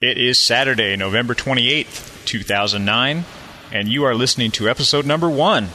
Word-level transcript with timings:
It 0.00 0.16
is 0.16 0.38
Saturday, 0.38 0.94
November 0.94 1.34
28th, 1.34 2.24
2009, 2.24 3.24
and 3.72 3.88
you 3.88 4.04
are 4.04 4.14
listening 4.14 4.52
to 4.52 4.68
episode 4.68 5.04
number 5.04 5.28
one 5.28 5.70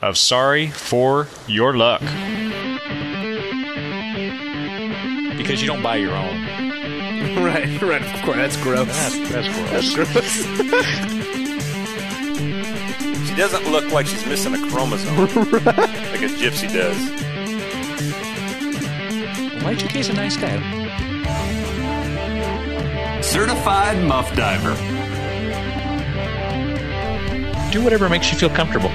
of 0.00 0.16
Sorry 0.16 0.68
for 0.68 1.28
Your 1.46 1.76
Luck. 1.76 2.00
Because 5.36 5.60
you 5.60 5.66
don't 5.66 5.82
buy 5.82 5.96
your 5.96 6.14
own. 6.14 6.46
Right, 7.20 7.82
right. 7.82 8.00
Of 8.02 8.22
course, 8.22 8.36
that's 8.36 8.56
gross. 8.56 8.86
That's 8.86 9.28
That's 9.28 9.94
gross. 9.94 10.14
She 13.28 13.36
doesn't 13.36 13.70
look 13.70 13.92
like 13.92 14.06
she's 14.06 14.24
missing 14.26 14.54
a 14.54 14.70
chromosome, 14.70 15.16
like 15.18 16.22
a 16.22 16.28
gypsy 16.40 16.72
does. 16.72 16.96
Y2K's 19.62 20.08
a 20.08 20.12
nice 20.14 20.36
guy. 20.38 20.79
Certified 23.30 24.02
Muff 24.02 24.34
Diver. 24.34 24.74
Do 27.70 27.80
whatever 27.80 28.08
makes 28.08 28.32
you 28.32 28.36
feel 28.36 28.50
comfortable. 28.50 28.90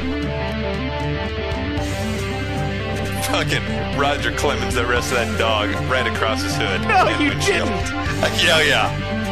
Fucking 3.23 3.63
Roger 3.97 4.33
Clemens 4.33 4.75
arrested 4.75 5.15
that 5.15 5.39
dog 5.39 5.69
right 5.89 6.05
across 6.05 6.43
his 6.43 6.53
hood. 6.57 6.81
No, 6.81 7.07
you 7.17 7.29
windshield. 7.29 7.69
didn't. 7.69 7.93
Uh, 7.93 8.37
yeah, 8.43 8.61
yeah. 8.61 9.24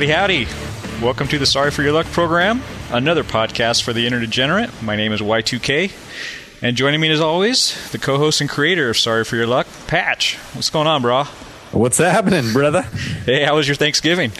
Howdy, 0.00 0.12
howdy. 0.12 0.46
Welcome 1.04 1.28
to 1.28 1.38
the 1.38 1.44
Sorry 1.44 1.70
for 1.70 1.82
Your 1.82 1.92
Luck 1.92 2.06
program, 2.06 2.62
another 2.90 3.22
podcast 3.22 3.82
for 3.82 3.92
the 3.92 4.06
internet 4.06 4.30
degenerate. 4.30 4.82
My 4.82 4.96
name 4.96 5.12
is 5.12 5.20
Y2K, 5.20 5.92
and 6.62 6.74
joining 6.74 7.02
me 7.02 7.10
as 7.10 7.20
always, 7.20 7.76
the 7.92 7.98
co 7.98 8.16
host 8.16 8.40
and 8.40 8.48
creator 8.48 8.88
of 8.88 8.96
Sorry 8.96 9.24
for 9.24 9.36
Your 9.36 9.46
Luck, 9.46 9.66
Patch. 9.88 10.36
What's 10.54 10.70
going 10.70 10.86
on, 10.86 11.02
brah? 11.02 11.26
What's 11.74 11.98
happening, 11.98 12.50
brother? 12.54 12.80
Hey, 13.26 13.44
how 13.44 13.56
was 13.56 13.68
your 13.68 13.74
Thanksgiving? 13.74 14.32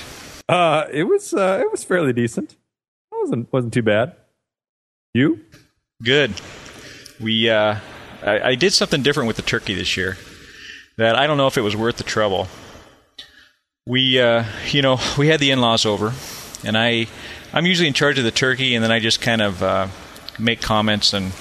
Uh, 0.48 0.86
it 0.90 1.04
was 1.04 1.34
uh, 1.34 1.58
it 1.60 1.70
was 1.70 1.84
fairly 1.84 2.14
decent. 2.14 2.52
It 2.52 3.18
wasn't 3.20 3.52
wasn't 3.52 3.74
too 3.74 3.82
bad. 3.82 4.16
You? 5.12 5.40
Good. 6.02 6.40
We, 7.20 7.50
uh, 7.50 7.76
I, 8.22 8.40
I 8.40 8.54
did 8.54 8.72
something 8.72 9.02
different 9.02 9.26
with 9.26 9.36
the 9.36 9.42
turkey 9.42 9.74
this 9.74 9.94
year 9.94 10.16
that 10.96 11.16
I 11.16 11.26
don't 11.26 11.36
know 11.36 11.48
if 11.48 11.58
it 11.58 11.62
was 11.62 11.76
worth 11.76 11.98
the 11.98 12.04
trouble. 12.04 12.48
We, 13.86 14.20
uh, 14.20 14.44
you 14.70 14.82
know, 14.82 14.98
we 15.18 15.28
had 15.28 15.40
the 15.40 15.50
in-laws 15.50 15.86
over, 15.86 16.12
and 16.64 16.76
I, 16.76 17.06
I'm 17.52 17.66
usually 17.66 17.88
in 17.88 17.94
charge 17.94 18.18
of 18.18 18.24
the 18.24 18.30
turkey, 18.30 18.74
and 18.74 18.84
then 18.84 18.92
I 18.92 19.00
just 19.00 19.20
kind 19.20 19.40
of 19.42 19.62
uh, 19.62 19.88
make 20.38 20.60
comments 20.60 21.12
and 21.12 21.32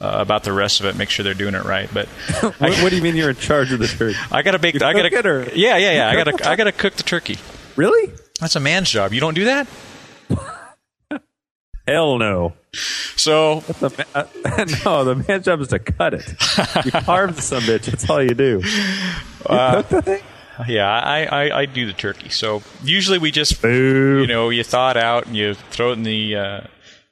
uh, 0.00 0.18
about 0.20 0.44
the 0.44 0.52
rest 0.52 0.80
of 0.80 0.86
it, 0.86 0.96
make 0.96 1.08
sure 1.08 1.24
they're 1.24 1.34
doing 1.34 1.54
it 1.54 1.64
right. 1.64 1.88
But 1.92 2.06
What, 2.40 2.60
what 2.60 2.90
do 2.90 2.96
you 2.96 3.02
mean 3.02 3.16
you're 3.16 3.30
in 3.30 3.36
charge 3.36 3.72
of 3.72 3.78
the 3.78 3.86
turkey? 3.88 4.16
I 4.30 4.42
gotta 4.42 4.58
bake. 4.58 4.74
You 4.74 4.80
I 4.86 4.92
gotta. 4.92 5.16
it, 5.18 5.26
or- 5.26 5.42
yeah, 5.54 5.76
yeah, 5.78 5.92
yeah. 5.92 6.08
I 6.10 6.14
gotta. 6.16 6.48
I 6.48 6.56
gotta 6.56 6.72
cook 6.72 6.94
the 6.94 7.02
turkey. 7.02 7.38
Really? 7.76 8.12
That's 8.40 8.56
a 8.56 8.60
man's 8.60 8.90
job. 8.90 9.12
You 9.12 9.20
don't 9.20 9.34
do 9.34 9.44
that. 9.46 9.66
Hell 11.88 12.18
no. 12.18 12.52
So 13.16 13.60
The 13.60 13.90
ma- 14.14 14.20
uh, 14.20 14.64
no, 14.84 15.04
the 15.04 15.14
man's 15.26 15.44
job 15.44 15.60
is 15.60 15.68
to 15.68 15.78
cut 15.78 16.14
it. 16.14 16.28
You 16.84 16.90
carve 16.92 17.40
some 17.40 17.62
bitch. 17.62 17.84
That's 17.86 18.08
all 18.10 18.22
you 18.22 18.34
do. 18.34 18.60
You 18.62 18.62
cook 19.48 19.88
the 19.88 20.02
thing? 20.02 20.22
Yeah, 20.68 20.88
I, 20.90 21.24
I, 21.24 21.58
I 21.60 21.66
do 21.66 21.86
the 21.86 21.92
turkey. 21.92 22.28
So 22.28 22.62
usually 22.82 23.18
we 23.18 23.30
just 23.30 23.60
Boo. 23.62 24.20
you 24.20 24.26
know, 24.26 24.50
you 24.50 24.64
thaw 24.64 24.90
it 24.90 24.96
out 24.96 25.26
and 25.26 25.36
you 25.36 25.54
throw 25.54 25.90
it 25.90 25.94
in 25.94 26.02
the 26.02 26.36
uh, 26.36 26.60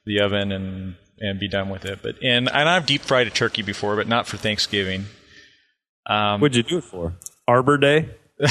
the 0.05 0.19
oven 0.21 0.51
and 0.51 0.95
and 1.19 1.39
be 1.39 1.47
done 1.47 1.69
with 1.69 1.85
it. 1.85 1.99
But 2.03 2.15
and, 2.23 2.49
and 2.49 2.69
I've 2.69 2.85
deep 2.85 3.01
fried 3.01 3.27
a 3.27 3.29
turkey 3.29 3.61
before, 3.61 3.95
but 3.95 4.07
not 4.07 4.27
for 4.27 4.37
Thanksgiving. 4.37 5.05
Um, 6.05 6.41
What'd 6.41 6.55
you 6.55 6.63
do 6.63 6.77
it 6.79 6.83
for? 6.83 7.13
Arbor 7.47 7.77
Day? 7.77 8.09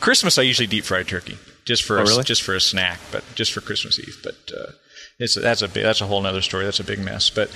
Christmas, 0.00 0.38
I 0.38 0.42
usually 0.42 0.66
deep 0.66 0.84
fry 0.84 1.02
turkey 1.02 1.36
just 1.64 1.82
for 1.82 1.98
Oh, 1.98 2.02
a, 2.02 2.04
really? 2.04 2.24
just 2.24 2.42
for 2.42 2.54
a 2.54 2.60
snack, 2.60 2.98
but 3.12 3.24
just 3.34 3.52
for 3.52 3.60
Christmas 3.60 3.98
Eve. 3.98 4.16
But 4.22 4.36
uh, 4.56 4.72
it's 5.18 5.34
that's 5.34 5.62
a 5.62 5.66
that's 5.68 6.00
a 6.00 6.06
whole 6.06 6.24
other 6.24 6.40
story. 6.42 6.64
That's 6.64 6.80
a 6.80 6.84
big 6.84 6.98
mess. 6.98 7.30
But 7.30 7.50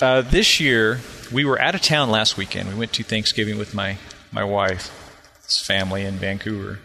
uh, 0.00 0.22
this 0.22 0.60
year 0.60 1.00
we 1.32 1.44
were 1.44 1.60
out 1.60 1.74
of 1.74 1.80
town 1.82 2.10
last 2.10 2.36
weekend. 2.36 2.68
We 2.68 2.74
went 2.74 2.92
to 2.94 3.02
Thanksgiving 3.02 3.58
with 3.58 3.74
my 3.74 3.96
my 4.30 4.44
wife's 5.48 5.66
family 5.66 6.04
in 6.04 6.14
Vancouver. 6.16 6.78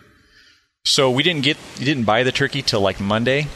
So 0.86 1.12
we 1.12 1.22
didn't 1.24 1.44
get 1.44 1.58
you 1.78 1.86
didn't 1.86 2.06
buy 2.06 2.24
the 2.24 2.32
turkey 2.32 2.62
till 2.62 2.82
like 2.82 3.00
Monday, 3.00 3.48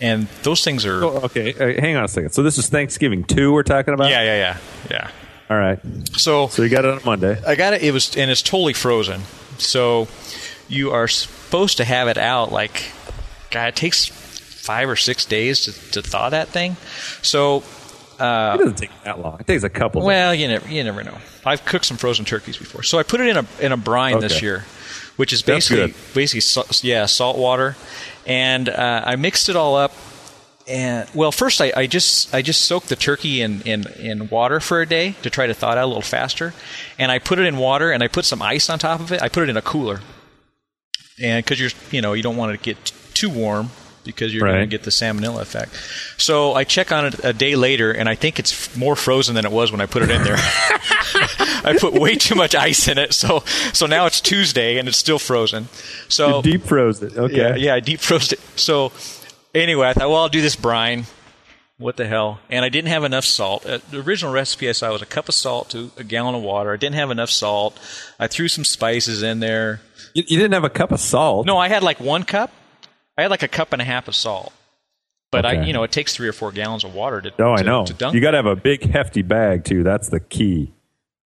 and 0.00 0.28
those 0.42 0.62
things 0.64 0.86
are 0.86 1.04
Oh, 1.04 1.20
okay. 1.24 1.52
Uh, 1.54 1.80
hang 1.80 1.96
on 1.96 2.04
a 2.04 2.08
second. 2.08 2.30
So 2.30 2.42
this 2.42 2.58
is 2.58 2.68
Thanksgiving 2.68 3.24
2 3.24 3.52
we're 3.52 3.62
talking 3.62 3.94
about? 3.94 4.10
yeah 4.10 4.22
yeah 4.22 4.36
yeah 4.36 4.56
yeah. 4.90 5.10
All 5.50 5.56
right. 5.58 5.78
So 6.12 6.48
So 6.48 6.62
you 6.62 6.68
got 6.68 6.84
it 6.84 6.90
on 6.92 7.00
Monday. 7.04 7.40
I 7.46 7.54
got 7.56 7.74
it. 7.74 7.82
It 7.82 7.92
was 7.92 8.16
and 8.16 8.30
it's 8.30 8.42
totally 8.42 8.74
frozen. 8.74 9.22
So 9.58 10.08
you 10.68 10.90
are 10.92 11.08
supposed 11.08 11.78
to 11.78 11.84
have 11.84 12.08
it 12.08 12.18
out 12.18 12.52
like 12.52 12.84
God. 13.50 13.68
It 13.68 13.76
takes 13.76 14.06
five 14.06 14.88
or 14.88 14.96
six 14.96 15.24
days 15.24 15.64
to, 15.64 15.72
to 15.92 16.02
thaw 16.02 16.28
that 16.30 16.48
thing. 16.48 16.76
So 17.22 17.60
It 18.54 18.58
doesn't 18.58 18.78
take 18.78 18.90
that 19.04 19.20
long. 19.20 19.38
It 19.40 19.46
takes 19.46 19.62
a 19.62 19.68
couple. 19.70 20.02
well, 20.02 20.34
you 20.34 20.48
never 20.48 20.68
you 20.68 20.82
never 20.84 21.04
know. 21.04 21.16
I've 21.46 21.64
cooked 21.64 21.84
some 21.84 21.96
frozen 21.96 22.24
turkeys 22.24 22.56
before, 22.56 22.82
so 22.82 22.98
I 22.98 23.02
put 23.02 23.20
it 23.20 23.28
in 23.28 23.36
a 23.36 23.46
in 23.60 23.72
a 23.72 23.76
brine 23.76 24.20
this 24.20 24.42
year, 24.42 24.64
which 25.16 25.32
is 25.32 25.42
basically 25.42 25.94
basically 26.14 26.40
salt, 26.40 26.82
yeah 26.82 27.06
salt 27.06 27.38
water, 27.38 27.76
and 28.26 28.68
uh, 28.68 29.02
I 29.04 29.16
mixed 29.16 29.48
it 29.48 29.56
all 29.56 29.76
up. 29.76 29.92
And 30.66 31.08
well, 31.14 31.32
first 31.32 31.62
I, 31.62 31.72
I 31.74 31.86
just 31.86 32.34
I 32.34 32.42
just 32.42 32.66
soaked 32.66 32.90
the 32.90 32.96
turkey 32.96 33.40
in, 33.40 33.62
in, 33.62 33.86
in 33.98 34.28
water 34.28 34.60
for 34.60 34.82
a 34.82 34.86
day 34.86 35.14
to 35.22 35.30
try 35.30 35.46
to 35.46 35.54
thaw 35.54 35.72
it 35.72 35.78
out 35.78 35.84
a 35.84 35.86
little 35.86 36.02
faster, 36.02 36.52
and 36.98 37.10
I 37.10 37.18
put 37.20 37.38
it 37.38 37.46
in 37.46 37.56
water 37.56 37.90
and 37.90 38.02
I 38.02 38.08
put 38.08 38.26
some 38.26 38.42
ice 38.42 38.68
on 38.68 38.78
top 38.78 39.00
of 39.00 39.10
it. 39.10 39.22
I 39.22 39.30
put 39.30 39.44
it 39.44 39.48
in 39.48 39.56
a 39.56 39.62
cooler, 39.62 40.00
and 41.22 41.42
because 41.42 41.58
you're 41.58 41.70
you 41.90 42.02
know 42.02 42.12
you 42.12 42.22
don't 42.22 42.36
want 42.36 42.52
it 42.52 42.58
to 42.58 42.62
get 42.62 42.92
too 43.14 43.30
warm 43.30 43.70
because 44.08 44.34
you're 44.34 44.46
going 44.48 44.60
to 44.60 44.66
get 44.66 44.82
the 44.82 44.90
salmonella 44.90 45.40
effect. 45.42 45.72
So 46.16 46.54
I 46.54 46.64
check 46.64 46.90
on 46.90 47.06
it 47.06 47.24
a 47.24 47.32
day 47.32 47.54
later, 47.54 47.92
and 47.92 48.08
I 48.08 48.14
think 48.16 48.38
it's 48.38 48.76
more 48.76 48.96
frozen 48.96 49.34
than 49.36 49.44
it 49.44 49.52
was 49.52 49.70
when 49.70 49.80
I 49.80 49.86
put 49.86 50.02
it 50.02 50.10
in 50.10 50.24
there. 50.24 50.36
I 50.40 51.76
put 51.78 51.92
way 51.94 52.14
too 52.16 52.34
much 52.34 52.54
ice 52.54 52.88
in 52.88 52.98
it, 52.98 53.12
so 53.12 53.40
so 53.72 53.86
now 53.86 54.06
it's 54.06 54.20
Tuesday 54.20 54.78
and 54.78 54.88
it's 54.88 54.96
still 54.98 55.18
frozen. 55.18 55.68
So 56.08 56.36
You 56.36 56.42
deep 56.42 56.62
froze 56.64 57.02
it. 57.02 57.16
Okay. 57.16 57.36
yeah, 57.36 57.54
yeah, 57.56 57.74
I 57.74 57.80
deep 57.80 58.00
froze 58.00 58.32
it. 58.32 58.40
So 58.56 58.92
anyway, 59.54 59.88
I 59.88 59.92
thought, 59.92 60.08
well, 60.08 60.22
I'll 60.22 60.28
do 60.28 60.40
this 60.40 60.56
brine. 60.56 61.04
What 61.78 61.96
the 61.96 62.08
hell? 62.08 62.40
And 62.50 62.64
I 62.64 62.70
didn't 62.70 62.88
have 62.88 63.04
enough 63.04 63.24
salt. 63.24 63.64
Uh, 63.64 63.78
the 63.90 64.00
original 64.00 64.32
recipe 64.32 64.68
I 64.68 64.72
saw 64.72 64.90
was 64.90 65.00
a 65.02 65.06
cup 65.06 65.28
of 65.28 65.34
salt 65.36 65.70
to 65.70 65.92
a 65.96 66.02
gallon 66.02 66.34
of 66.34 66.42
water. 66.42 66.72
I 66.72 66.76
didn't 66.76 66.96
have 66.96 67.12
enough 67.12 67.30
salt. 67.30 67.78
I 68.18 68.26
threw 68.26 68.48
some 68.48 68.64
spices 68.64 69.22
in 69.22 69.38
there. 69.38 69.80
You, 70.12 70.24
you 70.26 70.38
didn't 70.38 70.54
have 70.54 70.64
a 70.64 70.70
cup 70.70 70.90
of 70.90 70.98
salt? 70.98 71.46
No, 71.46 71.56
I 71.56 71.68
had 71.68 71.84
like 71.84 72.00
one 72.00 72.24
cup. 72.24 72.50
I 73.18 73.22
had 73.22 73.30
like 73.30 73.42
a 73.42 73.48
cup 73.48 73.72
and 73.72 73.82
a 73.82 73.84
half 73.84 74.08
of 74.08 74.14
salt. 74.14 74.52
But 75.30 75.44
I, 75.44 75.64
you 75.64 75.74
know, 75.74 75.82
it 75.82 75.92
takes 75.92 76.14
three 76.14 76.26
or 76.26 76.32
four 76.32 76.52
gallons 76.52 76.84
of 76.84 76.94
water 76.94 77.20
to. 77.20 77.32
Oh, 77.38 77.52
I 77.52 77.60
know. 77.60 77.84
To 77.84 77.92
dunk. 77.92 78.14
You 78.14 78.20
got 78.22 78.30
to 78.30 78.38
have 78.38 78.46
a 78.46 78.56
big, 78.56 78.90
hefty 78.90 79.20
bag, 79.20 79.64
too. 79.64 79.82
That's 79.82 80.08
the 80.08 80.20
key. 80.20 80.72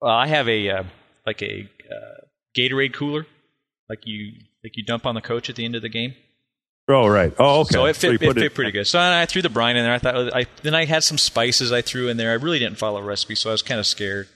Well, 0.02 0.12
I 0.12 0.26
have 0.26 0.48
a 0.48 0.69
uh, 0.69 0.82
like 1.24 1.41
a 1.41 1.66
uh, 1.91 2.24
Gatorade 2.54 2.92
cooler, 2.92 3.26
like 3.88 4.00
you 4.04 4.32
like 4.62 4.76
you 4.76 4.84
dump 4.84 5.06
on 5.06 5.14
the 5.14 5.22
coach 5.22 5.48
at 5.48 5.56
the 5.56 5.64
end 5.64 5.76
of 5.76 5.82
the 5.82 5.88
game. 5.88 6.14
Oh, 6.88 7.06
right. 7.08 7.34
Oh, 7.38 7.60
okay. 7.60 7.72
So 7.72 7.86
it 7.86 7.97
fit, 7.97 8.20
you 8.20 8.30
it 8.30 8.34
fit 8.34 8.54
pretty 8.54 8.70
good. 8.70 8.86
So 8.86 9.00
I 9.00 9.24
threw 9.24 9.41
the 9.41 9.48
brine 9.48 9.76
in 9.76 9.84
there. 9.84 9.94
I 9.94 9.98
thought 9.98 10.36
I 10.36 10.47
then 10.62 10.74
I 10.74 10.84
had 10.84 11.03
some 11.03 11.16
spices 11.16 11.72
I 11.72 11.80
threw 11.80 12.08
in 12.08 12.18
there. 12.18 12.32
I 12.32 12.34
really 12.34 12.58
didn't 12.58 12.78
follow 12.78 13.00
a 13.00 13.04
recipe, 13.04 13.34
so 13.34 13.48
I 13.48 13.53
was 13.53 13.62
kind 13.62 13.80
of 13.80 13.86
scared. 13.86 14.28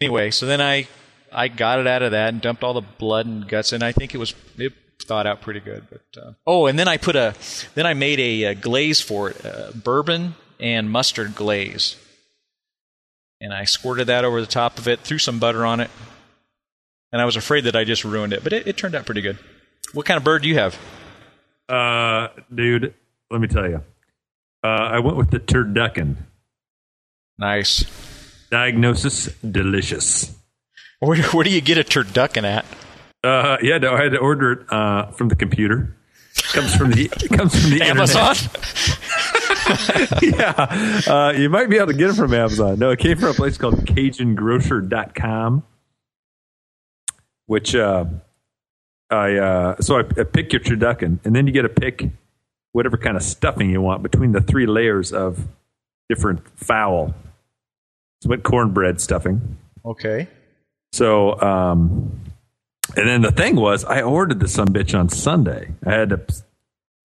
Anyway, 0.00 0.30
so 0.30 0.46
then 0.46 0.62
I 0.62 0.88
I 1.30 1.48
got 1.48 1.78
it 1.78 1.86
out 1.86 2.00
of 2.00 2.12
that 2.12 2.30
and 2.30 2.40
dumped 2.40 2.64
all 2.64 2.72
the 2.72 2.80
blood 2.80 3.26
and 3.26 3.46
guts, 3.46 3.72
and 3.72 3.82
I 3.82 3.92
think 3.92 4.14
it 4.14 4.18
was 4.18 4.34
it 4.56 4.72
thawed 5.04 5.26
out 5.26 5.40
pretty 5.40 5.60
good. 5.60 5.86
But 5.90 6.22
uh, 6.22 6.32
oh, 6.46 6.66
and 6.66 6.78
then 6.78 6.88
I 6.88 6.96
put 6.96 7.16
a 7.16 7.34
then 7.74 7.86
I 7.86 7.94
made 7.94 8.20
a, 8.20 8.46
uh 8.46 8.54
glaze 8.54 9.00
for 9.00 9.30
it, 9.30 9.44
uh, 9.44 9.72
bourbon 9.74 10.34
and 10.58 10.90
mustard 10.90 11.34
glaze, 11.34 11.96
and 13.40 13.52
I 13.52 13.64
squirted 13.64 14.06
that 14.08 14.24
over 14.24 14.40
the 14.40 14.46
top 14.46 14.78
of 14.78 14.88
it, 14.88 15.00
threw 15.00 15.18
some 15.18 15.38
butter 15.38 15.66
on 15.66 15.80
it, 15.80 15.90
and 17.12 17.20
I 17.20 17.24
was 17.24 17.36
afraid 17.36 17.64
that 17.64 17.76
I 17.76 17.84
just 17.84 18.04
ruined 18.04 18.32
it, 18.32 18.42
but 18.42 18.52
it, 18.52 18.66
it 18.66 18.76
turned 18.76 18.94
out 18.94 19.06
pretty 19.06 19.20
good. 19.20 19.38
What 19.92 20.06
kind 20.06 20.18
of 20.18 20.24
bird 20.24 20.42
do 20.42 20.48
you 20.48 20.58
have? 20.58 20.78
Uh, 21.68 22.28
dude, 22.54 22.94
let 23.30 23.40
me 23.40 23.48
tell 23.48 23.68
you. 23.68 23.82
Uh, 24.64 24.68
I 24.68 24.98
went 25.00 25.16
with 25.16 25.30
the 25.30 25.38
turducken. 25.38 26.16
Nice. 27.38 27.84
Diagnosis 28.50 29.26
delicious. 29.38 30.34
Where, 31.00 31.22
where 31.22 31.44
do 31.44 31.50
you 31.50 31.60
get 31.60 31.78
a 31.78 31.84
turducken 31.84 32.44
at? 32.44 32.64
Uh, 33.26 33.58
yeah, 33.60 33.78
no, 33.78 33.94
I 33.94 34.02
had 34.02 34.12
to 34.12 34.18
order 34.18 34.52
it 34.52 34.72
uh, 34.72 35.10
from 35.10 35.28
the 35.28 35.36
computer. 35.36 35.96
comes 36.52 36.74
from 36.76 36.92
the 36.92 37.06
it 37.06 37.28
comes 37.36 37.60
from 37.60 37.70
the 37.70 37.82
Amazon? 37.82 38.36
yeah, 40.22 41.12
uh, 41.12 41.32
you 41.32 41.50
might 41.50 41.68
be 41.68 41.76
able 41.76 41.88
to 41.88 41.94
get 41.94 42.10
it 42.10 42.14
from 42.14 42.32
Amazon. 42.32 42.78
No, 42.78 42.90
it 42.90 42.98
came 43.00 43.18
from 43.18 43.30
a 43.30 43.34
place 43.34 43.58
called 43.58 43.74
CajunGrocer.com. 43.86 45.64
which 47.46 47.74
uh, 47.74 48.04
I 49.10 49.34
uh, 49.36 49.80
so 49.80 49.96
I, 49.96 50.00
I 50.00 50.24
pick 50.24 50.52
your 50.52 50.60
turducken, 50.60 51.18
and 51.24 51.34
then 51.34 51.46
you 51.46 51.52
get 51.52 51.62
to 51.62 51.68
pick 51.68 52.08
whatever 52.72 52.96
kind 52.96 53.16
of 53.16 53.22
stuffing 53.22 53.70
you 53.70 53.80
want 53.80 54.02
between 54.02 54.32
the 54.32 54.40
three 54.40 54.66
layers 54.66 55.12
of 55.12 55.48
different 56.08 56.46
fowl. 56.58 57.14
So 58.20 58.28
what 58.28 58.42
cornbread 58.42 59.00
stuffing. 59.00 59.56
Okay. 59.84 60.28
So, 60.92 61.40
um, 61.40 62.20
and 62.94 63.08
then 63.08 63.22
the 63.22 63.32
thing 63.32 63.56
was, 63.56 63.84
I 63.84 64.02
ordered 64.02 64.40
the 64.40 64.48
some 64.48 64.68
bitch 64.68 64.98
on 64.98 65.08
Sunday. 65.08 65.74
I 65.84 65.92
had 65.92 66.10
to 66.10 66.20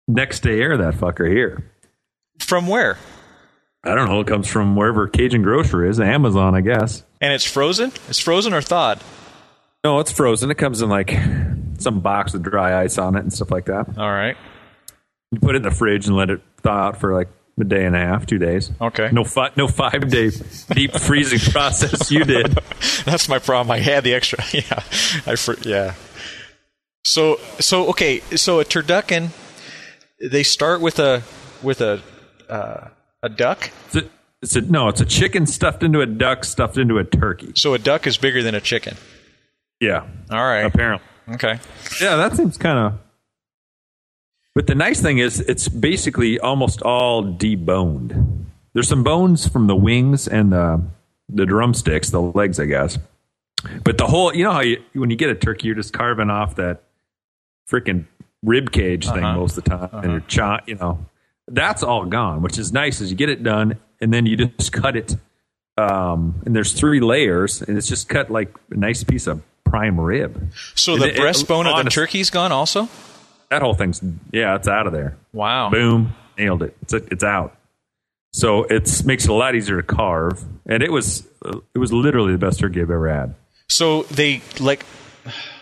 next 0.07 0.41
day 0.41 0.59
air 0.59 0.77
that 0.77 0.95
fucker 0.95 1.29
here. 1.29 1.71
From 2.39 2.67
where? 2.67 2.97
I 3.83 3.95
don't 3.95 4.09
know. 4.09 4.19
It 4.19 4.27
comes 4.27 4.47
from 4.47 4.75
wherever 4.75 5.07
Cajun 5.07 5.41
Grocer 5.41 5.85
is, 5.85 5.99
Amazon, 5.99 6.53
I 6.55 6.61
guess. 6.61 7.03
And 7.21 7.31
it's 7.31 7.45
frozen? 7.45 7.91
It's 8.09 8.19
frozen 8.19 8.53
or 8.53 8.61
thawed? 8.61 8.99
No, 9.83 9.99
it's 9.99 10.11
frozen. 10.11 10.51
It 10.51 10.57
comes 10.57 10.81
in 10.81 10.89
like 10.89 11.15
some 11.77 12.01
box 12.01 12.33
with 12.33 12.43
dry 12.43 12.81
ice 12.81 12.97
on 12.97 13.15
it 13.15 13.21
and 13.21 13.31
stuff 13.31 13.51
like 13.51 13.65
that. 13.65 13.97
All 13.97 14.11
right. 14.11 14.35
You 15.31 15.39
put 15.39 15.55
it 15.55 15.57
in 15.57 15.61
the 15.63 15.71
fridge 15.71 16.07
and 16.07 16.15
let 16.15 16.29
it 16.29 16.41
thaw 16.61 16.87
out 16.87 16.99
for 16.99 17.13
like 17.13 17.29
a 17.59 17.63
day 17.63 17.85
and 17.85 17.95
a 17.95 17.99
half, 17.99 18.25
two 18.25 18.37
days. 18.37 18.71
Okay. 18.81 19.09
No, 19.11 19.23
fi- 19.23 19.51
no 19.55 19.67
five 19.67 20.09
day 20.09 20.31
deep 20.71 20.93
freezing 20.93 21.39
process 21.51 22.09
you 22.11 22.23
did. 22.23 22.47
That's 23.05 23.27
my 23.29 23.39
problem. 23.39 23.71
I 23.71 23.79
had 23.79 24.03
the 24.03 24.13
extra. 24.13 24.43
Yeah. 24.53 24.83
I 25.25 25.35
for, 25.35 25.55
yeah. 25.61 25.93
So 27.03 27.37
so 27.59 27.87
okay. 27.89 28.19
So 28.35 28.59
a 28.59 28.65
turducken, 28.65 29.29
they 30.21 30.43
start 30.43 30.81
with 30.81 30.99
a 30.99 31.23
with 31.63 31.81
a 31.81 32.01
uh, 32.49 32.89
a 33.23 33.29
duck. 33.29 33.71
It's 33.87 33.95
a, 33.95 34.09
it's 34.41 34.55
a 34.55 34.61
no. 34.61 34.87
It's 34.89 35.01
a 35.01 35.05
chicken 35.05 35.45
stuffed 35.45 35.83
into 35.83 36.01
a 36.01 36.05
duck 36.05 36.43
stuffed 36.43 36.77
into 36.77 36.97
a 36.97 37.03
turkey. 37.03 37.53
So 37.55 37.73
a 37.73 37.79
duck 37.79 38.05
is 38.07 38.17
bigger 38.17 38.43
than 38.43 38.53
a 38.55 38.61
chicken. 38.61 38.97
Yeah, 39.79 40.05
All 40.29 40.43
right. 40.43 40.65
apparently. 40.65 41.05
Okay. 41.35 41.59
Yeah, 42.01 42.17
that 42.17 42.35
seems 42.35 42.57
kind 42.57 42.77
of. 42.77 42.99
But 44.59 44.67
the 44.67 44.75
nice 44.75 44.99
thing 45.01 45.19
is, 45.19 45.39
it's 45.39 45.69
basically 45.69 46.37
almost 46.37 46.81
all 46.81 47.23
deboned. 47.23 48.43
There's 48.73 48.89
some 48.89 49.05
bones 49.05 49.47
from 49.47 49.67
the 49.67 49.75
wings 49.75 50.27
and 50.27 50.51
the 50.51 50.81
the 51.29 51.45
drumsticks, 51.45 52.09
the 52.09 52.19
legs, 52.21 52.59
I 52.59 52.65
guess. 52.65 52.97
But 53.85 53.97
the 53.97 54.05
whole, 54.05 54.35
you 54.35 54.43
know 54.43 54.51
how 54.51 54.59
you, 54.59 54.83
when 54.91 55.11
you 55.11 55.15
get 55.15 55.29
a 55.29 55.35
turkey, 55.35 55.67
you're 55.67 55.77
just 55.77 55.93
carving 55.93 56.29
off 56.29 56.55
that 56.55 56.83
freaking 57.71 58.03
rib 58.43 58.73
cage 58.73 59.05
thing 59.07 59.23
Uh-huh. 59.23 59.37
most 59.39 59.57
of 59.57 59.63
the 59.63 59.69
time, 59.69 59.89
and 59.93 60.11
you're 60.11 60.19
cha- 60.27 60.59
you 60.67 60.75
know, 60.75 61.05
that's 61.47 61.81
all 61.81 62.03
gone. 62.03 62.41
Which 62.41 62.57
is 62.59 62.73
nice, 62.73 62.99
is 62.99 63.11
you 63.11 63.15
get 63.15 63.29
it 63.29 63.41
done, 63.43 63.77
and 64.01 64.11
then 64.13 64.25
you 64.25 64.35
just 64.35 64.73
cut 64.73 64.97
it. 64.97 65.15
Um, 65.77 66.41
and 66.45 66.53
there's 66.53 66.73
three 66.73 66.99
layers, 66.99 67.61
and 67.61 67.77
it's 67.77 67.87
just 67.87 68.09
cut 68.09 68.29
like 68.29 68.53
a 68.71 68.75
nice 68.75 69.05
piece 69.05 69.25
of 69.27 69.41
prime 69.63 69.97
rib. 69.97 70.51
So 70.75 70.97
the 70.97 71.05
it- 71.07 71.15
it- 71.15 71.21
breastbone 71.21 71.65
of 71.65 71.81
the 71.85 71.89
turkey's 71.89 72.29
gone 72.29 72.51
also. 72.51 72.89
That 73.49 73.61
whole 73.61 73.73
thing's 73.73 74.01
yeah, 74.31 74.55
it's 74.55 74.67
out 74.67 74.87
of 74.87 74.93
there. 74.93 75.17
Wow. 75.33 75.69
Boom, 75.69 76.13
nailed 76.37 76.63
it. 76.63 76.75
It's 76.81 76.93
it's 76.93 77.23
out. 77.23 77.55
So 78.31 78.63
it's 78.65 79.03
makes 79.03 79.23
it 79.25 79.29
a 79.31 79.33
lot 79.33 79.55
easier 79.55 79.77
to 79.81 79.83
carve, 79.83 80.43
and 80.67 80.83
it 80.83 80.91
was 80.91 81.27
uh, 81.43 81.59
it 81.73 81.79
was 81.79 81.91
literally 81.91 82.31
the 82.33 82.37
best 82.37 82.59
turkey 82.59 82.81
I've 82.81 82.91
ever 82.91 83.09
had. 83.09 83.35
So 83.67 84.03
they 84.03 84.41
like. 84.59 84.85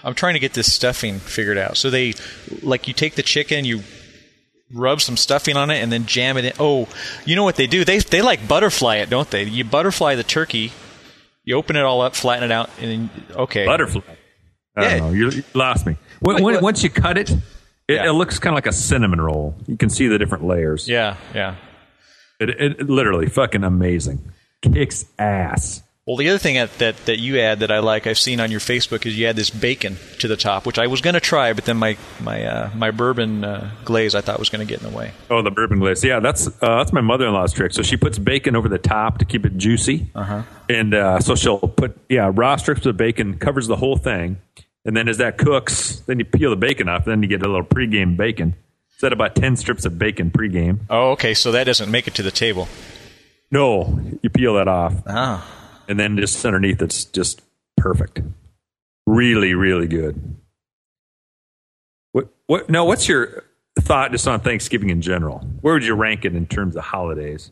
I'm 0.03 0.13
trying 0.13 0.35
to 0.35 0.39
get 0.39 0.53
this 0.53 0.71
stuffing 0.71 1.19
figured 1.19 1.57
out. 1.57 1.75
So 1.77 1.89
they 1.89 2.13
like 2.61 2.87
you 2.87 2.93
take 2.93 3.15
the 3.15 3.23
chicken, 3.23 3.65
you 3.65 3.81
rub 4.73 5.01
some 5.01 5.17
stuffing 5.17 5.57
on 5.57 5.69
it, 5.71 5.81
and 5.81 5.91
then 5.91 6.05
jam 6.05 6.37
it 6.37 6.45
in. 6.45 6.53
Oh, 6.59 6.87
you 7.25 7.35
know 7.35 7.43
what 7.43 7.55
they 7.55 7.67
do? 7.67 7.83
They 7.83 7.99
they 7.99 8.21
like 8.21 8.47
butterfly 8.47 8.97
it, 8.97 9.09
don't 9.09 9.29
they? 9.29 9.43
You 9.43 9.63
butterfly 9.65 10.15
the 10.15 10.23
turkey. 10.23 10.71
You 11.43 11.55
open 11.55 11.75
it 11.77 11.83
all 11.83 12.01
up, 12.01 12.15
flatten 12.15 12.43
it 12.43 12.51
out, 12.51 12.69
and 12.79 13.09
then 13.09 13.09
okay. 13.35 13.65
Butterfly. 13.65 14.01
I 14.75 14.81
Yeah. 14.83 14.89
don't 14.89 14.99
know. 14.99 15.13
You, 15.17 15.29
you 15.31 15.43
lost 15.53 15.85
me. 15.85 15.95
When, 16.19 16.43
when- 16.43 16.61
once 16.61 16.83
you 16.83 16.89
cut 16.89 17.17
it, 17.17 17.31
it, 17.87 17.93
Yeah. 17.95 18.09
it 18.09 18.13
looks 18.13 18.39
kind 18.39 18.53
of 18.53 18.57
like 18.57 18.67
a 18.67 18.73
cinnamon 18.73 19.21
roll. 19.21 19.55
You 19.67 19.77
can 19.77 19.89
see 19.89 20.07
the 20.07 20.17
different 20.17 20.45
layers. 20.45 20.87
Yeah, 20.87 21.17
yeah. 21.33 21.55
It, 22.39 22.49
it, 22.49 22.79
it 22.79 22.89
literally 22.89 23.27
fucking 23.27 23.63
amazing. 23.63 24.31
Kicks 24.61 25.05
ass. 25.17 25.83
Well, 26.05 26.15
the 26.15 26.29
other 26.29 26.37
thing 26.37 26.55
that, 26.55 26.71
that 26.77 26.95
that 27.07 27.19
you 27.19 27.37
add 27.39 27.59
that 27.59 27.69
I 27.69 27.79
like, 27.79 28.07
I've 28.07 28.17
seen 28.17 28.39
on 28.39 28.49
your 28.49 28.61
Facebook, 28.61 29.05
is 29.05 29.19
you 29.19 29.27
add 29.27 29.35
this 29.35 29.49
bacon 29.49 29.97
to 30.19 30.29
the 30.29 30.37
top, 30.37 30.65
which 30.65 30.79
I 30.79 30.87
was 30.87 31.01
going 31.01 31.15
to 31.15 31.19
try, 31.19 31.51
but 31.51 31.65
then 31.65 31.75
my 31.75 31.97
my 32.21 32.45
uh, 32.45 32.69
my 32.73 32.91
bourbon 32.91 33.43
uh, 33.43 33.69
glaze 33.83 34.15
I 34.15 34.21
thought 34.21 34.39
was 34.39 34.47
going 34.47 34.65
to 34.65 34.73
get 34.73 34.81
in 34.81 34.89
the 34.89 34.97
way. 34.97 35.11
Oh, 35.29 35.41
the 35.41 35.51
bourbon 35.51 35.79
glaze. 35.79 36.05
Yeah, 36.05 36.21
that's 36.21 36.47
uh, 36.47 36.77
that's 36.77 36.93
my 36.93 37.01
mother 37.01 37.27
in 37.27 37.33
law's 37.33 37.51
trick. 37.51 37.73
So 37.73 37.81
she 37.83 37.97
puts 37.97 38.17
bacon 38.19 38.55
over 38.55 38.69
the 38.69 38.77
top 38.77 39.17
to 39.17 39.25
keep 39.25 39.45
it 39.45 39.57
juicy, 39.57 40.09
uh-huh. 40.15 40.43
and 40.69 40.93
uh, 40.93 41.19
so 41.19 41.35
she'll 41.35 41.59
put 41.59 41.97
yeah 42.07 42.31
raw 42.33 42.55
strips 42.55 42.85
of 42.85 42.95
bacon 42.95 43.37
covers 43.37 43.67
the 43.67 43.75
whole 43.75 43.97
thing, 43.97 44.37
and 44.87 44.97
then 44.97 45.07
as 45.07 45.17
that 45.17 45.37
cooks, 45.37 45.99
then 46.07 46.17
you 46.17 46.25
peel 46.25 46.49
the 46.49 46.55
bacon 46.55 46.89
off, 46.89 47.05
then 47.05 47.21
you 47.21 47.27
get 47.27 47.43
a 47.43 47.47
little 47.47 47.63
pregame 47.65 48.17
bacon. 48.17 48.55
Set 48.97 49.13
about 49.13 49.35
ten 49.35 49.55
strips 49.55 49.85
of 49.85 49.99
bacon 49.99 50.31
pregame. 50.31 50.79
Oh, 50.89 51.11
okay. 51.11 51.35
So 51.35 51.51
that 51.51 51.65
doesn't 51.65 51.91
make 51.91 52.07
it 52.07 52.15
to 52.15 52.23
the 52.23 52.31
table. 52.31 52.67
No, 53.51 53.99
you 54.23 54.29
peel 54.29 54.55
that 54.55 54.67
off, 54.67 54.93
Ah, 55.05 55.47
and 55.87 55.99
then 55.99 56.17
just 56.17 56.43
underneath 56.43 56.81
it's 56.81 57.05
just 57.05 57.41
perfect. 57.77 58.21
Really, 59.05 59.53
really 59.53 59.87
good. 59.87 60.35
What 62.13 62.29
what? 62.47 62.69
No, 62.69 62.85
what's 62.85 63.07
your 63.07 63.43
thought 63.79 64.11
just 64.11 64.27
on 64.27 64.39
Thanksgiving 64.39 64.89
in 64.89 65.01
general? 65.01 65.39
Where 65.61 65.75
would 65.75 65.85
you 65.85 65.93
rank 65.93 66.25
it 66.25 66.35
in 66.35 66.47
terms 66.47 66.75
of 66.75 66.83
holidays? 66.83 67.51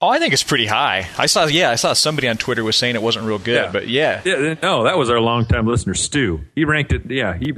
Oh, 0.00 0.08
I 0.08 0.18
think 0.18 0.32
it's 0.32 0.42
pretty 0.42 0.66
high. 0.66 1.08
I 1.18 1.26
saw, 1.26 1.46
yeah, 1.46 1.70
I 1.70 1.74
saw 1.74 1.92
somebody 1.92 2.28
on 2.28 2.36
Twitter 2.36 2.62
was 2.64 2.76
saying 2.76 2.94
it 2.94 3.02
wasn't 3.02 3.26
real 3.26 3.38
good, 3.38 3.64
Yeah. 3.66 3.72
but 3.72 3.88
yeah, 3.88 4.22
Yeah, 4.24 4.54
no, 4.62 4.84
that 4.84 4.96
was 4.98 5.10
our 5.10 5.20
longtime 5.20 5.66
listener, 5.66 5.94
Stu. 5.94 6.40
He 6.54 6.64
ranked 6.64 6.92
it. 6.92 7.10
Yeah, 7.10 7.36
he, 7.36 7.52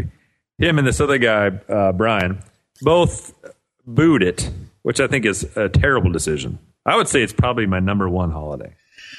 him, 0.59 0.79
and 0.79 0.87
this 0.87 1.01
other 1.01 1.19
guy, 1.19 1.49
uh, 1.69 1.93
Brian, 1.93 2.43
both 2.83 3.33
booed 3.87 4.23
it, 4.23 4.51
which 4.83 5.01
I 5.01 5.07
think 5.07 5.27
is 5.27 5.45
a 5.57 5.69
terrible 5.69 6.11
decision. 6.13 6.59
I 6.87 6.97
would 6.97 7.09
say 7.09 7.23
it's 7.23 7.33
probably 7.33 7.67
my 7.67 7.81
number 7.81 8.09
one 8.09 8.31
holiday 8.31 8.75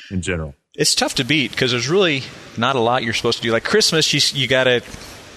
in 0.10 0.22
general. 0.22 0.56
it's 0.76 0.96
tough 0.96 1.16
to 1.16 1.24
beat 1.24 1.52
because 1.52 1.72
there's 1.72 1.90
really 1.90 2.24
not 2.58 2.76
a 2.76 2.80
lot 2.80 3.04
you're 3.04 3.14
supposed 3.14 3.38
to 3.38 3.44
do. 3.44 3.52
Like 3.52 3.64
Christmas, 3.64 4.14
you 4.14 4.20
you 4.40 4.48
got 4.48 4.64
to 4.66 4.82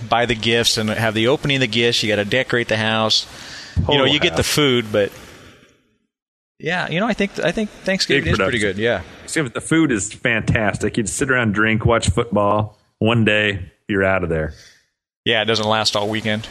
buy 0.08 0.26
the 0.26 0.34
gifts 0.34 0.78
and 0.78 0.88
have 0.90 1.14
the 1.14 1.28
opening 1.28 1.56
of 1.56 1.60
the 1.60 1.66
gifts. 1.66 2.02
You 2.02 2.08
got 2.08 2.16
to 2.16 2.24
decorate 2.24 2.68
the 2.68 2.76
house. 2.76 3.26
you 3.76 3.82
know, 3.82 3.86
Whole 3.98 4.06
you 4.06 4.20
get 4.20 4.36
the 4.36 4.42
food, 4.42 4.86
but 4.90 5.12
yeah, 6.58 6.88
you 6.88 7.00
know, 7.00 7.06
I 7.06 7.14
think 7.14 7.38
I 7.38 7.52
think 7.52 7.70
Thanksgiving 7.70 8.32
is 8.32 8.38
pretty 8.38 8.58
good. 8.58 8.78
Yeah. 8.78 9.02
The 9.26 9.60
food 9.60 9.90
is 9.90 10.12
fantastic. 10.12 10.96
You'd 10.96 11.08
sit 11.08 11.30
around, 11.30 11.52
drink, 11.52 11.84
watch 11.84 12.10
football. 12.10 12.78
One 12.98 13.24
day, 13.24 13.72
you're 13.88 14.04
out 14.04 14.22
of 14.22 14.30
there. 14.30 14.54
Yeah, 15.24 15.42
it 15.42 15.46
doesn't 15.46 15.66
last 15.66 15.96
all 15.96 16.08
weekend. 16.08 16.48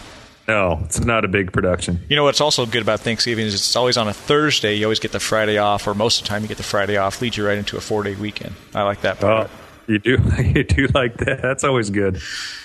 No, 0.48 0.82
it's 0.84 1.00
not 1.00 1.24
a 1.24 1.30
big 1.30 1.54
production. 1.54 2.02
You 2.10 2.18
know 2.18 2.26
what's 2.26 2.42
also 2.42 2.66
good 2.66 2.82
about 2.82 3.00
Thanksgiving 3.00 3.46
is 3.46 3.54
it's 3.54 3.76
always 3.78 3.96
on 3.96 4.10
a 4.10 4.14
Thursday. 4.14 4.76
You 4.76 4.86
always 4.86 5.00
get 5.00 5.14
the 5.14 5.20
Friday 5.20 5.58
off, 5.58 5.88
or 5.88 5.94
most 5.94 6.20
of 6.20 6.26
the 6.26 6.30
time 6.30 6.42
you 6.42 6.50
get 6.50 6.58
the 6.58 6.64
Friday 6.64 6.98
off. 6.98 7.22
Leads 7.22 7.38
you 7.38 7.48
right 7.48 7.58
into 7.58 7.78
a 7.78 7.82
four 7.82 8.04
day 8.04 8.16
weekend. 8.16 8.56
I 8.76 8.84
like 8.84 9.02
that 9.02 9.22
part. 9.22 9.50
Oh, 9.50 9.64
you 9.88 10.00
do, 10.00 10.18
you 10.44 10.64
do 10.66 10.88
like 10.88 11.18
that. 11.18 11.42
That's 11.42 11.64
always 11.64 11.90
good. 11.90 12.22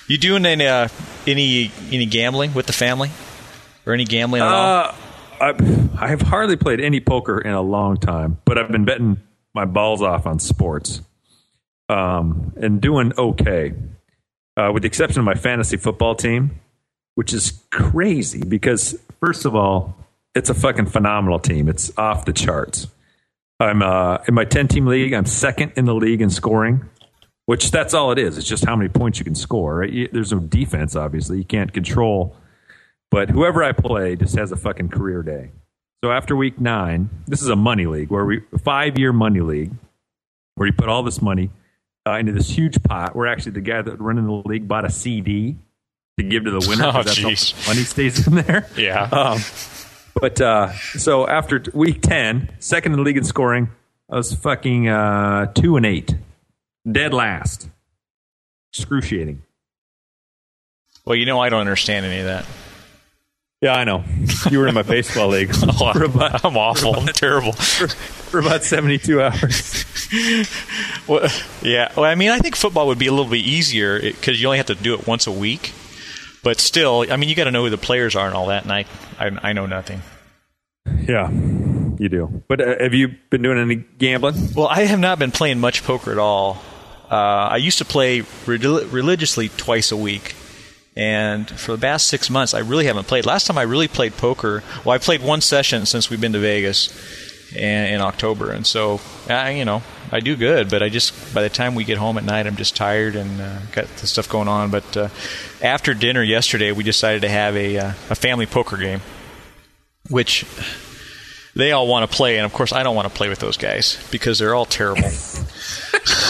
You 0.08 0.18
doing 0.18 0.44
any 0.44 0.66
uh, 0.66 0.88
any 1.26 1.70
any 1.92 2.06
gambling 2.06 2.52
with 2.52 2.66
the 2.66 2.72
family, 2.72 3.10
or 3.86 3.92
any 3.92 4.04
gambling 4.04 4.42
at 4.42 4.48
all? 4.48 4.94
I, 5.40 5.54
I 6.00 6.08
have 6.08 6.22
hardly 6.22 6.56
played 6.56 6.80
any 6.80 7.00
poker 7.00 7.38
in 7.40 7.52
a 7.52 7.62
long 7.62 7.96
time, 7.96 8.38
but 8.44 8.58
I've 8.58 8.70
been 8.70 8.84
betting 8.84 9.18
my 9.54 9.64
balls 9.64 10.02
off 10.02 10.26
on 10.26 10.38
sports 10.38 11.02
um, 11.88 12.52
and 12.56 12.80
doing 12.80 13.12
okay, 13.16 13.74
uh, 14.56 14.70
with 14.72 14.82
the 14.82 14.86
exception 14.86 15.20
of 15.20 15.24
my 15.24 15.34
fantasy 15.34 15.76
football 15.76 16.14
team, 16.14 16.60
which 17.14 17.32
is 17.32 17.62
crazy 17.70 18.42
because, 18.44 18.98
first 19.20 19.44
of 19.44 19.54
all, 19.54 19.96
it's 20.34 20.50
a 20.50 20.54
fucking 20.54 20.86
phenomenal 20.86 21.38
team. 21.38 21.68
It's 21.68 21.96
off 21.96 22.24
the 22.24 22.32
charts. 22.32 22.86
I'm 23.60 23.82
uh, 23.82 24.18
in 24.28 24.34
my 24.34 24.44
10 24.44 24.68
team 24.68 24.86
league, 24.86 25.12
I'm 25.12 25.26
second 25.26 25.72
in 25.76 25.84
the 25.84 25.94
league 25.94 26.22
in 26.22 26.30
scoring. 26.30 26.84
Which 27.46 27.70
that's 27.70 27.94
all 27.94 28.12
it 28.12 28.18
is. 28.18 28.36
It's 28.36 28.46
just 28.46 28.66
how 28.66 28.76
many 28.76 28.90
points 28.90 29.18
you 29.18 29.24
can 29.24 29.34
score. 29.34 29.76
Right? 29.76 30.12
There's 30.12 30.32
no 30.32 30.38
defense, 30.38 30.94
obviously. 30.94 31.38
You 31.38 31.44
can't 31.44 31.72
control 31.72 32.36
but 33.10 33.30
whoever 33.30 33.62
I 33.62 33.72
play 33.72 34.16
just 34.16 34.36
has 34.36 34.52
a 34.52 34.56
fucking 34.56 34.88
career 34.90 35.22
day. 35.22 35.50
So 36.04 36.12
after 36.12 36.36
week 36.36 36.60
nine, 36.60 37.10
this 37.26 37.42
is 37.42 37.48
a 37.48 37.56
money 37.56 37.86
league 37.86 38.10
where 38.10 38.24
we 38.24 38.42
five 38.62 38.98
year 38.98 39.12
money 39.12 39.40
league 39.40 39.72
where 40.54 40.66
you 40.66 40.72
put 40.72 40.88
all 40.88 41.02
this 41.02 41.20
money 41.20 41.50
uh, 42.06 42.12
into 42.14 42.32
this 42.32 42.48
huge 42.48 42.82
pot. 42.82 43.16
Where 43.16 43.26
actually 43.26 43.52
the 43.52 43.60
guy 43.60 43.82
that 43.82 44.00
running 44.00 44.26
the 44.26 44.42
league 44.48 44.68
bought 44.68 44.84
a 44.84 44.90
CD 44.90 45.56
to 46.18 46.22
give 46.24 46.44
to 46.44 46.50
the 46.50 46.64
winner. 46.68 46.84
Oh, 46.86 47.02
jeez. 47.02 47.66
money 47.66 47.82
stays 47.82 48.26
in 48.26 48.34
there. 48.36 48.68
Yeah. 48.76 49.08
Um, 49.12 49.40
but 50.20 50.40
uh, 50.40 50.72
so 50.72 51.28
after 51.28 51.62
week 51.74 52.02
10, 52.02 52.50
second 52.58 52.92
in 52.92 52.98
the 52.98 53.04
league 53.04 53.16
in 53.16 53.22
scoring, 53.22 53.68
I 54.10 54.16
was 54.16 54.34
fucking 54.34 54.88
uh, 54.88 55.52
two 55.52 55.76
and 55.76 55.86
eight, 55.86 56.12
dead 56.90 57.14
last. 57.14 57.68
Excruciating. 58.72 59.42
well, 61.04 61.14
you 61.14 61.24
know 61.24 61.38
I 61.40 61.50
don't 61.50 61.60
understand 61.60 62.04
any 62.04 62.18
of 62.18 62.26
that. 62.26 62.44
Yeah, 63.60 63.74
I 63.74 63.82
know. 63.84 64.04
You 64.50 64.60
were 64.60 64.68
in 64.68 64.74
my 64.74 64.82
baseball 64.82 65.28
league 65.28 65.54
for 65.92 66.04
about 66.04 66.44
I'm 66.44 66.56
awful. 66.56 66.94
I'm 66.94 67.06
terrible. 67.06 67.52
for 67.52 68.38
about 68.38 68.62
seventy 68.62 68.98
two 68.98 69.20
hours. 69.20 69.84
Well, 71.08 71.28
yeah. 71.62 71.92
Well, 71.96 72.04
I 72.04 72.14
mean, 72.14 72.30
I 72.30 72.38
think 72.38 72.54
football 72.54 72.86
would 72.86 72.98
be 72.98 73.08
a 73.08 73.12
little 73.12 73.30
bit 73.30 73.44
easier 73.44 74.00
because 74.00 74.40
you 74.40 74.46
only 74.46 74.58
have 74.58 74.66
to 74.66 74.74
do 74.76 74.94
it 74.94 75.06
once 75.06 75.26
a 75.26 75.32
week. 75.32 75.72
But 76.44 76.60
still, 76.60 77.04
I 77.10 77.16
mean, 77.16 77.28
you 77.28 77.34
got 77.34 77.44
to 77.44 77.50
know 77.50 77.64
who 77.64 77.70
the 77.70 77.76
players 77.78 78.14
are 78.14 78.26
and 78.26 78.34
all 78.36 78.46
that, 78.46 78.62
and 78.62 78.72
I, 78.72 78.84
I, 79.18 79.50
I 79.50 79.52
know 79.52 79.66
nothing. 79.66 80.02
Yeah, 80.86 81.28
you 81.30 82.08
do. 82.08 82.42
But 82.48 82.60
uh, 82.60 82.76
have 82.80 82.94
you 82.94 83.08
been 83.30 83.42
doing 83.42 83.58
any 83.58 83.74
gambling? 83.98 84.36
Well, 84.54 84.68
I 84.68 84.82
have 84.84 85.00
not 85.00 85.18
been 85.18 85.32
playing 85.32 85.58
much 85.58 85.82
poker 85.82 86.12
at 86.12 86.18
all. 86.18 86.62
Uh, 87.10 87.16
I 87.50 87.56
used 87.56 87.78
to 87.78 87.84
play 87.84 88.22
rel- 88.46 88.84
religiously 88.86 89.48
twice 89.48 89.90
a 89.90 89.96
week, 89.96 90.34
and 90.98 91.48
for 91.48 91.70
the 91.70 91.78
past 91.78 92.08
six 92.08 92.28
months, 92.28 92.54
I 92.54 92.58
really 92.58 92.86
haven't 92.86 93.06
played. 93.06 93.24
Last 93.24 93.46
time 93.46 93.56
I 93.56 93.62
really 93.62 93.86
played 93.86 94.16
poker, 94.16 94.64
well, 94.84 94.94
I 94.94 94.98
played 94.98 95.22
one 95.22 95.40
session 95.40 95.86
since 95.86 96.10
we've 96.10 96.20
been 96.20 96.32
to 96.32 96.40
Vegas 96.40 96.88
in, 97.54 98.00
October, 98.00 98.50
and 98.50 98.66
so 98.66 99.00
I, 99.28 99.50
you 99.52 99.64
know, 99.64 99.82
I 100.10 100.18
do 100.18 100.34
good, 100.34 100.68
but 100.68 100.82
I 100.82 100.88
just 100.88 101.32
by 101.32 101.42
the 101.42 101.48
time 101.48 101.76
we 101.76 101.84
get 101.84 101.98
home 101.98 102.18
at 102.18 102.24
night, 102.24 102.48
I'm 102.48 102.56
just 102.56 102.74
tired 102.74 103.14
and 103.14 103.40
uh, 103.40 103.60
got 103.70 103.86
the 103.98 104.08
stuff 104.08 104.28
going 104.28 104.48
on. 104.48 104.72
But 104.72 104.96
uh, 104.96 105.08
after 105.62 105.94
dinner 105.94 106.22
yesterday, 106.22 106.72
we 106.72 106.82
decided 106.82 107.22
to 107.22 107.28
have 107.28 107.54
a 107.56 107.78
uh, 107.78 107.92
a 108.10 108.16
family 108.16 108.46
poker 108.46 108.76
game, 108.76 109.00
which 110.10 110.44
they 111.58 111.72
all 111.72 111.86
want 111.86 112.10
to 112.10 112.16
play, 112.16 112.36
and 112.38 112.46
of 112.46 112.52
course, 112.54 112.72
I 112.72 112.82
don't 112.82 112.96
want 112.96 113.06
to 113.08 113.14
play 113.14 113.28
with 113.28 113.40
those 113.40 113.56
guys 113.58 113.98
because 114.10 114.38
they're 114.38 114.54
all 114.54 114.64
terrible. 114.64 115.10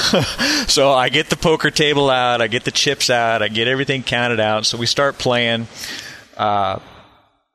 so 0.67 0.91
I 0.91 1.11
get 1.11 1.29
the 1.31 1.37
poker 1.37 1.71
table 1.71 2.09
out, 2.11 2.41
I 2.41 2.47
get 2.49 2.65
the 2.65 2.71
chips 2.71 3.11
out, 3.11 3.43
I 3.43 3.49
get 3.49 3.69
everything 3.69 4.03
counted 4.03 4.41
out. 4.41 4.67
So 4.67 4.79
we 4.79 4.87
start 4.87 5.19
playing. 5.19 5.69
Uh, 6.37 6.79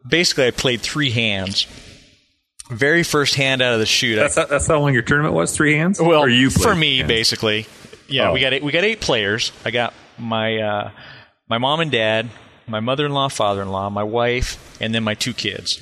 basically, 0.08 0.48
I 0.48 0.52
played 0.52 0.82
three 0.82 1.10
hands. 1.10 1.66
Very 2.70 3.04
first 3.04 3.36
hand 3.36 3.62
out 3.62 3.74
of 3.74 3.80
the 3.80 3.86
chute. 3.86 4.18
I- 4.20 4.24
That's 4.24 4.36
how, 4.36 4.46
that's 4.46 4.68
how 4.68 4.80
long 4.80 4.94
your 4.94 5.02
tournament 5.02 5.34
was. 5.34 5.56
Three 5.56 5.76
hands. 5.78 6.00
well, 6.00 6.28
you 6.28 6.50
for 6.50 6.74
me, 6.76 6.98
hands? 6.98 7.08
basically, 7.08 7.66
yeah, 8.08 8.30
Oh. 8.30 8.34
we 8.34 8.40
got 8.40 8.54
eight, 8.54 8.64
we 8.64 8.72
got 8.72 8.84
eight 8.84 9.02
players. 9.02 9.52
I 9.66 9.72
got 9.72 9.94
my 10.18 10.58
uh, 10.60 10.92
my 11.50 11.58
mom 11.58 11.80
and 11.82 11.92
dad, 11.92 12.30
my 12.68 12.80
mother-in-law, 12.80 13.30
father-in-law, 13.30 13.90
my 13.90 14.04
wife, 14.04 14.78
and 14.80 14.94
then 14.94 15.04
my 15.04 15.14
two 15.16 15.34
kids. 15.34 15.82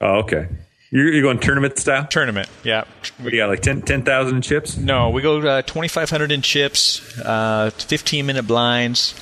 Oh, 0.00 0.18
okay. 0.20 0.48
You're, 0.92 1.10
you're 1.10 1.22
going 1.22 1.38
tournament 1.38 1.78
style. 1.78 2.06
Tournament, 2.06 2.48
yeah. 2.62 2.84
What 3.18 3.30
do 3.30 3.36
you 3.36 3.42
got? 3.42 3.48
Like 3.48 3.62
10 3.62 3.82
10,000 3.82 4.42
chips? 4.42 4.76
No, 4.76 5.08
we 5.10 5.22
go 5.22 5.38
uh, 5.40 5.62
2,500 5.62 6.30
in 6.30 6.42
chips, 6.42 7.18
uh, 7.20 7.70
15 7.70 8.26
minute 8.26 8.46
blinds. 8.46 9.14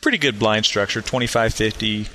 Pretty 0.00 0.16
good 0.18 0.38
blind 0.38 0.64
structure, 0.64 1.02
25 1.02 1.54
50. 1.54 2.08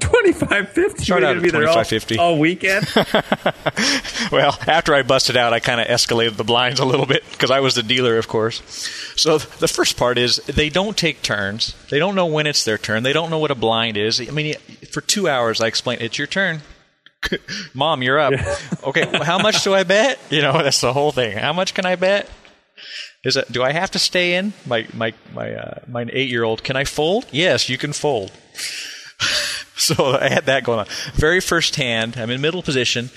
Twenty 0.00 0.32
five 0.32 0.68
fifty. 0.68 1.02
Start 1.02 1.24
out 1.24 1.36
at 1.36 1.42
be 1.42 1.50
there 1.50 1.66
all, 1.66 1.74
25.50. 1.76 2.18
all 2.18 2.38
weekend. 2.38 2.86
Well, 4.30 4.58
after 4.66 4.94
I 4.94 5.02
busted 5.02 5.36
out, 5.36 5.52
I 5.54 5.60
kind 5.60 5.80
of 5.80 5.86
escalated 5.86 6.36
the 6.36 6.44
blinds 6.44 6.80
a 6.80 6.84
little 6.84 7.06
bit 7.06 7.24
because 7.32 7.50
I 7.50 7.60
was 7.60 7.74
the 7.74 7.82
dealer, 7.82 8.18
of 8.18 8.28
course. 8.28 8.62
So 9.16 9.38
the 9.38 9.66
first 9.68 9.96
part 9.96 10.18
is 10.18 10.36
they 10.46 10.68
don't 10.68 10.96
take 10.96 11.22
turns. 11.22 11.74
They 11.88 11.98
don't 11.98 12.14
know 12.14 12.26
when 12.26 12.46
it's 12.46 12.64
their 12.64 12.76
turn. 12.76 13.04
They 13.04 13.14
don't 13.14 13.30
know 13.30 13.38
what 13.38 13.50
a 13.50 13.54
blind 13.54 13.96
is. 13.96 14.20
I 14.20 14.30
mean, 14.30 14.54
for 14.92 15.00
two 15.00 15.28
hours, 15.28 15.60
I 15.62 15.66
explained, 15.66 16.02
it's 16.02 16.18
your 16.18 16.26
turn. 16.26 16.60
Mom, 17.74 18.02
you're 18.02 18.18
up. 18.18 18.32
Okay, 18.84 19.08
well, 19.10 19.24
how 19.24 19.38
much 19.38 19.64
do 19.64 19.74
I 19.74 19.84
bet? 19.84 20.18
You 20.30 20.42
know, 20.42 20.52
that's 20.52 20.80
the 20.80 20.92
whole 20.92 21.12
thing. 21.12 21.36
How 21.36 21.52
much 21.52 21.74
can 21.74 21.84
I 21.84 21.96
bet? 21.96 22.28
Is 23.24 23.36
it? 23.36 23.50
Do 23.50 23.62
I 23.62 23.72
have 23.72 23.90
to 23.92 23.98
stay 23.98 24.34
in? 24.34 24.52
My 24.66 24.86
my 24.94 25.12
my 25.34 25.52
uh, 25.52 25.80
my 25.88 26.06
eight 26.12 26.30
year 26.30 26.44
old. 26.44 26.62
Can 26.62 26.76
I 26.76 26.84
fold? 26.84 27.26
Yes, 27.32 27.68
you 27.68 27.76
can 27.76 27.92
fold. 27.92 28.30
so 29.76 30.16
I 30.16 30.28
had 30.28 30.46
that 30.46 30.64
going 30.64 30.78
on. 30.80 30.86
Very 31.14 31.40
first 31.40 31.76
hand, 31.76 32.16
I'm 32.16 32.30
in 32.30 32.40
middle 32.40 32.62
position. 32.62 33.10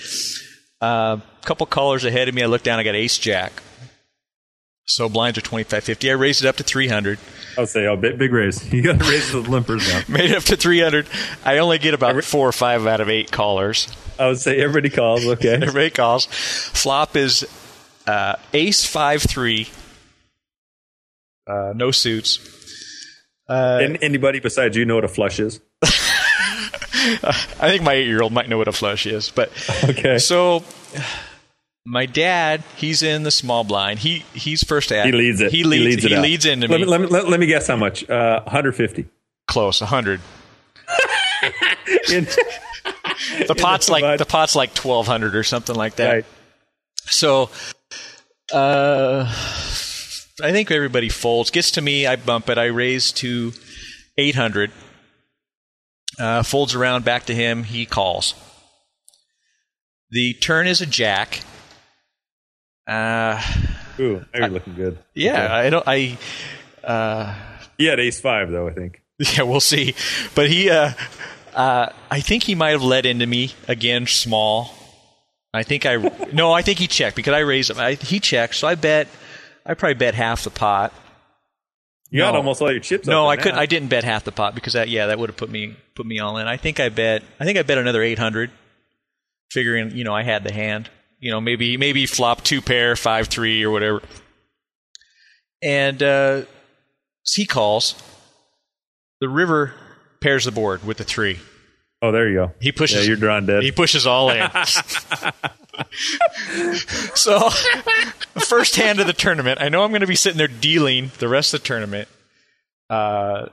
A 0.80 0.84
uh, 0.84 1.20
couple 1.44 1.66
callers 1.66 2.04
ahead 2.04 2.28
of 2.28 2.34
me. 2.34 2.42
I 2.42 2.46
look 2.46 2.64
down. 2.64 2.80
I 2.80 2.82
got 2.82 2.96
ace 2.96 3.18
jack. 3.18 3.62
So 4.84 5.08
blinds 5.08 5.38
are 5.38 5.42
twenty 5.42 5.64
five 5.64 5.84
fifty. 5.84 6.10
I 6.10 6.14
raised 6.14 6.44
it 6.44 6.48
up 6.48 6.56
to 6.56 6.62
three 6.64 6.88
hundred. 6.88 7.18
I'll 7.56 7.66
say, 7.66 7.86
oh, 7.86 7.96
big, 7.96 8.18
big 8.18 8.32
raise. 8.32 8.62
You 8.72 8.82
got 8.82 8.98
to 8.98 9.04
raise 9.10 9.30
the 9.30 9.42
limpers 9.42 9.88
now. 9.88 10.02
Made 10.12 10.30
it 10.30 10.36
up 10.36 10.42
to 10.44 10.56
three 10.56 10.80
hundred. 10.80 11.06
I 11.44 11.58
only 11.58 11.78
get 11.78 11.94
about 11.94 12.22
four 12.24 12.48
or 12.48 12.52
five 12.52 12.86
out 12.86 13.00
of 13.00 13.08
eight 13.08 13.30
callers. 13.30 13.88
I 14.18 14.26
would 14.28 14.38
say 14.38 14.60
everybody 14.60 14.90
calls. 14.90 15.24
Okay. 15.26 15.54
Everybody 15.54 15.90
calls. 15.90 16.26
Flop 16.26 17.16
is 17.16 17.46
uh, 18.06 18.36
ace 18.52 18.84
five 18.84 19.22
three. 19.22 19.68
Uh, 21.46 21.72
no 21.74 21.90
suits. 21.90 22.38
and 23.48 23.98
anybody 24.02 24.40
besides 24.40 24.76
you 24.76 24.84
know 24.84 24.94
what 24.96 25.04
a 25.04 25.08
flush 25.08 25.40
is? 25.40 25.60
I 25.84 27.68
think 27.68 27.82
my 27.82 27.94
eight 27.94 28.06
year 28.06 28.22
old 28.22 28.32
might 28.32 28.48
know 28.48 28.58
what 28.58 28.68
a 28.68 28.72
flush 28.72 29.06
is, 29.06 29.30
but 29.30 29.50
Okay. 29.84 30.18
So 30.18 30.62
my 31.84 32.06
dad, 32.06 32.62
he's 32.76 33.02
in 33.02 33.22
the 33.24 33.30
small 33.30 33.64
blind. 33.64 33.98
He 34.00 34.20
he's 34.34 34.62
first 34.62 34.92
at 34.92 35.06
He 35.06 35.12
leads 35.12 35.40
it. 35.40 35.50
He 35.52 35.64
leads. 35.64 36.02
He 36.04 36.16
leads, 36.16 36.44
it 36.46 36.50
out. 36.50 36.52
into 36.54 36.68
let 36.68 36.78
me. 36.80 36.84
Me, 36.86 36.90
let, 36.90 37.00
me, 37.00 37.06
let, 37.08 37.28
let 37.28 37.40
me 37.40 37.46
guess 37.46 37.66
how 37.66 37.76
much. 37.76 38.08
Uh, 38.08 38.40
150. 38.44 39.06
Close, 39.48 39.80
hundred. 39.80 40.20
In- 42.12 42.26
The 43.46 43.54
pot's 43.56 43.88
like 43.88 44.02
mud. 44.02 44.18
the 44.18 44.24
pot's 44.26 44.54
like 44.56 44.74
twelve 44.74 45.06
hundred 45.06 45.34
or 45.34 45.42
something 45.42 45.74
like 45.76 45.96
that. 45.96 46.12
right. 46.12 46.24
So, 47.04 47.50
uh, 48.52 49.24
I 50.42 50.52
think 50.52 50.70
everybody 50.70 51.08
folds. 51.08 51.50
Gets 51.50 51.72
to 51.72 51.82
me, 51.82 52.06
I 52.06 52.16
bump 52.16 52.48
it. 52.48 52.58
I 52.58 52.66
raise 52.66 53.12
to 53.12 53.52
eight 54.18 54.34
hundred. 54.34 54.70
Uh, 56.18 56.42
folds 56.42 56.74
around 56.74 57.04
back 57.04 57.24
to 57.26 57.34
him. 57.34 57.64
He 57.64 57.86
calls. 57.86 58.34
The 60.10 60.34
turn 60.34 60.66
is 60.66 60.80
a 60.80 60.86
jack. 60.86 61.40
Uh, 62.86 63.40
Ooh, 64.00 64.24
now 64.34 64.40
you're 64.40 64.48
looking 64.48 64.74
good. 64.74 64.98
yeah, 65.14 65.54
I 65.54 65.70
don't. 65.70 65.84
I. 65.86 66.18
Uh, 66.82 67.34
He 67.78 67.86
had 67.86 68.00
ace 68.00 68.20
five, 68.20 68.50
though, 68.50 68.66
I 68.68 68.72
think. 68.72 69.00
Yeah, 69.36 69.42
we'll 69.42 69.60
see. 69.60 69.94
But 70.34 70.50
he, 70.50 70.68
uh, 70.68 70.90
uh, 71.54 71.90
I 72.10 72.20
think 72.20 72.42
he 72.42 72.54
might 72.56 72.70
have 72.70 72.82
let 72.82 73.06
into 73.06 73.26
me 73.26 73.52
again, 73.68 74.06
small. 74.06 74.74
I 75.54 75.62
think 75.62 75.86
I 75.86 75.96
no, 76.32 76.52
I 76.52 76.62
think 76.62 76.78
he 76.80 76.88
checked 76.88 77.14
because 77.14 77.34
I 77.34 77.40
raised 77.40 77.70
him. 77.70 77.78
I, 77.78 77.94
he 77.94 78.18
checked, 78.18 78.56
so 78.56 78.66
I 78.66 78.74
bet 78.74 79.06
I 79.64 79.74
probably 79.74 79.94
bet 79.94 80.14
half 80.14 80.42
the 80.42 80.50
pot. 80.50 80.92
You 82.10 82.18
got 82.20 82.32
No. 82.32 82.38
almost 82.38 82.60
all 82.62 82.70
your 82.72 82.80
chips 82.80 83.06
No, 83.06 83.28
I 83.28 83.36
couldn't. 83.36 83.58
I 83.58 83.66
didn't 83.66 83.88
bet 83.88 84.02
half 84.02 84.24
the 84.24 84.32
pot 84.32 84.54
because 84.56 84.72
that 84.72 84.88
yeah, 84.88 85.06
that 85.06 85.18
would 85.20 85.28
have 85.30 85.36
put 85.36 85.50
me 85.50 85.76
put 85.94 86.04
me 86.04 86.18
all 86.18 86.36
in. 86.38 86.48
I 86.48 86.56
think 86.56 86.80
I 86.80 86.88
bet. 86.88 87.22
I 87.38 87.44
think 87.44 87.58
I 87.58 87.62
bet 87.62 87.78
another 87.78 88.02
eight 88.02 88.18
hundred, 88.18 88.50
figuring 89.52 89.92
you 89.92 90.02
know 90.04 90.14
I 90.14 90.22
had 90.24 90.42
the 90.44 90.52
hand. 90.52 90.90
You 91.22 91.30
know 91.30 91.40
maybe 91.40 91.76
maybe 91.76 92.04
flop 92.06 92.42
two 92.42 92.60
pair 92.60 92.96
five 92.96 93.28
three 93.28 93.62
or 93.62 93.70
whatever. 93.70 94.02
And 95.62 96.02
uh, 96.02 96.42
he 97.24 97.46
calls. 97.46 97.94
The 99.20 99.28
river 99.28 99.72
pairs 100.20 100.46
the 100.46 100.50
board 100.50 100.82
with 100.82 100.96
the 100.96 101.04
three. 101.04 101.38
Oh, 102.02 102.10
there 102.10 102.28
you 102.28 102.34
go. 102.34 102.50
He 102.60 102.72
pushes. 102.72 103.02
Yeah, 103.02 103.10
you're 103.10 103.16
drawing 103.16 103.46
dead. 103.46 103.62
He 103.62 103.70
pushes 103.70 104.04
all 104.04 104.30
in. 104.30 104.50
so, 107.14 107.50
first 108.40 108.74
hand 108.74 108.98
of 108.98 109.06
the 109.06 109.12
tournament, 109.12 109.62
I 109.62 109.68
know 109.68 109.84
I'm 109.84 109.90
going 109.90 110.00
to 110.00 110.08
be 110.08 110.16
sitting 110.16 110.38
there 110.38 110.48
dealing 110.48 111.12
the 111.18 111.28
rest 111.28 111.54
of 111.54 111.62
the 111.62 111.68
tournament. 111.68 112.08
Uh, 112.90 113.46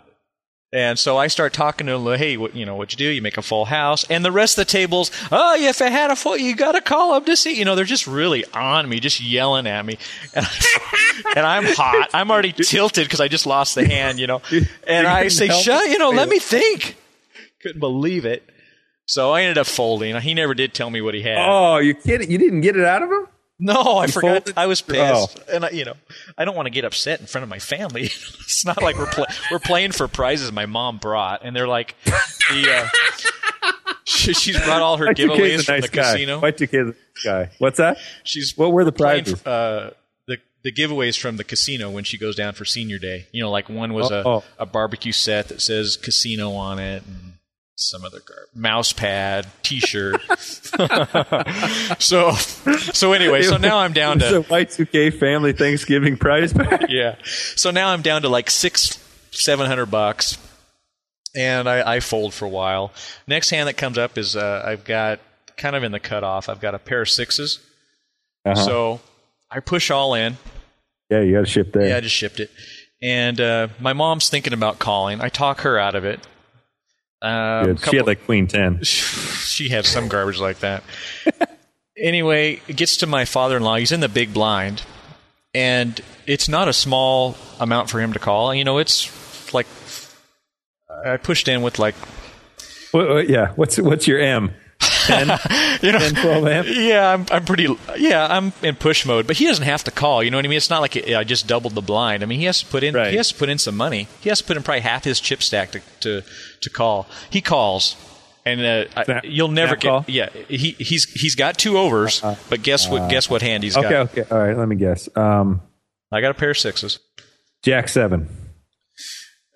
and 0.71 0.99
so 0.99 1.17
I 1.17 1.27
start 1.27 1.53
talking 1.53 1.87
to 1.87 1.93
him, 1.93 2.17
hey, 2.17 2.37
what, 2.37 2.55
you 2.55 2.63
know, 2.65 2.75
what 2.75 2.91
you 2.91 2.97
do? 2.97 3.05
You 3.05 3.23
make 3.23 3.37
a 3.37 3.41
full 3.41 3.65
house. 3.65 4.03
And 4.09 4.23
the 4.23 4.31
rest 4.31 4.57
of 4.57 4.67
the 4.67 4.71
tables, 4.71 5.09
oh, 5.31 5.55
if 5.59 5.81
I 5.81 5.89
had 5.89 6.11
a 6.11 6.15
full, 6.15 6.37
you 6.37 6.55
got 6.55 6.73
to 6.73 6.81
call 6.81 7.13
up 7.13 7.25
to 7.25 7.35
see. 7.35 7.57
You 7.57 7.65
know, 7.65 7.75
they're 7.75 7.85
just 7.85 8.05
really 8.05 8.45
on 8.53 8.87
me, 8.87 8.99
just 8.99 9.19
yelling 9.19 9.65
at 9.65 9.83
me. 9.83 9.97
And, 10.35 10.45
and 11.35 11.45
I'm 11.45 11.65
hot. 11.65 12.09
I'm 12.13 12.29
already 12.29 12.51
tilted 12.51 13.05
because 13.05 13.19
I 13.19 13.27
just 13.27 13.47
lost 13.47 13.73
the 13.73 13.85
hand, 13.87 14.19
you 14.19 14.27
know. 14.27 14.41
And 14.85 15.07
I 15.07 15.29
say, 15.29 15.49
shut, 15.49 15.89
you 15.89 15.97
know, 15.97 16.11
let 16.11 16.29
me 16.29 16.37
think. 16.37 16.97
Couldn't 17.61 17.79
believe 17.79 18.25
it. 18.25 18.47
So 19.05 19.31
I 19.31 19.41
ended 19.41 19.57
up 19.57 19.65
folding. 19.65 20.15
He 20.21 20.35
never 20.35 20.53
did 20.53 20.75
tell 20.75 20.91
me 20.91 21.01
what 21.01 21.15
he 21.15 21.23
had. 21.23 21.39
oh, 21.39 21.77
you 21.79 21.95
kidding? 21.95 22.29
You 22.29 22.37
didn't 22.37 22.61
get 22.61 22.77
it 22.77 22.85
out 22.85 23.01
of 23.01 23.09
him? 23.09 23.27
no, 23.61 23.97
I 23.97 24.07
forgot. 24.07 24.45
folded? 24.45 24.53
I 24.57 24.65
was 24.67 24.81
pissed, 24.81 25.39
and 25.51 25.65
I, 25.65 25.69
you 25.71 25.85
know, 25.85 25.95
I 26.37 26.45
don't 26.45 26.55
want 26.55 26.67
to 26.67 26.71
get 26.71 26.85
upset 26.85 27.19
in 27.19 27.25
front 27.27 27.43
of 27.43 27.49
my 27.49 27.59
family. 27.59 28.03
it's 28.41 28.65
not 28.65 28.81
like 28.81 28.97
we're 28.97 29.11
we're 29.51 29.59
playing 29.59 29.91
for 29.91 30.07
prizes 30.07 30.51
my 30.51 30.65
mom 30.65 30.97
brought, 30.97 31.41
and 31.43 31.55
they're 31.55 31.67
like, 31.67 31.95
the 32.05 32.89
uh, 33.63 33.71
she, 34.05 34.33
she's 34.33 34.59
brought 34.63 34.81
all 34.81 34.97
her 34.97 35.07
Y2K's 35.07 35.19
giveaways 35.19 35.65
from 35.65 35.75
nice 35.75 35.89
the 35.89 35.95
guy. 35.95 36.11
casino. 36.13 36.41
Y2K's 36.41 36.95
guy. 37.23 37.49
What's 37.59 37.77
that? 37.77 37.97
She's 38.23 38.57
What 38.57 38.71
were 38.71 38.83
the 38.85 38.91
prizes? 38.91 39.45
uh, 39.45 39.93
the 40.27 40.37
the 40.63 40.71
giveaways 40.71 41.19
from 41.19 41.37
the 41.37 41.43
casino 41.43 41.89
when 41.89 42.03
she 42.03 42.17
goes 42.17 42.35
down 42.35 42.53
for 42.53 42.65
senior 42.65 42.97
day. 42.99 43.27
You 43.31 43.41
know, 43.43 43.51
like 43.51 43.69
one 43.69 43.93
was 43.93 44.11
Oh. 44.11 44.43
a, 44.57 44.63
a 44.63 44.65
barbecue 44.65 45.11
set 45.11 45.49
that 45.49 45.61
says 45.61 45.97
casino 45.97 46.51
on 46.53 46.79
it, 46.79 47.03
and 47.05 47.33
some 47.81 48.03
other 48.05 48.19
gar- 48.19 48.47
mouse 48.53 48.93
pad, 48.93 49.47
T-shirt. 49.63 50.21
so, 51.99 52.31
so 52.33 53.13
anyway, 53.13 53.41
so 53.43 53.57
now 53.57 53.77
I'm 53.79 53.93
down 53.93 54.19
to 54.19 54.41
Y2K 54.41 55.13
family 55.19 55.53
Thanksgiving 55.53 56.17
prize 56.17 56.53
pack. 56.53 56.85
yeah. 56.89 57.15
So 57.55 57.71
now 57.71 57.89
I'm 57.89 58.01
down 58.01 58.21
to 58.23 58.29
like 58.29 58.49
six, 58.49 58.97
seven 59.31 59.65
hundred 59.67 59.87
bucks. 59.87 60.37
and 61.35 61.67
I, 61.69 61.95
I 61.95 61.99
fold 61.99 62.33
for 62.33 62.45
a 62.45 62.49
while. 62.49 62.91
Next 63.27 63.49
hand 63.49 63.67
that 63.67 63.77
comes 63.77 63.97
up 63.97 64.17
is 64.17 64.35
uh, 64.35 64.63
I've 64.65 64.83
got 64.83 65.19
kind 65.57 65.75
of 65.75 65.83
in 65.83 65.91
the 65.91 65.99
cutoff. 65.99 66.49
I've 66.49 66.61
got 66.61 66.73
a 66.75 66.79
pair 66.79 67.01
of 67.01 67.07
6s 67.07 67.59
Uh-huh. 68.45 68.55
So 68.55 69.01
I 69.51 69.59
push 69.59 69.91
all 69.91 70.13
in. 70.13 70.37
yeah, 71.09 71.21
you 71.21 71.33
got 71.33 71.41
to 71.41 71.45
ship 71.45 71.73
that. 71.73 71.87
Yeah, 71.87 71.97
I 71.97 71.99
just 72.01 72.15
shipped 72.15 72.39
it. 72.39 72.49
And 73.01 73.39
uh, 73.39 73.67
my 73.79 73.93
mom's 73.93 74.29
thinking 74.29 74.53
about 74.53 74.79
calling. 74.79 75.21
I 75.21 75.29
talk 75.29 75.61
her 75.61 75.77
out 75.79 75.95
of 75.95 76.03
it. 76.05 76.19
Um. 77.21 77.77
She 77.77 77.97
had 77.97 78.07
like 78.07 78.25
queen 78.25 78.47
ten. 78.47 78.81
she 78.83 79.69
had 79.69 79.85
some 79.85 80.07
garbage 80.07 80.39
like 80.39 80.59
that. 80.59 80.83
anyway, 81.97 82.61
it 82.67 82.75
gets 82.77 82.97
to 82.97 83.07
my 83.07 83.25
father 83.25 83.57
in 83.57 83.63
law. 83.63 83.75
He's 83.75 83.91
in 83.91 83.99
the 83.99 84.09
big 84.09 84.33
blind. 84.33 84.83
And 85.53 85.99
it's 86.27 86.47
not 86.47 86.67
a 86.67 86.73
small 86.73 87.35
amount 87.59 87.89
for 87.89 87.99
him 87.99 88.13
to 88.13 88.19
call. 88.19 88.53
You 88.53 88.63
know, 88.63 88.77
it's 88.77 89.51
like 89.53 89.65
I 91.05 91.17
pushed 91.17 91.47
in 91.47 91.61
with 91.61 91.79
like 91.79 91.95
what- 92.91 93.27
yeah. 93.29 93.51
What's 93.55 93.79
what's 93.79 94.07
your 94.07 94.19
M? 94.19 94.53
10, 95.09 95.79
you 95.81 95.91
know 95.91 95.99
10 95.99 96.15
12 96.15 96.47
amp? 96.47 96.67
Yeah, 96.69 97.13
I'm 97.13 97.25
I'm 97.31 97.45
pretty 97.45 97.67
yeah, 97.97 98.27
I'm 98.29 98.53
in 98.63 98.75
push 98.75 99.05
mode, 99.05 99.27
but 99.27 99.37
he 99.37 99.45
doesn't 99.45 99.65
have 99.65 99.83
to 99.85 99.91
call, 99.91 100.23
you 100.23 100.31
know 100.31 100.37
what 100.37 100.45
I 100.45 100.47
mean? 100.47 100.57
It's 100.57 100.69
not 100.69 100.81
like 100.81 100.95
I 101.09 101.23
just 101.23 101.47
doubled 101.47 101.75
the 101.75 101.81
blind. 101.81 102.23
I 102.23 102.25
mean, 102.25 102.39
he 102.39 102.45
has 102.45 102.59
to 102.61 102.65
put 102.65 102.83
in 102.83 102.93
Right. 102.95 103.11
he 103.11 103.17
has 103.17 103.29
to 103.29 103.35
put 103.35 103.49
in 103.49 103.57
some 103.57 103.75
money. 103.75 104.07
He 104.21 104.29
has 104.29 104.39
to 104.39 104.45
put 104.45 104.57
in 104.57 104.63
probably 104.63 104.81
half 104.81 105.03
his 105.03 105.19
chip 105.19 105.41
stack 105.43 105.71
to 105.71 105.81
to, 106.01 106.23
to 106.61 106.69
call. 106.69 107.07
He 107.29 107.41
calls 107.41 107.95
and 108.45 108.61
uh, 108.61 108.85
I, 108.95 109.21
you'll 109.23 109.49
never 109.49 109.75
get 109.75 109.89
call? 109.89 110.05
yeah, 110.07 110.29
he 110.47 110.71
he's 110.79 111.05
he's 111.05 111.35
got 111.35 111.57
two 111.57 111.77
overs, 111.77 112.21
but 112.49 112.63
guess 112.63 112.89
what 112.89 113.09
guess 113.09 113.29
what 113.29 113.41
hand 113.41 113.63
he's 113.63 113.75
got? 113.75 113.85
Okay, 113.85 114.21
okay. 114.21 114.23
All 114.33 114.39
right, 114.39 114.57
let 114.57 114.67
me 114.67 114.75
guess. 114.75 115.09
Um, 115.15 115.61
I 116.11 116.21
got 116.21 116.31
a 116.31 116.33
pair 116.33 116.51
of 116.51 116.57
sixes. 116.57 116.99
Jack 117.63 117.89
seven. 117.89 118.27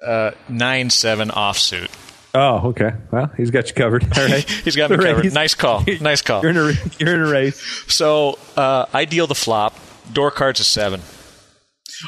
Uh, 0.05 0.31
nine 0.49 0.89
seven 0.89 1.29
offsuit. 1.29 1.89
Oh, 2.35 2.69
okay. 2.69 2.91
Well, 3.11 3.31
he's 3.37 3.51
got 3.51 3.67
you 3.67 3.75
covered. 3.75 4.03
All 4.17 4.25
right. 4.25 4.43
He's 4.63 4.75
got 4.75 4.89
me 4.89 4.97
The 4.97 5.03
covered. 5.03 5.33
Nice 5.33 5.53
call. 5.53 5.83
Nice 6.01 6.21
call. 6.23 6.41
You're 6.41 6.49
in 6.51 6.57
a 6.57 6.73
you're 6.97 7.13
in 7.13 7.21
a 7.21 7.29
race. 7.29 7.61
So 7.93 8.39
uh, 8.57 8.87
I 8.91 9.05
deal 9.05 9.27
the 9.27 9.35
flop. 9.35 9.77
Door 10.11 10.31
card's 10.31 10.59
a 10.59 10.63
seven. 10.63 11.01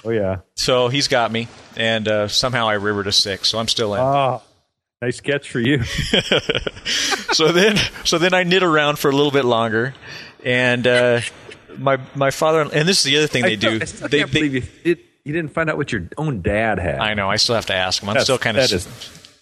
Oh 0.04 0.10
yeah. 0.10 0.38
So 0.56 0.88
he's 0.88 1.08
got 1.08 1.32
me, 1.32 1.48
and 1.78 2.08
uh, 2.08 2.28
somehow 2.28 2.68
I 2.68 2.74
rivered 2.74 3.06
a 3.08 3.12
six, 3.12 3.50
so 3.50 3.60
I'm 3.60 3.68
still 3.68 3.94
in. 3.94 4.02
Oh, 4.02 4.42
nice 5.02 5.22
catch 5.22 5.50
for 5.50 5.60
you. 5.60 5.84
so 7.34 7.52
then, 7.52 7.78
so 8.04 8.18
then 8.18 8.34
I 8.34 8.44
nit 8.44 8.64
around 8.64 8.98
for 9.00 9.10
a 9.10 9.16
little 9.16 9.32
bit 9.32 9.46
longer, 9.46 9.94
and 10.44 10.86
uh, 10.88 11.22
my 11.78 12.00
my 12.16 12.32
father 12.32 12.62
and 12.62 12.88
this 12.88 12.98
is 12.98 13.04
the 13.04 13.18
other 13.18 13.28
thing 13.28 13.44
they 13.44 13.54
I 13.54 13.56
do. 13.56 13.80
I 13.82 13.86
still 13.86 14.08
they, 14.10 14.20
can't 14.20 14.32
they- 14.32 14.40
believe 14.40 14.54
you, 14.56 14.62
did, 14.96 15.00
you 15.24 15.34
didn't 15.34 15.54
find 15.54 15.70
out 15.70 15.78
what 15.78 15.92
your 15.92 16.10
own 16.18 16.42
dad 16.42 16.80
had. 16.80 16.98
I 17.00 17.14
know. 17.14 17.30
I 17.30 17.36
still 17.38 17.56
have 17.56 17.68
to 17.68 17.76
ask 17.76 18.02
him. 18.02 18.10
I'm 18.10 18.14
That's- 18.16 18.26
still 18.26 18.38
kind 18.40 18.58
of 18.58 18.68
that 18.68 18.76
is 18.76 18.86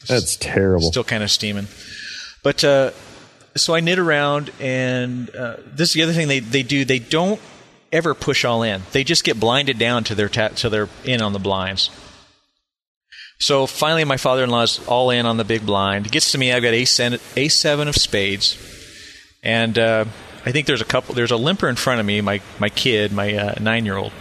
that's 0.07 0.36
terrible. 0.36 0.91
still 0.91 1.03
kind 1.03 1.24
of 1.24 1.31
steaming. 1.31 1.67
But 2.43 2.63
uh, 2.63 2.91
so 3.55 3.75
I 3.75 3.79
nit 3.79 4.00
around, 4.00 4.51
and 4.60 5.33
uh, 5.36 5.57
this 5.65 5.89
is 5.89 5.93
the 5.93 6.03
other 6.03 6.13
thing 6.13 6.27
they, 6.27 6.39
they 6.39 6.63
do. 6.63 6.86
They 6.86 7.00
don't 7.00 7.39
ever 7.91 8.13
push 8.13 8.43
all 8.43 8.63
in. 8.63 8.81
They 8.91 9.03
just 9.03 9.24
get 9.24 9.39
blinded 9.39 9.77
down 9.77 10.03
to 10.05 10.15
their 10.15 10.29
ta- 10.29 10.50
to 10.50 10.69
their 10.69 10.89
in 11.05 11.22
on 11.22 11.33
the 11.33 11.39
blinds. 11.39 11.89
So 13.39 13.67
finally, 13.67 14.05
my 14.05 14.17
father-in-law's 14.17 14.86
all 14.88 15.10
in 15.10 15.25
on 15.25 15.38
the 15.38 15.43
big 15.43 15.65
blind. 15.65 16.12
Gets 16.12 16.31
to 16.31 16.38
me. 16.38 16.51
I've 16.51 16.63
got 16.63 16.74
a 16.74 16.86
seven 16.86 17.88
of 17.88 17.95
spades, 17.95 18.57
and 19.43 19.77
uh, 19.77 20.05
I 20.45 20.51
think 20.51 20.67
there's 20.67 20.81
a 20.81 20.86
couple. 20.86 21.15
There's 21.15 21.31
a 21.31 21.38
limper 21.38 21.67
in 21.69 21.75
front 21.75 22.00
of 22.00 22.05
me. 22.05 22.22
My 22.22 22.41
my 22.60 22.69
kid, 22.69 23.12
my 23.12 23.36
uh, 23.36 23.55
nine-year-old. 23.60 24.12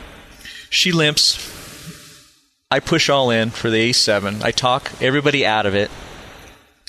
She 0.71 0.93
limps. 0.93 1.62
I 2.73 2.81
push 2.81 3.11
all 3.11 3.31
in 3.31 3.51
for 3.51 3.69
the 3.69 3.77
ace 3.79 3.99
seven. 3.99 4.43
I 4.43 4.51
talk 4.51 4.91
everybody 5.03 5.45
out 5.45 5.67
of 5.67 5.75
it. 5.75 5.91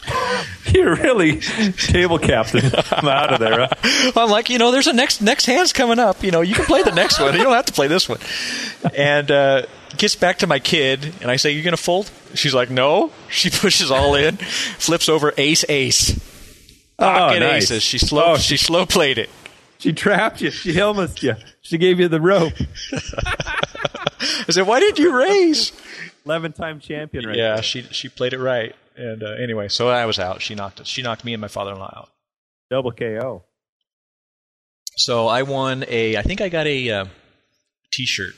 You're 0.74 0.96
really 0.96 1.40
table 1.42 2.20
captain. 2.20 2.72
I'm 2.92 3.08
out 3.08 3.34
of 3.34 3.40
there. 3.42 3.68
Huh? 3.70 4.12
I'm 4.22 4.30
like, 4.30 4.50
you 4.50 4.58
know, 4.60 4.72
there's 4.72 4.88
a 4.88 4.94
next 4.94 5.22
next 5.22 5.46
hand's 5.46 5.74
coming 5.74 6.00
up. 6.00 6.24
You 6.24 6.32
know, 6.32 6.40
you 6.40 6.56
can 6.56 6.64
play 6.66 6.84
the 6.84 6.92
next 6.94 7.20
one. 7.20 7.34
You 7.36 7.44
don't 7.44 7.54
have 7.54 7.66
to 7.66 7.74
play 7.74 7.88
this 7.88 8.08
one. 8.08 8.20
And 8.96 9.30
uh, 9.30 9.64
gets 9.98 10.16
back 10.16 10.40
to 10.40 10.48
my 10.48 10.60
kid, 10.60 11.14
and 11.22 11.30
I 11.30 11.36
say, 11.36 11.52
"You're 11.52 11.66
gonna 11.66 11.76
fold?" 11.78 12.10
She's 12.34 12.54
like, 12.54 12.70
"No." 12.70 13.12
She 13.30 13.50
pushes 13.52 13.92
all 13.92 14.16
in, 14.16 14.38
flips 14.38 15.10
over 15.10 15.34
ace 15.38 15.66
ace. 15.68 16.18
Pocket 16.98 17.36
Oh, 17.38 17.40
nice. 17.40 17.64
aces. 17.64 17.84
She 17.84 17.98
slow 17.98 18.24
Oh, 18.34 18.38
she 18.38 18.56
slow 18.56 18.86
played 18.86 19.18
it. 19.18 19.30
She 19.84 19.92
trapped 19.92 20.40
you. 20.40 20.50
She 20.50 20.72
helmeted 20.72 21.22
you. 21.22 21.36
She 21.60 21.78
gave 21.78 22.00
you 22.00 22.08
the 22.08 22.22
rope. 22.22 22.54
I 22.94 24.46
said, 24.50 24.66
"Why 24.66 24.80
did 24.80 24.98
you 24.98 25.14
raise?" 25.14 25.74
Eleven 26.26 26.54
time 26.54 26.80
champion, 26.80 27.26
right? 27.26 27.36
yeah, 27.36 27.56
there. 27.56 27.64
she 27.64 27.82
she 27.92 28.08
played 28.08 28.32
it 28.32 28.40
right. 28.40 28.74
And 28.96 29.22
uh, 29.22 29.32
anyway, 29.32 29.68
so 29.68 29.90
I 29.90 30.06
was 30.06 30.20
out. 30.20 30.42
She 30.42 30.56
knocked 30.56 30.88
she 30.88 31.02
knocked 31.02 31.26
me 31.26 31.34
and 31.34 31.42
my 31.42 31.50
father-in-law 31.50 31.94
out. 31.98 32.10
double 32.70 32.94
KO. 32.94 33.44
So 34.96 35.28
I 35.28 35.44
won 35.44 35.84
a. 35.90 36.16
I 36.16 36.22
think 36.22 36.40
I 36.40 36.48
got 36.48 36.66
a 36.66 36.90
uh, 36.90 37.06
t-shirt. 37.92 38.36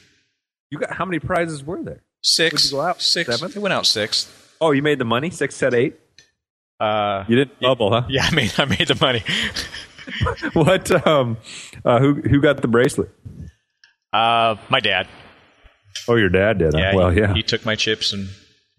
You 0.71 0.79
got 0.79 0.93
how 0.93 1.05
many 1.05 1.19
prizes 1.19 1.63
were 1.63 1.83
there? 1.83 2.01
Six. 2.23 2.53
What'd 2.53 2.71
you 2.71 2.77
go 2.77 2.81
out? 2.81 3.01
Six. 3.03 3.29
Seven? 3.29 3.55
It 3.55 3.61
went 3.61 3.73
out 3.73 3.85
six. 3.85 4.33
Oh, 4.59 4.71
you 4.71 4.81
made 4.81 4.97
the 4.97 5.05
money. 5.05 5.29
Six 5.29 5.53
set 5.55 5.75
eight. 5.75 5.99
Uh, 6.79 7.23
You 7.27 7.35
didn't 7.35 7.59
bubble, 7.59 7.91
huh? 7.91 8.05
yeah, 8.09 8.23
I 8.25 8.33
made 8.33 8.51
I 8.57 8.65
made 8.65 8.87
the 8.87 8.97
money. 8.99 9.23
What? 10.53 11.07
Um, 11.07 11.37
uh, 11.83 11.99
who 11.99 12.15
who 12.15 12.41
got 12.41 12.61
the 12.61 12.67
bracelet? 12.67 13.09
Uh, 14.13 14.55
my 14.69 14.79
dad. 14.79 15.07
Oh, 16.07 16.15
your 16.15 16.29
dad 16.29 16.59
did. 16.59 16.73
huh? 16.73 16.79
Yeah, 16.79 16.95
well, 16.95 17.09
he, 17.09 17.19
yeah. 17.19 17.33
He 17.33 17.43
took 17.43 17.65
my 17.65 17.75
chips 17.75 18.13
and 18.13 18.27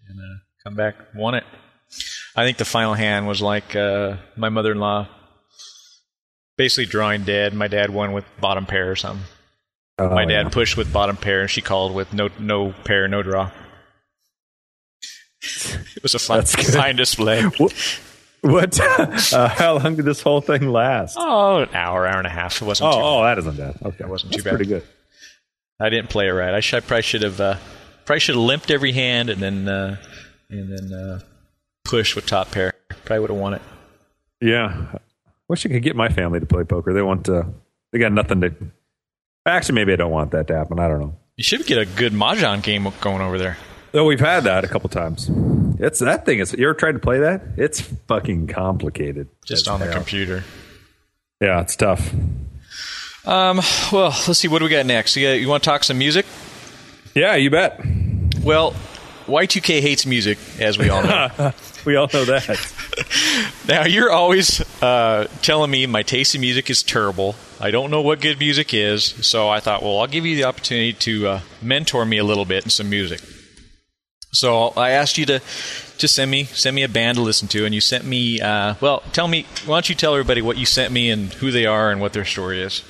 and 0.07 0.19
uh, 0.19 0.39
come 0.63 0.75
back, 0.75 0.95
won 1.15 1.35
it. 1.35 1.43
I 2.35 2.45
think 2.45 2.57
the 2.57 2.65
final 2.65 2.93
hand 2.93 3.27
was 3.27 3.41
like 3.41 3.75
uh, 3.75 4.17
my 4.35 4.49
mother-in-law 4.49 5.07
basically 6.57 6.85
drawing 6.87 7.23
dead. 7.23 7.53
My 7.53 7.67
dad 7.67 7.91
won 7.91 8.11
with 8.11 8.25
bottom 8.41 8.65
pair 8.65 8.91
or 8.91 8.95
something. 8.95 9.25
Oh, 9.99 10.09
my 10.09 10.25
dad 10.25 10.45
yeah. 10.47 10.49
pushed 10.49 10.77
with 10.77 10.91
bottom 10.91 11.17
pair, 11.17 11.41
and 11.41 11.49
she 11.49 11.61
called 11.61 11.93
with 11.93 12.13
no 12.13 12.29
no 12.39 12.73
pair, 12.83 13.07
no 13.07 13.23
draw. 13.23 13.51
it 15.95 16.03
was 16.03 16.13
a 16.13 16.19
fun, 16.19 16.39
That's 16.39 16.75
fine 16.75 16.95
display. 16.95 17.43
What? 17.43 17.73
Uh, 19.33 19.47
how 19.49 19.77
long 19.77 19.95
did 19.95 20.05
this 20.05 20.21
whole 20.21 20.41
thing 20.41 20.69
last? 20.69 21.17
Oh, 21.19 21.57
an 21.57 21.69
hour, 21.73 22.07
hour 22.07 22.17
and 22.17 22.27
a 22.27 22.29
half. 22.29 22.61
It 22.61 22.65
wasn't. 22.65 22.93
too 22.93 22.99
Oh, 22.99 23.19
oh, 23.19 23.23
that 23.23 23.37
isn't 23.39 23.57
bad. 23.57 23.75
Okay, 23.83 23.97
That 23.99 24.09
wasn't 24.09 24.33
too 24.33 24.43
bad. 24.43 24.55
Pretty 24.55 24.69
good. 24.69 24.83
I 25.79 25.89
didn't 25.89 26.09
play 26.09 26.27
it 26.27 26.31
right. 26.31 26.53
I, 26.53 26.59
should, 26.59 26.77
I 26.77 26.79
probably 26.87 27.01
should 27.03 27.21
have 27.23 27.39
uh, 27.41 27.57
probably 28.05 28.19
should 28.19 28.35
have 28.35 28.43
limped 28.43 28.71
every 28.71 28.91
hand 28.93 29.29
and 29.29 29.41
then 29.41 29.67
uh, 29.67 29.97
and 30.49 30.71
then 30.71 30.93
uh, 30.97 31.19
pushed 31.83 32.15
with 32.15 32.25
top 32.25 32.51
pair. 32.51 32.73
Probably 32.89 33.19
would 33.19 33.29
have 33.29 33.39
won 33.39 33.53
it. 33.55 33.61
Yeah. 34.41 34.93
Wish 35.49 35.65
I 35.65 35.69
could 35.69 35.83
get 35.83 35.95
my 35.95 36.09
family 36.09 36.39
to 36.39 36.45
play 36.45 36.63
poker. 36.63 36.93
They 36.93 37.01
want 37.01 37.25
to. 37.25 37.47
They 37.91 37.99
got 37.99 38.11
nothing 38.11 38.41
to. 38.41 38.53
Actually, 39.45 39.75
maybe 39.75 39.93
I 39.93 39.97
don't 39.97 40.11
want 40.11 40.31
that 40.31 40.47
to 40.47 40.55
happen. 40.55 40.79
I 40.79 40.87
don't 40.87 40.99
know. 40.99 41.15
You 41.37 41.43
should 41.43 41.65
get 41.65 41.77
a 41.77 41.85
good 41.85 42.13
mahjong 42.13 42.63
game 42.63 42.87
going 43.01 43.21
over 43.21 43.37
there. 43.37 43.57
Though 43.91 44.05
we've 44.05 44.19
had 44.19 44.43
that 44.43 44.63
a 44.63 44.67
couple 44.67 44.89
times. 44.89 45.29
It's 45.79 45.99
that 45.99 46.25
thing. 46.25 46.39
Is 46.39 46.53
you 46.53 46.67
ever 46.67 46.73
tried 46.73 46.93
to 46.93 46.99
play 46.99 47.19
that? 47.19 47.41
It's 47.55 47.81
fucking 47.81 48.47
complicated. 48.47 49.29
Just 49.45 49.67
As 49.67 49.67
on 49.67 49.79
the 49.79 49.91
computer. 49.91 50.43
Yeah, 51.39 51.61
it's 51.61 51.75
tough. 51.75 52.13
Um, 53.25 53.59
well, 53.91 54.15
let's 54.27 54.39
see. 54.39 54.47
What 54.47 54.59
do 54.59 54.65
we 54.65 54.71
got 54.71 54.85
next? 54.85 55.15
You, 55.15 55.27
got, 55.27 55.33
you 55.33 55.47
want 55.47 55.63
to 55.63 55.69
talk 55.69 55.83
some 55.83 55.97
music? 55.97 56.25
Yeah, 57.13 57.35
you 57.35 57.49
bet. 57.49 57.79
Well, 58.41 58.73
Y2K 59.27 59.81
hates 59.81 60.05
music, 60.05 60.37
as 60.59 60.77
we 60.77 60.89
all 60.89 61.03
know. 61.03 61.53
We 61.85 61.95
all 61.95 62.09
know 62.11 62.25
that. 62.25 62.73
now, 63.69 63.85
you're 63.85 64.11
always 64.11 64.59
uh, 64.83 65.27
telling 65.41 65.71
me 65.71 65.85
my 65.85 66.03
taste 66.03 66.35
in 66.35 66.41
music 66.41 66.69
is 66.69 66.83
terrible. 66.83 67.35
I 67.61 67.71
don't 67.71 67.91
know 67.91 68.01
what 68.01 68.19
good 68.19 68.39
music 68.39 68.73
is. 68.73 69.05
So 69.25 69.47
I 69.47 69.61
thought, 69.61 69.83
well, 69.83 69.99
I'll 69.99 70.07
give 70.07 70.25
you 70.25 70.35
the 70.35 70.43
opportunity 70.43 70.91
to 70.91 71.27
uh, 71.27 71.41
mentor 71.61 72.05
me 72.05 72.17
a 72.17 72.25
little 72.25 72.43
bit 72.43 72.65
in 72.65 72.69
some 72.71 72.89
music. 72.89 73.21
So 74.31 74.73
I 74.77 74.91
asked 74.91 75.17
you 75.17 75.25
to 75.27 75.39
to 75.99 76.07
send 76.07 76.29
me 76.29 76.43
send 76.45 76.75
me 76.75 76.83
a 76.83 76.89
band 76.89 77.17
to 77.17 77.21
listen 77.23 77.47
to, 77.49 77.65
and 77.65 77.73
you 77.73 77.81
sent 77.81 78.05
me. 78.05 78.39
Uh, 78.41 78.75
well, 78.81 79.01
tell 79.13 79.27
me. 79.27 79.45
Why 79.65 79.75
don't 79.77 79.89
you 79.89 79.95
tell 79.95 80.13
everybody 80.13 80.41
what 80.41 80.57
you 80.57 80.65
sent 80.65 80.91
me 80.93 81.09
and 81.09 81.33
who 81.33 81.51
they 81.51 81.65
are 81.65 81.91
and 81.91 81.99
what 82.01 82.13
their 82.13 82.25
story 82.25 82.61
is? 82.61 82.83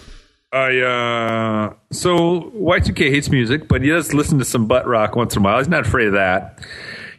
I 0.52 0.80
uh 0.80 1.74
so 1.92 2.52
Y2K 2.56 3.12
hates 3.12 3.30
music, 3.30 3.68
but 3.68 3.82
he 3.82 3.90
does 3.90 4.14
listen 4.14 4.40
to 4.40 4.46
some 4.46 4.66
butt 4.66 4.88
rock 4.88 5.16
once 5.16 5.36
in 5.36 5.42
a 5.42 5.46
while. 5.46 5.58
He's 5.58 5.68
not 5.68 5.86
afraid 5.86 6.08
of 6.08 6.14
that. 6.14 6.60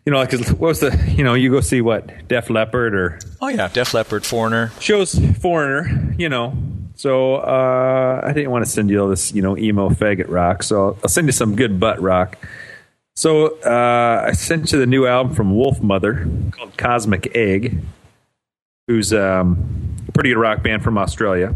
You 0.07 0.13
know, 0.13 0.19
like 0.19 0.33
what 0.33 0.59
was 0.61 0.81
the 0.81 0.97
you 1.17 1.23
know 1.25 1.35
you 1.35 1.51
go 1.51 1.61
see 1.61 1.83
what 1.83 2.27
Def 2.29 2.49
Leppard 2.49 2.95
or 2.95 3.19
Oh 3.43 3.49
yeah, 3.49 3.69
Def 3.69 3.93
Leppard, 3.93 4.25
Foreigner. 4.25 4.73
shows 4.81 5.15
Foreigner. 5.41 6.15
You 6.19 6.31
know, 6.31 6.57
so 6.97 7.37
uh 7.37 8.23
I 8.25 8.33
didn't 8.33 8.51
want 8.51 8.65
to 8.65 8.71
send 8.71 8.89
you 8.89 9.03
all 9.03 9.09
this 9.09 9.33
you 9.35 9.43
know 9.43 9.57
emo 9.59 9.91
faggot 9.91 10.29
rock, 10.29 10.63
so 10.63 10.99
I'll 11.03 11.11
send 11.11 11.29
you 11.29 11.33
some 11.33 11.55
good 11.55 11.79
butt 11.79 12.01
rock. 12.01 12.39
So 13.19 13.59
uh 13.63 14.27
I 14.29 14.31
sent 14.31 14.71
you 14.71 14.79
the 14.79 14.87
new 14.87 15.05
album 15.05 15.35
from 15.35 15.53
Wolfmother 15.53 16.53
called 16.53 16.77
Cosmic 16.77 17.35
Egg, 17.35 17.83
who's 18.87 19.13
um, 19.13 19.97
a 20.07 20.13
pretty 20.13 20.29
good 20.29 20.39
rock 20.39 20.63
band 20.63 20.85
from 20.85 20.97
Australia. 20.97 21.53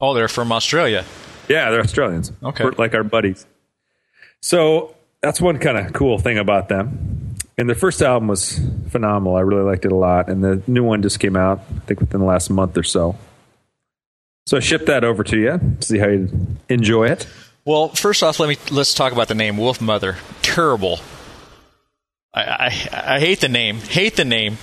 Oh, 0.00 0.14
they're 0.14 0.26
from 0.26 0.50
Australia. 0.50 1.04
Yeah, 1.48 1.70
they're 1.70 1.80
Australians. 1.80 2.32
Okay. 2.42 2.64
We're 2.64 2.72
like 2.72 2.92
our 2.92 3.04
buddies. 3.04 3.46
So 4.42 4.96
that's 5.22 5.40
one 5.40 5.60
kind 5.60 5.78
of 5.78 5.92
cool 5.92 6.18
thing 6.18 6.38
about 6.38 6.68
them. 6.68 7.36
And 7.56 7.70
the 7.70 7.76
first 7.76 8.02
album 8.02 8.26
was 8.26 8.58
phenomenal. 8.90 9.36
I 9.36 9.42
really 9.42 9.62
liked 9.62 9.84
it 9.84 9.92
a 9.92 9.96
lot. 9.96 10.28
And 10.28 10.42
the 10.42 10.60
new 10.66 10.82
one 10.82 11.02
just 11.02 11.20
came 11.20 11.36
out, 11.36 11.60
I 11.76 11.78
think, 11.86 12.00
within 12.00 12.18
the 12.18 12.26
last 12.26 12.50
month 12.50 12.76
or 12.76 12.82
so. 12.82 13.16
So 14.46 14.56
I 14.56 14.60
shipped 14.60 14.86
that 14.86 15.04
over 15.04 15.22
to 15.22 15.38
you. 15.38 15.76
See 15.78 15.98
how 15.98 16.08
you 16.08 16.28
enjoy 16.68 17.06
it. 17.06 17.28
Well, 17.66 17.88
first 17.88 18.22
off, 18.22 18.38
let 18.38 18.48
me 18.48 18.56
let's 18.70 18.94
talk 18.94 19.12
about 19.12 19.26
the 19.26 19.34
name 19.34 19.56
Wolfmother. 19.56 20.16
Terrible. 20.40 21.00
I, 22.32 22.42
I, 22.42 23.14
I 23.16 23.20
hate 23.20 23.40
the 23.40 23.48
name. 23.48 23.78
Hate 23.78 24.14
the 24.14 24.24
name. 24.24 24.58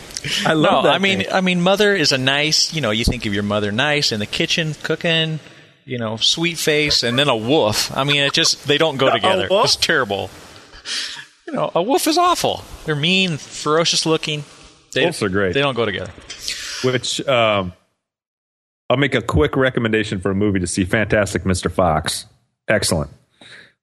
I 0.45 0.53
love 0.53 0.71
no, 0.71 0.89
that 0.89 0.95
I 0.95 0.99
mean, 0.99 1.19
name. 1.19 1.27
I 1.31 1.41
mean, 1.41 1.61
mother 1.61 1.93
is 1.93 2.13
a 2.13 2.17
nice. 2.17 2.73
You 2.73 2.79
know, 2.79 2.91
you 2.91 3.03
think 3.03 3.25
of 3.25 3.33
your 3.33 3.43
mother 3.43 3.73
nice 3.73 4.13
in 4.13 4.21
the 4.21 4.25
kitchen 4.25 4.73
cooking. 4.83 5.41
You 5.83 5.97
know, 5.97 6.15
sweet 6.15 6.57
face, 6.57 7.03
and 7.03 7.19
then 7.19 7.27
a 7.27 7.35
wolf. 7.35 7.95
I 7.95 8.05
mean, 8.05 8.23
it 8.23 8.31
just 8.31 8.65
they 8.65 8.77
don't 8.77 8.95
go 8.95 9.11
together. 9.13 9.49
It's 9.51 9.75
terrible. 9.75 10.29
You 11.45 11.51
know, 11.51 11.71
a 11.75 11.83
wolf 11.83 12.07
is 12.07 12.17
awful. 12.17 12.63
They're 12.85 12.95
mean, 12.95 13.35
ferocious 13.35 14.05
looking. 14.05 14.45
They, 14.93 15.03
Wolves 15.03 15.21
are 15.21 15.29
great. 15.29 15.53
They 15.53 15.61
don't 15.61 15.75
go 15.75 15.85
together. 15.85 16.11
Which 16.83 17.25
um, 17.27 17.73
I'll 18.89 18.97
make 18.97 19.15
a 19.15 19.21
quick 19.21 19.57
recommendation 19.57 20.21
for 20.21 20.31
a 20.31 20.35
movie 20.35 20.59
to 20.59 20.67
see 20.67 20.85
Fantastic 20.85 21.43
Mr. 21.43 21.69
Fox. 21.69 22.27
Excellent. 22.67 23.11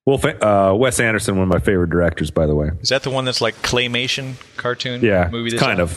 Wolf, 0.06 0.24
uh, 0.24 0.74
Wes 0.76 0.98
Anderson, 0.98 1.36
one 1.36 1.44
of 1.44 1.48
my 1.52 1.58
favorite 1.60 1.90
directors, 1.90 2.30
by 2.30 2.46
the 2.46 2.54
way. 2.54 2.70
Is 2.80 2.88
that 2.88 3.02
the 3.02 3.10
one 3.10 3.24
that's 3.24 3.40
like 3.40 3.54
claymation 3.56 4.34
cartoon 4.56 5.02
Yeah, 5.02 5.28
movie? 5.30 5.56
kind 5.56 5.78
of. 5.80 5.92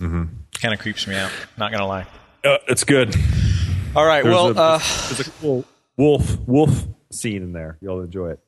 Mm-hmm. 0.00 0.24
Kind 0.60 0.74
of 0.74 0.80
creeps 0.80 1.06
me 1.06 1.14
out. 1.16 1.30
Not 1.58 1.72
gonna 1.72 1.86
lie. 1.86 2.06
Uh, 2.44 2.58
it's 2.68 2.84
good. 2.84 3.14
All 3.96 4.04
right. 4.06 4.22
There's 4.22 4.34
well, 4.34 4.48
a, 4.48 4.54
uh, 4.54 4.78
there's 4.78 5.26
a 5.26 5.30
cool 5.32 5.64
wolf 5.96 6.38
wolf 6.46 6.86
scene 7.12 7.42
in 7.42 7.52
there. 7.52 7.78
You'll 7.80 8.00
enjoy 8.02 8.30
it. 8.30 8.40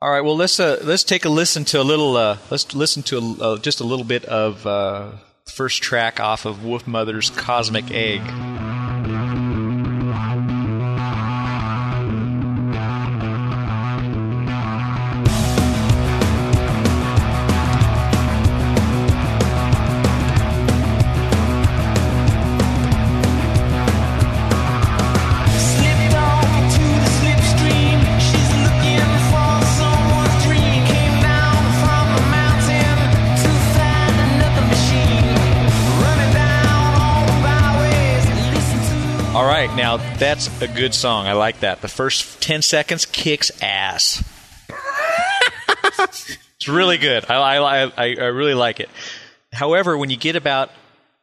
All 0.00 0.10
right. 0.10 0.20
Well, 0.20 0.36
let's 0.36 0.60
uh, 0.60 0.80
let's 0.82 1.04
take 1.04 1.24
a 1.24 1.28
listen 1.28 1.64
to 1.66 1.80
a 1.80 1.82
little. 1.82 2.16
Uh, 2.16 2.38
let's 2.50 2.74
listen 2.74 3.02
to 3.04 3.18
a, 3.18 3.42
uh, 3.42 3.58
just 3.58 3.80
a 3.80 3.84
little 3.84 4.04
bit 4.04 4.24
of 4.26 4.66
uh, 4.66 5.12
the 5.44 5.52
first 5.52 5.82
track 5.82 6.20
off 6.20 6.44
of 6.44 6.58
Wolfmother's 6.58 7.30
Cosmic 7.30 7.90
Egg. 7.90 8.20
Now 39.98 40.16
that's 40.18 40.60
a 40.62 40.68
good 40.68 40.94
song. 40.94 41.26
I 41.26 41.32
like 41.32 41.60
that. 41.60 41.80
The 41.80 41.88
first 41.88 42.40
ten 42.42 42.62
seconds 42.62 43.06
kicks 43.06 43.50
ass. 43.62 44.22
it's 45.98 46.68
really 46.68 46.98
good. 46.98 47.28
I, 47.30 47.34
I, 47.56 47.82
I, 47.84 47.90
I 47.96 48.24
really 48.26 48.54
like 48.54 48.80
it. 48.80 48.88
However, 49.52 49.96
when 49.96 50.10
you 50.10 50.16
get 50.16 50.36
about 50.36 50.70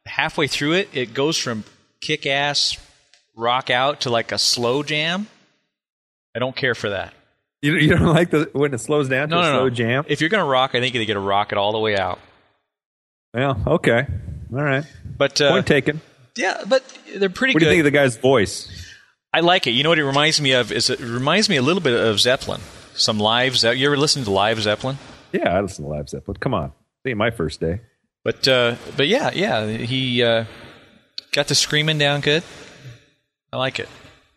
halfway 0.06 0.48
through 0.48 0.74
it, 0.74 0.90
it 0.94 1.14
goes 1.14 1.38
from 1.38 1.64
kick 2.02 2.26
ass 2.26 2.78
rock 3.36 3.70
out 3.70 4.02
to 4.02 4.10
like 4.10 4.32
a 4.32 4.38
slow 4.38 4.84
jam. 4.84 5.28
I 6.36 6.40
don't 6.40 6.56
care 6.56 6.76
for 6.76 6.90
that. 6.90 7.14
You, 7.62 7.76
you 7.76 7.96
don't 7.98 8.14
like 8.14 8.30
the 8.30 8.50
when 8.54 8.74
it 8.74 8.80
slows 8.80 9.10
down 9.10 9.30
to 9.30 9.36
No, 9.36 9.40
a 9.42 9.44
no, 9.44 9.52
slow 9.52 9.64
no. 9.66 9.70
jam? 9.70 10.06
If 10.08 10.22
you're 10.22 10.30
gonna 10.30 10.46
rock, 10.46 10.72
I 10.76 10.80
think 10.80 10.94
you 10.96 11.06
got 11.06 11.14
to 11.14 11.20
rock 11.20 11.52
it 11.52 11.58
all 11.58 11.72
the 11.72 11.80
way 11.80 11.98
out. 11.98 12.20
Well, 13.34 13.62
okay, 13.68 14.06
all 14.54 14.64
right. 14.64 14.86
But 15.18 15.40
uh, 15.42 15.52
Point 15.52 15.68
taken. 15.68 16.02
Yeah, 16.38 16.64
but 16.68 16.84
they're 17.16 17.30
pretty 17.30 17.54
good. 17.54 17.56
What 17.56 17.60
do 17.60 17.66
good. 17.66 17.72
you 17.72 17.72
think 17.72 17.80
of 17.82 17.86
the 17.86 17.92
guy's 17.92 18.18
voice? 18.18 18.70
I 19.34 19.40
like 19.42 19.68
it. 19.68 19.72
You 19.72 19.84
know 19.84 19.90
what 19.90 20.00
it 20.00 20.06
reminds 20.06 20.40
me 20.42 20.52
of? 20.54 20.72
Is 20.72 20.90
it 20.90 21.00
reminds 21.00 21.50
me 21.50 21.56
a 21.58 21.62
little 21.62 21.82
bit 21.82 21.94
of 22.00 22.20
Zeppelin. 22.20 22.62
Some 22.94 23.20
live. 23.20 23.58
Ze- 23.58 23.74
You 23.74 23.88
ever 23.88 23.98
listen 23.98 24.24
to 24.24 24.32
live 24.32 24.62
Zeppelin? 24.62 24.98
Yeah, 25.34 25.58
I 25.58 25.62
listen 25.62 25.84
to 25.86 25.92
live 25.92 26.08
Zeppelin. 26.10 26.38
Come 26.38 26.54
on, 26.54 26.72
ain't 27.06 27.18
my 27.18 27.32
first 27.32 27.60
day. 27.60 27.82
But 28.24 28.48
uh, 28.48 28.76
but 28.96 29.08
yeah, 29.08 29.32
yeah. 29.34 29.68
He 29.68 30.24
uh, 30.24 30.46
got 31.32 31.48
the 31.48 31.56
screaming 31.56 31.98
down 31.98 32.22
good. 32.22 32.44
I 33.52 33.58
like 33.58 33.80
it. 33.80 33.90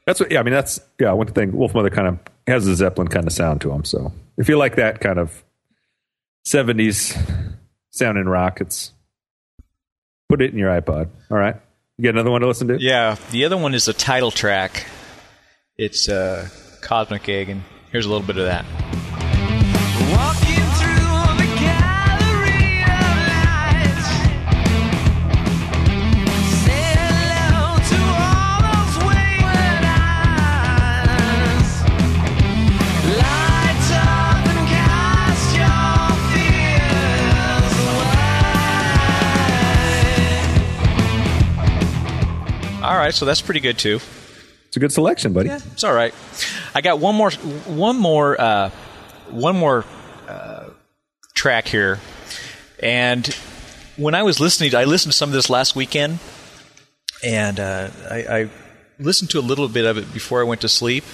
That's 0.07 0.21
what. 0.21 0.31
Yeah, 0.33 0.41
I 0.41 0.43
mean 0.43 0.55
that's 0.55 0.81
yeah. 1.01 1.13
One 1.13 1.27
thing. 1.29 1.53
Wolfmother 1.53 1.93
kind 1.93 2.09
of 2.09 2.19
has 2.47 2.67
a 2.67 2.75
Zeppelin 2.75 3.09
kind 3.09 3.27
of 3.27 3.33
sound 3.33 3.61
to 3.63 3.71
him. 3.71 3.85
So 3.85 4.13
if 4.37 4.49
you 4.49 4.57
like 4.59 4.77
that 4.77 5.01
kind 5.01 5.19
of 5.19 5.45
seventies 6.45 7.17
sound 7.91 8.19
in 8.19 8.29
rock, 8.29 8.61
it's 8.61 8.93
put 10.29 10.43
it 10.43 10.53
in 10.53 10.59
your 10.59 10.71
iPod. 10.81 11.09
All 11.31 11.39
right, 11.39 11.57
you 11.99 12.03
get 12.03 12.15
another 12.15 12.31
one 12.31 12.41
to 12.43 12.47
listen 12.47 12.69
to. 12.69 12.79
Yeah. 12.81 13.17
The 13.33 13.45
other 13.45 13.57
one 13.57 13.75
is 13.75 13.87
the 13.87 13.93
title 13.93 14.31
track. 14.31 14.87
It's 15.77 16.09
uh, 16.09 16.49
Cosmic 16.81 17.29
Egg, 17.29 17.49
and 17.49 17.63
here's 17.91 18.07
a 18.07 18.09
little 18.09 18.27
bit 18.27 18.37
of 18.37 18.45
that. 18.45 18.65
Right, 43.09 43.15
so 43.15 43.25
that's 43.25 43.41
pretty 43.41 43.61
good 43.61 43.79
too. 43.79 44.01
It's 44.67 44.77
a 44.77 44.81
good 44.81 44.93
selection, 44.93 45.33
buddy. 45.33 45.49
It's 45.49 45.83
all 45.83 45.95
right. 45.95 46.15
I 46.75 46.83
got 46.83 46.99
one 47.01 47.15
more, 47.15 47.31
one 47.31 47.97
more, 47.97 48.39
uh, 48.39 48.71
one 49.31 49.57
more 49.57 49.87
uh, 50.29 50.67
track 51.35 51.67
here, 51.67 51.99
and 52.83 53.27
when 53.97 54.15
I 54.15 54.23
was 54.23 54.41
listening, 54.41 54.75
I 54.75 54.85
listened 54.85 55.13
to 55.13 55.17
some 55.17 55.31
of 55.31 55.33
this 55.33 55.49
last 55.49 55.75
weekend, 55.75 56.19
and 57.25 57.59
uh, 57.59 57.89
I, 58.11 58.17
I 58.17 58.51
listened 58.99 59.31
to 59.31 59.39
a 59.39 59.41
little 59.41 59.69
bit 59.69 59.87
of 59.87 59.97
it 59.97 60.13
before 60.13 60.41
I 60.41 60.45
went 60.45 60.61
to 60.61 60.69
sleep, 60.69 61.05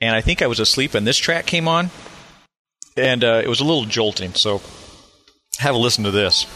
and 0.00 0.16
I 0.16 0.22
think 0.22 0.40
I 0.40 0.46
was 0.46 0.58
asleep, 0.58 0.94
and 0.94 1.06
this 1.06 1.18
track 1.18 1.44
came 1.44 1.68
on, 1.68 1.90
and 2.96 3.22
uh, 3.22 3.42
it 3.44 3.48
was 3.48 3.60
a 3.60 3.64
little 3.64 3.84
jolting. 3.84 4.32
So, 4.32 4.62
have 5.58 5.74
a 5.74 5.78
listen 5.78 6.04
to 6.04 6.10
this. 6.10 6.46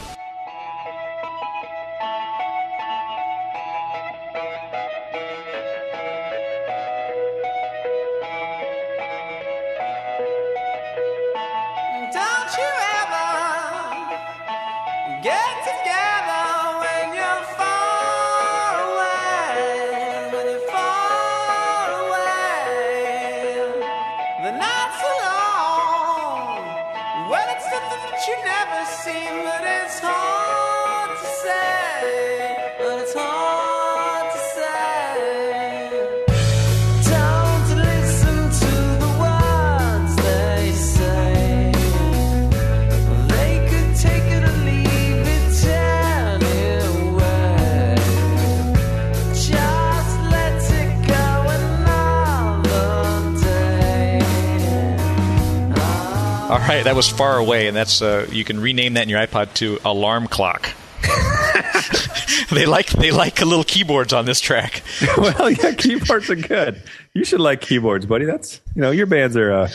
Right, 56.68 56.84
that 56.84 56.94
was 56.94 57.08
far 57.08 57.38
away, 57.38 57.66
and 57.66 57.76
that's 57.76 58.02
uh, 58.02 58.26
you 58.30 58.44
can 58.44 58.60
rename 58.60 58.94
that 58.94 59.04
in 59.04 59.08
your 59.08 59.20
iPod 59.20 59.54
to 59.54 59.78
alarm 59.84 60.28
clock. 60.28 60.70
they 62.50 62.66
like 62.66 62.88
they 62.90 63.10
like 63.10 63.40
little 63.40 63.64
keyboards 63.64 64.12
on 64.12 64.26
this 64.26 64.40
track. 64.40 64.82
well, 65.16 65.50
yeah, 65.50 65.72
keyboards 65.72 66.28
are 66.30 66.36
good. 66.36 66.82
You 67.14 67.24
should 67.24 67.40
like 67.40 67.60
keyboards, 67.60 68.06
buddy. 68.06 68.24
That's 68.24 68.60
you 68.74 68.82
know 68.82 68.90
your 68.90 69.06
bands 69.06 69.36
are 69.36 69.52
uh, 69.52 69.68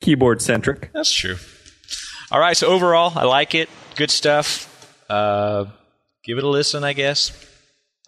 keyboard 0.00 0.42
centric. 0.42 0.90
That's 0.92 1.12
true. 1.12 1.36
All 2.30 2.40
right, 2.40 2.56
so 2.56 2.66
overall, 2.66 3.12
I 3.16 3.24
like 3.24 3.54
it. 3.54 3.68
Good 3.94 4.10
stuff. 4.10 4.72
Uh, 5.08 5.66
give 6.24 6.38
it 6.38 6.44
a 6.44 6.48
listen, 6.48 6.82
I 6.82 6.92
guess. 6.92 7.32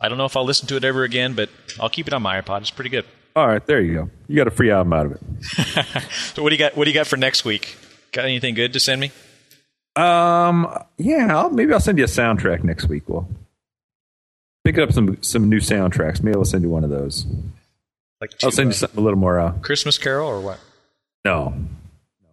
I 0.01 0.09
don't 0.09 0.19
know 0.19 0.25
if 0.25 0.37
I'll 0.37 0.45
listen 0.45 0.67
to 0.69 0.77
it 0.77 0.85
ever 0.85 1.05
again, 1.05 1.35
but 1.35 1.51
I'll 1.81 1.89
keep 1.89 2.09
it 2.09 2.13
on 2.13 2.23
my 2.23 2.41
iPod. 2.41 2.63
It's 2.63 2.71
pretty 2.71 2.91
good. 2.91 3.05
All 3.37 3.47
right, 3.47 3.65
there 3.65 3.81
you 3.81 3.95
go. 3.95 4.11
You 4.27 4.37
got 4.37 4.49
a 4.49 4.51
free 4.51 4.71
album 4.71 4.93
out 4.93 5.07
of 5.07 5.13
it. 5.13 5.21
So 6.35 6.43
what 6.43 6.51
do 6.51 6.55
you 6.55 6.59
got? 6.59 6.77
What 6.77 6.85
do 6.85 6.91
you 6.91 6.95
got 6.95 7.07
for 7.07 7.17
next 7.17 7.45
week? 7.45 7.77
Got 8.19 8.25
anything 8.25 8.55
good 8.55 8.73
to 8.73 8.81
send 8.81 9.01
me? 9.01 9.13
Um, 9.95 10.77
yeah, 10.97 11.39
I'll, 11.39 11.51
maybe 11.51 11.73
I'll 11.73 11.79
send 11.79 11.99
you 11.99 12.05
a 12.05 12.09
soundtrack 12.09 12.65
next 12.65 12.89
week. 12.89 13.09
We'll 13.09 13.29
pick 14.65 14.77
up 14.77 14.91
some 14.91 15.23
some 15.23 15.49
new 15.49 15.61
soundtracks. 15.61 16.21
Maybe 16.21 16.35
I'll 16.35 16.45
send 16.45 16.65
you 16.65 16.69
one 16.69 16.83
of 16.83 16.91
those. 16.91 17.27
Like 18.21 18.33
I'll 18.43 18.51
send 18.51 18.71
you 18.71 18.73
something 18.73 18.99
a 18.99 19.03
little 19.05 19.21
more. 19.21 19.39
Uh, 19.39 19.53
Christmas 19.63 19.99
Carol 19.99 20.29
or 20.29 20.41
what? 20.41 20.59
no, 21.25 21.55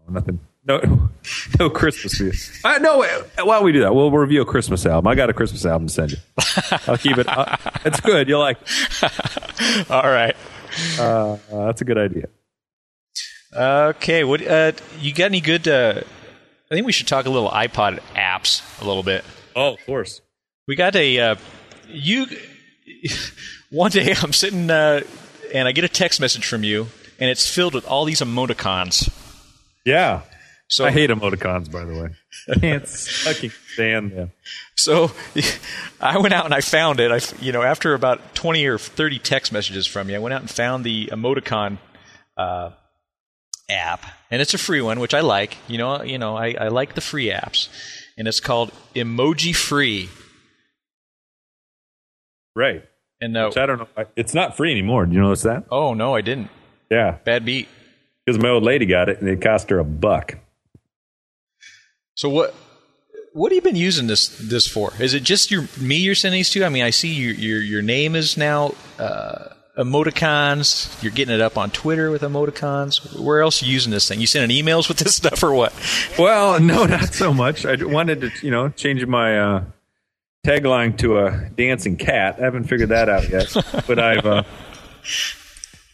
no, 0.07 0.13
nothing. 0.13 0.39
No, 0.65 1.11
no 1.59 1.69
Christmas 1.69 2.19
music. 2.19 2.65
Uh, 2.65 2.79
no, 2.79 3.05
don't 3.37 3.63
we 3.63 3.71
do 3.71 3.81
that? 3.81 3.93
We'll 3.93 4.09
review 4.09 4.41
a 4.41 4.45
Christmas 4.45 4.87
album. 4.87 5.07
I 5.07 5.13
got 5.13 5.29
a 5.29 5.33
Christmas 5.33 5.67
album 5.67 5.87
to 5.87 5.93
send 5.93 6.13
you. 6.13 6.17
I'll 6.87 6.97
keep 6.97 7.19
it. 7.19 7.27
Uh, 7.29 7.57
it's 7.85 7.99
good. 7.99 8.27
You'll 8.27 8.39
like. 8.39 8.57
All 9.91 10.01
right. 10.01 10.35
Uh, 10.97 11.37
uh, 11.53 11.65
that's 11.67 11.81
a 11.81 11.85
good 11.85 11.99
idea. 11.99 12.25
Okay. 13.55 14.23
What? 14.23 14.45
Uh, 14.45 14.73
you 14.99 15.13
got 15.13 15.25
any 15.25 15.41
good? 15.41 15.67
Uh, 15.67 16.01
I 16.69 16.73
think 16.75 16.85
we 16.85 16.91
should 16.91 17.07
talk 17.07 17.25
a 17.25 17.29
little 17.29 17.49
iPod 17.49 17.99
apps 18.15 18.61
a 18.81 18.85
little 18.85 19.03
bit. 19.03 19.23
Oh, 19.55 19.73
of 19.73 19.85
course. 19.85 20.21
We 20.67 20.75
got 20.75 20.95
a 20.95 21.19
uh, 21.19 21.35
you. 21.87 22.27
One 23.71 23.91
day 23.91 24.13
I'm 24.21 24.33
sitting 24.33 24.69
uh, 24.69 25.01
and 25.53 25.67
I 25.67 25.71
get 25.71 25.83
a 25.83 25.89
text 25.89 26.19
message 26.19 26.45
from 26.45 26.63
you, 26.63 26.87
and 27.19 27.29
it's 27.29 27.47
filled 27.49 27.73
with 27.73 27.85
all 27.85 28.05
these 28.05 28.21
emoticons. 28.21 29.09
Yeah. 29.85 30.21
So 30.67 30.83
I 30.83 30.91
hate 30.91 31.11
emoticons, 31.11 31.71
by 31.71 31.85
the 31.85 31.93
way. 31.93 32.09
I 32.49 32.59
can't 32.59 32.87
fucking 32.87 33.51
stand 33.73 34.11
them. 34.11 34.31
So 34.75 35.11
I 36.01 36.17
went 36.17 36.33
out 36.33 36.45
and 36.45 36.53
I 36.53 36.61
found 36.61 36.99
it. 36.99 37.11
I, 37.11 37.19
you 37.39 37.51
know, 37.51 37.61
after 37.61 37.93
about 37.93 38.33
20 38.33 38.65
or 38.65 38.79
30 38.79 39.19
text 39.19 39.51
messages 39.51 39.85
from 39.85 40.09
you, 40.09 40.15
I 40.15 40.19
went 40.19 40.33
out 40.33 40.41
and 40.41 40.49
found 40.49 40.83
the 40.83 41.07
emoticon 41.07 41.77
uh, 42.35 42.71
app, 43.69 44.05
and 44.29 44.41
it's 44.41 44.53
a 44.53 44.57
free 44.57 44.81
one, 44.81 44.99
which 44.99 45.13
I 45.13 45.21
like. 45.21 45.57
You 45.67 45.77
know, 45.77 46.03
you 46.03 46.17
know, 46.17 46.35
I, 46.35 46.55
I 46.59 46.67
like 46.67 46.95
the 46.95 47.01
free 47.01 47.27
apps, 47.27 47.69
and 48.17 48.27
it's 48.27 48.39
called 48.39 48.71
Emoji 48.95 49.55
Free. 49.55 50.09
Right. 52.55 52.83
And 53.21 53.35
uh, 53.35 53.47
Which 53.47 53.57
I 53.57 53.65
don't 53.65 53.79
know. 53.79 54.05
It's 54.15 54.33
not 54.33 54.57
free 54.57 54.71
anymore. 54.71 55.05
Do 55.05 55.15
you 55.15 55.21
notice 55.21 55.43
that? 55.43 55.65
oh 55.71 55.93
no, 55.93 56.15
I 56.15 56.21
didn't. 56.21 56.49
Yeah. 56.89 57.17
Bad 57.23 57.45
beat. 57.45 57.67
Because 58.25 58.41
my 58.41 58.49
old 58.49 58.63
lady 58.63 58.85
got 58.85 59.09
it 59.09 59.19
and 59.19 59.29
it 59.29 59.41
cost 59.41 59.69
her 59.69 59.79
a 59.79 59.83
buck. 59.85 60.37
So 62.15 62.29
what? 62.29 62.53
What 63.33 63.51
have 63.51 63.55
you 63.55 63.61
been 63.61 63.75
using 63.75 64.07
this 64.07 64.29
this 64.39 64.65
for? 64.67 64.93
Is 64.99 65.13
it 65.13 65.23
just 65.23 65.51
your 65.51 65.67
me 65.79 65.97
you're 65.97 66.15
sending 66.15 66.39
these 66.39 66.49
to? 66.51 66.63
I 66.63 66.69
mean, 66.69 66.83
I 66.83 66.89
see 66.89 67.13
your 67.13 67.33
your 67.33 67.61
your 67.61 67.81
name 67.81 68.15
is 68.15 68.37
now 68.37 68.73
uh, 68.97 69.49
emoticons. 69.77 71.01
You're 71.03 71.11
getting 71.11 71.33
it 71.33 71.41
up 71.41 71.57
on 71.57 71.69
Twitter 71.69 72.11
with 72.11 72.21
emoticons. 72.21 73.19
Where 73.19 73.41
else 73.41 73.61
are 73.61 73.65
you 73.65 73.73
using 73.73 73.91
this 73.91 74.07
thing? 74.07 74.19
You 74.19 74.27
sending 74.27 74.55
emails 74.55 74.87
with 74.87 74.97
this 74.97 75.15
stuff 75.17 75.43
or 75.43 75.53
what? 75.53 75.73
Well, 76.17 76.59
no, 76.59 76.85
not 76.85 77.13
so 77.13 77.33
much. 77.33 77.65
I 77.65 77.75
wanted 77.83 78.21
to, 78.21 78.31
you 78.41 78.51
know, 78.51 78.69
change 78.69 79.05
my 79.05 79.39
uh, 79.39 79.63
tagline 80.45 80.97
to 80.99 81.19
a 81.19 81.49
dancing 81.55 81.97
cat. 81.97 82.37
I 82.39 82.43
haven't 82.43 82.65
figured 82.65 82.89
that 82.89 83.09
out 83.09 83.29
yet. 83.29 83.53
but 83.87 83.99
I've, 83.99 84.25
uh, 84.25 84.43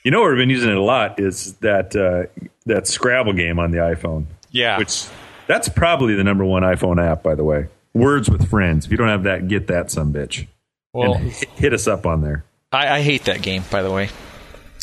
you 0.03 0.11
know, 0.11 0.21
where 0.21 0.31
I've 0.31 0.37
been 0.37 0.49
using 0.49 0.69
it 0.69 0.77
a 0.77 0.81
lot 0.81 1.19
is 1.19 1.53
that 1.55 1.95
uh, 1.95 2.29
that 2.65 2.87
Scrabble 2.87 3.33
game 3.33 3.59
on 3.59 3.71
the 3.71 3.79
iPhone. 3.79 4.25
Yeah. 4.51 4.77
Which 4.77 5.05
that's 5.47 5.69
probably 5.69 6.15
the 6.15 6.23
number 6.23 6.45
one 6.45 6.63
iPhone 6.63 7.03
app, 7.03 7.23
by 7.23 7.35
the 7.35 7.43
way. 7.43 7.67
Words 7.93 8.29
with 8.29 8.49
friends. 8.49 8.85
If 8.85 8.91
you 8.91 8.97
don't 8.97 9.09
have 9.09 9.23
that, 9.23 9.47
get 9.47 9.67
that 9.67 9.91
some 9.91 10.13
bitch. 10.13 10.47
Well, 10.93 11.15
hit 11.15 11.73
us 11.73 11.87
up 11.87 12.05
on 12.05 12.21
there. 12.21 12.43
I, 12.71 12.97
I 12.97 13.01
hate 13.01 13.25
that 13.25 13.41
game, 13.41 13.63
by 13.69 13.81
the 13.81 13.91
way. 13.91 14.09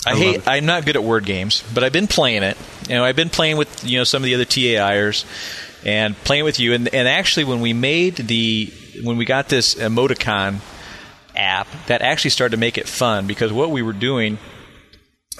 I, 0.07 0.13
love 0.13 0.19
hate. 0.19 0.43
I'm 0.47 0.67
not 0.67 0.85
good 0.85 0.97
at 0.97 1.03
word 1.03 1.25
games, 1.25 1.65
but 1.73 1.83
I've 1.83 1.93
been 1.93 2.07
playing 2.07 2.43
it. 2.43 2.57
You 2.87 2.97
know, 2.97 3.05
I've 3.05 3.17
been 3.17 3.31
playing 3.31 3.57
with 3.57 3.85
you 3.85 3.99
know 3.99 4.05
some 4.05 4.23
of 4.23 4.27
the 4.27 4.35
other 4.35 4.45
TAIers 4.45 5.25
and 5.85 6.15
playing 6.25 6.45
with 6.45 6.61
you. 6.61 6.75
And, 6.75 6.93
and 6.95 7.09
actually, 7.09 7.45
when 7.45 7.61
we 7.61 7.73
made 7.73 8.17
the 8.17 8.73
when 9.03 9.17
we 9.17 9.25
got 9.25 9.49
this 9.49 9.75
emoticon 9.75 10.59
app, 11.35 11.67
that 11.87 12.03
actually 12.03 12.31
started 12.31 12.57
to 12.57 12.61
make 12.61 12.77
it 12.77 12.87
fun 12.87 13.27
because 13.27 13.53
what 13.53 13.71
we 13.71 13.81
were 13.81 13.95
doing, 13.95 14.39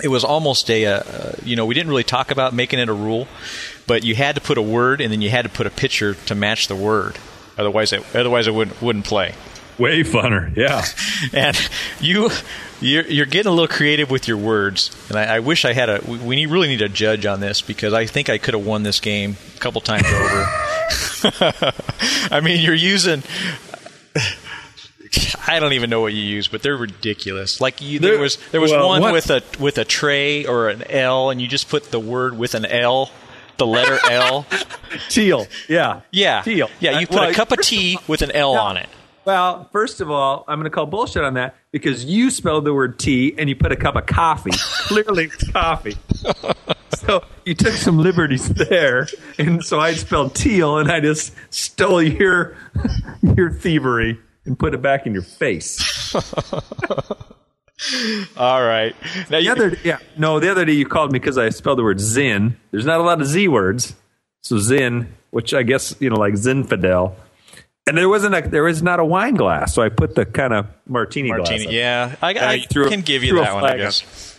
it 0.03 0.09
was 0.09 0.25
almost 0.25 0.71
a 0.71 0.87
uh, 0.87 1.33
you 1.45 1.55
know 1.55 1.67
we 1.67 1.75
didn't 1.75 1.91
really 1.91 2.03
talk 2.03 2.31
about 2.31 2.55
making 2.55 2.79
it 2.79 2.89
a 2.89 2.95
rule, 2.95 3.29
but 3.87 4.05
you 4.05 4.15
had 4.15 4.37
to 4.37 4.41
put 4.41 4.57
a 4.57 4.63
word 4.63 5.03
and 5.03 5.13
then 5.13 5.21
you 5.21 5.29
had 5.29 5.43
to 5.43 5.51
put 5.51 5.67
a 5.67 5.71
picture 5.71 6.15
to 6.15 6.35
match 6.35 6.67
the 6.67 6.77
word. 6.77 7.19
Otherwise, 7.59 7.93
it, 7.93 8.03
otherwise 8.17 8.47
it 8.47 8.55
wouldn't 8.55 8.81
wouldn't 8.81 9.05
play 9.05 9.35
Way 9.79 10.03
funner. 10.03 10.55
Yeah. 10.57 10.85
and 11.33 11.57
you 12.01 12.31
you're, 12.81 13.05
you're 13.07 13.27
getting 13.27 13.51
a 13.51 13.55
little 13.55 13.69
creative 13.69 14.11
with 14.11 14.29
your 14.29 14.37
words 14.37 14.91
and 15.09 15.19
I, 15.19 15.37
I 15.37 15.41
wish 15.41 15.65
I 15.65 15.73
had 15.73 15.89
a 15.89 16.01
we 16.07 16.37
need, 16.37 16.47
really 16.47 16.69
need 16.69 16.83
a 16.83 16.89
judge 16.89 17.27
on 17.27 17.41
this 17.41 17.61
because 17.61 17.93
I 17.93 18.07
think 18.07 18.29
I 18.29 18.39
could 18.39 18.55
have 18.55 18.65
won 18.65 18.83
this 18.85 19.01
game 19.01 19.37
a 19.57 19.59
couple 19.61 19.81
times 19.81 20.07
over 20.07 20.47
I 22.31 22.41
mean 22.43 22.61
you're 22.61 22.75
using 22.75 23.23
I 25.47 25.59
don't 25.59 25.73
even 25.73 25.91
know 25.91 26.01
what 26.01 26.13
you 26.13 26.23
use 26.23 26.47
but 26.49 26.63
they're 26.63 26.77
ridiculous 26.77 27.61
like 27.61 27.81
you 27.81 27.99
there 27.99 28.19
was 28.19 28.37
there 28.53 28.61
was 28.61 28.71
well, 28.71 28.89
one 28.89 29.01
what- 29.03 29.13
with 29.13 29.31
a 29.31 29.43
with 29.59 29.79
a 29.79 29.85
tray 29.85 30.45
or 30.47 30.69
an 30.69 30.83
L 30.89 31.31
and 31.31 31.41
you 31.41 31.49
just 31.49 31.69
put 31.69 31.91
the 31.91 32.01
word 32.01 32.37
with 32.39 32.55
an 32.55 32.65
L 32.65 33.11
the 33.57 33.67
letter 33.67 33.99
L 34.09 34.47
Teal. 35.09 35.47
Yeah. 35.69 36.03
yeah 36.13 36.43
Teal. 36.43 36.71
yeah 36.79 37.01
you 37.01 37.07
uh, 37.07 37.11
put 37.11 37.17
Well, 37.17 37.31
a 37.31 37.35
cup 37.35 37.51
of 37.51 37.61
tea 37.61 37.99
with 38.07 38.23
an 38.23 38.31
L 38.31 38.55
on 38.57 38.77
it 38.77 38.89
Well, 39.25 39.69
first 39.73 40.01
of 40.01 40.11
all, 40.11 40.45
I'm 40.49 40.59
going 40.59 40.71
to 40.71 40.75
call 40.75 40.87
bullshit 40.87 41.23
on 41.23 41.35
that 41.35 41.55
because 41.71 42.05
you 42.05 42.31
spelled 42.31 42.65
the 42.65 42.73
word 42.73 42.99
tea 42.99 43.35
and 43.37 43.49
you 43.49 43.57
put 43.57 43.73
a 43.73 43.77
cup 43.77 43.97
of 43.97 44.07
coffee. 44.07 44.51
Clearly, 44.87 45.25
it's 45.25 45.51
coffee. 45.51 45.97
so 46.95 47.23
you 47.45 47.55
took 47.55 47.75
some 47.75 47.99
liberties 47.99 48.49
there, 48.49 49.07
and 49.39 49.63
so 49.63 49.81
I 49.81 49.93
spelled 49.95 50.35
teal, 50.35 50.79
and 50.79 50.91
I 50.91 51.01
just 51.01 51.35
stole 51.51 52.03
your 52.03 52.57
your 53.37 53.51
thievery 53.51 54.19
and 54.47 54.59
put 54.59 54.73
it 54.75 54.81
back 54.83 55.07
in 55.07 55.13
your 55.13 55.23
face. 55.23 56.15
all 58.37 58.63
right 58.65 58.95
now 59.31 59.39
The 59.39 59.43
you, 59.43 59.53
other, 59.53 59.77
yeah, 59.85 59.99
no, 60.17 60.41
the 60.41 60.51
other 60.51 60.65
day 60.65 60.73
you 60.73 60.87
called 60.87 61.13
me 61.13 61.19
because 61.19 61.39
I 61.39 61.51
spelled 61.51 61.79
the 61.79 61.85
word 61.85 62.01
zin. 62.01 62.57
There's 62.71 62.87
not 62.87 62.99
a 62.99 63.03
lot 63.03 63.21
of 63.21 63.27
z 63.27 63.47
words, 63.47 63.95
so 64.43 64.59
zin, 64.59 65.15
which 65.31 65.53
I 65.55 65.63
guess 65.63 65.95
you 66.01 66.09
know, 66.11 66.17
like 66.17 66.35
zinfidel. 66.35 67.15
And 67.89 67.97
there 67.97 68.09
wasn't 68.09 68.35
a, 68.35 68.43
there 68.43 68.65
was 68.65 68.83
not 68.83 69.01
a 69.01 69.05
wine 69.05 69.35
glass, 69.35 69.75
so 69.75 69.83
I 69.83 69.89
put 69.89 70.15
the 70.15 70.27
kind 70.27 70.53
of 70.53 70.67
martini, 70.87 71.29
glass. 71.31 71.49
Martini. 71.49 71.67
up. 71.67 71.73
Yeah, 71.73 72.17
I, 72.21 72.35
I 72.35 72.53
you 72.55 72.67
threw 72.67 72.87
a- 72.87 72.91
can 72.91 73.01
give 73.01 73.25
you 73.25 73.37
that 73.37 73.55
one. 73.55 73.65
I 73.65 73.69
flag 73.69 73.79
guess. 73.79 74.39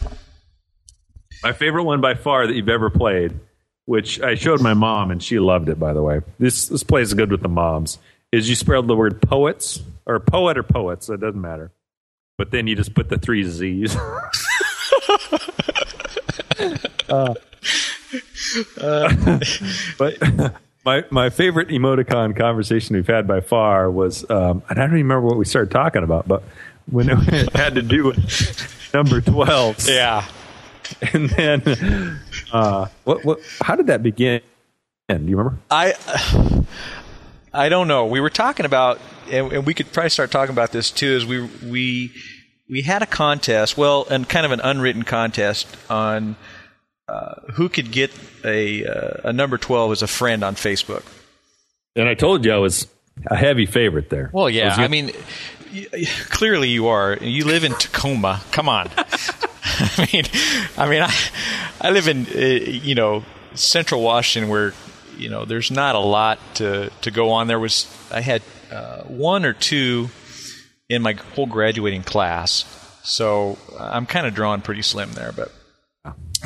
My 1.44 1.54
favorite 1.54 1.84
one 1.84 2.00
by 2.00 2.14
far 2.14 2.46
that 2.46 2.54
you've 2.54 2.70
ever 2.70 2.90
played, 2.90 3.40
which 3.86 4.22
I 4.22 4.36
showed 4.36 4.62
my 4.62 4.74
mom 4.76 5.10
and 5.10 5.24
she 5.24 5.40
loved 5.40 5.70
it. 5.70 5.80
By 5.80 5.94
the 5.94 6.04
way, 6.04 6.22
this 6.38 6.68
this 6.68 6.84
plays 6.84 7.14
good 7.14 7.32
with 7.32 7.42
the 7.42 7.50
moms. 7.50 7.98
Is 8.32 8.48
you 8.48 8.56
spelled 8.56 8.88
the 8.88 8.96
word 8.96 9.22
poets 9.22 9.82
or 10.06 10.20
poet 10.20 10.58
or 10.58 10.64
poets? 10.64 11.10
It 11.10 11.20
doesn't 11.20 11.42
matter. 11.42 11.72
But 12.38 12.52
then 12.52 12.68
you 12.68 12.76
just 12.76 12.94
put 12.94 13.10
the 13.10 13.18
three 13.18 13.44
Z's. 13.44 13.96
Uh, 17.10 17.34
but 19.98 20.18
my 20.86 21.04
my 21.10 21.30
favorite 21.30 21.70
emoticon 21.70 22.36
conversation 22.36 22.96
we've 22.96 23.08
had 23.08 23.28
by 23.28 23.42
far 23.42 23.90
was, 23.92 24.30
um, 24.30 24.64
and 24.70 24.80
I 24.80 24.86
don't 24.86 24.98
even 24.98 25.08
remember 25.08 25.28
what 25.28 25.38
we 25.38 25.46
started 25.46 25.72
talking 25.72 26.04
about, 26.04 26.28
but 26.28 26.44
when 26.90 27.10
it 27.10 27.54
had 27.56 27.76
to 27.76 27.82
do 27.82 28.06
with 28.06 28.92
number 28.94 29.22
twelve. 29.22 29.88
Yeah. 29.88 30.26
And 31.14 31.30
then, 31.30 32.20
uh, 32.52 32.88
what, 33.04 33.24
what, 33.24 33.40
how 33.62 33.76
did 33.76 33.88
that 33.88 34.02
begin? 34.02 34.42
Do 35.08 35.16
you 35.24 35.38
remember? 35.38 35.60
I 35.70 35.94
I 37.54 37.70
don't 37.70 37.88
know. 37.88 38.08
We 38.08 38.20
were 38.20 38.32
talking 38.32 38.66
about, 38.66 39.00
and, 39.32 39.52
and 39.52 39.66
we 39.66 39.74
could 39.76 39.92
probably 39.92 40.10
start 40.10 40.32
talking 40.32 40.54
about 40.54 40.72
this 40.72 40.90
too. 40.90 41.08
Is 41.08 41.26
we 41.26 41.42
we 41.70 42.12
we 42.70 42.82
had 42.82 43.04
a 43.04 43.06
contest, 43.06 43.78
well, 43.78 44.08
and 44.10 44.28
kind 44.28 44.46
of 44.46 44.52
an 44.52 44.62
unwritten 44.62 45.04
contest 45.04 45.68
on 45.90 46.36
uh, 47.10 47.52
who 47.54 47.70
could 47.70 47.92
get 47.92 48.12
a 48.44 48.86
uh, 48.86 49.30
a 49.30 49.34
number 49.34 49.58
twelve 49.58 49.92
as 49.92 50.02
a 50.02 50.08
friend 50.08 50.44
on 50.44 50.56
Facebook. 50.56 51.04
And 51.96 52.08
I 52.08 52.14
told 52.14 52.46
you 52.46 52.54
I 52.54 52.58
was 52.58 52.88
a 53.28 53.36
heavy 53.36 53.66
favorite 53.66 54.10
there. 54.10 54.30
Well, 54.34 54.50
yeah. 54.50 54.66
was 54.70 54.74
I 54.74 54.82
gonna- 54.84 54.90
mean, 54.90 55.12
y- 55.74 55.88
y- 55.92 56.06
clearly 56.30 56.70
you 56.70 56.88
are. 56.88 57.18
You 57.20 57.46
live 57.46 57.64
in 57.64 57.74
Tacoma. 57.74 58.42
Come 58.52 58.70
on. 58.70 58.90
I 58.98 60.08
mean, 60.14 60.24
I 60.78 60.90
mean, 60.90 61.02
I, 61.02 61.14
I 61.82 61.90
live 61.92 62.08
in 62.08 62.26
uh, 62.28 62.38
you 62.40 62.96
know 62.96 63.24
Central 63.56 64.02
Washington, 64.02 64.50
where 64.50 64.74
you 65.18 65.30
know 65.30 65.46
there's 65.46 65.72
not 65.72 65.96
a 65.96 66.00
lot 66.00 66.40
to 66.56 66.90
to 67.02 67.12
go 67.12 67.32
on. 67.32 67.48
There 67.48 67.60
was 67.60 67.88
I 68.12 68.22
had 68.22 68.42
uh, 68.72 69.04
one 69.04 69.46
or 69.46 69.54
two 69.54 70.10
in 70.90 71.02
my 71.02 71.14
whole 71.36 71.46
graduating 71.48 72.04
class, 72.04 72.66
so 73.04 73.58
I'm 73.80 74.06
kind 74.06 74.26
of 74.28 74.34
drawn 74.34 74.62
pretty 74.62 74.82
slim 74.84 75.12
there, 75.14 75.32
but. 75.36 75.52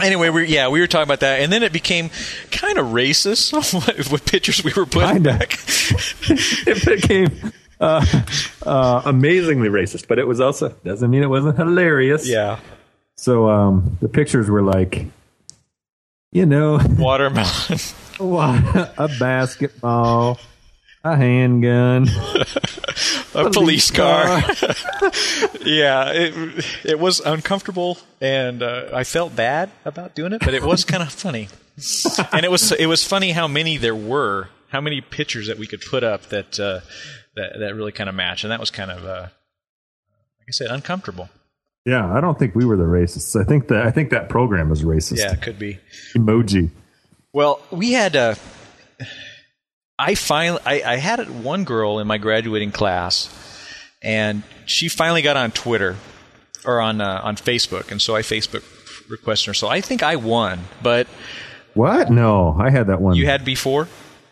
Anyway, 0.02 0.30
we 0.30 0.47
yeah 0.47 0.69
we 0.69 0.80
were 0.80 0.88
talking 0.88 1.04
about 1.08 1.19
that, 1.19 1.41
and 1.41 1.52
then 1.54 1.62
it 1.63 1.71
became 1.71 2.10
kind 2.52 2.78
of 2.80 2.88
racist 2.88 3.54
with, 3.54 4.12
with 4.12 4.26
pictures 4.26 4.63
we 4.63 4.71
were 4.76 4.86
putting 4.88 5.23
Kinda. 5.23 5.38
back. 5.38 5.54
it 6.30 6.86
became 6.86 7.52
uh, 7.80 8.04
uh, 8.65 9.02
amazingly 9.06 9.69
racist, 9.69 10.08
but 10.08 10.17
it 10.17 10.26
was 10.28 10.39
also 10.39 10.69
doesn't 10.84 11.12
mean 11.12 11.21
it 11.21 11.30
wasn't 11.30 11.58
hilarious. 11.58 12.28
yeah, 12.28 12.60
So 13.17 13.49
um, 13.49 13.97
the 14.02 14.10
pictures 14.10 14.49
were 14.49 14.63
like 14.63 15.06
you 16.32 16.47
know, 16.47 16.80
watermelon. 16.97 17.78
a 18.19 19.10
basketball, 19.19 20.39
a 21.04 21.18
handgun, 21.18 22.08
a 23.36 23.50
police 23.50 23.92
car. 23.92 24.26
yeah, 25.66 26.12
it 26.12 26.66
it 26.86 27.00
was 27.00 27.20
uncomfortable, 27.20 27.98
and 28.22 28.63
uh, 28.63 28.89
I 28.94 29.04
felt 29.04 29.36
bad 29.36 29.70
about 29.84 30.16
doing 30.16 30.34
it, 30.34 30.39
but 30.39 30.54
it 30.54 30.63
was 30.63 30.86
kind 30.86 31.04
of 31.04 31.12
funny. 31.12 31.50
and 32.32 32.46
it 32.46 32.52
was 32.52 32.72
it 32.72 32.86
was 32.86 33.04
funny 33.04 33.32
how 33.32 33.48
many 33.48 33.78
there 33.78 33.96
were, 33.96 34.50
how 34.70 34.80
many 34.80 35.02
pictures 35.02 35.48
that 35.48 35.58
we 35.58 35.68
could 35.68 35.82
put 35.82 36.04
up 36.04 36.24
that 36.30 36.60
uh, 36.60 36.80
that 37.36 37.60
that 37.60 37.76
really 37.76 37.92
kind 37.92 38.10
of 38.10 38.16
matched, 38.16 38.44
and 38.46 38.52
that 38.52 38.60
was 38.60 38.72
kind 38.72 38.92
of 38.92 39.04
uh, 39.04 39.22
like 39.22 40.48
I 40.48 40.52
said, 40.52 40.68
uncomfortable. 40.68 41.30
Yeah, 41.86 42.13
I 42.13 42.22
don't 42.22 42.39
think 42.39 42.56
we 42.56 42.63
were 42.63 42.78
the 42.78 42.84
racists. 42.84 43.39
I 43.39 43.44
think 43.44 43.68
that 43.68 43.86
I 43.86 43.92
think 43.92 44.12
that 44.12 44.30
program 44.30 44.72
is 44.72 44.84
racist. 44.84 45.18
Yeah, 45.18 45.34
it 45.34 45.42
could 45.42 45.60
be. 45.60 45.80
Emoji. 46.13 46.70
Well, 47.34 47.62
we 47.72 47.92
had 47.92 48.16
uh, 48.16 48.36
I 49.99 50.15
finally 50.15 50.60
I, 50.65 50.93
I 50.93 50.95
had 50.97 51.43
one 51.43 51.63
girl 51.63 51.99
in 51.99 52.08
my 52.08 52.17
graduating 52.17 52.71
class, 52.71 53.29
and 54.01 54.43
she 54.65 54.89
finally 54.89 55.21
got 55.21 55.38
on 55.38 55.51
Twitter 55.51 55.97
or 56.65 56.79
on 56.82 56.99
uh, 57.01 57.21
on 57.23 57.36
Facebook, 57.36 57.91
and 57.91 58.01
so 58.01 58.15
I 58.15 58.21
Facebook 58.21 58.63
requested 59.10 59.47
her. 59.47 59.53
So 59.53 59.67
I 59.67 59.82
think 59.82 60.01
I 60.03 60.15
won, 60.15 60.62
but 60.82 61.08
What? 61.73 62.10
No, 62.10 62.56
I 62.60 62.69
had 62.69 62.88
that 62.88 63.01
one. 63.01 63.15
you 63.15 63.25
had 63.25 63.45
before. 63.45 63.88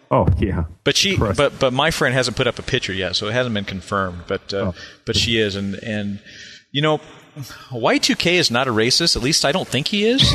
Oh 0.10 0.28
yeah. 0.40 0.66
But 0.84 0.98
she, 0.98 1.16
but 1.18 1.58
but 1.60 1.72
my 1.74 1.92
friend 1.92 2.14
hasn't 2.14 2.36
put 2.36 2.48
up 2.48 2.60
a 2.60 2.64
picture 2.64 2.92
yet, 2.94 3.16
so 3.16 3.28
it 3.28 3.34
hasn't 3.34 3.54
been 3.54 3.66
confirmed. 3.66 4.24
But 4.28 4.54
uh, 4.54 4.72
but 5.06 5.16
she 5.16 5.38
is, 5.40 5.56
and 5.56 5.76
and 5.76 6.20
you 6.72 6.82
know, 6.82 7.00
Y2K 7.70 8.34
is 8.34 8.52
not 8.52 8.68
a 8.68 8.72
racist. 8.72 9.16
At 9.16 9.22
least 9.22 9.46
I 9.46 9.52
don't 9.52 9.68
think 9.68 9.88
he 9.88 10.06
is. 10.06 10.22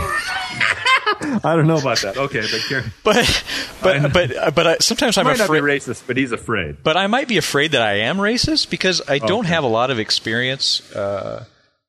I 1.06 1.54
don't 1.56 1.66
know 1.68 1.78
about 1.78 1.98
that. 2.02 2.16
Okay, 2.16 2.40
but 2.40 2.60
Karen, 2.68 2.92
But 3.04 3.44
but 3.82 4.12
but 4.12 4.54
but 4.54 4.66
I, 4.66 4.76
sometimes 4.78 5.16
I'm 5.18 5.24
might 5.24 5.38
not 5.38 5.50
be 5.50 5.58
afraid. 5.58 5.80
racist, 5.80 6.02
but 6.06 6.16
he's 6.16 6.32
afraid. 6.32 6.82
But 6.82 6.96
I 6.96 7.06
might 7.06 7.28
be 7.28 7.36
afraid 7.38 7.72
that 7.72 7.82
I 7.82 8.00
am 8.00 8.16
racist 8.18 8.70
because 8.70 9.00
I 9.08 9.18
don't 9.18 9.40
Okay. 9.44 9.48
have 9.48 9.64
a 9.64 9.68
lot 9.68 9.90
of 9.90 9.98
experience 9.98 10.92
uh, 10.94 11.44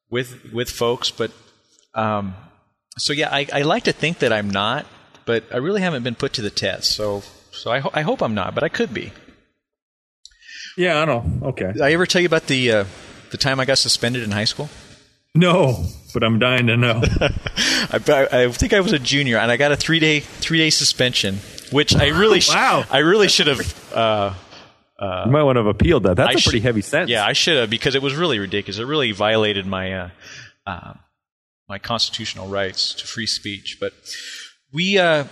with 0.10 0.51
with 0.53 0.69
folks. 0.69 1.10
But 1.12 1.32
um, 1.95 2.36
so 2.97 3.12
yeah, 3.13 3.30
I, 3.32 3.47
I 3.51 3.62
like 3.63 3.84
to 3.86 3.91
think 3.91 4.19
that 4.19 4.32
I'm 4.32 4.49
not, 4.51 4.86
but 5.25 5.43
I 5.51 5.58
really 5.58 5.82
haven't 5.82 6.03
been 6.03 6.15
put 6.15 6.34
to 6.34 6.41
the 6.41 6.51
test. 6.51 6.91
So 6.95 7.23
so 7.51 7.71
I, 7.71 7.80
ho- 7.80 7.91
I 7.93 8.01
hope 8.03 8.21
I'm 8.21 8.36
not, 8.36 8.53
but 8.53 8.63
I 8.63 8.69
could 8.69 8.93
be. 8.93 9.12
Yeah, 10.77 11.01
I 11.01 11.06
know. 11.06 11.25
Okay. 11.41 11.71
Did 11.73 11.82
I 11.82 11.91
ever 11.93 12.06
tell 12.06 12.21
you 12.21 12.27
about 12.27 12.45
the 12.47 12.71
uh, 12.71 12.86
the 13.32 13.38
time 13.38 13.60
I 13.60 13.65
got 13.65 13.80
suspended 13.80 14.21
in 14.23 14.32
high 14.32 14.45
school? 14.45 14.69
No, 15.38 15.86
but 16.13 16.23
I'm 16.23 16.39
dying 16.39 16.67
to 16.67 16.78
know. 16.78 17.02
I, 17.19 18.00
I 18.32 18.43
I 18.43 18.52
think 18.52 18.73
I 18.73 18.80
was 18.80 18.93
a 18.93 19.00
junior, 19.00 19.38
and 19.38 19.52
I 19.52 19.58
got 19.58 19.71
a 19.71 19.76
three 19.78 20.00
day 20.00 20.19
three 20.19 20.58
day 20.58 20.69
suspension, 20.69 21.39
which 21.71 21.95
I 21.95 22.08
really 22.08 22.39
sh- 22.41 22.50
Wow. 22.50 22.84
I 22.89 23.00
really 23.00 23.28
should 23.28 23.47
have. 23.47 23.93
Uh, 23.93 24.34
you 25.26 25.32
might 25.32 25.43
want 25.43 25.58
to 25.58 25.60
have 25.60 25.67
appealed 25.67 26.04
that. 26.04 26.15
That's 26.17 26.36
I 26.36 26.39
a 26.39 26.41
pretty 26.41 26.60
sh- 26.60 26.63
heavy 26.63 26.82
sentence. 26.82 27.12
Yeah, 27.12 27.26
I 27.26 27.34
should 27.34 27.58
have 27.58 27.69
because 27.69 27.93
it 27.95 28.02
was 28.02 28.15
really 28.15 28.39
ridiculous. 28.39 28.80
It 28.80 28.86
really 28.86 29.12
violated 29.12 29.65
my 29.67 29.93
uh, 29.93 30.10
uh, 30.65 30.93
my 31.69 31.78
constitutional 31.78 32.47
rights 32.47 32.93
to 32.95 33.06
free 33.06 33.28
speech. 33.28 33.78
But 33.80 33.93
we 34.73 34.97
uh, 34.97 35.26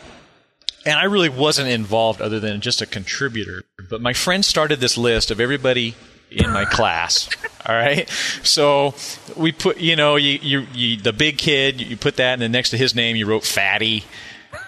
and 0.85 0.99
I 0.99 1.05
really 1.05 1.29
wasn't 1.29 1.69
involved 1.69 2.21
other 2.21 2.39
than 2.39 2.61
just 2.61 2.81
a 2.81 2.85
contributor. 2.85 3.63
But 3.89 4.01
my 4.01 4.13
friend 4.13 4.45
started 4.45 4.79
this 4.79 4.97
list 4.99 5.31
of 5.31 5.39
everybody 5.39 5.95
in 6.35 6.51
my 6.51 6.65
class. 6.65 7.29
All 7.65 7.75
right, 7.75 8.07
so 8.43 8.93
we 9.35 9.51
put 9.51 9.77
you 9.77 9.95
know 9.95 10.17
you, 10.17 10.39
you, 10.41 10.67
you 10.73 10.97
the 10.97 11.13
big 11.13 11.37
kid 11.37 11.81
you 11.81 11.97
put 11.97 12.17
that 12.17 12.33
and 12.33 12.41
then 12.41 12.51
next 12.51 12.69
to 12.71 12.77
his 12.77 12.93
name 12.93 13.15
you 13.15 13.25
wrote 13.25 13.43
fatty, 13.43 14.03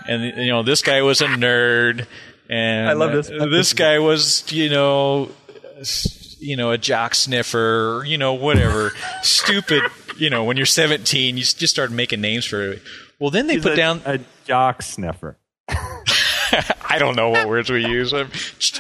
and 0.08 0.24
you 0.24 0.52
know 0.52 0.64
this 0.64 0.82
guy 0.82 1.02
was 1.02 1.22
a 1.22 1.28
nerd. 1.28 2.08
And 2.50 2.90
I 2.90 2.94
love 2.94 3.12
this. 3.12 3.28
This 3.28 3.74
guy 3.74 4.00
was, 4.00 4.50
you 4.52 4.70
know, 4.70 5.30
you 6.40 6.56
know, 6.56 6.72
a 6.72 6.78
jock 6.78 7.16
sniffer, 7.16 8.04
you 8.06 8.18
know, 8.18 8.34
whatever. 8.34 8.94
Stupid, 9.22 9.84
you 10.18 10.30
know, 10.30 10.44
when 10.44 10.58
you're 10.58 10.66
17, 10.66 11.38
you 11.38 11.44
just 11.44 11.68
start 11.68 11.92
making 11.92 12.22
names 12.22 12.46
for 12.46 12.72
it. 12.72 12.82
Well, 13.20 13.32
then 13.32 13.48
they 13.48 13.56
He's 13.56 13.64
put 13.64 13.74
a, 13.74 13.76
down, 13.76 14.02
a 14.06 14.20
jock 14.46 14.82
sniffer. 14.82 15.38
I 16.90 16.98
don't 17.00 17.16
know 17.16 17.30
what 17.30 17.48
words 17.48 17.70
we 17.70 17.86
use. 17.86 18.14
I'm, 18.14 18.30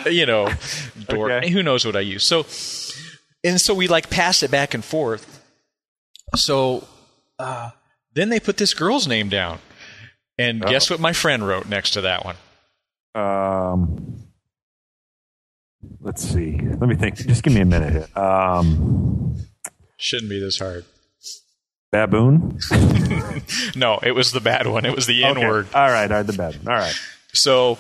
you 0.06 0.26
know, 0.26 0.52
dork. 1.08 1.32
Okay. 1.32 1.50
Who 1.50 1.62
knows 1.63 1.86
what 1.86 1.96
I 1.96 2.00
use? 2.02 2.24
So, 2.24 2.46
and 3.44 3.60
so 3.60 3.74
we 3.74 3.88
like 3.88 4.10
passed 4.10 4.44
it 4.44 4.52
back 4.52 4.74
and 4.74 4.84
forth. 4.84 5.44
So, 6.36 6.88
uh, 7.40 7.72
then 8.13 8.30
they 8.30 8.40
put 8.40 8.58
this 8.58 8.74
girl's 8.74 9.08
name 9.08 9.30
down. 9.30 9.60
And 10.40 10.62
guess 10.62 10.90
what 10.90 11.00
my 11.00 11.13
friend 11.13 11.48
wrote 11.48 11.68
next 11.68 11.92
to 11.92 12.02
that 12.02 12.24
one? 12.26 12.36
Um, 13.16 14.20
let's 16.00 16.22
see. 16.24 16.60
Let 16.60 16.88
me 16.90 16.96
think. 16.96 17.16
Just 17.16 17.42
give 17.44 17.54
me 17.54 17.62
a 17.62 17.66
minute 17.66 17.92
here. 17.92 18.08
Um, 18.24 19.36
Shouldn't 19.98 20.30
be 20.30 20.40
this 20.40 20.60
hard. 20.60 20.86
baboon. 21.92 22.60
No, 23.76 24.00
it 24.04 24.12
was 24.13 24.32
the 24.32 24.42
bad 24.42 24.68
one. 24.68 24.86
It 24.86 24.94
was 24.96 25.06
the 25.06 25.24
N 25.24 25.38
Okay. 25.38 25.48
word. 25.48 25.68
All 25.74 25.90
right. 25.90 26.10
All 26.12 26.18
right. 26.18 26.24
The 26.28 26.34
baboon. 26.34 26.68
All 26.68 26.74
right. 26.74 26.96
So, 27.38 27.78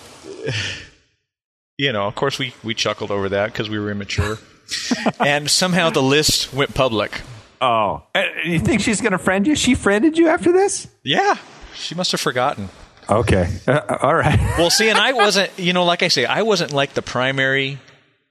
you 1.77 1.91
know, 1.91 2.07
of 2.07 2.15
course, 2.15 2.39
we, 2.39 2.53
we 2.63 2.73
chuckled 2.73 3.11
over 3.11 3.29
that 3.29 3.51
because 3.51 3.69
we 3.69 3.79
were 3.79 3.91
immature. 3.91 4.37
and 5.19 5.49
somehow 5.49 5.89
the 5.89 6.01
list 6.03 6.53
went 6.53 6.73
public. 6.73 7.21
Oh, 7.61 8.03
Uh, 8.13 8.23
you 8.43 8.59
think 8.59 8.81
she's 8.81 9.01
going 9.01 9.13
to 9.13 9.17
friend 9.17 9.47
you? 9.47 9.55
She 9.55 9.73
friended 9.75 10.17
you 10.17 10.27
after 10.27 10.51
this? 10.51 10.87
Yeah, 11.03 11.35
she 11.75 11.95
must 11.95 12.11
have 12.11 12.21
forgotten. 12.21 12.69
Okay. 13.09 13.47
Uh, 13.67 13.97
all 14.01 14.15
right. 14.15 14.37
Well, 14.57 14.69
see, 14.69 14.89
and 14.89 14.97
I 14.97 15.13
wasn't, 15.13 15.51
you 15.57 15.71
know, 15.73 15.85
like 15.85 16.03
I 16.03 16.07
say, 16.09 16.25
I 16.25 16.41
wasn't 16.41 16.73
like 16.73 16.93
the 16.93 17.01
primary 17.01 17.79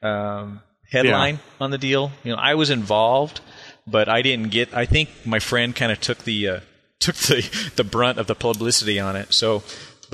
um, 0.02 0.60
headline 0.90 1.38
on 1.60 1.70
the 1.70 1.78
deal. 1.78 2.10
You 2.24 2.32
know, 2.32 2.38
I 2.38 2.54
was 2.54 2.68
involved, 2.70 3.40
but 3.86 4.08
I 4.08 4.22
didn't 4.22 4.50
get. 4.50 4.74
I 4.74 4.86
think 4.86 5.08
my 5.24 5.38
friend 5.38 5.74
kind 5.74 5.90
of 5.92 6.00
took 6.00 6.18
the 6.18 6.48
uh, 6.48 6.60
took 7.00 7.14
the 7.16 7.70
the 7.76 7.84
brunt 7.84 8.18
of 8.18 8.26
the 8.26 8.34
publicity 8.34 8.98
on 9.00 9.16
it. 9.16 9.32
So, 9.32 9.62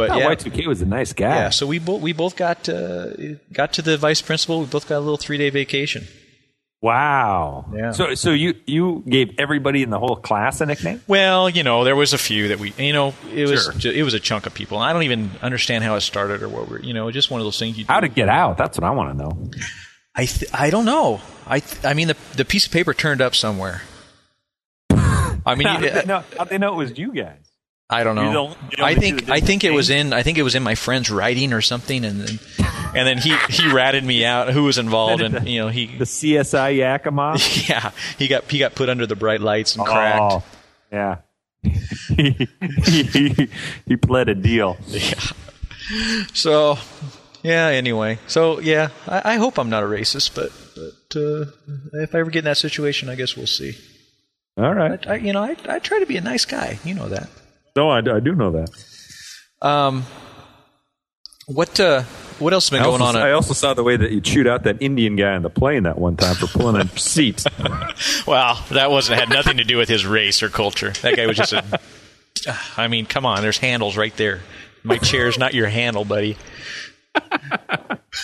but 0.09 0.11
Oh, 0.11 0.19
yeah, 0.19 0.35
Y2K 0.35 0.67
was 0.67 0.83
a 0.83 0.87
nice 0.87 1.13
guy. 1.13 1.35
yeah. 1.37 1.51
So 1.51 1.67
we 1.67 1.79
both 1.79 2.01
we 2.03 2.13
both 2.13 2.35
got 2.37 2.69
uh, 2.69 3.09
got 3.53 3.73
to 3.75 3.83
the 3.83 3.97
vice 3.97 4.21
principal. 4.23 4.61
We 4.61 4.67
both 4.67 4.89
got 4.89 4.97
a 4.99 5.01
little 5.01 5.17
three 5.17 5.39
day 5.39 5.51
vacation. 5.51 6.07
Wow. 6.81 7.67
Yeah. 7.73 7.93
So, 7.93 8.15
so 8.15 8.31
you 8.33 8.55
you 8.67 9.05
gave 9.09 9.39
everybody 9.39 9.85
in 9.85 9.91
the 9.91 10.01
whole 10.01 10.17
class 10.17 10.61
a 10.61 10.67
nickname? 10.67 11.01
Well, 11.07 11.49
you 11.49 11.63
know, 11.63 11.85
there 11.85 11.95
was 11.95 12.13
a 12.13 12.19
few 12.19 12.49
that 12.49 12.59
we, 12.59 12.73
you 12.77 12.93
know, 12.93 13.15
it 13.33 13.49
was 13.49 13.71
Sure. 13.79 13.93
it 13.93 14.03
was 14.03 14.15
a 14.15 14.19
chunk 14.21 14.47
of 14.47 14.55
people. 14.55 14.79
I 14.79 14.93
don't 14.93 15.05
even 15.05 15.31
understand 15.43 15.85
how 15.85 15.95
it 15.95 16.01
started 16.01 16.43
or 16.43 16.49
what 16.49 16.69
we're, 16.69 16.81
you 16.81 16.93
know, 16.93 17.09
just 17.13 17.31
one 17.31 17.41
of 17.41 17.45
those 17.45 17.59
things. 17.59 17.79
You 17.79 17.85
do. 17.85 17.93
How 17.93 18.01
to 18.01 18.09
get 18.09 18.29
out? 18.29 18.59
That's 18.59 18.77
what 18.77 18.85
I 18.85 18.91
want 18.91 19.17
to 19.17 19.23
know. 19.25 19.51
I 20.17 20.25
th- 20.27 20.51
I 20.53 20.71
don't 20.71 20.85
know. 20.85 21.21
I 21.47 21.61
th- 21.61 21.85
I 21.85 21.95
mean 21.95 22.09
the 22.09 22.17
the 22.35 22.45
piece 22.45 22.67
of 22.67 22.73
paper 22.73 22.93
turned 22.95 23.21
up 23.21 23.37
somewhere. 23.37 23.83
I 24.91 25.55
mean, 25.57 25.67
How 25.69 25.75
you- 25.79 25.81
did 25.87 25.95
they 25.95 26.05
know, 26.05 26.25
how'd 26.37 26.49
they 26.49 26.59
know 26.59 26.73
it 26.73 26.77
was 26.77 26.99
you 26.99 27.13
guys? 27.15 27.42
I 27.93 28.05
don't 28.05 28.17
You 28.17 28.23
know. 28.25 28.33
don't- 28.33 28.59
you 28.71 28.77
don't 28.79 28.87
I 28.87 28.95
think 28.95 29.29
I 29.31 29.41
think 29.41 29.65
it 29.65 29.71
was 29.73 29.91
in 29.91 30.13
I 30.13 30.23
think 30.23 30.39
it 30.39 30.43
was 30.43 30.55
in 30.55 30.63
my 30.63 30.75
friend's 30.75 31.11
writing 31.11 31.53
or 31.53 31.61
something, 31.61 32.05
and 32.05 32.21
then 32.21 32.39
and 32.95 33.07
then 33.07 33.19
he 33.19 33.37
he 33.51 33.71
ratted 33.73 34.03
me 34.05 34.25
out 34.25 34.51
who 34.51 34.65
was 34.65 34.79
involved, 34.79 35.23
and 35.23 35.47
you 35.47 35.61
know 35.61 35.69
he 35.69 35.87
The 35.87 36.05
CSI 36.07 36.77
Yakima? 36.79 37.37
yeah 37.69 37.91
he 38.19 38.29
got 38.29 38.51
he 38.51 38.59
got 38.59 38.75
put 38.75 38.89
under 38.89 39.07
the 39.07 39.17
bright 39.17 39.41
lights 39.41 39.77
and 39.77 39.85
cracked. 39.85 40.21
Oh, 40.21 40.43
yeah. 40.91 41.17
he, 41.63 42.49
he, 42.85 43.49
he 43.87 43.97
pled 43.97 44.29
a 44.29 44.35
deal. 44.35 44.77
Yeah. 44.89 45.15
So, 46.35 46.77
yeah. 47.43 47.67
Anyway, 47.69 48.19
so 48.27 48.59
yeah, 48.61 48.89
I, 49.07 49.35
I 49.35 49.37
hope 49.37 49.59
I'm 49.59 49.71
not 49.71 49.83
a 49.83 49.87
racist, 49.87 50.35
but 50.35 50.51
but 50.75 51.21
uh, 51.21 51.47
if 52.03 52.15
I 52.15 52.19
ever 52.21 52.31
get 52.31 52.41
in 52.41 52.45
that 52.47 52.57
situation, 52.59 53.09
I 53.09 53.15
guess 53.15 53.37
we'll 53.37 53.47
see. 53.47 53.75
All 54.57 54.75
right. 54.75 55.07
I, 55.07 55.17
you 55.17 55.33
know, 55.33 55.43
I 55.43 55.57
I 55.69 55.79
try 55.79 55.99
to 56.01 56.07
be 56.07 56.17
a 56.17 56.21
nice 56.21 56.45
guy. 56.45 56.79
You 56.85 56.95
know 56.95 57.09
that. 57.09 57.29
No, 57.77 57.91
I, 57.91 57.99
I 57.99 58.21
do 58.21 58.35
know 58.35 58.51
that. 58.53 58.71
Um, 59.63 60.05
what 61.47 61.79
uh, 61.81 62.03
what 62.39 62.53
else 62.53 62.69
has 62.69 62.71
been 62.71 62.83
I 62.83 62.85
going 62.85 63.03
also, 63.03 63.19
on? 63.19 63.25
I 63.25 63.33
also 63.33 63.55
saw 63.55 63.75
the 63.75 63.83
way 63.83 63.97
that 63.97 64.11
you 64.11 64.21
chewed 64.21 64.47
out 64.47 64.65
that 64.65 64.81
Indian 64.81 65.17
guy 65.17 65.35
on 65.35 65.43
the 65.43 65.51
plane 65.51 65.85
that 65.85 65.99
one 65.99 66.17
time 66.17 66.35
for 66.35 66.47
pulling 66.47 66.77
a 66.77 66.89
seat. 66.99 67.45
well, 68.27 68.63
that 68.71 68.91
wasn't 68.91 69.21
had 69.21 69.31
nothing 69.31 69.59
to 69.59 69.65
do 69.65 69.77
with 69.77 69.89
his 69.89 70.05
race 70.05 70.43
or 70.43 70.49
culture. 70.49 70.91
That 71.03 71.17
guy 71.17 71.27
was 71.27 71.37
just 71.37 71.53
a. 71.53 71.81
I 72.77 72.89
mean, 72.89 73.07
come 73.07 73.25
on. 73.25 73.43
There's 73.43 73.59
handles 73.59 73.97
right 73.97 74.17
there. 74.17 74.41
My 74.83 74.99
chair's 74.99 75.39
not 75.39 75.55
your 75.55 75.69
handle, 75.69 76.05
buddy. 76.05 76.37
All 77.15 77.23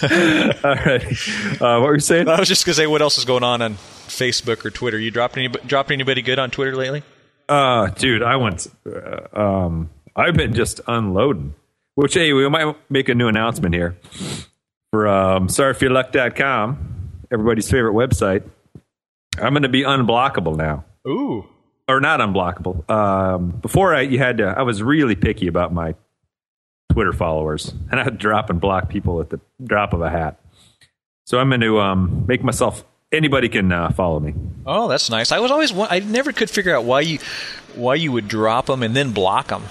right. 0.03 1.05
Uh, 1.61 1.79
what 1.79 1.83
were 1.83 1.95
you 1.95 2.01
saying? 2.01 2.29
I 2.29 2.39
was 2.39 2.49
just 2.49 2.67
gonna 2.67 2.75
say, 2.75 2.87
what 2.87 3.03
else 3.03 3.19
is 3.19 3.25
going 3.25 3.45
on 3.45 3.63
on 3.63 3.75
Facebook 3.75 4.65
or 4.65 4.71
Twitter? 4.71 4.99
You 4.99 5.11
dropped 5.11 5.37
any 5.37 5.49
dropped 5.49 5.91
anybody 5.91 6.23
good 6.23 6.39
on 6.39 6.51
Twitter 6.51 6.75
lately? 6.75 7.03
Uh, 7.49 7.87
dude, 7.89 8.23
I 8.23 8.37
went. 8.37 8.67
Uh, 8.87 9.39
um, 9.39 9.91
I've 10.15 10.35
been 10.35 10.55
just 10.55 10.81
unloading. 10.87 11.55
Which, 11.95 12.15
hey, 12.15 12.33
we 12.33 12.49
might 12.49 12.77
make 12.91 13.09
a 13.09 13.15
new 13.15 13.27
announcement 13.27 13.75
here 13.75 13.97
for 14.93 15.09
um, 15.09 15.49
sorryforyourluck.com, 15.49 17.11
everybody's 17.31 17.71
favorite 17.71 17.95
website. 17.95 18.45
I'm 19.37 19.53
going 19.53 19.63
to 19.63 19.69
be 19.69 19.83
unblockable 19.83 20.57
now, 20.57 20.85
Ooh. 21.07 21.45
or 21.89 22.01
not 22.01 22.21
unblockable. 22.21 22.89
Um, 22.91 23.51
before 23.51 23.95
I, 23.95 24.03
you 24.03 24.19
had 24.19 24.39
to. 24.39 24.47
I 24.47 24.63
was 24.63 24.83
really 24.83 25.15
picky 25.17 25.47
about 25.47 25.73
my 25.73 25.95
Twitter 26.93 27.13
followers, 27.13 27.73
and 27.91 28.01
I'd 28.01 28.19
drop 28.19 28.51
and 28.51 28.61
block 28.61 28.89
people 28.89 29.21
at 29.21 29.31
the 29.31 29.41
drop 29.63 29.93
of 29.93 30.01
a 30.01 30.11
hat. 30.11 30.41
So 31.27 31.39
I'm 31.39 31.49
going 31.49 31.61
to 31.61 31.81
um, 31.81 32.25
make 32.27 32.43
myself 32.43 32.85
anybody 33.13 33.49
can 33.49 33.71
uh, 33.73 33.91
follow 33.91 34.21
me. 34.21 34.35
Oh, 34.67 34.89
that's 34.89 35.11
nice. 35.11 35.33
I 35.33 35.39
was 35.41 35.51
always 35.51 35.73
I 35.77 36.01
never 36.01 36.33
could 36.33 36.51
figure 36.51 36.75
out 36.77 36.85
why 36.85 37.01
you 37.01 37.19
why 37.75 37.95
you 37.95 38.13
would 38.13 38.29
drop 38.29 38.67
them 38.67 38.83
and 38.83 38.95
then 38.95 39.13
block 39.13 39.49
them. 39.49 39.63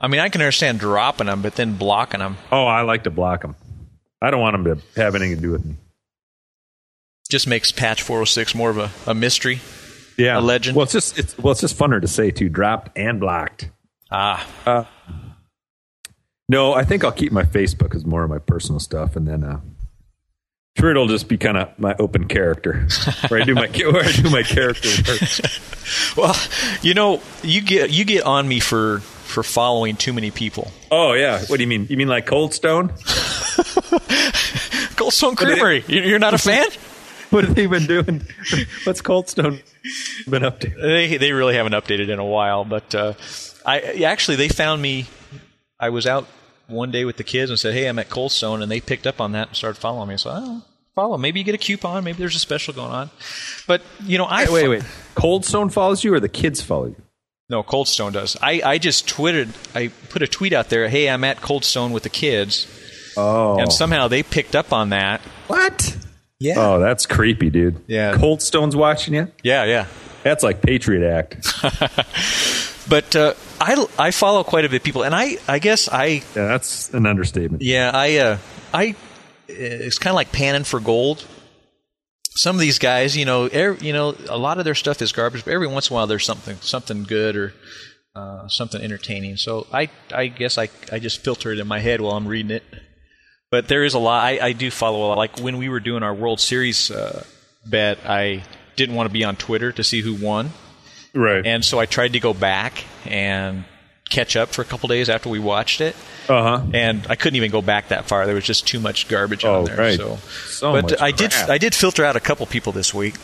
I 0.00 0.08
mean, 0.08 0.20
I 0.20 0.28
can 0.28 0.40
understand 0.42 0.78
dropping 0.80 1.26
them, 1.28 1.42
but 1.42 1.54
then 1.56 1.74
blocking 1.76 2.20
them 2.20 2.36
Oh, 2.52 2.64
I 2.66 2.82
like 2.82 3.04
to 3.04 3.10
block 3.10 3.42
them. 3.42 3.56
I 4.20 4.30
don't 4.30 4.40
want 4.40 4.62
them 4.62 4.76
to 4.80 5.00
have 5.00 5.14
anything 5.14 5.36
to 5.36 5.40
do 5.42 5.50
with 5.52 5.64
me. 5.64 5.74
just 7.28 7.46
makes 7.46 7.72
Patch 7.72 8.02
406 8.02 8.54
more 8.54 8.70
of 8.70 8.78
a, 8.78 8.90
a 9.06 9.14
mystery. 9.14 9.60
Yeah, 10.18 10.38
A 10.38 10.40
legend. 10.40 10.76
Well, 10.76 10.84
it's 10.84 10.92
just 10.92 11.18
it's 11.18 11.36
well, 11.38 11.52
it's 11.52 11.60
just 11.60 11.78
funner 11.78 12.00
to 12.00 12.08
say 12.08 12.30
too. 12.30 12.48
Dropped 12.48 12.96
and 12.96 13.20
blocked. 13.20 13.68
Ah, 14.10 14.46
No, 16.48 16.72
I 16.74 16.84
think 16.84 17.02
I'll 17.04 17.12
keep 17.12 17.32
my 17.32 17.42
Facebook 17.42 17.94
as 17.94 18.06
more 18.06 18.22
of 18.22 18.30
my 18.30 18.38
personal 18.38 18.78
stuff, 18.80 19.16
and 19.16 19.26
then 19.26 19.42
uh, 19.44 19.60
sure 20.78 20.90
it'll 20.90 21.06
just 21.08 21.28
be 21.28 21.38
kind 21.38 21.56
of 21.56 21.76
my 21.78 21.94
open 21.98 22.28
character 22.28 22.86
where 23.28 23.40
I 23.40 23.44
do 23.44 23.54
my 23.54 23.66
where 23.92 24.04
I 24.04 24.12
do 24.12 24.30
my 24.30 24.42
character 24.42 24.88
well, 26.20 26.34
you 26.82 26.94
know, 26.94 27.20
you 27.42 27.60
get 27.60 27.90
you 27.90 28.04
get 28.04 28.24
on 28.24 28.46
me 28.48 28.60
for 28.60 29.00
for 29.00 29.42
following 29.42 29.96
too 29.96 30.12
many 30.12 30.30
people. 30.30 30.70
Oh 30.90 31.12
yeah, 31.14 31.40
what 31.46 31.56
do 31.56 31.62
you 31.62 31.66
mean? 31.68 31.86
You 31.90 31.96
mean 31.96 32.08
like 32.08 32.26
Cold 32.26 32.54
Stone? 32.54 32.88
Cold 34.96 35.12
Stone 35.12 35.36
Creamery, 35.36 35.84
You- 35.88 36.02
you're 36.02 36.18
not 36.18 36.34
a 36.34 36.38
fan? 36.38 36.66
What 37.30 37.44
have 37.44 37.54
they 37.54 37.66
been 37.66 37.86
doing? 37.86 38.22
What's 38.84 39.00
Cold 39.00 39.28
Stone 39.28 39.60
been 40.28 40.44
up 40.44 40.60
to? 40.60 40.68
they 40.70 41.16
they 41.16 41.32
really 41.32 41.54
haven't 41.56 41.72
updated 41.72 42.08
in 42.08 42.18
a 42.20 42.24
while, 42.24 42.64
but 42.64 42.94
uh, 42.94 43.14
I 43.64 43.80
actually 44.04 44.36
they 44.36 44.48
found 44.48 44.80
me. 44.80 45.06
I 45.78 45.90
was 45.90 46.06
out 46.06 46.26
one 46.68 46.90
day 46.90 47.04
with 47.04 47.16
the 47.16 47.24
kids 47.24 47.50
and 47.50 47.58
said, 47.58 47.74
"Hey, 47.74 47.86
I'm 47.86 47.98
at 47.98 48.08
Cold 48.08 48.32
Stone," 48.32 48.62
and 48.62 48.70
they 48.70 48.80
picked 48.80 49.06
up 49.06 49.20
on 49.20 49.32
that 49.32 49.48
and 49.48 49.56
started 49.56 49.78
following 49.80 50.08
me. 50.08 50.16
So, 50.16 50.30
oh, 50.34 50.62
follow. 50.94 51.16
Maybe 51.18 51.40
you 51.40 51.44
get 51.44 51.54
a 51.54 51.58
coupon. 51.58 52.04
Maybe 52.04 52.18
there's 52.18 52.36
a 52.36 52.40
special 52.40 52.74
going 52.74 52.92
on. 52.92 53.10
But 53.66 53.82
you 54.04 54.18
know, 54.18 54.24
I 54.24 54.44
Wait, 54.44 54.52
wait, 54.52 54.68
wait. 54.68 54.82
Cold 55.14 55.44
Stone 55.44 55.70
follows 55.70 56.02
you, 56.04 56.12
or 56.14 56.20
the 56.20 56.28
kids 56.28 56.60
follow 56.62 56.86
you? 56.86 56.96
No, 57.48 57.62
Cold 57.62 57.86
Stone 57.86 58.12
does. 58.12 58.36
I, 58.42 58.60
I 58.64 58.78
just 58.78 59.06
tweeted. 59.08 59.50
I 59.74 59.88
put 60.08 60.22
a 60.22 60.26
tweet 60.26 60.52
out 60.52 60.68
there. 60.68 60.88
Hey, 60.88 61.08
I'm 61.08 61.22
at 61.22 61.40
Cold 61.40 61.64
Stone 61.64 61.92
with 61.92 62.02
the 62.02 62.08
kids, 62.08 62.66
Oh, 63.16 63.58
and 63.58 63.72
somehow 63.72 64.08
they 64.08 64.22
picked 64.24 64.56
up 64.56 64.72
on 64.72 64.88
that. 64.90 65.20
what? 65.46 65.96
Yeah. 66.40 66.54
Oh, 66.58 66.80
that's 66.80 67.06
creepy, 67.06 67.48
dude. 67.50 67.82
Yeah. 67.86 68.14
Cold 68.16 68.42
Stone's 68.42 68.74
watching 68.76 69.14
you. 69.14 69.30
Yeah, 69.42 69.64
yeah. 69.64 69.86
That's 70.24 70.42
like 70.42 70.60
Patriot 70.60 71.08
Act. 71.08 71.36
But 72.88 73.16
uh, 73.16 73.34
I 73.60 73.86
I 73.98 74.10
follow 74.10 74.44
quite 74.44 74.64
a 74.64 74.68
bit 74.68 74.76
of 74.76 74.82
people, 74.82 75.02
and 75.02 75.14
I 75.14 75.38
I 75.48 75.58
guess 75.58 75.88
I 75.88 76.06
Yeah, 76.06 76.22
that's 76.34 76.92
an 76.94 77.06
understatement. 77.06 77.62
Yeah, 77.62 77.90
I, 77.92 78.16
uh, 78.18 78.38
I, 78.72 78.94
it's 79.48 79.98
kind 79.98 80.12
of 80.12 80.16
like 80.16 80.32
panning 80.32 80.64
for 80.64 80.80
gold. 80.80 81.24
Some 82.30 82.54
of 82.54 82.60
these 82.60 82.78
guys, 82.78 83.16
you 83.16 83.24
know, 83.24 83.48
er, 83.52 83.78
you 83.80 83.92
know, 83.92 84.14
a 84.28 84.36
lot 84.36 84.58
of 84.58 84.64
their 84.64 84.74
stuff 84.74 85.00
is 85.00 85.12
garbage, 85.12 85.44
but 85.44 85.54
every 85.54 85.66
once 85.66 85.88
in 85.88 85.94
a 85.94 85.96
while 85.96 86.06
there's 86.06 86.24
something, 86.24 86.56
something 86.60 87.04
good 87.04 87.34
or 87.34 87.54
uh, 88.14 88.46
something 88.48 88.80
entertaining. 88.80 89.36
So 89.36 89.66
I, 89.72 89.88
I 90.12 90.26
guess 90.26 90.58
I, 90.58 90.68
I 90.92 90.98
just 90.98 91.24
filter 91.24 91.52
it 91.52 91.58
in 91.58 91.66
my 91.66 91.78
head 91.78 92.00
while 92.00 92.12
I'm 92.12 92.28
reading 92.28 92.50
it. 92.50 92.62
But 93.50 93.68
there 93.68 93.84
is 93.84 93.94
a 93.94 93.98
lot. 93.98 94.24
I, 94.24 94.38
I 94.48 94.52
do 94.52 94.70
follow 94.70 94.98
a 94.98 95.08
lot. 95.08 95.18
Like 95.18 95.38
when 95.38 95.56
we 95.56 95.68
were 95.68 95.80
doing 95.80 96.02
our 96.02 96.14
World 96.14 96.40
Series 96.40 96.90
uh, 96.90 97.24
bet, 97.64 97.98
I 98.04 98.42
didn't 98.74 98.96
want 98.96 99.08
to 99.08 99.12
be 99.12 99.24
on 99.24 99.36
Twitter 99.36 99.72
to 99.72 99.84
see 99.84 100.02
who 100.02 100.14
won. 100.14 100.50
Right. 101.16 101.44
And 101.46 101.64
so 101.64 101.78
I 101.80 101.86
tried 101.86 102.12
to 102.12 102.20
go 102.20 102.34
back 102.34 102.84
and 103.06 103.64
catch 104.08 104.36
up 104.36 104.50
for 104.50 104.62
a 104.62 104.64
couple 104.64 104.88
days 104.88 105.08
after 105.08 105.28
we 105.28 105.38
watched 105.40 105.80
it. 105.80 105.96
uh 106.28 106.42
huh. 106.60 106.66
And 106.74 107.06
I 107.08 107.16
couldn't 107.16 107.36
even 107.36 107.50
go 107.50 107.60
back 107.62 107.88
that 107.88 108.06
far. 108.06 108.26
There 108.26 108.34
was 108.34 108.44
just 108.44 108.66
too 108.66 108.78
much 108.78 109.08
garbage 109.08 109.44
Oh, 109.44 109.60
on 109.60 109.64
there. 109.64 109.76
right. 109.76 109.96
So, 109.98 110.16
So 110.46 110.72
but 110.72 110.90
much 110.90 111.00
I 111.00 111.10
did. 111.10 111.32
I 111.34 111.58
did 111.58 111.74
filter 111.74 112.04
out 112.04 112.14
a 112.16 112.20
couple 112.20 112.46
people 112.46 112.72
this 112.72 112.94
week. 112.94 113.16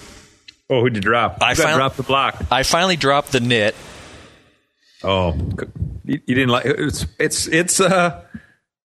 Oh, 0.71 0.81
who'd 0.81 0.95
you 0.97 1.01
drop? 1.03 1.39
I 1.43 1.51
You 1.51 1.57
dropped 1.57 1.99
the 1.99 2.03
block. 2.03 2.43
I 2.51 2.63
finally 2.63 2.97
dropped 2.97 3.31
the 3.33 3.41
nit. 3.41 3.75
Oh, 5.05 5.33
you, 6.05 6.21
you 6.27 6.35
didn't 6.35 6.49
like 6.51 6.65
it's 6.65 7.07
it's 7.19 7.47
it's 7.49 7.81
uh 7.81 8.23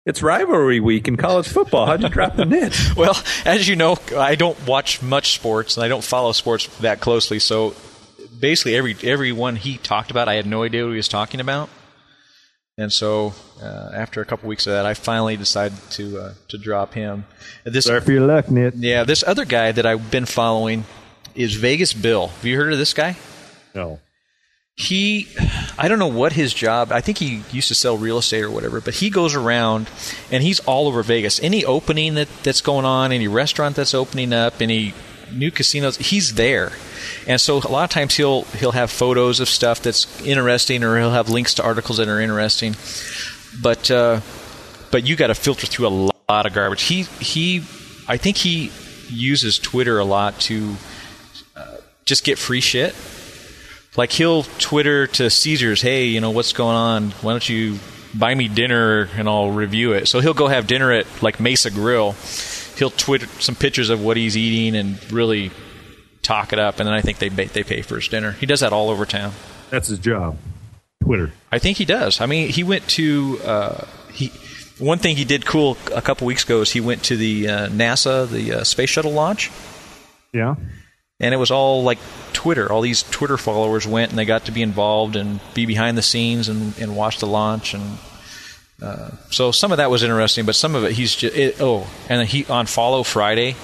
it's 0.06 0.22
rivalry 0.22 0.80
week 0.80 1.08
in 1.08 1.18
college 1.18 1.47
football. 1.47 1.86
How'd 1.86 2.03
you 2.03 2.10
drop 2.10 2.36
the 2.36 2.45
nit? 2.45 2.78
Well, 2.95 3.18
as 3.45 3.68
you 3.68 3.76
know, 3.76 3.97
I 4.16 4.36
don't 4.36 4.58
watch 4.68 5.01
much 5.01 5.34
sports 5.36 5.78
and 5.78 5.84
I 5.84 5.88
don't 5.88 6.03
follow 6.03 6.32
sports 6.32 6.68
that 6.80 7.01
closely. 7.01 7.39
So 7.39 7.76
basically, 8.40 8.76
every 8.76 8.96
everyone 9.04 9.56
he 9.56 9.78
talked 9.78 10.12
about, 10.12 10.28
I 10.28 10.36
had 10.36 10.46
no 10.46 10.64
idea 10.64 10.84
what 10.84 10.92
he 10.92 10.98
was 10.98 11.08
talking 11.08 11.40
about. 11.40 11.70
And 12.78 12.92
so, 12.92 13.34
uh, 13.62 13.92
after 13.94 14.20
a 14.22 14.26
couple 14.26 14.50
weeks 14.50 14.68
of 14.68 14.74
that, 14.74 14.86
I 14.86 14.94
finally 14.96 15.38
decided 15.38 15.78
to 15.92 16.20
uh, 16.20 16.34
to 16.50 16.58
drop 16.58 16.94
him. 16.94 17.26
This 17.64 17.88
for 17.88 18.12
your 18.12 18.28
luck, 18.28 18.52
nit. 18.52 18.76
yeah, 18.76 19.04
this 19.04 19.24
other 19.26 19.46
guy 19.46 19.72
that 19.72 19.86
I've 19.86 20.12
been 20.12 20.26
following 20.26 20.84
is 21.36 21.56
Vegas 21.56 21.94
Bill. 21.94 22.28
Have 22.28 22.46
you 22.46 22.58
heard 22.58 22.74
of 22.74 22.80
this 22.80 22.94
guy? 22.94 23.16
No. 23.74 24.00
he 24.78 25.28
i 25.78 25.88
don't 25.88 26.00
know 26.00 26.08
what 26.08 26.34
his 26.34 26.54
job 26.54 26.92
i 26.92 27.00
think 27.02 27.18
he 27.18 27.42
used 27.52 27.70
to 27.70 27.76
sell 27.76 27.98
real 27.98 28.18
estate 28.18 28.42
or 28.42 28.50
whatever 28.52 28.82
but 28.82 28.94
he 28.96 29.10
goes 29.10 29.34
around 29.36 29.90
and 30.32 30.44
he's 30.44 30.60
all 30.62 30.88
over 30.88 31.02
vegas 31.02 31.42
any 31.42 31.64
opening 31.64 32.16
that, 32.16 32.28
that's 32.44 32.60
going 32.62 32.84
on 32.86 33.12
any 33.14 33.28
restaurant 33.28 33.76
that's 33.76 33.94
opening 33.94 34.34
up 34.34 34.62
any 34.62 34.94
new 35.36 35.52
casinos 35.52 35.98
he's 35.98 36.36
there 36.36 36.72
and 37.28 37.40
so 37.40 37.58
a 37.58 37.68
lot 37.68 37.84
of 37.84 37.90
times 37.90 38.16
he'll 38.16 38.44
he'll 38.44 38.72
have 38.72 38.90
photos 38.90 39.40
of 39.40 39.50
stuff 39.50 39.82
that's 39.82 40.22
interesting 40.26 40.84
or 40.84 40.98
he'll 40.98 41.12
have 41.12 41.30
links 41.30 41.54
to 41.54 41.64
articles 41.64 41.98
that 41.98 42.08
are 42.08 42.20
interesting 42.20 42.76
but 43.62 43.90
uh, 43.92 44.20
but 44.92 45.06
you 45.06 45.16
got 45.16 45.28
to 45.28 45.36
filter 45.36 45.68
through 45.68 45.88
a 45.88 46.12
lot 46.30 46.46
of 46.46 46.54
garbage 46.54 46.84
he 46.84 47.04
he 47.20 47.58
i 48.08 48.18
think 48.18 48.38
he 48.38 48.72
uses 49.10 49.60
twitter 49.60 50.00
a 50.00 50.06
lot 50.06 50.40
to 50.40 50.76
uh, 51.56 51.78
just 52.06 52.24
get 52.24 52.40
free 52.40 52.62
shit 52.62 52.96
like 53.98 54.12
he'll 54.12 54.44
Twitter 54.44 55.08
to 55.08 55.30
Caesars, 55.30 55.82
hey, 55.82 56.06
you 56.06 56.20
know 56.20 56.32
what's 56.32 56.54
going 56.54 56.76
on? 56.76 57.12
Why 57.22 57.32
don't 57.32 57.48
you 57.48 57.80
buy 58.14 58.36
me 58.36 58.48
dinner 58.48 59.10
and 59.16 59.28
I'll 59.28 59.52
review 59.52 59.94
it? 59.94 60.08
So 60.08 60.20
he'll 60.20 60.34
go 60.34 60.48
have 60.48 60.68
dinner 60.68 60.92
at 60.92 61.08
like 61.24 61.40
Mesa 61.40 61.72
Grill. 61.72 62.16
He'll 62.78 62.90
Twitter 62.90 63.28
some 63.40 63.56
pictures 63.56 63.90
of 63.90 64.04
what 64.04 64.18
he's 64.18 64.36
eating 64.38 64.76
and 64.80 65.12
really 65.12 65.52
talk 66.22 66.54
it 66.54 66.60
up, 66.60 66.80
and 66.80 66.88
then 66.88 66.94
I 66.94 67.02
think 67.02 67.20
they 67.20 67.30
they 67.30 67.64
pay 67.64 67.82
for 67.82 67.96
his 67.96 68.08
dinner. 68.08 68.32
He 68.32 68.46
does 68.46 68.60
that 68.62 68.74
all 68.74 68.90
over 68.90 69.06
town. 69.06 69.34
That's 69.70 69.88
his 69.88 70.00
job. 70.00 70.38
Twitter. 71.04 71.32
I 71.52 71.60
think 71.60 71.78
he 71.78 71.86
does. 71.86 72.20
I 72.22 72.26
mean, 72.26 72.50
he 72.50 72.64
went 72.64 72.88
to 72.90 73.40
uh, 73.44 73.86
he. 74.12 74.32
One 74.78 74.98
thing 75.00 75.16
he 75.16 75.24
did 75.24 75.46
cool 75.46 75.78
a 75.94 76.02
couple 76.02 76.28
weeks 76.28 76.44
ago 76.44 76.60
is 76.62 76.72
he 76.72 76.82
went 76.82 77.04
to 77.06 77.16
the 77.16 77.48
uh, 77.48 77.68
NASA, 77.70 78.30
the 78.30 78.60
uh, 78.60 78.64
space 78.66 78.90
shuttle 78.90 79.14
launch, 79.14 79.50
Yeah. 80.34 80.56
and 81.22 81.34
it 81.34 81.38
was 81.38 81.50
all 81.50 81.84
like 81.84 81.98
Twitter. 82.34 82.70
All 82.70 82.82
these 82.82 83.04
Twitter 83.04 83.38
followers 83.38 83.88
went 83.88 84.10
and 84.12 84.20
they 84.20 84.26
got 84.26 84.46
to 84.46 84.52
be 84.52 84.62
involved 84.62 85.16
and 85.16 85.40
be 85.54 85.66
behind 85.66 85.98
the 85.98 86.02
scenes 86.02 86.50
and, 86.50 86.78
and 86.78 86.96
watch 86.96 87.20
the 87.20 87.28
launch 87.28 87.74
and. 87.74 87.98
Uh, 88.82 89.10
so 89.32 89.52
some 89.52 89.72
of 89.72 89.78
that 89.78 89.90
was 89.90 90.04
interesting, 90.04 90.46
but 90.46 90.56
some 90.56 90.76
of 90.76 90.84
it 90.84 90.92
he's 90.94 91.16
just 91.16 91.36
it, 91.36 91.56
oh, 91.62 91.88
and 92.10 92.28
he 92.28 92.46
on 92.48 92.66
Follow 92.66 93.04
Friday, 93.04 93.56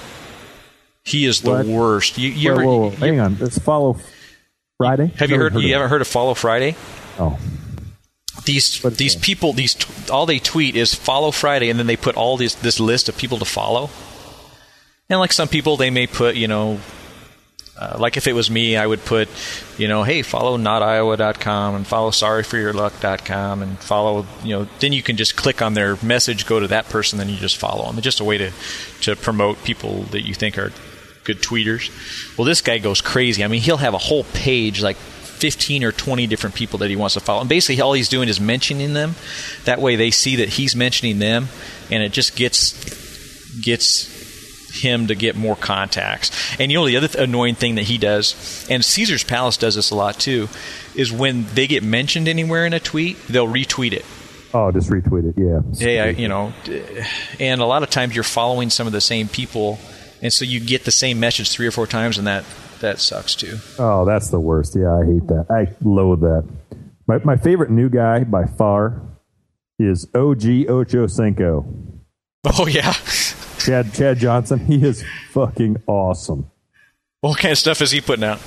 he 1.04 1.26
is 1.26 1.42
the 1.42 1.50
What? 1.50 1.66
worst. 1.66 2.16
You, 2.18 2.30
you 2.30 2.48
whoa, 2.50 2.54
ever, 2.54 2.64
whoa, 2.64 2.78
whoa. 2.78 2.90
you- 2.90 2.96
Hang 2.96 3.20
on. 3.20 3.36
Let's 3.38 3.58
follow 3.58 3.98
Friday. 4.78 5.12
have 5.16 5.30
you 5.30 5.36
Never 5.36 5.50
heard? 5.50 5.62
you 5.62 5.68
of 5.68 5.72
haven't 5.74 5.90
heard 5.90 6.00
of 6.00 6.08
Follow 6.08 6.34
Friday? 6.34 6.76
Oh, 7.18 7.38
these 8.46 8.82
What's 8.82 8.96
these 8.96 9.14
that? 9.14 9.22
people 9.22 9.52
these 9.52 9.76
all 10.10 10.24
they 10.26 10.38
tweet 10.38 10.74
is 10.76 10.94
follow 10.94 11.30
Friday 11.30 11.68
and 11.70 11.78
then 11.78 11.86
they 11.86 11.96
put 11.96 12.16
all 12.16 12.36
this 12.36 12.54
this 12.54 12.80
list 12.80 13.08
of 13.08 13.16
people 13.16 13.38
to 13.38 13.44
follow. 13.44 13.90
And 15.10 15.20
like 15.20 15.32
some 15.32 15.46
people 15.48 15.76
they 15.76 15.90
may 15.90 16.06
put, 16.06 16.36
you 16.36 16.48
know, 16.48 16.80
uh, 17.78 17.96
like 17.98 18.16
if 18.16 18.26
it 18.26 18.34
was 18.34 18.50
me, 18.50 18.76
I 18.76 18.86
would 18.86 19.04
put, 19.04 19.28
you 19.78 19.88
know, 19.88 20.02
hey, 20.02 20.22
follow 20.22 20.56
notiowa.com 20.58 21.74
and 21.74 21.86
follow 21.86 22.10
sorryforyourluck.com 22.10 23.62
and 23.62 23.78
follow, 23.78 24.26
you 24.44 24.50
know, 24.50 24.68
then 24.80 24.92
you 24.92 25.02
can 25.02 25.16
just 25.16 25.36
click 25.36 25.62
on 25.62 25.74
their 25.74 25.96
message, 26.02 26.46
go 26.46 26.60
to 26.60 26.68
that 26.68 26.88
person, 26.90 27.18
then 27.18 27.28
you 27.28 27.36
just 27.36 27.56
follow 27.56 27.86
them. 27.86 27.96
It's 27.96 28.04
just 28.04 28.20
a 28.20 28.24
way 28.24 28.38
to 28.38 28.50
to 29.02 29.16
promote 29.16 29.64
people 29.64 30.02
that 30.04 30.22
you 30.22 30.34
think 30.34 30.58
are 30.58 30.70
good 31.24 31.38
tweeters. 31.38 31.90
Well, 32.36 32.44
this 32.44 32.60
guy 32.60 32.78
goes 32.78 33.00
crazy. 33.00 33.42
I 33.42 33.48
mean, 33.48 33.62
he'll 33.62 33.78
have 33.78 33.94
a 33.94 33.98
whole 33.98 34.24
page 34.24 34.82
like 34.82 34.96
15 34.96 35.82
or 35.82 35.92
20 35.92 36.26
different 36.26 36.54
people 36.54 36.78
that 36.80 36.90
he 36.90 36.96
wants 36.96 37.14
to 37.14 37.20
follow. 37.20 37.40
And 37.40 37.48
basically, 37.48 37.80
all 37.80 37.94
he's 37.94 38.08
doing 38.08 38.28
is 38.28 38.38
mentioning 38.38 38.92
them. 38.92 39.14
That 39.64 39.80
way, 39.80 39.96
they 39.96 40.10
see 40.10 40.36
that 40.36 40.50
he's 40.50 40.76
mentioning 40.76 41.18
them, 41.18 41.48
and 41.90 42.02
it 42.02 42.12
just 42.12 42.36
gets 42.36 42.74
gets 43.60 44.11
him 44.72 45.06
to 45.08 45.14
get 45.14 45.36
more 45.36 45.56
contacts. 45.56 46.30
And 46.58 46.72
you 46.72 46.78
know 46.78 46.86
the 46.86 46.96
other 46.96 47.08
th- 47.08 47.22
annoying 47.28 47.54
thing 47.54 47.74
that 47.76 47.84
he 47.84 47.98
does, 47.98 48.66
and 48.70 48.84
Caesar's 48.84 49.24
Palace 49.24 49.56
does 49.56 49.74
this 49.74 49.90
a 49.90 49.94
lot 49.94 50.18
too, 50.18 50.48
is 50.94 51.12
when 51.12 51.44
they 51.54 51.66
get 51.66 51.82
mentioned 51.82 52.28
anywhere 52.28 52.64
in 52.66 52.72
a 52.72 52.80
tweet, 52.80 53.16
they'll 53.28 53.46
retweet 53.46 53.92
it. 53.92 54.04
oh, 54.54 54.70
just 54.72 54.90
retweet 54.90 55.28
it. 55.30 55.34
Yeah. 55.38 55.60
Hey, 55.78 56.00
I, 56.00 56.08
you 56.10 56.28
know, 56.28 56.52
and 57.40 57.60
a 57.60 57.66
lot 57.66 57.82
of 57.82 57.90
times 57.90 58.14
you're 58.14 58.24
following 58.24 58.70
some 58.70 58.86
of 58.86 58.92
the 58.92 59.00
same 59.00 59.28
people, 59.28 59.78
and 60.20 60.32
so 60.32 60.44
you 60.44 60.60
get 60.60 60.84
the 60.84 60.90
same 60.90 61.18
message 61.20 61.50
three 61.50 61.66
or 61.66 61.70
four 61.70 61.86
times, 61.86 62.18
and 62.18 62.26
that 62.26 62.44
that 62.80 62.98
sucks 63.00 63.34
too. 63.34 63.58
Oh, 63.78 64.04
that's 64.04 64.28
the 64.30 64.40
worst. 64.40 64.74
Yeah, 64.76 64.92
I 64.94 65.04
hate 65.04 65.26
that. 65.28 65.46
I 65.50 65.72
loathe 65.82 66.20
that. 66.20 66.48
My 67.06 67.18
my 67.24 67.36
favorite 67.36 67.70
new 67.70 67.88
guy 67.88 68.24
by 68.24 68.44
far 68.44 69.00
is 69.78 70.06
OG 70.14 70.68
Ocho 70.68 71.06
Cinco. 71.06 71.64
Oh 72.58 72.66
yeah. 72.66 72.92
Chad 73.64 73.92
Chad 73.94 74.18
Johnson. 74.18 74.58
He 74.58 74.84
is 74.84 75.04
fucking 75.30 75.82
awesome. 75.86 76.50
What 77.20 77.38
kind 77.38 77.52
of 77.52 77.58
stuff 77.58 77.80
is 77.80 77.90
he 77.90 78.00
putting 78.00 78.24
out? 78.24 78.40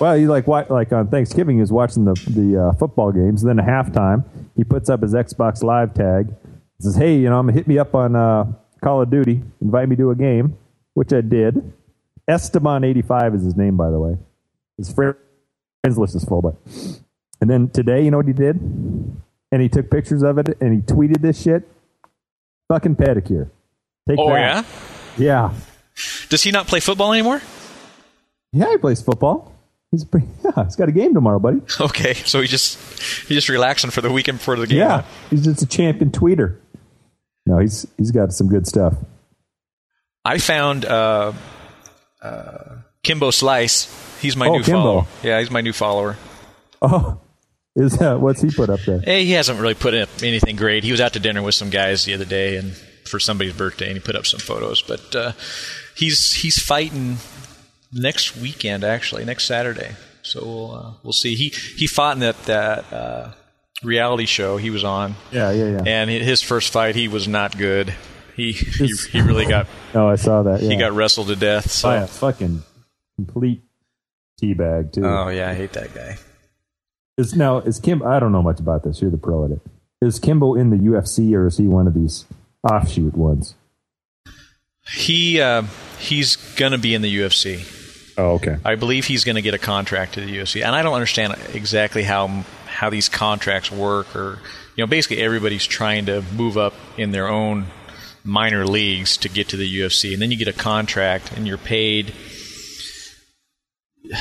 Well, 0.00 0.16
he 0.16 0.26
like 0.26 0.46
like 0.48 0.92
on 0.92 1.08
Thanksgiving, 1.08 1.56
he 1.56 1.60
was 1.60 1.72
watching 1.72 2.04
the 2.04 2.14
the 2.28 2.60
uh, 2.60 2.72
football 2.78 3.12
games. 3.12 3.42
And 3.42 3.50
then 3.50 3.60
at 3.60 3.66
halftime, 3.66 4.24
he 4.56 4.64
puts 4.64 4.88
up 4.88 5.02
his 5.02 5.14
Xbox 5.14 5.62
Live 5.62 5.94
tag. 5.94 6.34
Says, 6.80 6.96
"Hey, 6.96 7.16
you 7.16 7.28
know, 7.28 7.38
I'm 7.38 7.46
gonna 7.46 7.52
hit 7.56 7.68
me 7.68 7.78
up 7.78 7.94
on 7.94 8.16
uh, 8.16 8.44
Call 8.82 9.02
of 9.02 9.10
Duty. 9.10 9.42
Invite 9.60 9.88
me 9.88 9.96
to 9.96 10.10
a 10.10 10.16
game," 10.16 10.56
which 10.94 11.12
I 11.12 11.20
did. 11.20 11.72
Esteban 12.26 12.84
eighty 12.84 13.02
five 13.02 13.34
is 13.34 13.44
his 13.44 13.56
name, 13.56 13.76
by 13.76 13.90
the 13.90 14.00
way. 14.00 14.16
His 14.78 14.92
friends 14.92 15.16
list 15.84 16.16
is 16.16 16.24
full, 16.24 16.42
but 16.42 16.56
and 17.40 17.50
then 17.50 17.68
today, 17.68 18.02
you 18.04 18.10
know 18.10 18.18
what 18.18 18.26
he 18.26 18.32
did? 18.32 18.56
And 19.52 19.60
he 19.60 19.68
took 19.68 19.90
pictures 19.90 20.22
of 20.22 20.38
it 20.38 20.56
and 20.60 20.72
he 20.74 20.80
tweeted 20.80 21.20
this 21.20 21.42
shit. 21.42 21.68
Fucking 22.68 22.96
pedicure. 22.96 23.50
Take 24.08 24.18
Oh 24.18 24.28
that. 24.30 24.64
yeah. 25.16 25.50
Yeah. 25.50 25.54
Does 26.28 26.42
he 26.42 26.50
not 26.50 26.66
play 26.66 26.80
football 26.80 27.12
anymore? 27.12 27.40
Yeah, 28.52 28.70
he 28.70 28.78
plays 28.78 29.00
football. 29.02 29.52
He's 29.90 30.04
pretty, 30.04 30.26
yeah, 30.44 30.64
he's 30.64 30.76
got 30.76 30.88
a 30.88 30.92
game 30.92 31.12
tomorrow, 31.14 31.38
buddy. 31.38 31.60
Okay, 31.80 32.14
so 32.14 32.40
he 32.40 32.48
just 32.48 32.78
he's 33.28 33.36
just 33.36 33.48
relaxing 33.48 33.90
for 33.90 34.00
the 34.00 34.10
weekend 34.10 34.38
before 34.38 34.56
the 34.56 34.66
game. 34.66 34.78
Yeah, 34.78 35.04
he's 35.30 35.44
just 35.44 35.62
a 35.62 35.66
champion 35.66 36.10
tweeter. 36.10 36.58
No, 37.46 37.58
he's 37.58 37.86
he's 37.98 38.10
got 38.10 38.32
some 38.32 38.48
good 38.48 38.66
stuff. 38.66 38.94
I 40.24 40.38
found 40.38 40.84
uh, 40.86 41.32
uh, 42.22 42.76
Kimbo 43.02 43.30
Slice. 43.30 43.88
He's 44.20 44.36
my 44.36 44.46
Oh, 44.48 44.52
new 44.56 44.62
Kimbo. 44.62 44.80
follower. 44.82 45.06
Yeah, 45.22 45.40
he's 45.40 45.50
my 45.50 45.60
new 45.60 45.72
follower. 45.72 46.16
Oh, 46.80 47.20
is 47.76 47.98
that 47.98 48.20
what's 48.20 48.40
he 48.40 48.50
put 48.50 48.70
up 48.70 48.80
there? 48.86 49.00
Hey, 49.00 49.24
he 49.24 49.32
hasn't 49.32 49.60
really 49.60 49.74
put 49.74 49.94
up 49.94 50.08
anything 50.22 50.56
great. 50.56 50.84
He 50.84 50.90
was 50.92 51.00
out 51.00 51.12
to 51.14 51.20
dinner 51.20 51.42
with 51.42 51.54
some 51.54 51.70
guys 51.70 52.04
the 52.04 52.14
other 52.14 52.24
day, 52.24 52.56
and 52.56 52.74
for 53.12 53.20
somebody's 53.20 53.52
birthday, 53.52 53.86
and 53.86 53.94
he 53.94 54.00
put 54.00 54.16
up 54.16 54.26
some 54.26 54.40
photos. 54.40 54.82
But 54.82 55.14
uh, 55.14 55.32
he's 55.94 56.32
he's 56.32 56.60
fighting 56.60 57.18
next 57.92 58.36
weekend, 58.36 58.82
actually, 58.82 59.24
next 59.24 59.44
Saturday. 59.44 59.92
So 60.22 60.40
we'll 60.44 60.74
uh, 60.74 60.92
we'll 61.04 61.12
see. 61.12 61.34
He 61.36 61.50
he 61.76 61.86
fought 61.86 62.14
in 62.16 62.20
that 62.20 62.42
that 62.44 62.92
uh, 62.92 63.32
reality 63.84 64.26
show 64.26 64.56
he 64.56 64.70
was 64.70 64.82
on, 64.84 65.14
Yeah, 65.30 65.50
yeah, 65.52 65.64
yeah. 65.70 65.82
and 65.86 66.10
his 66.10 66.40
first 66.42 66.72
fight 66.72 66.94
he 66.96 67.06
was 67.08 67.28
not 67.28 67.56
good. 67.56 67.94
He 68.34 68.52
he, 68.52 68.88
he 69.12 69.20
really 69.20 69.46
got 69.46 69.66
oh, 69.94 70.08
I 70.08 70.16
saw 70.16 70.42
that. 70.44 70.62
Yeah. 70.62 70.70
he 70.70 70.76
got 70.76 70.92
wrestled 70.92 71.28
to 71.28 71.36
death. 71.36 71.70
So 71.70 71.88
by 71.88 71.96
a 71.98 72.06
fucking 72.06 72.62
complete 73.16 73.62
teabag 74.42 74.92
too. 74.92 75.04
oh 75.04 75.28
yeah, 75.28 75.50
I 75.50 75.54
hate 75.54 75.72
that 75.74 75.94
guy. 75.94 76.16
Is 77.18 77.36
now 77.36 77.58
is 77.58 77.78
Kim? 77.78 78.02
I 78.02 78.18
don't 78.20 78.32
know 78.32 78.42
much 78.42 78.58
about 78.58 78.84
this. 78.84 79.02
You're 79.02 79.10
the 79.10 79.18
pro 79.18 79.44
at 79.44 79.50
it. 79.50 79.60
Is 80.00 80.18
Kimbo 80.18 80.54
in 80.54 80.70
the 80.70 80.76
UFC 80.78 81.32
or 81.34 81.46
is 81.46 81.58
he 81.58 81.66
one 81.68 81.86
of 81.86 81.94
these 81.94 82.24
offshoot 82.62 83.14
ones? 83.14 83.54
He 84.94 85.40
uh, 85.40 85.62
he's 85.98 86.36
gonna 86.56 86.78
be 86.78 86.94
in 86.94 87.02
the 87.02 87.16
UFC. 87.18 87.80
Oh, 88.18 88.32
okay. 88.32 88.58
I 88.64 88.74
believe 88.74 89.06
he's 89.06 89.24
going 89.24 89.36
to 89.36 89.42
get 89.42 89.54
a 89.54 89.58
contract 89.58 90.14
to 90.14 90.20
the 90.20 90.38
UFC, 90.38 90.64
and 90.64 90.74
I 90.74 90.82
don't 90.82 90.94
understand 90.94 91.34
exactly 91.54 92.02
how 92.02 92.44
how 92.66 92.90
these 92.90 93.08
contracts 93.08 93.70
work, 93.70 94.14
or 94.14 94.38
you 94.76 94.82
know, 94.82 94.86
basically 94.86 95.22
everybody's 95.22 95.66
trying 95.66 96.06
to 96.06 96.22
move 96.34 96.58
up 96.58 96.74
in 96.96 97.12
their 97.12 97.28
own 97.28 97.66
minor 98.24 98.66
leagues 98.66 99.16
to 99.18 99.28
get 99.28 99.48
to 99.48 99.56
the 99.56 99.80
UFC, 99.80 100.12
and 100.12 100.20
then 100.20 100.30
you 100.30 100.36
get 100.36 100.48
a 100.48 100.52
contract 100.52 101.32
and 101.32 101.46
you're 101.46 101.58
paid. 101.58 102.12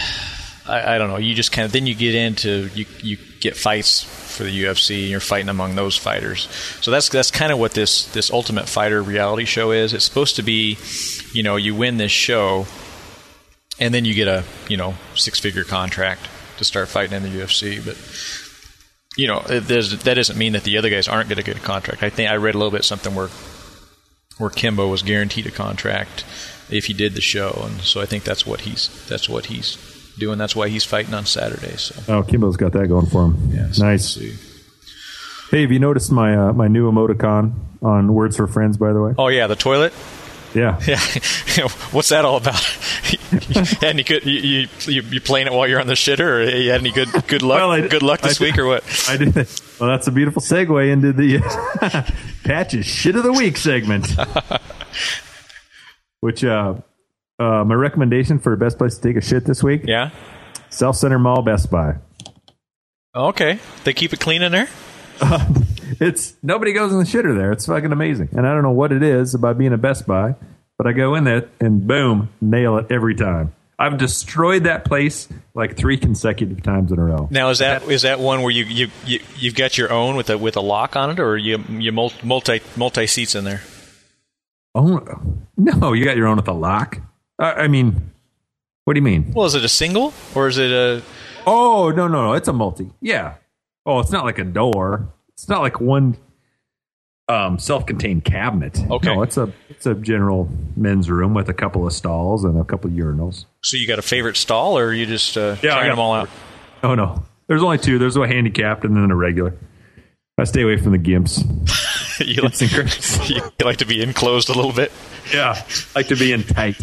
I, 0.67 0.95
I 0.95 0.97
don't 0.97 1.09
know. 1.09 1.17
You 1.17 1.33
just 1.33 1.51
kind 1.51 1.65
of 1.65 1.71
then 1.71 1.85
you 1.85 1.95
get 1.95 2.15
into 2.15 2.69
you 2.73 2.85
you 3.01 3.17
get 3.39 3.57
fights 3.57 4.03
for 4.31 4.43
the 4.43 4.63
UFC, 4.63 5.01
and 5.01 5.09
you're 5.09 5.19
fighting 5.19 5.49
among 5.49 5.75
those 5.75 5.97
fighters. 5.97 6.47
So 6.81 6.91
that's 6.91 7.09
that's 7.09 7.31
kind 7.31 7.51
of 7.51 7.59
what 7.59 7.73
this 7.73 8.05
this 8.07 8.31
Ultimate 8.31 8.67
Fighter 8.67 9.01
reality 9.03 9.45
show 9.45 9.71
is. 9.71 9.93
It's 9.93 10.05
supposed 10.05 10.37
to 10.37 10.43
be, 10.43 10.77
you 11.33 11.43
know, 11.43 11.55
you 11.55 11.75
win 11.75 11.97
this 11.97 12.11
show 12.11 12.65
and 13.81 13.93
then 13.93 14.05
you 14.05 14.13
get 14.13 14.27
a 14.29 14.45
you 14.69 14.77
know 14.77 14.93
six 15.15 15.39
figure 15.39 15.65
contract 15.65 16.29
to 16.57 16.63
start 16.63 16.87
fighting 16.87 17.17
in 17.17 17.23
the 17.23 17.41
UFC. 17.41 17.83
But 17.83 17.97
you 19.17 19.27
know 19.27 19.41
that 19.41 20.13
doesn't 20.15 20.37
mean 20.37 20.53
that 20.53 20.63
the 20.63 20.77
other 20.77 20.89
guys 20.89 21.09
aren't 21.09 21.27
going 21.27 21.37
to 21.37 21.43
get 21.43 21.57
a 21.57 21.61
contract. 21.61 22.03
I 22.03 22.09
think 22.09 22.29
I 22.29 22.35
read 22.35 22.55
a 22.55 22.57
little 22.57 22.71
bit 22.71 22.85
something 22.85 23.13
where 23.13 23.29
where 24.37 24.49
Kimbo 24.49 24.87
was 24.87 25.01
guaranteed 25.01 25.47
a 25.47 25.51
contract 25.51 26.23
if 26.69 26.85
he 26.85 26.93
did 26.93 27.15
the 27.15 27.21
show, 27.21 27.63
and 27.65 27.81
so 27.81 27.99
I 27.99 28.05
think 28.05 28.23
that's 28.23 28.45
what 28.45 28.61
he's 28.61 28.89
that's 29.09 29.27
what 29.27 29.47
he's 29.47 29.75
doing. 30.17 30.37
That's 30.37 30.55
why 30.55 30.69
he's 30.69 30.83
fighting 30.83 31.13
on 31.13 31.25
Saturday. 31.25 31.75
So 31.77 31.95
Oh, 32.13 32.23
Kimbo's 32.23 32.57
got 32.57 32.73
that 32.73 32.87
going 32.87 33.05
for 33.07 33.25
him. 33.25 33.49
yeah, 33.53 33.71
so 33.71 33.85
nice. 33.85 34.17
we'll. 34.17 34.31
Hey, 35.51 35.61
have 35.63 35.71
you 35.71 35.79
noticed 35.79 36.11
my 36.11 36.35
uh, 36.35 36.53
my 36.53 36.67
new 36.69 36.89
emoticon 36.89 37.53
on 37.81 38.13
Words 38.13 38.37
for 38.37 38.47
Friends? 38.47 38.77
By 38.77 38.93
the 38.93 39.01
way, 39.01 39.13
Oh 39.17 39.27
yeah, 39.27 39.47
the 39.47 39.55
toilet. 39.55 39.93
yeah. 40.53 40.79
Yeah, 41.57 41.67
what's 41.91 42.07
that 42.09 42.23
all 42.23 42.37
about? 42.37 42.63
any 43.83 44.03
good? 44.03 44.23
You, 44.25 44.39
you 44.39 44.67
you 44.85 45.01
you 45.01 45.19
playing 45.19 45.47
it 45.47 45.53
while 45.53 45.67
you're 45.67 45.81
on 45.81 45.87
the 45.87 45.95
shitter, 45.95 46.21
or 46.21 46.43
you 46.49 46.71
had 46.71 46.79
any 46.79 46.91
good 46.91 47.09
good 47.27 47.41
luck? 47.41 47.57
Well, 47.57 47.71
I- 47.71 47.87
good 47.89 48.03
luck 48.03 48.21
this 48.21 48.39
I- 48.39 48.45
week, 48.45 48.57
or 48.57 48.65
what? 48.67 49.05
I 49.09 49.17
did. 49.17 49.35
Well, 49.35 49.89
that's 49.89 50.07
a 50.07 50.11
beautiful 50.11 50.41
segue 50.41 50.89
into 50.89 51.11
the 51.11 51.39
Patches 52.45 52.85
Shit 52.85 53.17
of 53.17 53.23
the 53.23 53.33
Week 53.33 53.57
segment. 53.57 54.07
Which, 56.21 56.43
uh, 56.45 56.75
uh, 57.41 57.65
my 57.65 57.75
recommendation 57.75 58.39
for 58.39 58.51
the 58.51 58.57
best 58.57 58.77
place 58.77 58.95
to 58.95 59.01
take 59.01 59.17
a 59.17 59.21
shit 59.21 59.45
this 59.45 59.63
week: 59.63 59.83
Yeah. 59.85 60.11
Southcenter 60.69 61.19
Mall, 61.19 61.41
Best 61.41 61.69
Buy. 61.69 61.95
Okay. 63.13 63.59
They 63.83 63.93
keep 63.93 64.13
it 64.13 64.19
clean 64.19 64.41
in 64.41 64.51
there? 64.51 64.69
It's 65.99 66.35
nobody 66.41 66.71
goes 66.71 66.91
in 66.93 66.99
the 66.99 67.03
shitter 67.03 67.37
there. 67.37 67.51
It's 67.51 67.65
fucking 67.65 67.91
amazing, 67.91 68.29
and 68.31 68.47
I 68.47 68.53
don't 68.53 68.63
know 68.63 68.71
what 68.71 68.91
it 68.91 69.03
is 69.03 69.35
about 69.35 69.57
being 69.57 69.73
a 69.73 69.77
Best 69.77 70.07
Buy, 70.07 70.35
but 70.77 70.87
I 70.87 70.93
go 70.93 71.15
in 71.15 71.25
there 71.25 71.49
and 71.59 71.85
boom, 71.85 72.29
nail 72.39 72.77
it 72.77 72.87
every 72.89 73.13
time. 73.13 73.53
I've 73.77 73.97
destroyed 73.97 74.63
that 74.63 74.85
place 74.85 75.27
like 75.53 75.75
three 75.75 75.97
consecutive 75.97 76.63
times 76.63 76.91
in 76.91 76.97
a 76.97 77.03
row. 77.03 77.27
Now 77.29 77.49
is 77.49 77.59
that 77.59 77.83
is 77.83 78.03
that 78.03 78.19
one 78.19 78.41
where 78.41 78.51
you 78.51 78.63
you, 78.63 78.87
you 79.05 79.19
you've 79.35 79.55
got 79.55 79.77
your 79.77 79.91
own 79.91 80.15
with 80.15 80.29
a 80.29 80.37
with 80.37 80.55
a 80.55 80.61
lock 80.61 80.95
on 80.95 81.09
it 81.11 81.19
or 81.19 81.35
you 81.37 81.63
you 81.69 81.91
multi 81.91 82.61
multi 82.75 83.05
seats 83.05 83.35
in 83.35 83.43
there? 83.43 83.61
Oh 84.73 85.01
no, 85.57 85.93
you 85.93 86.05
got 86.05 86.15
your 86.15 86.27
own 86.27 86.37
with 86.37 86.47
a 86.47 86.53
lock. 86.53 86.99
I, 87.41 87.63
I 87.63 87.67
mean, 87.67 88.11
what 88.85 88.93
do 88.93 88.99
you 88.99 89.03
mean? 89.03 89.33
Well, 89.35 89.45
is 89.45 89.55
it 89.55 89.65
a 89.65 89.69
single 89.69 90.13
or 90.35 90.47
is 90.47 90.57
it 90.57 90.71
a 90.71 91.01
Oh 91.45 91.89
no, 91.89 92.07
no, 92.07 92.27
no! 92.27 92.33
It's 92.33 92.47
a 92.47 92.53
multi. 92.53 92.91
Yeah. 93.01 93.33
Oh, 93.85 93.99
it's 93.99 94.11
not 94.11 94.23
like 94.25 94.37
a 94.39 94.43
door. 94.43 95.09
It's 95.33 95.49
not 95.49 95.61
like 95.61 95.81
one 95.81 96.15
um, 97.27 97.57
self-contained 97.59 98.23
cabinet. 98.25 98.79
Okay. 98.89 99.07
No, 99.07 99.23
it's 99.23 99.37
a 99.37 99.51
it's 99.69 99.85
a 99.85 99.95
general 99.95 100.49
men's 100.75 101.09
room 101.09 101.33
with 101.33 101.49
a 101.49 101.53
couple 101.53 101.87
of 101.87 101.93
stalls 101.93 102.43
and 102.43 102.59
a 102.59 102.63
couple 102.63 102.89
of 102.91 102.95
urinals. 102.95 103.45
so 103.63 103.77
you 103.77 103.87
got 103.87 103.97
a 103.99 104.03
favorite 104.03 104.37
stall 104.37 104.77
or 104.77 104.85
are 104.87 104.93
you 104.93 105.05
just 105.05 105.37
uh, 105.37 105.55
Yeah, 105.63 105.75
I 105.77 105.83
got- 105.83 105.89
them 105.89 105.99
all 105.99 106.13
out? 106.13 106.29
Oh 106.83 106.93
no, 106.95 107.23
there's 107.47 107.63
only 107.63 107.77
two. 107.79 107.97
There's 107.97 108.15
a 108.17 108.27
handicapped 108.27 108.83
and 108.83 108.95
then 108.95 109.09
a 109.11 109.15
regular. 109.15 109.55
I 110.37 110.43
stay 110.43 110.61
away 110.63 110.77
from 110.77 110.91
the 110.91 110.97
gimps. 110.99 111.39
you, 112.19 112.41
like, 112.41 113.29
you 113.59 113.65
like 113.65 113.77
to 113.77 113.85
be 113.85 114.01
enclosed 114.01 114.49
a 114.49 114.53
little 114.53 114.73
bit 114.73 114.91
Yeah, 115.33 115.63
like 115.95 116.07
to 116.07 116.15
be 116.15 116.31
in 116.33 116.43
tight. 116.43 116.75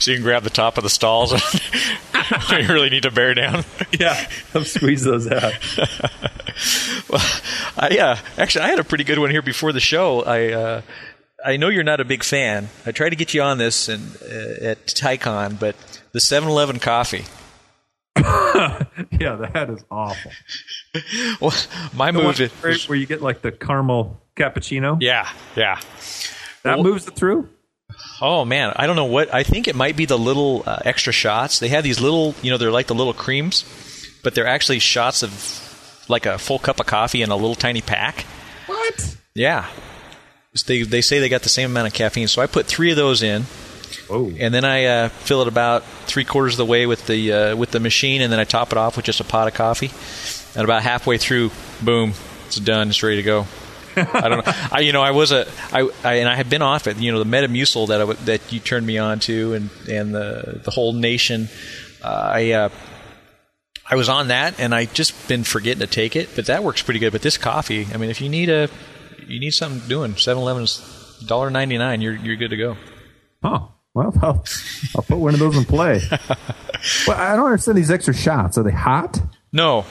So 0.00 0.10
you 0.10 0.16
can 0.16 0.24
grab 0.24 0.42
the 0.42 0.50
top 0.50 0.76
of 0.78 0.84
the 0.84 0.90
stalls. 0.90 1.32
you 2.50 2.68
really 2.68 2.90
need 2.90 3.02
to 3.04 3.10
bear 3.10 3.34
down. 3.34 3.64
Yeah, 3.98 4.28
I'll 4.54 4.64
squeeze 4.64 5.02
those 5.04 5.30
out. 5.30 5.52
well, 7.08 7.22
I, 7.76 7.98
uh, 7.98 8.16
actually, 8.38 8.64
I 8.64 8.68
had 8.68 8.78
a 8.78 8.84
pretty 8.84 9.04
good 9.04 9.18
one 9.18 9.30
here 9.30 9.42
before 9.42 9.72
the 9.72 9.80
show. 9.80 10.22
I 10.22 10.52
uh, 10.52 10.82
I 11.44 11.56
know 11.58 11.68
you're 11.68 11.84
not 11.84 12.00
a 12.00 12.04
big 12.04 12.24
fan. 12.24 12.68
I 12.86 12.92
tried 12.92 13.10
to 13.10 13.16
get 13.16 13.34
you 13.34 13.42
on 13.42 13.58
this 13.58 13.88
and 13.88 14.16
uh, 14.22 14.64
at 14.64 14.86
TyCon, 14.86 15.58
but 15.60 15.76
the 16.12 16.18
7-Eleven 16.18 16.78
coffee. 16.80 17.24
Yeah, 19.10 19.36
that 19.52 19.68
is 19.70 19.84
awful. 19.90 20.30
Well, 21.40 21.52
my 21.92 22.12
The 22.12 22.22
move 22.22 22.40
is 22.40 22.52
where, 22.52 22.74
where 22.86 22.96
you 22.98 23.06
get 23.06 23.20
like 23.20 23.42
the 23.42 23.50
caramel 23.50 24.22
cappuccino. 24.36 24.98
yeah, 25.00 25.28
yeah. 25.56 25.80
that 26.62 26.76
well- 26.76 26.84
moves 26.84 27.08
it 27.08 27.16
through. 27.16 27.48
Oh 28.20 28.44
man, 28.44 28.72
I 28.76 28.86
don't 28.86 28.96
know 28.96 29.04
what. 29.04 29.32
I 29.34 29.42
think 29.42 29.68
it 29.68 29.74
might 29.74 29.96
be 29.96 30.06
the 30.06 30.18
little 30.18 30.62
uh, 30.66 30.78
extra 30.84 31.12
shots. 31.12 31.58
They 31.58 31.68
have 31.68 31.84
these 31.84 32.00
little, 32.00 32.34
you 32.42 32.50
know, 32.50 32.58
they're 32.58 32.70
like 32.70 32.86
the 32.86 32.94
little 32.94 33.12
creams, 33.12 33.64
but 34.22 34.34
they're 34.34 34.46
actually 34.46 34.78
shots 34.78 35.22
of 35.22 36.04
like 36.08 36.26
a 36.26 36.38
full 36.38 36.58
cup 36.58 36.80
of 36.80 36.86
coffee 36.86 37.22
in 37.22 37.30
a 37.30 37.36
little 37.36 37.54
tiny 37.54 37.80
pack. 37.80 38.24
What? 38.66 39.16
Yeah. 39.34 39.68
They 40.66 40.82
they 40.82 41.00
say 41.00 41.18
they 41.18 41.28
got 41.28 41.42
the 41.42 41.48
same 41.48 41.70
amount 41.70 41.88
of 41.88 41.94
caffeine, 41.94 42.28
so 42.28 42.40
I 42.40 42.46
put 42.46 42.66
three 42.66 42.90
of 42.90 42.96
those 42.96 43.22
in, 43.22 43.44
Oh, 44.10 44.30
and 44.38 44.52
then 44.52 44.64
I 44.64 44.84
uh, 44.84 45.08
fill 45.08 45.42
it 45.42 45.48
about 45.48 45.84
three 46.06 46.24
quarters 46.24 46.54
of 46.54 46.58
the 46.58 46.66
way 46.66 46.86
with 46.86 47.06
the 47.06 47.32
uh, 47.32 47.56
with 47.56 47.70
the 47.70 47.80
machine, 47.80 48.22
and 48.22 48.32
then 48.32 48.38
I 48.38 48.44
top 48.44 48.72
it 48.72 48.78
off 48.78 48.96
with 48.96 49.04
just 49.06 49.20
a 49.20 49.24
pot 49.24 49.48
of 49.48 49.54
coffee. 49.54 49.90
And 50.56 50.64
about 50.64 50.82
halfway 50.82 51.18
through, 51.18 51.50
boom, 51.82 52.12
it's 52.46 52.56
done. 52.56 52.88
It's 52.88 53.02
ready 53.02 53.16
to 53.16 53.22
go. 53.22 53.46
I 53.96 54.28
don't 54.28 54.46
know. 54.46 54.52
I 54.72 54.80
you 54.80 54.92
know 54.92 55.02
I 55.02 55.10
was 55.10 55.32
a 55.32 55.46
I, 55.72 55.88
I 56.02 56.14
and 56.14 56.28
I 56.28 56.34
had 56.34 56.50
been 56.50 56.62
off 56.62 56.86
it. 56.86 56.98
You 56.98 57.12
know 57.12 57.22
the 57.22 57.30
Metamucil 57.30 57.88
that 57.88 58.00
I, 58.00 58.12
that 58.24 58.52
you 58.52 58.60
turned 58.60 58.86
me 58.86 58.98
on 58.98 59.20
to, 59.20 59.54
and 59.54 59.70
and 59.88 60.14
the 60.14 60.60
the 60.64 60.70
whole 60.70 60.92
nation. 60.92 61.48
Uh, 62.02 62.30
I 62.34 62.50
uh, 62.52 62.68
I 63.88 63.96
was 63.96 64.08
on 64.08 64.28
that, 64.28 64.58
and 64.58 64.74
I 64.74 64.86
just 64.86 65.28
been 65.28 65.44
forgetting 65.44 65.80
to 65.80 65.86
take 65.86 66.16
it. 66.16 66.30
But 66.34 66.46
that 66.46 66.64
works 66.64 66.82
pretty 66.82 67.00
good. 67.00 67.12
But 67.12 67.22
this 67.22 67.38
coffee, 67.38 67.86
I 67.92 67.96
mean, 67.96 68.10
if 68.10 68.20
you 68.20 68.28
need 68.28 68.48
a, 68.48 68.68
you 69.26 69.40
need 69.40 69.52
something 69.52 69.86
doing. 69.88 70.12
7-Eleven's 70.12 71.22
dollar 71.26 71.50
ninety 71.50 71.78
nine. 71.78 72.00
You're 72.00 72.14
you're 72.14 72.36
good 72.36 72.50
to 72.50 72.56
go. 72.56 72.76
Oh, 73.42 73.72
well, 73.94 74.12
I'll, 74.22 74.44
I'll 74.96 75.02
put 75.02 75.18
one 75.18 75.34
of 75.34 75.40
those 75.40 75.56
in 75.56 75.64
play. 75.64 76.00
well, 77.06 77.16
I 77.16 77.36
don't 77.36 77.46
understand 77.46 77.78
these 77.78 77.90
extra 77.90 78.14
shots. 78.14 78.58
Are 78.58 78.62
they 78.62 78.72
hot? 78.72 79.20
No, 79.52 79.84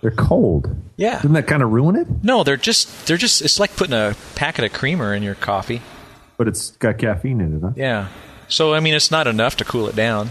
They're 0.00 0.10
cold. 0.10 0.74
Yeah. 0.96 1.16
Doesn't 1.16 1.32
that 1.34 1.46
kind 1.46 1.62
of 1.62 1.70
ruin 1.70 1.96
it? 1.96 2.06
no, 2.22 2.42
they're 2.44 2.56
just 2.56 3.06
they're 3.06 3.16
just. 3.18 3.42
It's 3.42 3.60
like 3.60 3.76
putting 3.76 3.94
a 3.94 4.16
packet 4.34 4.64
of 4.64 4.72
creamer 4.72 5.14
in 5.14 5.22
your 5.22 5.34
coffee. 5.34 5.82
But 6.38 6.48
it's 6.48 6.70
got 6.72 6.96
caffeine 6.98 7.40
in 7.40 7.56
it, 7.56 7.60
huh? 7.62 7.72
Yeah. 7.76 8.08
So 8.48 8.72
I 8.74 8.80
mean, 8.80 8.94
it's 8.94 9.10
not 9.10 9.26
enough 9.26 9.56
to 9.56 9.64
cool 9.64 9.88
it 9.88 9.96
down. 9.96 10.30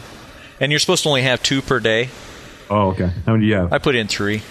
And 0.60 0.72
you're 0.72 0.80
supposed 0.80 1.04
to 1.04 1.10
only 1.10 1.22
have 1.22 1.42
two 1.44 1.62
per 1.62 1.80
day. 1.80 2.10
Oh, 2.70 2.90
okay. 2.90 3.12
How 3.26 3.34
many 3.34 3.46
do 3.46 3.48
you 3.48 3.56
have? 3.56 3.72
I 3.72 3.78
put 3.78 3.96
in 3.96 4.08
three. 4.08 4.42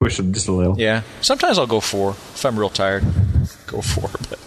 Push 0.00 0.18
it 0.18 0.32
just 0.32 0.48
a 0.48 0.52
little. 0.52 0.78
Yeah. 0.78 1.02
Sometimes 1.20 1.58
I'll 1.58 1.66
go 1.66 1.80
four 1.80 2.10
if 2.10 2.44
I'm 2.44 2.58
real 2.58 2.68
tired. 2.70 3.04
Go 3.66 3.80
four, 3.82 4.08
but 4.30 4.38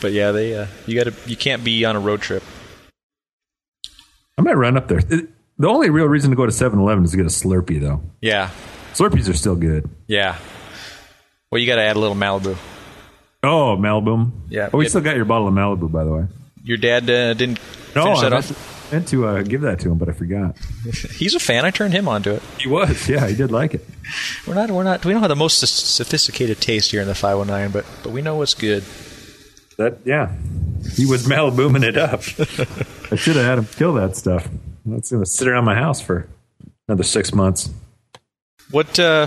but 0.00 0.12
yeah, 0.12 0.30
they 0.32 0.54
uh, 0.56 0.66
you 0.86 0.96
got 1.02 1.10
to 1.12 1.28
you 1.30 1.36
can't 1.36 1.64
be 1.64 1.84
on 1.84 1.96
a 1.96 2.00
road 2.00 2.20
trip. 2.20 2.42
I 4.38 4.42
might 4.42 4.54
run 4.56 4.76
up 4.76 4.88
there. 4.88 4.98
It- 5.08 5.30
the 5.58 5.68
only 5.68 5.88
real 5.88 6.04
reason 6.04 6.28
to 6.30 6.36
go 6.36 6.44
to 6.44 6.52
7 6.52 6.78
Eleven 6.78 7.04
is 7.04 7.12
to 7.12 7.16
get 7.16 7.24
a 7.24 7.30
Slurpee, 7.30 7.80
though. 7.80 8.02
Yeah. 8.20 8.50
Slurpees 8.96 9.28
are 9.28 9.34
still 9.34 9.56
good. 9.56 9.88
Yeah. 10.06 10.38
Well, 11.50 11.60
you 11.60 11.66
got 11.66 11.76
to 11.76 11.82
add 11.82 11.96
a 11.96 11.98
little 11.98 12.16
Malibu. 12.16 12.56
Oh, 13.42 13.76
Malibu. 13.78 14.30
Yeah. 14.48 14.70
Oh, 14.72 14.78
we 14.78 14.84
Get- 14.84 14.90
still 14.90 15.02
got 15.02 15.16
your 15.16 15.24
bottle 15.26 15.48
of 15.48 15.54
Malibu, 15.54 15.90
by 15.92 16.04
the 16.04 16.10
way. 16.12 16.24
Your 16.64 16.78
dad 16.78 17.08
uh, 17.08 17.34
didn't 17.34 17.60
No, 17.94 18.04
finish 18.04 18.18
I 18.18 18.22
that 18.22 18.30
meant, 18.30 18.50
off. 18.50 18.92
meant 18.92 19.08
to 19.08 19.26
uh, 19.26 19.42
give 19.42 19.60
that 19.60 19.78
to 19.80 19.90
him, 19.92 19.98
but 19.98 20.08
I 20.08 20.12
forgot. 20.12 20.56
He's 21.16 21.34
a 21.34 21.38
fan. 21.38 21.64
I 21.64 21.70
turned 21.70 21.92
him 21.94 22.08
onto 22.08 22.30
it. 22.32 22.42
He 22.58 22.68
was. 22.68 23.08
Yeah, 23.08 23.28
he 23.28 23.36
did 23.36 23.52
like 23.52 23.74
it. 23.74 23.86
We're 24.48 24.54
not. 24.54 24.70
We're 24.70 24.82
not. 24.82 25.04
We 25.04 25.12
don't 25.12 25.20
have 25.20 25.28
the 25.28 25.36
most 25.36 25.58
sophisticated 25.60 26.60
taste 26.60 26.90
here 26.90 27.02
in 27.02 27.06
the 27.06 27.14
509, 27.14 27.70
but 27.70 27.84
but 28.02 28.12
we 28.12 28.20
know 28.22 28.34
what's 28.36 28.54
good. 28.54 28.82
That 29.78 29.98
yeah, 30.04 30.32
he 30.94 31.04
was 31.06 31.26
Malibuing 31.28 31.84
it 31.84 31.96
up. 31.96 32.20
I 33.12 33.16
should 33.16 33.36
have 33.36 33.44
had 33.44 33.58
him 33.58 33.66
kill 33.66 33.92
that 33.94 34.16
stuff. 34.16 34.48
That's 34.86 35.12
gonna 35.12 35.26
sit 35.26 35.46
around 35.46 35.66
my 35.66 35.74
house 35.76 36.00
for 36.00 36.26
another 36.88 37.04
six 37.04 37.32
months. 37.34 37.70
What? 38.70 38.98
uh 38.98 39.26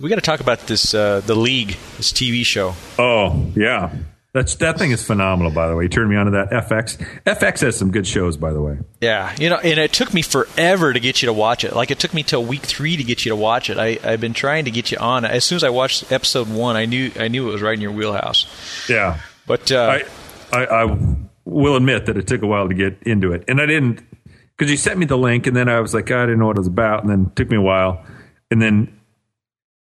We 0.00 0.08
got 0.08 0.16
to 0.16 0.20
talk 0.20 0.40
about 0.40 0.60
this. 0.66 0.94
uh 0.94 1.20
The 1.20 1.34
League, 1.36 1.76
this 1.96 2.12
TV 2.12 2.44
show. 2.44 2.74
Oh 2.98 3.50
yeah, 3.54 3.92
that's 4.32 4.54
that 4.56 4.78
thing 4.78 4.90
is 4.90 5.02
phenomenal. 5.04 5.52
By 5.52 5.68
the 5.68 5.76
way, 5.76 5.84
you 5.84 5.88
turned 5.88 6.10
me 6.10 6.16
on 6.16 6.26
to 6.26 6.32
that 6.32 6.50
FX. 6.50 6.98
FX 7.24 7.60
has 7.60 7.76
some 7.76 7.90
good 7.90 8.06
shows, 8.06 8.36
by 8.36 8.52
the 8.52 8.60
way. 8.60 8.78
Yeah, 9.00 9.34
you 9.38 9.48
know, 9.48 9.56
and 9.56 9.78
it 9.78 9.92
took 9.92 10.12
me 10.12 10.22
forever 10.22 10.92
to 10.92 11.00
get 11.00 11.22
you 11.22 11.26
to 11.26 11.32
watch 11.32 11.64
it. 11.64 11.74
Like 11.74 11.90
it 11.90 11.98
took 11.98 12.12
me 12.12 12.22
till 12.22 12.44
week 12.44 12.62
three 12.62 12.96
to 12.96 13.04
get 13.04 13.24
you 13.24 13.30
to 13.30 13.36
watch 13.36 13.70
it. 13.70 13.78
I, 13.78 13.98
I've 14.04 14.20
been 14.20 14.34
trying 14.34 14.64
to 14.66 14.70
get 14.70 14.90
you 14.90 14.98
on. 14.98 15.24
As 15.24 15.44
soon 15.44 15.56
as 15.56 15.64
I 15.64 15.70
watched 15.70 16.10
episode 16.12 16.48
one, 16.48 16.76
I 16.76 16.84
knew 16.86 17.10
I 17.18 17.28
knew 17.28 17.48
it 17.48 17.52
was 17.52 17.62
right 17.62 17.74
in 17.74 17.80
your 17.80 17.92
wheelhouse. 17.92 18.46
Yeah, 18.88 19.20
But 19.46 19.70
uh, 19.72 20.00
I, 20.52 20.56
I 20.58 20.84
I 20.84 20.98
will 21.44 21.76
admit 21.76 22.06
that 22.06 22.16
it 22.16 22.26
took 22.26 22.42
a 22.42 22.46
while 22.46 22.68
to 22.68 22.74
get 22.74 22.98
into 23.04 23.32
it, 23.32 23.44
and 23.48 23.60
I 23.60 23.66
didn't 23.66 24.00
because 24.56 24.70
you 24.70 24.76
sent 24.76 24.98
me 24.98 25.06
the 25.06 25.18
link, 25.18 25.46
and 25.46 25.56
then 25.56 25.68
I 25.68 25.80
was 25.80 25.92
like, 25.94 26.10
I 26.10 26.22
didn't 26.26 26.38
know 26.38 26.46
what 26.46 26.56
it 26.56 26.60
was 26.60 26.66
about, 26.66 27.02
and 27.02 27.10
then 27.10 27.26
it 27.30 27.36
took 27.36 27.50
me 27.50 27.56
a 27.56 27.60
while, 27.62 28.04
and 28.50 28.60
then. 28.60 28.92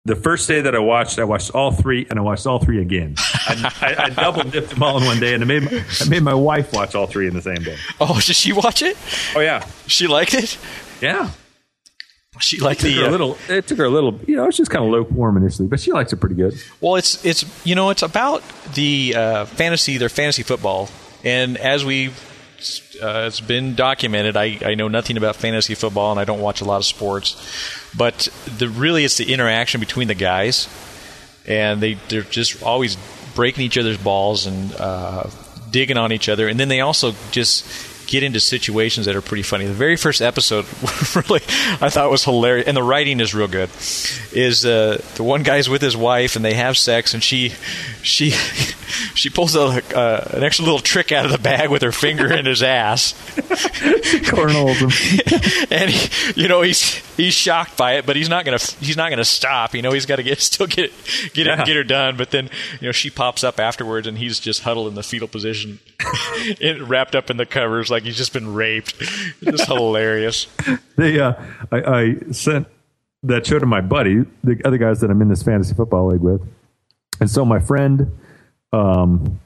The 0.06 0.16
first 0.16 0.48
day 0.48 0.62
that 0.62 0.74
I 0.74 0.80
watched, 0.80 1.20
I 1.20 1.26
watched 1.26 1.52
all 1.54 1.70
three, 1.74 2.08
and 2.10 2.18
I 2.18 2.22
watched 2.22 2.48
all 2.48 2.60
three 2.60 2.82
again. 2.82 3.16
I, 3.18 3.74
I, 3.82 4.04
I 4.06 4.10
double 4.12 4.42
dipped 4.44 4.70
them 4.70 4.82
all 4.82 4.98
in 5.00 5.04
one 5.04 5.20
day, 5.20 5.34
and 5.34 5.44
I 5.44 5.46
made 5.46 5.64
my, 5.64 5.84
I 6.00 6.08
made 6.08 6.24
my 6.24 6.34
wife 6.34 6.72
watch 6.72 6.96
all 6.96 7.08
three 7.08 7.28
in 7.28 7.34
the 7.34 7.42
same 7.42 7.62
day. 7.62 7.76
oh, 8.00 8.18
did 8.26 8.38
she 8.38 8.54
watch 8.54 8.82
it? 8.82 8.96
Oh 9.36 9.42
yeah, 9.42 9.68
She 9.88 10.08
liked 10.08 10.34
it. 10.34 10.58
yeah. 11.02 11.32
She 12.40 12.62
liked 12.62 12.80
Took 12.80 12.92
her 12.92 12.96
the 12.96 13.04
a 13.04 13.08
uh, 13.08 13.12
little. 13.12 13.38
It 13.50 13.68
took 13.68 13.80
her 13.80 13.84
a 13.84 13.90
little. 13.90 14.18
You 14.26 14.38
know, 14.38 14.48
it's 14.48 14.56
just 14.56 14.72
kind 14.72 14.86
of 14.86 14.92
lukewarm 14.92 15.36
initially, 15.36 15.68
but 15.68 15.82
she 15.82 15.92
likes 15.92 16.14
it 16.14 16.18
pretty 16.22 16.36
good. 16.36 16.54
Well, 16.80 16.96
it's 16.96 17.26
it's 17.26 17.44
you 17.66 17.76
know 17.76 17.90
it's 17.90 18.04
about 18.04 18.44
the 18.76 19.14
uh, 19.14 19.46
fantasy 19.46 19.98
their 19.98 20.08
fantasy 20.08 20.44
football, 20.44 20.88
and 21.26 21.58
as 21.58 21.84
we 21.84 22.12
uh, 23.02 23.26
it's 23.28 23.40
been 23.40 23.76
documented, 23.76 24.36
I, 24.36 24.58
I 24.66 24.76
know 24.76 24.88
nothing 24.88 25.18
about 25.18 25.36
fantasy 25.36 25.76
football 25.76 26.12
and 26.12 26.20
I 26.20 26.26
don't 26.26 26.40
watch 26.42 26.62
a 26.62 26.66
lot 26.66 26.78
of 26.78 26.86
sports, 26.86 27.36
but 27.96 28.28
the 28.58 28.70
really 28.70 29.04
it's 29.04 29.18
the 29.18 29.32
interaction 29.32 29.80
between 29.80 30.08
the 30.08 30.16
guys, 30.16 30.68
and 31.46 31.82
they 31.82 31.96
they're 32.10 32.22
just 32.22 32.64
always 32.64 32.98
breaking 33.36 33.64
each 33.64 33.78
other's 33.78 33.98
balls 33.98 34.48
and 34.48 34.74
uh, 34.76 35.30
digging 35.72 35.98
on 35.98 36.12
each 36.12 36.30
other, 36.30 36.48
and 36.48 36.60
then 36.60 36.68
they 36.68 36.82
also 36.82 37.14
just 37.32 37.66
get 38.08 38.24
into 38.24 38.40
situations 38.40 39.06
that 39.06 39.16
are 39.16 39.22
pretty 39.22 39.44
funny. 39.44 39.66
The 39.66 39.74
very 39.74 39.98
first 39.98 40.22
episode, 40.22 40.66
really, 41.16 41.42
I 41.82 41.90
thought 41.90 42.10
was 42.10 42.24
hilarious, 42.24 42.68
and 42.68 42.76
the 42.76 42.84
writing 42.84 43.20
is 43.20 43.36
real 43.36 43.48
good. 43.48 43.70
Is 44.34 44.66
uh, 44.66 45.02
the 45.16 45.24
one 45.24 45.44
guy's 45.44 45.70
with 45.70 45.82
his 45.82 45.96
wife 45.96 46.36
and 46.36 46.44
they 46.44 46.54
have 46.54 46.78
sex, 46.78 47.14
and 47.14 47.22
she 47.24 47.54
she 48.02 48.30
she 49.14 49.30
pulls 49.30 49.56
a, 49.56 49.60
uh, 49.96 50.30
an 50.34 50.44
extra 50.44 50.64
little 50.66 50.80
trick 50.80 51.12
out 51.12 51.26
of 51.26 51.32
the 51.32 51.38
bag 51.38 51.70
with 51.70 51.82
her 51.82 51.92
finger 51.92 52.32
in 52.34 52.46
his 52.46 52.64
ass, 52.64 53.14
Cornholes 54.30 54.78
him. 54.78 55.68
and 55.72 55.90
he, 55.92 56.42
you 56.42 56.48
know 56.48 56.62
he's 56.62 56.82
he's 57.18 57.34
shocked 57.34 57.78
by 57.78 57.94
it, 57.94 58.06
but 58.06 58.16
he's 58.16 58.30
not 58.30 58.46
gonna 58.46 58.60
he's 58.80 58.98
not 58.98 59.10
gonna 59.10 59.26
stop. 59.26 59.74
You 59.76 59.82
know 59.82 59.92
he's 59.92 60.06
got 60.06 60.18
to 60.18 60.24
get 60.24 60.40
still 60.42 60.68
get 60.68 60.92
get 61.34 61.48
Yeah. 61.48 61.62
it, 61.62 61.66
get 61.66 61.76
her 61.76 61.84
done. 61.84 62.18
But 62.18 62.32
then 62.32 62.50
you 62.82 62.88
know 62.88 62.92
she 62.92 63.10
pops 63.10 63.44
up 63.44 63.60
afterwards, 63.60 64.08
and 64.08 64.18
he's 64.18 64.40
just 64.40 64.62
huddled 64.64 64.88
in 64.88 64.96
the 64.96 65.04
fetal 65.04 65.28
position, 65.28 65.80
in, 66.62 66.88
wrapped 66.88 67.16
up 67.16 67.30
in 67.30 67.38
the 67.38 67.46
covers 67.46 67.90
like 67.90 68.04
he's 68.04 68.18
just 68.18 68.34
been 68.34 68.54
raped. 68.54 68.96
It's 69.42 69.66
hilarious. 69.66 70.48
They, 70.98 71.20
uh, 71.20 71.34
I, 71.72 71.78
I 71.78 72.16
sent 72.32 72.66
that 73.22 73.46
show 73.46 73.60
to 73.60 73.68
my 73.68 73.82
buddy, 73.82 74.26
the 74.44 74.60
other 74.66 74.80
guys 74.80 75.00
that 75.02 75.12
I'm 75.12 75.22
in 75.22 75.28
this 75.28 75.44
fantasy 75.44 75.76
football 75.76 76.08
league 76.08 76.22
with, 76.22 76.42
and 77.20 77.30
so 77.30 77.46
my 77.46 77.60
friend, 77.60 78.18
um, 78.74 79.40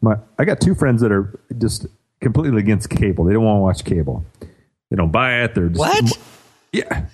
my 0.00 0.18
I 0.38 0.44
got 0.44 0.60
two 0.60 0.76
friends 0.76 1.02
that 1.02 1.10
are 1.10 1.36
just 1.58 1.86
completely 2.20 2.60
against 2.60 2.90
cable. 2.90 3.24
They 3.24 3.32
don't 3.32 3.42
want 3.42 3.56
to 3.56 3.62
watch 3.62 3.84
cable. 3.84 4.24
They 4.40 4.96
don't 4.96 5.10
buy 5.10 5.42
it. 5.42 5.56
They're 5.56 5.68
just, 5.68 5.80
What? 5.80 6.18
Yeah, 6.72 7.06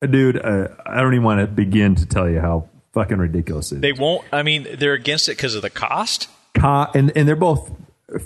dude. 0.00 0.38
Uh, 0.42 0.68
I 0.86 1.02
don't 1.02 1.12
even 1.12 1.24
want 1.24 1.40
to 1.40 1.46
begin 1.46 1.96
to 1.96 2.06
tell 2.06 2.30
you 2.30 2.40
how 2.40 2.66
fucking 2.94 3.18
ridiculous 3.18 3.72
it 3.72 3.76
is. 3.76 3.80
They 3.82 3.92
won't. 3.92 4.24
I 4.32 4.42
mean, 4.42 4.66
they're 4.78 4.94
against 4.94 5.28
it 5.28 5.32
because 5.32 5.54
of 5.54 5.60
the 5.60 5.68
cost. 5.68 6.30
Co- 6.54 6.86
and 6.94 7.12
and 7.14 7.28
they're 7.28 7.36
both 7.36 7.70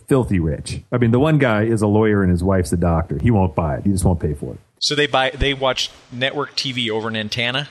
filthy 0.08 0.38
rich. 0.38 0.82
I 0.92 0.98
mean, 0.98 1.10
the 1.10 1.20
one 1.20 1.38
guy 1.38 1.62
is 1.62 1.82
a 1.82 1.86
lawyer 1.86 2.22
and 2.22 2.30
his 2.30 2.42
wife's 2.44 2.72
a 2.72 2.76
doctor. 2.76 3.18
He 3.18 3.30
won't 3.30 3.54
buy 3.54 3.76
it. 3.76 3.84
He 3.84 3.90
just 3.90 4.04
won't 4.04 4.20
pay 4.20 4.34
for 4.34 4.54
it. 4.54 4.60
So 4.78 4.94
they 4.94 5.06
buy 5.06 5.30
they 5.30 5.54
watch 5.54 5.90
network 6.10 6.56
TV 6.56 6.90
over 6.90 7.08
an 7.08 7.16
antenna. 7.16 7.68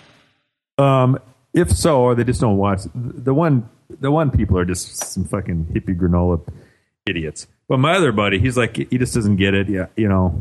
Um, 0.78 1.20
if 1.54 1.72
so, 1.72 2.02
or 2.02 2.16
they 2.16 2.24
just 2.24 2.42
don't 2.42 2.58
watch 2.58 2.82
the 2.94 3.34
one. 3.34 3.70
The 3.90 4.12
one 4.12 4.30
people 4.30 4.58
are 4.58 4.66
just 4.66 4.98
some 4.98 5.26
fucking 5.26 5.66
hippie 5.74 5.98
granola 5.98 6.42
idiots. 7.08 7.48
But 7.68 7.80
my 7.80 7.96
other 7.96 8.12
buddy, 8.12 8.40
he's 8.40 8.56
like, 8.56 8.76
he 8.78 8.98
just 8.98 9.16
doesn't 9.16 9.38
get 9.38 9.54
it. 9.54 9.68
Yeah, 9.68 9.88
you 9.96 10.08
know. 10.08 10.40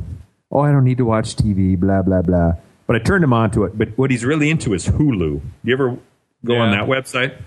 Oh, 0.51 0.61
I 0.61 0.71
don't 0.71 0.85
need 0.85 0.99
to 0.99 1.05
watch 1.05 1.37
TV. 1.37 1.79
Blah 1.79 2.03
blah 2.03 2.23
blah. 2.23 2.53
But 2.87 2.97
I 2.97 2.99
turned 3.01 3.25
him 3.25 3.33
on 3.33 3.51
to 3.53 3.65
it. 3.65 3.77
But 3.77 3.97
what 3.97 4.11
he's 4.11 4.25
really 4.25 4.51
into 4.51 4.75
is 4.75 4.87
Hulu. 4.87 5.41
You 5.65 5.73
ever 5.73 5.99
go 6.45 6.57
on 6.57 6.71
that 6.73 6.89
website? 6.89 7.39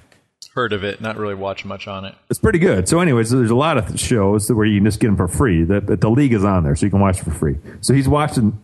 Heard 0.54 0.74
of 0.74 0.84
it, 0.84 1.00
not 1.00 1.18
really 1.18 1.36
watch 1.36 1.64
much 1.64 1.88
on 1.88 2.04
it. 2.04 2.14
It's 2.30 2.40
pretty 2.40 2.60
good. 2.60 2.90
So, 2.90 3.00
anyways, 3.00 3.30
there's 3.30 3.52
a 3.52 3.56
lot 3.56 3.78
of 3.78 3.98
shows 3.98 4.52
where 4.52 4.66
you 4.66 4.80
can 4.80 4.86
just 4.86 5.00
get 5.00 5.08
them 5.08 5.16
for 5.16 5.30
free. 5.30 5.64
The, 5.64 5.80
the 5.80 6.10
league 6.10 6.34
is 6.34 6.44
on 6.44 6.66
there, 6.66 6.76
so 6.76 6.86
you 6.86 6.90
can 6.90 7.00
watch 7.00 7.20
it 7.20 7.24
for 7.24 7.32
free. 7.32 7.58
So 7.80 7.94
he's 7.94 8.10
watching 8.10 8.62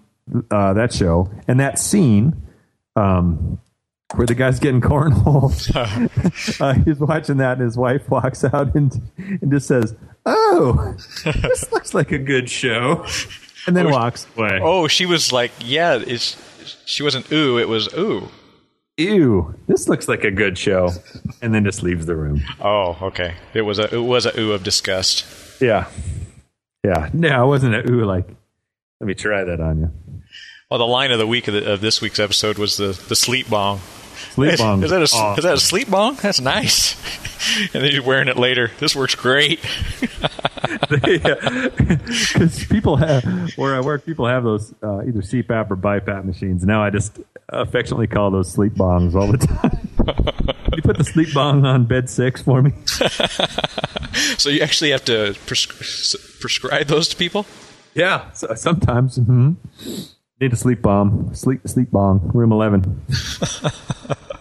uh, 0.51 0.73
that 0.73 0.93
show, 0.93 1.31
and 1.47 1.61
that 1.61 1.79
scene 1.79 2.41
um, 2.97 3.59
where 4.15 4.27
the 4.27 4.35
guy's 4.35 4.59
getting 4.59 4.81
cornhole. 4.81 5.51
uh, 6.61 6.73
he's 6.83 6.99
watching 6.99 7.37
that, 7.37 7.53
and 7.53 7.61
his 7.61 7.77
wife 7.77 8.09
walks 8.09 8.43
out 8.43 8.75
and 8.75 9.01
and 9.17 9.49
just 9.49 9.67
says, 9.67 9.95
"Oh, 10.25 10.95
this 11.23 11.71
looks 11.71 11.93
like 11.93 12.11
a 12.11 12.19
good 12.19 12.49
show," 12.49 13.05
and 13.65 13.77
then 13.77 13.89
walks 13.89 14.27
away. 14.35 14.59
Oh, 14.61 14.87
she 14.87 15.05
was 15.05 15.31
like, 15.31 15.51
yeah, 15.59 15.99
it's 16.05 16.35
she 16.85 17.03
wasn't 17.03 17.31
ooh, 17.31 17.57
it 17.57 17.69
was 17.69 17.87
ooh. 17.93 18.29
Ew, 18.97 19.53
this 19.67 19.87
looks 19.87 20.07
like 20.07 20.23
a 20.23 20.31
good 20.31 20.57
show, 20.57 20.89
and 21.41 21.53
then 21.53 21.63
just 21.63 21.83
leaves 21.83 22.05
the 22.07 22.15
room. 22.15 22.41
Oh, 22.59 22.97
okay. 23.03 23.35
It 23.53 23.61
was 23.61 23.77
a 23.77 23.93
it 23.93 23.99
was 23.99 24.25
a 24.25 24.39
ooh 24.39 24.53
of 24.53 24.63
disgust. 24.63 25.25
Yeah, 25.61 25.87
yeah. 26.83 27.09
No, 27.13 27.43
it 27.43 27.47
wasn't 27.47 27.75
a 27.75 27.91
ooh. 27.91 28.05
Like, 28.05 28.27
let 28.99 29.07
me 29.07 29.13
try 29.13 29.43
that 29.43 29.59
on 29.61 29.79
you. 29.79 29.91
Well, 30.71 30.79
the 30.79 30.87
line 30.87 31.11
of 31.11 31.19
the 31.19 31.27
week 31.27 31.47
of, 31.47 31.53
the, 31.53 31.73
of 31.73 31.81
this 31.81 32.01
week's 32.01 32.19
episode 32.19 32.57
was 32.57 32.77
the 32.77 32.99
the 33.07 33.15
sleep 33.15 33.49
bong. 33.49 33.79
Sleep 34.31 34.53
Is, 34.53 34.59
bong. 34.59 34.83
is 34.83 34.89
that 34.89 34.99
a 34.99 35.03
Awesome. 35.03 35.37
is 35.37 35.43
that 35.43 35.53
a 35.53 35.59
sleep 35.59 35.89
bong? 35.91 36.15
That's 36.15 36.41
nice. 36.41 36.95
and 37.73 37.83
then 37.83 37.91
you're 37.91 38.03
wearing 38.03 38.27
it 38.27 38.37
later. 38.37 38.71
This 38.79 38.95
works 38.95 39.15
great. 39.15 39.59
because 40.89 42.65
people 42.69 42.97
have 42.97 43.23
where 43.55 43.75
I 43.75 43.81
work, 43.81 44.05
people 44.05 44.27
have 44.27 44.43
those 44.43 44.73
uh, 44.83 45.01
either 45.01 45.21
CPAP 45.21 45.71
or 45.71 45.75
BiPAP 45.77 46.25
machines. 46.25 46.63
Now 46.63 46.83
I 46.83 46.89
just 46.89 47.19
affectionately 47.49 48.07
call 48.07 48.31
those 48.31 48.51
sleep 48.51 48.73
bongs 48.73 49.15
all 49.15 49.31
the 49.31 49.37
time. 49.37 49.87
you 50.75 50.81
put 50.81 50.97
the 50.97 51.03
sleep 51.03 51.33
bong 51.33 51.65
on 51.65 51.85
bed 51.85 52.09
six 52.09 52.41
for 52.41 52.61
me. 52.61 52.71
so 54.37 54.49
you 54.49 54.61
actually 54.61 54.91
have 54.91 55.05
to 55.05 55.35
pres- 55.45 56.15
prescribe 56.39 56.87
those 56.87 57.07
to 57.09 57.15
people. 57.15 57.45
Yeah, 57.93 58.31
so 58.31 58.53
sometimes. 58.55 59.15
hmm 59.17 59.53
Need 60.39 60.53
a 60.53 60.55
sleep 60.55 60.83
bomb. 60.83 61.33
Sleep 61.33 61.61
sleep 61.67 61.89
bomb. 61.89 62.29
Room 62.31 62.51
eleven. 62.51 63.01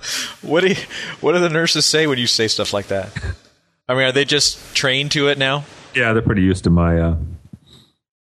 What 0.42 0.60
do 0.60 0.68
you, 0.68 0.76
what 1.20 1.32
do 1.32 1.40
the 1.40 1.48
nurses 1.48 1.86
say 1.86 2.06
when 2.06 2.18
you 2.18 2.26
say 2.26 2.46
stuff 2.46 2.72
like 2.72 2.86
that? 2.88 3.10
I 3.88 3.94
mean, 3.94 4.04
are 4.04 4.12
they 4.12 4.24
just 4.24 4.76
trained 4.76 5.10
to 5.12 5.28
it 5.28 5.38
now? 5.38 5.64
Yeah, 5.94 6.12
they're 6.12 6.22
pretty 6.22 6.42
used 6.42 6.64
to 6.64 6.70
my 6.70 7.00
uh, 7.00 7.16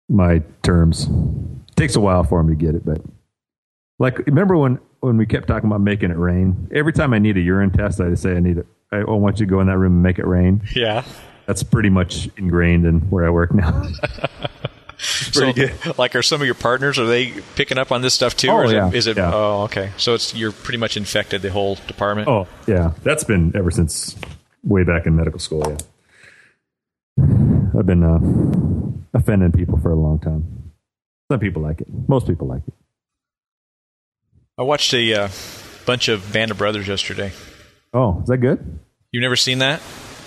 my 0.10 0.42
terms. 0.64 1.08
takes 1.76 1.96
a 1.96 2.00
while 2.00 2.24
for 2.24 2.40
them 2.40 2.50
to 2.50 2.56
get 2.56 2.76
it, 2.76 2.86
but 2.86 3.02
like 4.00 4.18
remember 4.20 4.58
when 4.58 4.80
when 5.00 5.18
we 5.18 5.26
kept 5.26 5.48
talking 5.48 5.70
about 5.70 5.82
making 5.82 6.12
it 6.12 6.18
rain? 6.18 6.68
Every 6.74 6.94
time 6.94 7.14
I 7.14 7.20
need 7.20 7.38
a 7.38 7.42
urine 7.42 7.72
test, 7.72 8.02
I 8.02 8.14
say 8.16 8.36
I 8.36 8.40
need 8.40 8.58
it. 8.58 8.68
I 8.92 9.04
want 9.04 9.40
you 9.40 9.46
to 9.46 9.50
go 9.50 9.62
in 9.62 9.68
that 9.68 9.78
room 9.78 9.94
and 9.94 10.04
make 10.04 10.20
it 10.20 10.26
rain. 10.26 10.62
Yeah. 10.76 11.06
That's 11.46 11.64
pretty 11.64 11.90
much 11.90 12.30
ingrained 12.38 12.86
in 12.86 13.02
where 13.10 13.26
I 13.26 13.30
work 13.30 13.54
now. 13.54 13.88
So, 15.00 15.54
like, 15.98 16.16
are 16.16 16.22
some 16.22 16.42
of 16.42 16.46
your 16.46 16.56
partners 16.56 17.00
are 17.00 17.06
they 17.06 17.32
picking 17.56 17.78
up 17.78 17.92
on 17.92 18.02
this 18.02 18.14
stuff 18.14 18.36
too? 18.36 18.50
Oh, 18.50 18.56
or 18.56 18.66
is 18.66 18.72
yeah. 18.74 18.90
it, 18.90 18.96
is 18.96 19.08
it 19.08 19.18
Yeah. 19.18 19.32
oh 19.34 19.62
okay. 19.64 19.92
So 19.98 20.14
it's 20.14 20.36
you're 20.36 20.52
pretty 20.52 20.78
much 20.78 20.98
infected 20.98 21.42
the 21.42 21.52
whole 21.52 21.76
department. 21.76 22.28
oh 22.28 22.48
yeah, 22.68 22.92
that's 23.04 23.24
been 23.24 23.54
ever 23.56 23.72
since 23.72 24.16
way 24.64 24.84
back 24.84 25.06
in 25.06 25.16
medical 25.16 25.40
school. 25.40 25.64
Yeah, 27.18 27.26
I've 27.78 27.86
been 27.86 28.04
uh, 28.04 29.18
offending 29.18 29.54
people 29.54 29.80
for 29.80 29.92
a 29.92 29.96
long 29.96 30.20
time. 30.20 30.72
Some 31.32 31.40
people 31.40 31.62
like 31.62 31.80
it. 31.80 31.88
Most 32.08 32.28
people 32.28 32.48
like 32.48 32.64
it. 32.68 32.74
I 34.58 34.64
watched 34.64 34.94
a 34.94 35.14
uh, 35.14 35.30
bunch 35.86 36.10
of 36.10 36.34
Band 36.34 36.52
of 36.52 36.58
Brothers 36.58 36.88
yesterday. 36.88 37.32
Oh, 37.94 38.20
is 38.22 38.28
that 38.28 38.38
good? 38.40 38.80
You've 39.12 39.22
never 39.22 39.38
seen 39.38 39.60
that? 39.60 39.82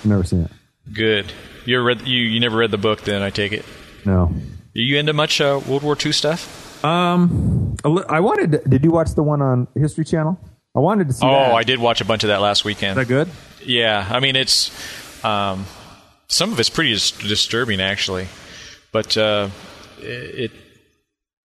Never 0.04 0.24
seen 0.24 0.44
it. 0.44 0.50
Good. 0.92 1.30
You 1.66 1.76
ever 1.76 1.84
read 1.84 2.06
you 2.06 2.20
you 2.20 2.40
never 2.40 2.56
read 2.56 2.70
the 2.70 2.78
book 2.78 3.02
then 3.02 3.20
I 3.20 3.30
take 3.30 3.52
it. 3.52 3.64
No. 4.04 4.32
Are 4.74 4.80
you 4.80 4.98
into 4.98 5.12
much 5.12 5.40
uh, 5.40 5.60
World 5.66 5.82
War 5.82 5.96
II 6.02 6.12
stuff? 6.12 6.84
Um, 6.84 7.76
I 7.84 8.20
wanted. 8.20 8.52
To, 8.52 8.58
did 8.68 8.84
you 8.84 8.90
watch 8.90 9.10
the 9.14 9.22
one 9.22 9.42
on 9.42 9.68
History 9.74 10.04
Channel? 10.04 10.38
I 10.74 10.78
wanted 10.80 11.08
to 11.08 11.12
see. 11.14 11.26
Oh, 11.26 11.30
that. 11.30 11.54
I 11.54 11.62
did 11.62 11.78
watch 11.78 12.00
a 12.00 12.04
bunch 12.04 12.24
of 12.24 12.28
that 12.28 12.40
last 12.40 12.60
Is 12.60 12.64
weekend. 12.64 12.98
that 12.98 13.06
good? 13.06 13.28
Yeah, 13.64 14.06
I 14.10 14.20
mean 14.20 14.34
it's 14.34 14.70
um, 15.24 15.66
some 16.28 16.52
of 16.52 16.58
it's 16.58 16.70
pretty 16.70 16.92
dis- 16.94 17.12
disturbing 17.12 17.80
actually, 17.80 18.28
but 18.90 19.16
uh, 19.16 19.50
it. 19.98 20.50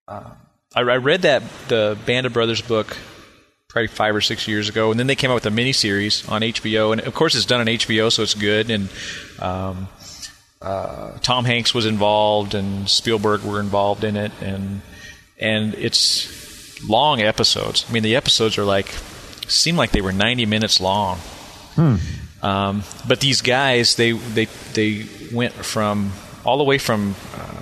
Uh, 0.08 0.32
I, 0.74 0.82
I 0.82 0.98
read 0.98 1.24
that 1.24 1.44
the 1.68 1.98
Band 2.06 2.26
of 2.26 2.34
Brothers 2.34 2.62
book 2.62 2.98
probably 3.68 3.88
five 3.88 4.16
or 4.16 4.22
six 4.22 4.48
years 4.48 4.70
ago, 4.70 4.90
and 4.92 5.00
then 5.00 5.08
they 5.08 5.16
came 5.16 5.30
out 5.30 5.36
with 5.36 5.46
a 5.46 5.50
miniseries 5.50 6.30
on 6.32 6.42
HBO, 6.42 6.94
and 6.94 7.02
of 7.02 7.14
course 7.14 7.36
it's 7.36 7.46
done 7.46 7.60
on 7.60 7.68
HBO, 7.68 8.12
so 8.12 8.24
it's 8.24 8.34
good. 8.34 8.72
And 8.72 8.90
um, 9.40 9.88
uh, 10.62 11.18
Tom 11.22 11.46
Hanks 11.46 11.74
was 11.74 11.86
involved, 11.86 12.56
and 12.56 12.90
Spielberg 12.90 13.44
were 13.44 13.60
involved 13.60 14.04
in 14.04 14.16
it, 14.16 14.32
and 14.42 14.82
and 15.40 15.76
it's 15.76 16.84
long 16.88 17.22
episodes. 17.22 17.86
I 17.90 17.94
mean, 17.94 18.04
the 18.04 18.16
episodes 18.16 18.58
are 18.58 18.66
like 18.66 18.88
seem 19.48 19.76
like 19.78 19.92
they 19.92 20.02
were 20.02 20.14
ninety 20.14 20.46
minutes 20.46 20.80
long. 20.82 21.20
Um, 22.42 22.84
but 23.08 23.20
these 23.20 23.42
guys, 23.42 23.96
they 23.96 24.12
they 24.12 24.46
they 24.74 25.06
went 25.34 25.54
from 25.54 26.12
all 26.46 26.58
the 26.58 26.64
way 26.64 26.78
from, 26.78 27.16
uh, 27.36 27.62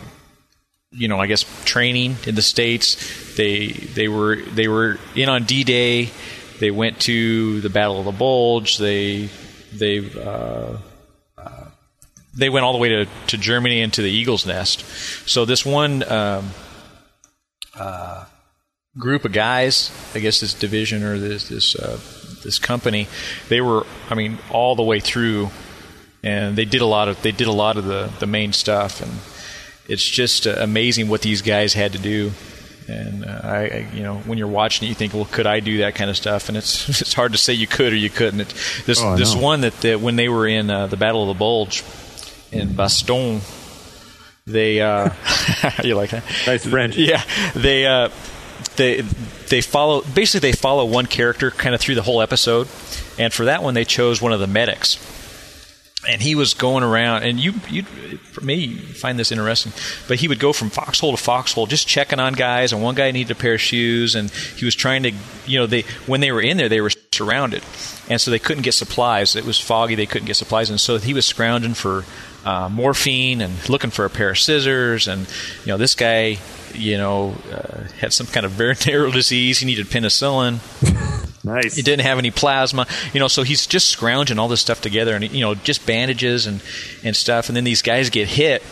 you 0.92 1.08
know, 1.08 1.20
I 1.20 1.28
guess 1.28 1.46
training 1.66 2.18
in 2.26 2.36
the 2.36 2.42
states. 2.42 3.36
They 3.36 3.68
they 3.68 4.08
were 4.08 4.38
they 4.38 4.68
were 4.68 5.00
in 5.16 5.30
on 5.30 5.44
D 5.44 5.64
Day. 5.64 6.10
They 6.60 6.72
went 6.72 7.02
to 7.02 7.60
the 7.62 7.70
Battle 7.70 8.00
of 8.00 8.06
the 8.06 8.12
Bulge. 8.12 8.78
They 8.78 9.30
they 9.74 10.00
uh, 10.22 10.78
they 12.36 12.50
went 12.50 12.66
all 12.66 12.74
the 12.74 12.80
way 12.80 12.90
to, 12.90 13.06
to 13.28 13.38
Germany 13.38 13.82
and 13.82 13.94
to 13.94 14.02
the 14.02 14.12
Eagle's 14.12 14.46
Nest. 14.46 14.82
So 15.28 15.46
this 15.46 15.66
one 15.66 16.04
um, 16.12 16.52
uh, 17.78 18.26
group 18.98 19.26
of 19.26 19.32
guys, 19.32 19.92
I 20.14 20.20
guess 20.20 20.40
this 20.40 20.54
division 20.54 21.04
or 21.04 21.18
this 21.18 21.50
this 21.50 21.76
uh, 21.76 22.00
this 22.44 22.60
company, 22.60 23.08
they 23.50 23.62
were, 23.62 23.86
I 24.10 24.16
mean, 24.16 24.38
all 24.52 24.76
the 24.76 24.84
way 24.84 25.00
through, 25.00 25.50
and 26.24 26.56
they 26.56 26.66
did 26.66 26.82
a 26.82 26.86
lot 26.86 27.08
of 27.08 27.22
they 27.22 27.32
did 27.32 27.48
a 27.48 27.54
lot 27.54 27.78
of 27.78 27.86
the 27.86 28.12
the 28.20 28.28
main 28.28 28.54
stuff, 28.54 29.02
and 29.02 29.12
it's 29.88 30.04
just 30.04 30.46
uh, 30.46 30.56
amazing 30.60 31.08
what 31.08 31.22
these 31.22 31.42
guys 31.42 31.74
had 31.74 31.94
to 31.94 32.00
do. 32.00 32.32
And 32.88 33.26
uh, 33.26 33.40
I, 33.44 33.58
I, 33.58 33.88
you 33.96 34.04
know, 34.04 34.18
when 34.20 34.38
you're 34.38 34.48
watching 34.48 34.86
it, 34.86 34.90
you 34.90 34.96
think, 34.96 35.16
well, 35.16 35.26
could 35.26 35.48
I 35.48 35.60
do 35.60 35.80
that 35.80 35.96
kind 35.96 36.08
of 36.08 36.16
stuff? 36.16 36.50
And 36.50 36.58
it's 36.58 36.88
it's 37.02 37.14
hard 37.14 37.32
to 37.32 37.38
say 37.38 37.54
you 37.54 37.66
could 37.66 37.94
or 37.94 37.96
you 37.96 38.10
couldn't. 38.10 38.42
It, 38.42 38.54
this 38.86 39.02
Oh, 39.02 39.16
this 39.16 39.36
one 39.36 39.62
that, 39.62 39.74
that 39.82 40.02
when 40.02 40.18
they 40.18 40.30
were 40.30 40.48
in 40.48 40.70
uh, 40.70 40.88
the 40.88 40.98
Battle 40.98 41.24
of 41.24 41.30
the 41.30 41.40
Bulge 41.40 41.84
in 42.52 42.70
Bastogne, 42.70 43.42
they 44.46 44.82
uh, 44.82 45.10
you 45.84 45.96
like 45.96 46.12
that? 46.12 46.24
Nice 46.46 46.66
French. 46.66 46.98
Yeah, 46.98 47.24
they 47.56 47.86
uh, 47.86 48.10
they 48.76 49.02
they 49.02 49.62
follow 49.62 50.02
basically 50.02 50.52
they 50.52 50.56
follow 50.56 50.86
one 50.86 51.06
character 51.06 51.52
kind 51.52 51.74
of 51.76 51.82
through 51.82 51.96
the 51.96 52.02
whole 52.04 52.22
episode, 52.22 52.68
and 53.18 53.34
for 53.34 53.46
that 53.46 53.64
one 53.64 53.74
they 53.74 53.86
chose 53.86 54.22
one 54.22 54.34
of 54.34 54.40
the 54.40 54.48
medics, 54.48 54.96
and 56.08 56.22
he 56.22 56.36
was 56.36 56.54
going 56.54 56.84
around, 56.84 57.24
and 57.24 57.40
you 57.40 57.54
you 57.70 57.84
may 58.42 58.68
find 58.76 59.18
this 59.18 59.32
interesting, 59.32 59.72
but 60.08 60.20
he 60.20 60.28
would 60.28 60.40
go 60.40 60.54
from 60.54 60.70
foxhole 60.70 61.12
to 61.12 61.18
foxhole 61.18 61.66
just 61.66 61.88
checking 61.88 62.20
on 62.20 62.34
guys, 62.34 62.74
and 62.74 62.82
one 62.82 62.96
guy 62.96 63.12
needed 63.12 63.32
a 63.32 63.36
pair 63.36 63.56
of 63.56 63.62
shoes, 63.62 64.16
and 64.16 64.30
he 64.30 64.66
was 64.66 64.76
trying 64.76 65.04
to 65.04 65.12
you 65.46 65.60
know 65.60 65.66
they 65.66 65.84
when 66.06 66.22
they 66.22 66.32
were 66.32 66.42
in 66.42 66.58
there 66.58 66.70
they 66.70 66.82
were 66.82 66.92
surrounded, 67.12 67.64
and 68.10 68.20
so 68.20 68.32
they 68.32 68.40
couldn't 68.40 68.64
get 68.64 68.74
supplies. 68.74 69.36
It 69.36 69.46
was 69.46 69.60
foggy, 69.60 69.96
they 69.96 70.06
couldn't 70.06 70.28
get 70.28 70.36
supplies, 70.36 70.70
and 70.70 70.80
so 70.80 70.98
he 70.98 71.14
was 71.14 71.26
scrounging 71.26 71.74
for 71.74 72.04
uh, 72.46 72.70
morphine 72.70 73.42
and 73.42 73.70
looking 73.70 73.90
for 73.90 74.06
a 74.06 74.10
pair 74.10 74.30
of 74.30 74.40
scissors, 74.40 75.08
and 75.08 75.28
you 75.66 75.68
know 75.68 75.78
this 75.78 75.96
guy, 75.96 76.38
you 76.78 76.98
know, 76.98 77.36
uh, 77.52 77.84
had 78.00 78.14
some 78.14 78.28
kind 78.28 78.46
of 78.46 78.52
very 78.52 78.76
narrow 78.86 79.12
disease. 79.20 79.60
He 79.60 79.66
needed 79.66 79.88
penicillin. 79.88 80.60
Nice. 81.44 81.76
He 81.76 81.82
didn't 81.84 82.06
have 82.06 82.18
any 82.18 82.32
plasma, 82.32 82.88
you 83.14 83.20
know. 83.20 83.28
So 83.28 83.44
he's 83.44 83.68
just 83.68 83.90
scrounging 83.90 84.40
all 84.40 84.48
this 84.48 84.62
stuff 84.62 84.82
together, 84.82 85.16
and 85.16 85.30
you 85.32 85.42
know, 85.42 85.54
just 85.56 85.86
bandages 85.86 86.48
and 86.48 86.62
and 87.04 87.16
stuff. 87.16 87.50
And 87.50 87.56
then 87.56 87.64
these 87.64 87.82
guys 87.84 88.10
get 88.10 88.28
hit, 88.28 88.64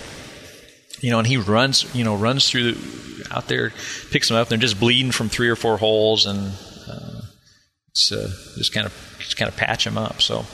you 0.99 1.11
know, 1.11 1.19
and 1.19 1.27
he 1.27 1.37
runs, 1.37 1.93
you 1.95 2.03
know, 2.03 2.15
runs 2.15 2.49
through 2.49 2.71
the, 2.71 3.27
out 3.31 3.47
there, 3.47 3.71
picks 4.11 4.27
them 4.29 4.37
up. 4.37 4.47
and 4.47 4.51
They're 4.59 4.67
just 4.67 4.79
bleeding 4.79 5.11
from 5.11 5.29
three 5.29 5.49
or 5.49 5.55
four 5.55 5.77
holes, 5.77 6.25
and 6.25 6.51
uh, 6.89 7.21
it's 7.89 8.11
uh, 8.11 8.27
just 8.57 8.73
kind 8.73 8.87
of 8.87 9.17
just 9.19 9.37
kind 9.37 9.49
of 9.49 9.55
patch 9.55 9.83
them 9.85 9.97
up. 9.97 10.21
So. 10.21 10.45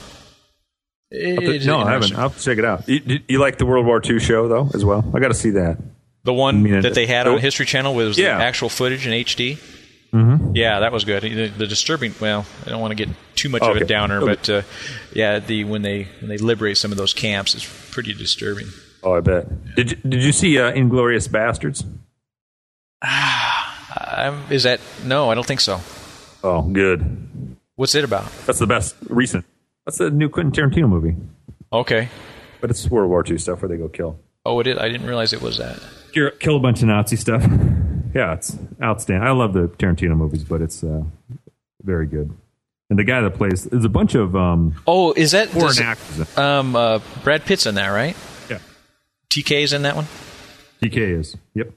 It's 1.12 1.66
no, 1.66 1.78
I 1.80 1.90
haven't. 1.90 2.14
I'll 2.16 2.30
check 2.30 2.58
it 2.58 2.64
out. 2.64 2.88
You, 2.88 3.00
you- 3.04 3.20
you 3.28 3.38
like 3.40 3.58
the 3.58 3.66
World 3.66 3.84
War 3.84 4.00
II 4.04 4.20
show 4.20 4.46
though 4.46 4.70
as 4.74 4.84
well? 4.84 5.04
I 5.12 5.18
got 5.18 5.28
to 5.28 5.34
see 5.34 5.50
that. 5.50 5.76
The 6.24 6.34
one 6.34 6.56
I 6.56 6.58
mean, 6.60 6.80
that 6.82 6.94
they 6.94 7.06
had 7.06 7.26
on 7.26 7.38
History 7.38 7.64
Channel 7.66 7.94
was 7.94 8.18
Yeah. 8.18 8.36
the 8.38 8.44
actual 8.44 8.68
footage 8.68 9.06
in 9.06 9.12
HD. 9.12 9.58
Mm-hmm. 10.12 10.56
Yeah, 10.56 10.80
that 10.80 10.92
was 10.92 11.04
good. 11.04 11.22
The, 11.22 11.46
the 11.48 11.66
disturbing. 11.66 12.14
Well, 12.20 12.44
I 12.66 12.70
don't 12.70 12.80
want 12.80 12.90
to 12.90 13.06
get 13.06 13.14
too 13.36 13.48
much 13.48 13.62
of 13.62 13.76
a 13.76 13.84
downer, 13.84 14.18
Okay. 14.22 14.26
but 14.26 14.50
uh, 14.50 14.62
yeah, 15.14 15.38
the 15.38 15.64
when 15.64 15.82
they 15.82 16.08
when 16.20 16.28
they 16.28 16.36
liberate 16.36 16.76
some 16.78 16.90
of 16.90 16.98
those 16.98 17.14
camps, 17.14 17.54
it's 17.54 17.90
pretty 17.92 18.12
disturbing. 18.12 18.66
Oh, 19.02 19.14
I 19.14 19.20
bet. 19.20 19.74
Did 19.76 19.92
you, 19.92 19.96
Did 19.98 20.22
you 20.24 20.32
see 20.32 20.58
uh, 20.58 20.72
Inglourious 20.72 21.28
Basterds? 21.28 21.84
Is 24.52 24.64
that 24.64 24.80
no? 25.04 25.30
I 25.30 25.34
don't 25.34 25.46
think 25.46 25.60
so. 25.60 25.80
Oh, 26.42 26.62
good. 26.62 27.56
What's 27.76 27.94
it 27.94 28.04
about? 28.04 28.30
That's 28.46 28.58
the 28.58 28.66
best 28.66 28.96
recent. 29.08 29.44
That's 29.86 29.98
the 29.98 30.10
new 30.10 30.28
Quentin 30.28 30.52
Tarantino 30.70 30.88
movie, 30.88 31.16
Okay. 31.72 32.08
but 32.60 32.70
it's 32.70 32.86
World 32.90 33.08
War 33.10 33.24
II 33.26 33.38
stuff 33.38 33.62
where 33.62 33.68
they 33.68 33.76
go 33.76 33.88
kill 33.88 34.18
Oh, 34.44 34.60
it 34.60 34.66
is. 34.66 34.78
I 34.78 34.88
didn't 34.88 35.06
realize 35.06 35.32
it 35.32 35.40
was 35.42 35.58
that. 35.58 35.78
Kill- 36.12 36.30
Kill 36.38 36.56
a 36.56 36.60
bunch 36.60 36.82
of 36.82 36.88
Nazi 36.88 37.16
stuff. 37.16 37.42
yeah, 38.14 38.34
it's 38.34 38.56
outstanding. 38.82 39.26
I 39.26 39.32
love 39.32 39.52
the 39.52 39.68
Tarantino 39.68 40.16
movies, 40.16 40.44
but 40.44 40.60
it's 40.60 40.82
uh, 40.84 41.02
very 41.82 42.06
good. 42.06 42.30
And 42.88 42.98
the 42.98 43.04
guy 43.04 43.20
that 43.20 43.34
plays 43.36 43.64
there's 43.64 43.84
a 43.84 43.88
bunch 43.88 44.14
of 44.16 44.34
um, 44.34 44.74
Oh, 44.86 45.12
is 45.12 45.30
that 45.32 45.48
foreign 45.50 45.68
does 45.68 45.80
actors. 45.80 46.36
Um, 46.38 46.74
uh, 46.74 46.98
Brad 47.22 47.44
Pitt's 47.44 47.66
in 47.66 47.76
that, 47.76 47.88
right? 47.88 48.16
Yeah, 48.50 48.58
TK 49.30 49.62
is 49.62 49.72
in 49.72 49.82
that 49.82 49.94
one. 49.94 50.06
TK 50.82 50.96
is. 51.20 51.36
Yep. 51.54 51.72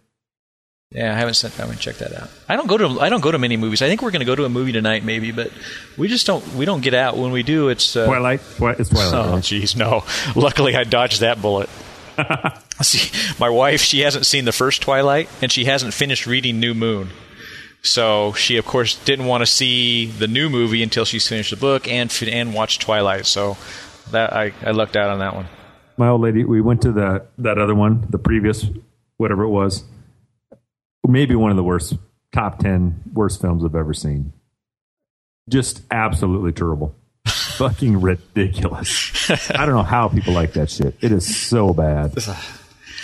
Yeah, 0.91 1.11
I 1.11 1.15
haven't 1.15 1.33
sent. 1.35 1.53
I 1.59 1.63
haven't 1.63 1.79
checked 1.79 1.99
that 1.99 2.13
out. 2.13 2.29
I 2.47 2.55
don't 2.55 2.67
go 2.67 2.77
to. 2.77 2.99
I 2.99 3.09
don't 3.09 3.21
go 3.21 3.31
to 3.31 3.37
many 3.39 3.57
movies. 3.57 3.81
I 3.81 3.87
think 3.87 4.01
we're 4.03 4.11
going 4.11 4.19
to 4.21 4.25
go 4.25 4.35
to 4.35 4.45
a 4.45 4.49
movie 4.49 4.71
tonight, 4.71 5.03
maybe, 5.03 5.31
but 5.31 5.51
we 5.97 6.07
just 6.07 6.25
don't. 6.27 6.45
We 6.55 6.65
don't 6.65 6.81
get 6.81 6.93
out. 6.93 7.17
When 7.17 7.31
we 7.31 7.41
do, 7.43 7.69
it's 7.69 7.95
uh, 7.95 8.05
Twilight. 8.05 8.41
It's 8.59 8.89
Twilight. 8.89 9.13
Oh, 9.13 9.37
jeez, 9.37 9.75
no. 9.75 10.03
Luckily, 10.39 10.75
I 10.75 10.83
dodged 10.83 11.21
that 11.21 11.41
bullet. 11.41 11.67
See, 12.81 13.11
my 13.39 13.49
wife, 13.49 13.81
she 13.81 14.01
hasn't 14.01 14.25
seen 14.25 14.45
the 14.45 14.51
first 14.51 14.81
Twilight, 14.81 15.29
and 15.41 15.51
she 15.51 15.65
hasn't 15.65 15.93
finished 15.93 16.25
reading 16.25 16.59
New 16.59 16.73
Moon. 16.73 17.09
So 17.83 18.31
she, 18.33 18.57
of 18.57 18.65
course, 18.65 18.95
didn't 19.03 19.25
want 19.25 19.41
to 19.41 19.45
see 19.45 20.05
the 20.05 20.27
new 20.27 20.49
movie 20.49 20.81
until 20.81 21.03
she's 21.03 21.27
finished 21.27 21.51
the 21.51 21.57
book 21.57 21.87
and 21.87 22.11
and 22.23 22.53
watched 22.53 22.81
Twilight. 22.81 23.25
So 23.25 23.57
that 24.11 24.33
I, 24.33 24.53
I 24.63 24.71
lucked 24.71 24.95
out 24.95 25.09
on 25.09 25.19
that 25.19 25.35
one. 25.35 25.47
My 25.97 26.07
old 26.07 26.21
lady. 26.21 26.45
We 26.45 26.61
went 26.61 26.81
to 26.83 26.91
the 26.91 27.25
that 27.39 27.57
other 27.57 27.75
one, 27.75 28.07
the 28.09 28.17
previous 28.17 28.65
whatever 29.17 29.43
it 29.43 29.49
was. 29.49 29.83
Maybe 31.05 31.35
one 31.35 31.51
of 31.51 31.57
the 31.57 31.63
worst 31.63 31.95
top 32.31 32.59
ten 32.59 33.03
worst 33.13 33.41
films 33.41 33.65
I've 33.65 33.75
ever 33.75 33.93
seen. 33.93 34.31
Just 35.49 35.81
absolutely 35.91 36.53
terrible. 36.53 36.95
Fucking 37.57 38.01
ridiculous. 38.01 39.29
I 39.51 39.65
don't 39.65 39.75
know 39.75 39.83
how 39.83 40.07
people 40.09 40.33
like 40.33 40.53
that 40.53 40.69
shit. 40.69 40.95
It 41.01 41.11
is 41.11 41.35
so 41.35 41.73
bad. 41.73 42.15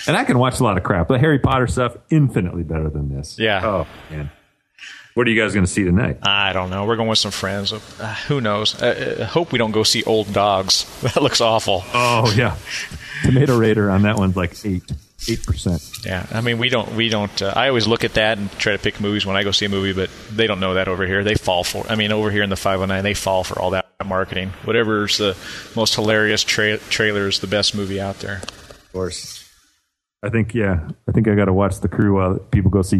And 0.07 0.15
I 0.17 0.23
can 0.23 0.39
watch 0.39 0.59
a 0.59 0.63
lot 0.63 0.77
of 0.77 0.83
crap. 0.83 1.07
The 1.07 1.19
Harry 1.19 1.39
Potter 1.39 1.67
stuff, 1.67 1.95
infinitely 2.09 2.63
better 2.63 2.89
than 2.89 3.13
this. 3.13 3.37
Yeah. 3.37 3.65
Oh 3.65 3.87
man, 4.09 4.31
what 5.13 5.27
are 5.27 5.29
you 5.29 5.41
guys 5.41 5.53
going 5.53 5.65
to 5.65 5.71
see 5.71 5.83
tonight? 5.83 6.19
I 6.23 6.53
don't 6.53 6.69
know. 6.69 6.85
We're 6.85 6.95
going 6.95 7.09
with 7.09 7.19
some 7.19 7.31
friends. 7.31 7.73
Uh, 7.73 7.77
who 8.27 8.39
knows? 8.41 8.81
Uh, 8.81 9.17
I 9.21 9.23
hope 9.25 9.51
we 9.51 9.57
don't 9.57 9.71
go 9.71 9.83
see 9.83 10.03
old 10.03 10.31
dogs. 10.33 10.85
That 11.01 11.21
looks 11.21 11.41
awful. 11.41 11.83
Oh 11.93 12.31
yeah, 12.35 12.55
Tomato 13.23 13.57
Raider 13.57 13.89
on 13.89 14.03
that 14.03 14.17
one's 14.17 14.35
like 14.35 14.53
eight, 14.65 14.83
eight 15.27 15.43
percent. 15.45 15.81
Yeah, 16.05 16.25
I 16.31 16.41
mean, 16.41 16.57
we 16.57 16.69
don't. 16.69 16.93
We 16.95 17.09
don't. 17.09 17.41
Uh, 17.41 17.53
I 17.55 17.67
always 17.67 17.87
look 17.87 18.03
at 18.03 18.13
that 18.13 18.37
and 18.37 18.51
try 18.53 18.73
to 18.73 18.79
pick 18.79 19.01
movies 19.01 19.25
when 19.25 19.35
I 19.35 19.43
go 19.43 19.51
see 19.51 19.65
a 19.65 19.69
movie, 19.69 19.93
but 19.93 20.09
they 20.31 20.47
don't 20.47 20.59
know 20.59 20.75
that 20.75 20.87
over 20.87 21.05
here. 21.05 21.23
They 21.23 21.35
fall 21.35 21.63
for. 21.63 21.85
I 21.89 21.95
mean, 21.95 22.11
over 22.11 22.31
here 22.31 22.43
in 22.43 22.49
the 22.49 22.55
509, 22.55 23.03
they 23.03 23.13
fall 23.13 23.43
for 23.43 23.59
all 23.59 23.71
that 23.71 23.87
marketing. 24.05 24.49
Whatever's 24.63 25.17
the 25.17 25.35
most 25.75 25.95
hilarious 25.95 26.43
tra- 26.43 26.77
trailer 26.77 27.27
is 27.27 27.39
the 27.39 27.47
best 27.47 27.75
movie 27.75 27.99
out 27.99 28.19
there. 28.19 28.41
of 28.43 28.91
course. 28.93 29.45
I 30.23 30.29
think 30.29 30.53
yeah. 30.53 30.87
I 31.07 31.11
think 31.11 31.27
I 31.27 31.35
got 31.35 31.45
to 31.45 31.53
watch 31.53 31.79
the 31.79 31.87
crew 31.87 32.15
while 32.15 32.37
people 32.37 32.71
go 32.71 32.81
see 32.81 32.99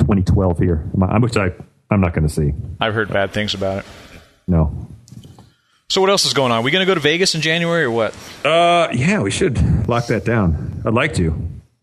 2012 0.00 0.58
here, 0.58 0.76
which 0.94 1.36
I 1.36 1.52
I'm 1.90 2.00
not 2.00 2.14
going 2.14 2.26
to 2.26 2.32
see. 2.32 2.52
I've 2.80 2.94
heard 2.94 3.08
bad 3.12 3.32
things 3.32 3.54
about 3.54 3.78
it. 3.80 3.84
No. 4.46 4.86
So 5.90 6.00
what 6.00 6.08
else 6.08 6.24
is 6.24 6.34
going 6.34 6.52
on? 6.52 6.62
we 6.62 6.70
going 6.70 6.86
to 6.86 6.90
go 6.90 6.94
to 6.94 7.00
Vegas 7.00 7.34
in 7.34 7.40
January 7.40 7.82
or 7.82 7.90
what? 7.90 8.14
Uh, 8.44 8.88
yeah, 8.92 9.20
we 9.22 9.32
should 9.32 9.88
lock 9.88 10.06
that 10.06 10.24
down. 10.24 10.82
I'd 10.86 10.94
like 10.94 11.14
to. 11.14 11.34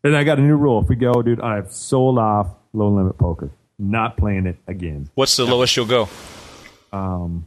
And 0.01 0.15
I 0.15 0.23
got 0.23 0.39
a 0.39 0.41
new 0.41 0.55
rule. 0.55 0.81
If 0.81 0.87
we 0.87 0.95
go, 0.95 1.21
dude, 1.21 1.41
I've 1.41 1.73
sold 1.73 2.17
off 2.17 2.47
low 2.71 2.87
limit 2.87 3.17
poker. 3.17 3.51
Not 3.77 4.15
playing 4.15 4.45
it 4.45 4.55
again. 4.65 5.09
What's 5.15 5.35
the 5.35 5.43
lowest 5.45 5.75
you'll 5.75 5.87
go? 5.87 6.07
Um, 6.93 7.45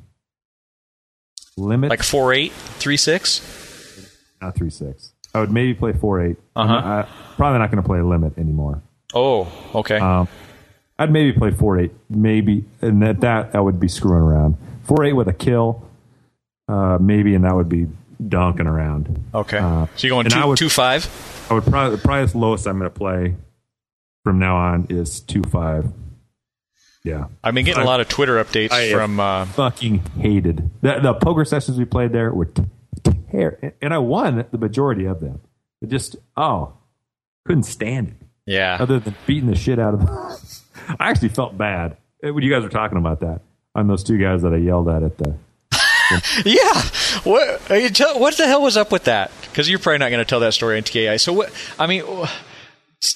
limit 1.56 1.88
Like 1.88 2.02
four 2.02 2.34
eight, 2.34 2.52
three 2.52 2.98
six? 2.98 3.40
not 4.42 4.54
three 4.54 4.70
six. 4.70 5.12
I 5.34 5.40
would 5.40 5.50
maybe 5.50 5.72
play 5.72 5.94
four 5.94 6.22
eight. 6.22 6.36
Uh-huh. 6.54 6.72
I'm 6.74 6.84
I- 7.04 7.08
probably 7.36 7.58
not 7.58 7.70
going 7.70 7.82
to 7.82 7.86
play 7.88 8.02
limit 8.02 8.36
anymore. 8.36 8.82
Oh, 9.14 9.50
okay. 9.74 9.96
Um, 9.98 10.28
I'd 10.98 11.10
maybe 11.10 11.32
play 11.32 11.52
four 11.52 11.78
eight, 11.80 11.92
maybe, 12.10 12.66
and 12.82 13.02
at 13.02 13.20
that 13.22 13.54
I 13.54 13.60
would 13.60 13.80
be 13.80 13.88
screwing 13.88 14.20
around. 14.22 14.56
Four 14.84 15.04
eight 15.04 15.14
with 15.14 15.26
a 15.28 15.32
kill, 15.32 15.88
uh, 16.70 16.98
maybe, 17.00 17.34
and 17.34 17.44
that 17.44 17.54
would 17.54 17.68
be 17.68 17.86
donking 18.22 18.66
around. 18.66 19.24
okay. 19.34 19.58
uh, 19.58 19.86
so 19.96 20.06
you're 20.06 20.14
going 20.14 20.26
and 20.26 20.34
I 20.34 20.42
two 20.42 20.48
would- 20.48 20.58
two 20.58 20.68
five? 20.68 21.46
I 21.50 21.54
would 21.54 21.64
probably 21.64 21.98
probably 21.98 22.26
the 22.26 22.38
lowest 22.38 22.66
I'm 22.66 22.78
going 22.78 22.90
to 22.90 22.96
play 22.96 23.34
from 24.24 24.38
now 24.38 24.56
on 24.56 24.86
is 24.90 25.20
two 25.20 25.42
five. 25.42 25.90
Yeah, 27.02 27.28
I've 27.42 27.54
been 27.54 27.64
getting 27.64 27.82
a 27.82 27.86
lot 27.86 28.00
of 28.00 28.08
Twitter 28.08 28.42
updates 28.44 28.72
I- 28.72 28.92
from. 28.92 29.18
Uh, 29.18 29.46
fucking 29.46 29.98
hated 30.18 30.70
the, 30.82 31.00
the 31.00 31.14
poker 31.14 31.44
sessions 31.44 31.78
we 31.78 31.86
played 31.86 32.12
there 32.12 32.32
were 32.32 32.46
ter- 32.46 33.72
and 33.80 33.94
I 33.94 33.98
won 33.98 34.44
the 34.50 34.58
majority 34.58 35.06
of 35.06 35.20
them. 35.20 35.40
It 35.80 35.88
just 35.88 36.16
oh, 36.36 36.74
couldn't 37.46 37.62
stand 37.62 38.08
it. 38.08 38.26
yeah. 38.44 38.76
Other 38.78 38.98
than 39.00 39.14
beating 39.26 39.48
the 39.48 39.56
shit 39.56 39.78
out 39.78 39.94
of 39.94 40.04
them, 40.06 40.36
I 41.00 41.08
actually 41.10 41.30
felt 41.30 41.56
bad 41.56 41.96
eh, 42.22 42.30
when 42.30 42.44
you 42.44 42.50
guys 42.50 42.62
were 42.62 42.68
talking 42.68 42.98
about 42.98 43.20
that 43.20 43.40
on 43.74 43.86
those 43.86 44.04
two 44.04 44.18
guys 44.18 44.42
that 44.42 44.52
I 44.52 44.58
yelled 44.58 44.88
at 44.88 45.02
at 45.02 45.16
the. 45.16 45.36
Yeah. 46.44 46.82
What? 47.24 47.70
uh, 47.70 47.74
you 47.74 47.90
tell- 47.90 48.18
What 48.18 48.36
the 48.36 48.46
hell 48.46 48.62
was 48.62 48.76
up 48.76 48.90
with 48.92 49.04
that? 49.04 49.30
Because 49.42 49.68
you're 49.68 49.78
probably 49.78 49.98
not 49.98 50.10
going 50.10 50.20
to 50.24 50.28
tell 50.28 50.40
that 50.40 50.54
story 50.54 50.76
on 50.76 50.82
TKI. 50.82 51.20
So 51.20 51.32
what? 51.32 51.52
I 51.78 51.86
mean, 51.86 52.04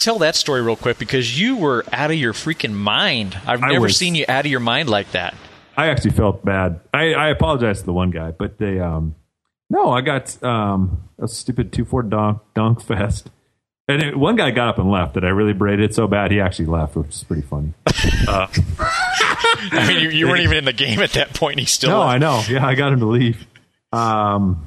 tell 0.00 0.18
that 0.20 0.34
story 0.36 0.62
real 0.62 0.76
quick 0.76 0.98
because 0.98 1.38
you 1.40 1.56
were 1.56 1.84
out 1.92 2.10
of 2.10 2.16
your 2.16 2.32
freaking 2.32 2.72
mind. 2.74 3.38
I've 3.46 3.62
I 3.62 3.68
never 3.68 3.82
was. 3.82 3.96
seen 3.96 4.14
you 4.14 4.24
out 4.28 4.44
of 4.44 4.50
your 4.50 4.60
mind 4.60 4.88
like 4.88 5.12
that. 5.12 5.34
I 5.76 5.88
actually 5.88 6.12
felt 6.12 6.44
bad. 6.44 6.80
I, 6.92 7.14
I 7.14 7.28
apologize 7.30 7.80
to 7.80 7.86
the 7.86 7.92
one 7.92 8.10
guy, 8.10 8.30
but 8.30 8.58
they 8.58 8.78
um 8.78 9.16
no, 9.70 9.90
I 9.90 10.00
got 10.02 10.42
um 10.42 11.08
a 11.20 11.26
stupid 11.28 11.72
two 11.72 11.84
four 11.84 12.02
donk 12.02 12.40
donk 12.54 12.80
fest. 12.82 13.30
And 13.86 14.02
it, 14.02 14.16
one 14.16 14.36
guy 14.36 14.50
got 14.50 14.68
up 14.68 14.78
and 14.78 14.90
left 14.90 15.12
that 15.14 15.24
I 15.24 15.28
really 15.28 15.52
braided 15.52 15.90
it 15.90 15.94
so 15.94 16.06
bad 16.06 16.30
he 16.30 16.40
actually 16.40 16.66
left, 16.66 16.96
which 16.96 17.10
is 17.10 17.24
pretty 17.24 17.42
funny. 17.42 17.74
I 19.72 19.86
mean, 19.88 20.00
you, 20.00 20.10
you 20.10 20.28
weren't 20.28 20.42
even 20.42 20.58
in 20.58 20.64
the 20.64 20.72
game 20.72 21.00
at 21.00 21.12
that 21.12 21.34
point. 21.34 21.58
He 21.60 21.66
still. 21.66 21.90
No, 21.90 22.00
left. 22.00 22.10
I 22.10 22.18
know. 22.18 22.42
Yeah, 22.48 22.66
I 22.66 22.74
got 22.74 22.92
him 22.92 23.00
to 23.00 23.06
leave. 23.06 23.46
Um, 23.92 24.64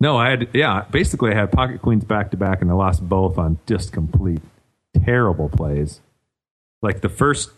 no, 0.00 0.16
I 0.16 0.30
had 0.30 0.48
yeah. 0.54 0.84
Basically, 0.90 1.32
I 1.32 1.34
had 1.34 1.52
pocket 1.52 1.82
queens 1.82 2.04
back 2.04 2.30
to 2.30 2.36
back, 2.36 2.62
and 2.62 2.70
I 2.70 2.74
lost 2.74 3.06
both 3.06 3.38
on 3.38 3.58
just 3.66 3.92
complete 3.92 4.40
terrible 5.04 5.48
plays. 5.48 6.00
Like 6.82 7.00
the 7.00 7.08
first, 7.08 7.50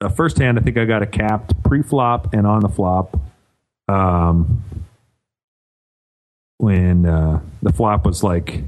the 0.00 0.10
first 0.10 0.38
hand, 0.38 0.58
I 0.58 0.62
think 0.62 0.76
I 0.76 0.84
got 0.84 1.02
a 1.02 1.06
capped 1.06 1.62
pre-flop 1.62 2.34
and 2.34 2.46
on 2.46 2.60
the 2.60 2.68
flop. 2.68 3.18
Um, 3.86 4.64
when 6.58 7.06
uh, 7.06 7.40
the 7.62 7.72
flop 7.72 8.06
was 8.06 8.22
like 8.22 8.62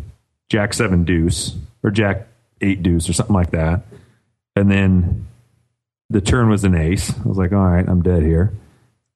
Jack 0.49 0.75
seven 0.75 1.05
deuce 1.05 1.57
or 1.83 1.91
Jack 1.91 2.29
eight 2.61 2.83
deuce 2.83 3.09
or 3.09 3.13
something 3.13 3.35
like 3.35 3.51
that, 3.51 3.83
and 4.55 4.71
then 4.71 5.27
the 6.11 6.21
turn 6.21 6.49
was 6.49 6.65
an 6.65 6.75
ace. 6.75 7.13
I 7.19 7.29
was 7.29 7.39
like, 7.39 7.53
all 7.53 7.59
right, 7.59 7.87
I'm 7.87 8.03
dead 8.03 8.23
here. 8.23 8.53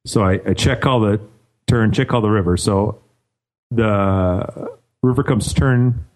So 0.06 0.24
I, 0.24 0.40
I 0.46 0.54
check 0.54 0.80
call 0.80 1.00
the 1.00 1.20
turn, 1.66 1.92
check 1.92 2.08
call 2.08 2.20
the 2.20 2.30
river. 2.30 2.56
So 2.56 3.00
the 3.70 4.70
river 5.02 5.22
comes 5.22 5.52
turn, 5.52 6.06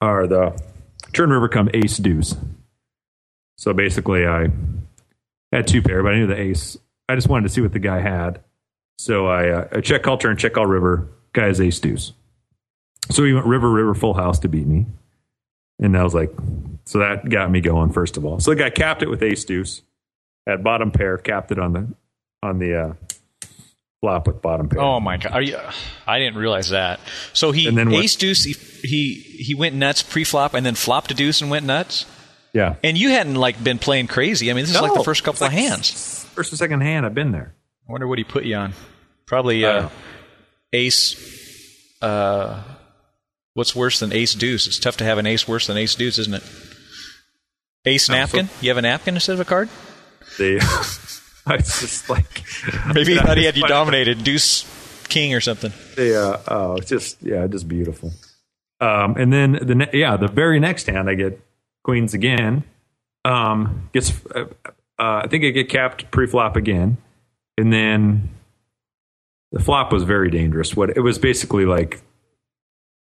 or 0.00 0.26
the 0.26 0.60
turn 1.12 1.30
river 1.30 1.48
come 1.48 1.70
ace 1.74 1.96
deuce. 1.96 2.36
So 3.56 3.72
basically, 3.72 4.26
I 4.26 4.48
had 5.52 5.66
two 5.66 5.82
pair, 5.82 6.02
but 6.02 6.12
I 6.12 6.16
knew 6.16 6.26
the 6.26 6.38
ace. 6.38 6.76
I 7.08 7.14
just 7.14 7.28
wanted 7.28 7.44
to 7.44 7.48
see 7.48 7.60
what 7.60 7.72
the 7.72 7.78
guy 7.78 8.00
had. 8.00 8.40
So 8.98 9.26
I, 9.26 9.48
uh, 9.48 9.68
I 9.72 9.80
check 9.80 10.02
call 10.02 10.18
turn, 10.18 10.36
check 10.36 10.54
call 10.54 10.66
river. 10.66 11.08
Guy 11.32 11.48
is 11.48 11.60
ace 11.60 11.80
deuce. 11.80 12.12
So 13.10 13.24
he 13.24 13.32
went 13.32 13.46
river, 13.46 13.70
river, 13.70 13.94
full 13.94 14.14
house 14.14 14.38
to 14.40 14.48
beat 14.48 14.66
me. 14.66 14.86
And 15.80 15.96
I 15.96 16.04
was 16.04 16.14
like, 16.14 16.32
so 16.84 16.98
that 16.98 17.28
got 17.28 17.50
me 17.50 17.60
going, 17.60 17.92
first 17.92 18.16
of 18.16 18.24
all. 18.24 18.40
So 18.40 18.50
the 18.52 18.56
guy 18.56 18.70
capped 18.70 19.02
it 19.02 19.08
with 19.10 19.22
ace 19.22 19.44
deuce. 19.44 19.82
Had 20.46 20.62
bottom 20.62 20.90
pair, 20.90 21.16
capped 21.18 21.50
it 21.52 21.58
on 21.58 21.72
the 21.72 21.88
on 22.42 22.58
the 22.58 22.78
uh, 22.78 22.92
flop 24.00 24.26
with 24.26 24.42
bottom 24.42 24.68
pair. 24.68 24.80
Oh 24.80 25.00
my 25.00 25.16
god! 25.16 25.32
Are 25.32 25.42
you, 25.42 25.58
I 26.06 26.18
didn't 26.18 26.36
realize 26.36 26.68
that. 26.70 27.00
So 27.32 27.50
he 27.52 27.66
And 27.66 27.76
then 27.78 27.90
what- 27.90 28.04
ace 28.04 28.16
deuce. 28.16 28.44
He, 28.44 28.52
he 28.86 29.14
he 29.14 29.54
went 29.54 29.74
nuts 29.74 30.02
pre-flop 30.02 30.52
and 30.54 30.64
then 30.66 30.74
flopped 30.74 31.10
a 31.10 31.14
deuce 31.14 31.40
and 31.40 31.50
went 31.50 31.64
nuts. 31.64 32.04
yeah. 32.52 32.76
And 32.84 32.98
you 32.98 33.08
hadn't 33.10 33.36
like 33.36 33.62
been 33.64 33.78
playing 33.78 34.06
crazy. 34.08 34.50
I 34.50 34.54
mean, 34.54 34.64
this 34.64 34.74
is 34.74 34.80
like 34.80 34.92
the 34.92 35.02
first 35.04 35.24
couple 35.24 35.46
it's 35.46 35.54
of 35.54 35.58
hands. 35.58 36.24
First 36.34 36.52
or 36.52 36.56
second 36.56 36.82
hand, 36.82 37.06
I've 37.06 37.14
been 37.14 37.32
there. 37.32 37.54
I 37.88 37.92
wonder 37.92 38.06
what 38.06 38.18
he 38.18 38.24
put 38.24 38.44
you 38.44 38.56
on. 38.56 38.74
Probably 39.26 39.64
uh, 39.64 39.88
ace. 40.74 41.16
Uh, 42.02 42.62
what's 43.54 43.74
worse 43.74 44.00
than 44.00 44.12
ace 44.12 44.34
deuce? 44.34 44.66
It's 44.66 44.78
tough 44.78 44.98
to 44.98 45.04
have 45.04 45.16
an 45.16 45.26
ace 45.26 45.48
worse 45.48 45.66
than 45.68 45.78
ace 45.78 45.94
deuce, 45.94 46.18
isn't 46.18 46.34
it? 46.34 46.42
Ace 47.86 48.08
napkin. 48.08 48.48
you 48.60 48.70
have 48.70 48.78
a 48.78 48.82
napkin 48.82 49.14
instead 49.14 49.34
of 49.34 49.40
a 49.40 49.44
card. 49.44 49.68
They, 50.38 50.58
I 51.46 51.56
was 51.56 51.80
just 51.80 52.08
like, 52.08 52.44
Maybe 52.94 53.14
he 53.14 53.18
thought 53.20 53.36
he 53.36 53.44
had 53.44 53.56
you 53.56 53.66
dominated, 53.66 54.24
deuce 54.24 54.64
king 55.08 55.34
or 55.34 55.40
something. 55.40 55.72
they, 55.96 56.16
uh, 56.16 56.38
oh, 56.48 56.76
it's 56.76 56.88
just 56.88 57.22
yeah, 57.22 57.46
just 57.46 57.68
beautiful. 57.68 58.12
Um, 58.80 59.16
and 59.16 59.32
then 59.32 59.58
the 59.62 59.74
ne- 59.74 59.90
yeah, 59.92 60.16
the 60.16 60.28
very 60.28 60.58
next 60.60 60.86
hand, 60.86 61.08
I 61.08 61.14
get 61.14 61.40
queens 61.84 62.14
again. 62.14 62.64
Um, 63.24 63.88
gets, 63.92 64.12
uh, 64.34 64.46
uh, 64.98 65.22
I 65.24 65.26
think 65.28 65.44
I 65.44 65.50
get 65.50 65.68
capped 65.68 66.10
pre-flop 66.10 66.56
again, 66.56 66.98
and 67.56 67.72
then 67.72 68.30
the 69.52 69.60
flop 69.60 69.92
was 69.92 70.02
very 70.02 70.30
dangerous. 70.30 70.74
What 70.74 70.90
it 70.96 71.00
was 71.00 71.18
basically 71.18 71.64
like 71.66 72.02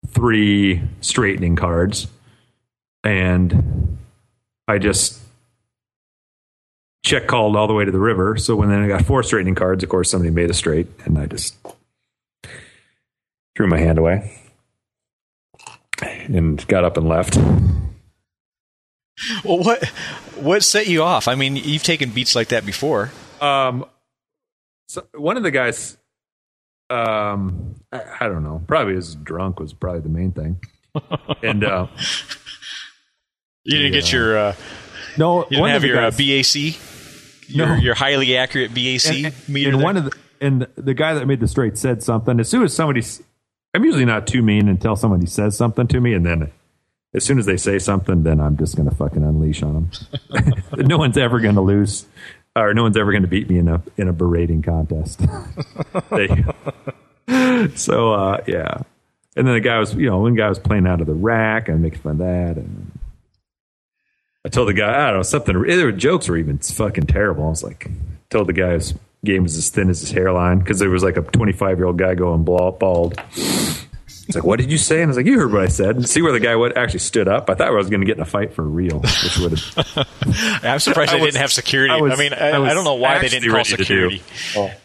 three 0.08 0.82
straightening 1.00 1.56
cards, 1.56 2.08
and 3.04 3.98
I 4.72 4.78
just 4.78 5.20
check 7.04 7.26
called 7.26 7.56
all 7.56 7.66
the 7.66 7.74
way 7.74 7.84
to 7.84 7.90
the 7.90 7.98
river. 7.98 8.38
So 8.38 8.56
when 8.56 8.70
then 8.70 8.82
I 8.82 8.88
got 8.88 9.04
four 9.04 9.22
straightening 9.22 9.54
cards, 9.54 9.82
of 9.82 9.90
course 9.90 10.10
somebody 10.10 10.30
made 10.30 10.48
a 10.48 10.54
straight, 10.54 10.86
and 11.04 11.18
I 11.18 11.26
just 11.26 11.54
threw 13.54 13.66
my 13.66 13.78
hand 13.78 13.98
away 13.98 14.32
and 16.00 16.66
got 16.68 16.84
up 16.84 16.96
and 16.96 17.06
left. 17.06 17.36
Well, 19.44 19.58
what 19.58 19.84
what 20.40 20.64
set 20.64 20.86
you 20.86 21.02
off? 21.02 21.28
I 21.28 21.34
mean, 21.34 21.56
you've 21.56 21.82
taken 21.82 22.08
beats 22.08 22.34
like 22.34 22.48
that 22.48 22.64
before. 22.64 23.12
Um, 23.42 23.84
so 24.88 25.06
one 25.14 25.36
of 25.36 25.42
the 25.42 25.50
guys, 25.50 25.98
um, 26.88 27.74
I, 27.92 28.02
I 28.20 28.28
don't 28.28 28.42
know, 28.42 28.62
probably 28.66 28.94
was 28.94 29.16
drunk 29.16 29.60
was 29.60 29.74
probably 29.74 30.00
the 30.00 30.08
main 30.08 30.32
thing, 30.32 30.60
and 31.42 31.62
uh, 31.62 31.88
You 33.64 33.78
didn't 33.78 33.92
get 33.92 34.12
your 34.12 34.36
uh, 34.38 34.54
No, 35.16 35.44
you 35.44 35.50
didn't 35.50 35.60
one 35.60 35.70
have 35.70 35.76
of 35.76 35.82
the 35.82 35.88
your 35.88 35.98
uh, 35.98 36.10
BAC. 36.10 36.76
Your, 37.48 37.66
No. 37.66 37.74
your 37.76 37.94
highly 37.94 38.36
accurate 38.36 38.74
BAC 38.74 39.24
and, 39.24 39.48
meter. 39.48 39.70
and 39.70 39.78
there? 39.78 39.84
one 39.84 39.96
of 39.96 40.04
the 40.04 40.12
and 40.40 40.66
the 40.76 40.94
guy 40.94 41.14
that 41.14 41.26
made 41.26 41.38
the 41.40 41.46
straight 41.46 41.78
said 41.78 42.02
something. 42.02 42.40
As 42.40 42.48
soon 42.48 42.64
as 42.64 42.74
somebody, 42.74 43.02
I'm 43.74 43.84
usually 43.84 44.04
not 44.04 44.26
too 44.26 44.42
mean 44.42 44.68
until 44.68 44.96
somebody 44.96 45.26
says 45.26 45.56
something 45.56 45.86
to 45.88 46.00
me, 46.00 46.14
and 46.14 46.26
then 46.26 46.50
as 47.14 47.24
soon 47.24 47.38
as 47.38 47.46
they 47.46 47.56
say 47.56 47.78
something, 47.78 48.24
then 48.24 48.40
I'm 48.40 48.56
just 48.56 48.76
gonna 48.76 48.90
fucking 48.90 49.22
unleash 49.22 49.62
on 49.62 49.74
them. 49.74 49.90
no 50.78 50.98
one's 50.98 51.16
ever 51.16 51.38
gonna 51.38 51.60
lose, 51.60 52.06
or 52.56 52.74
no 52.74 52.82
one's 52.82 52.96
ever 52.96 53.12
gonna 53.12 53.28
beat 53.28 53.48
me 53.48 53.58
in 53.58 53.68
a 53.68 53.80
in 53.96 54.08
a 54.08 54.12
berating 54.12 54.62
contest. 54.62 55.20
so 57.78 58.12
uh, 58.14 58.42
yeah, 58.48 58.78
And 59.36 59.46
then 59.46 59.54
the 59.54 59.60
guy 59.60 59.78
was, 59.78 59.94
you 59.94 60.08
know, 60.08 60.18
one 60.18 60.34
guy 60.34 60.48
was 60.48 60.58
playing 60.58 60.86
out 60.86 61.00
of 61.00 61.06
the 61.06 61.14
rack 61.14 61.68
and 61.68 61.82
making 61.82 62.00
fun 62.00 62.12
of 62.12 62.18
that. 62.18 62.56
And 62.56 62.90
I 64.44 64.48
told 64.48 64.68
the 64.68 64.74
guy, 64.74 64.90
I 64.90 65.06
don't 65.06 65.18
know, 65.18 65.22
something. 65.22 65.56
Eh, 65.68 65.76
their 65.76 65.92
jokes 65.92 66.28
were 66.28 66.36
even 66.36 66.58
fucking 66.58 67.06
terrible. 67.06 67.46
I 67.46 67.48
was 67.48 67.62
like, 67.62 67.88
told 68.28 68.48
the 68.48 68.52
guy 68.52 68.72
his 68.72 68.94
game 69.24 69.44
was 69.44 69.56
as 69.56 69.68
thin 69.68 69.88
as 69.88 70.00
his 70.00 70.10
hairline 70.10 70.58
because 70.58 70.80
there 70.80 70.90
was 70.90 71.04
like 71.04 71.16
a 71.16 71.22
25 71.22 71.78
year 71.78 71.86
old 71.86 71.98
guy 71.98 72.14
going 72.14 72.42
bald. 72.42 73.20
He's 74.32 74.36
like, 74.36 74.44
what 74.44 74.58
did 74.58 74.72
you 74.72 74.78
say? 74.78 75.02
And 75.02 75.04
I 75.04 75.06
was 75.08 75.18
like, 75.18 75.26
you 75.26 75.38
heard 75.38 75.52
what 75.52 75.62
I 75.62 75.68
said. 75.68 76.08
See 76.08 76.22
where 76.22 76.32
the 76.32 76.40
guy 76.40 76.56
would 76.56 76.74
actually 76.74 77.00
stood 77.00 77.28
up. 77.28 77.50
I 77.50 77.54
thought 77.54 77.68
I 77.68 77.70
was 77.72 77.90
going 77.90 78.00
to 78.00 78.06
get 78.06 78.16
in 78.16 78.22
a 78.22 78.24
fight 78.24 78.54
for 78.54 78.62
real, 78.62 78.98
which 79.00 79.38
would 79.38 79.58
have. 79.58 80.08
I'm 80.64 80.78
surprised 80.78 81.10
I 81.10 81.16
they 81.16 81.20
was- 81.20 81.34
didn't 81.34 81.42
have 81.42 81.52
security. 81.52 81.92
I 81.92 81.98
I, 81.98 82.16
mean, 82.16 82.32
I, 82.32 82.48
I 82.48 82.72
don't 82.72 82.84
know 82.84 82.94
why 82.94 83.18
they 83.18 83.28
didn't 83.28 83.50
call 83.50 83.58
ready 83.58 83.76
to 83.76 83.76
security. 83.76 84.22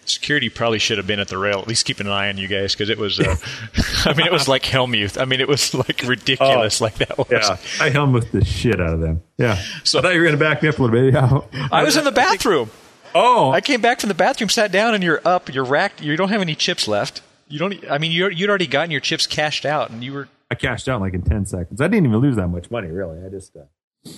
Security 0.04 0.50
probably 0.50 0.80
should 0.80 0.98
have 0.98 1.08
been 1.08 1.22
at 1.22 1.30
the 1.30 1.38
rail. 1.38 1.60
At 1.60 1.68
least 1.70 1.86
keeping 1.86 2.08
an 2.08 2.12
eye 2.12 2.28
on 2.28 2.38
you 2.38 2.50
guys 2.50 2.74
because 2.74 2.90
it 2.90 2.98
was. 2.98 3.22
Uh, 3.22 3.38
I 4.06 4.14
mean, 4.16 4.28
it 4.28 4.34
was 4.34 4.50
like 4.50 4.64
Hellmuth. 4.64 5.18
I 5.18 5.24
mean, 5.24 5.40
it 5.40 5.48
was 5.48 5.74
like 5.74 6.04
ridiculous. 6.04 6.82
like 6.82 6.96
that 6.96 7.18
was. 7.18 7.28
Yeah, 7.32 7.58
I 7.80 7.90
helmet 7.90 8.30
the 8.34 8.44
shit 8.44 8.82
out 8.82 8.96
of 8.96 9.00
them. 9.00 9.24
Yeah. 9.38 9.62
So 9.86 10.00
I 10.00 10.02
thought 10.02 10.14
you 10.14 10.20
were 10.20 10.26
going 10.26 10.38
to 10.38 10.44
back 10.44 10.62
me 10.62 10.68
up 10.68 10.78
a 10.78 10.84
little 10.84 10.94
bit. 11.00 11.14
Yeah. 11.14 11.68
I 11.72 11.84
was 11.84 11.96
in 11.96 12.04
the 12.04 12.12
bathroom. 12.12 12.70
Oh, 13.16 13.52
I 13.52 13.62
came 13.62 13.80
back 13.80 14.02
from 14.02 14.10
the 14.10 14.14
bathroom, 14.14 14.50
sat 14.50 14.74
down, 14.74 14.94
and 14.94 15.02
you're 15.02 15.22
up. 15.24 15.54
You're 15.54 15.64
racked. 15.64 16.02
You 16.02 16.18
don't 16.18 16.30
have 16.30 16.42
any 16.42 16.54
chips 16.54 16.86
left. 16.88 17.22
You 17.50 17.60
don't. 17.60 17.90
I 17.90 17.98
mean, 17.98 18.12
you're, 18.12 18.32
you'd 18.32 18.50
already 18.50 18.68
gotten 18.68 18.92
your 18.92 19.00
chips 19.02 19.26
cashed 19.28 19.66
out, 19.66 19.90
and 19.90 20.04
you 20.04 20.14
were. 20.14 20.28
I 20.50 20.56
cashed 20.56 20.88
out 20.88 21.02
like 21.02 21.14
in 21.14 21.22
10 21.22 21.46
seconds. 21.46 21.82
I 21.82 21.88
didn't 21.88 22.06
even 22.08 22.20
lose 22.20 22.36
that 22.38 22.48
much 22.48 22.72
money, 22.72 22.90
really. 22.90 23.24
I 23.26 23.30
just, 23.30 23.56
uh, 23.56 24.10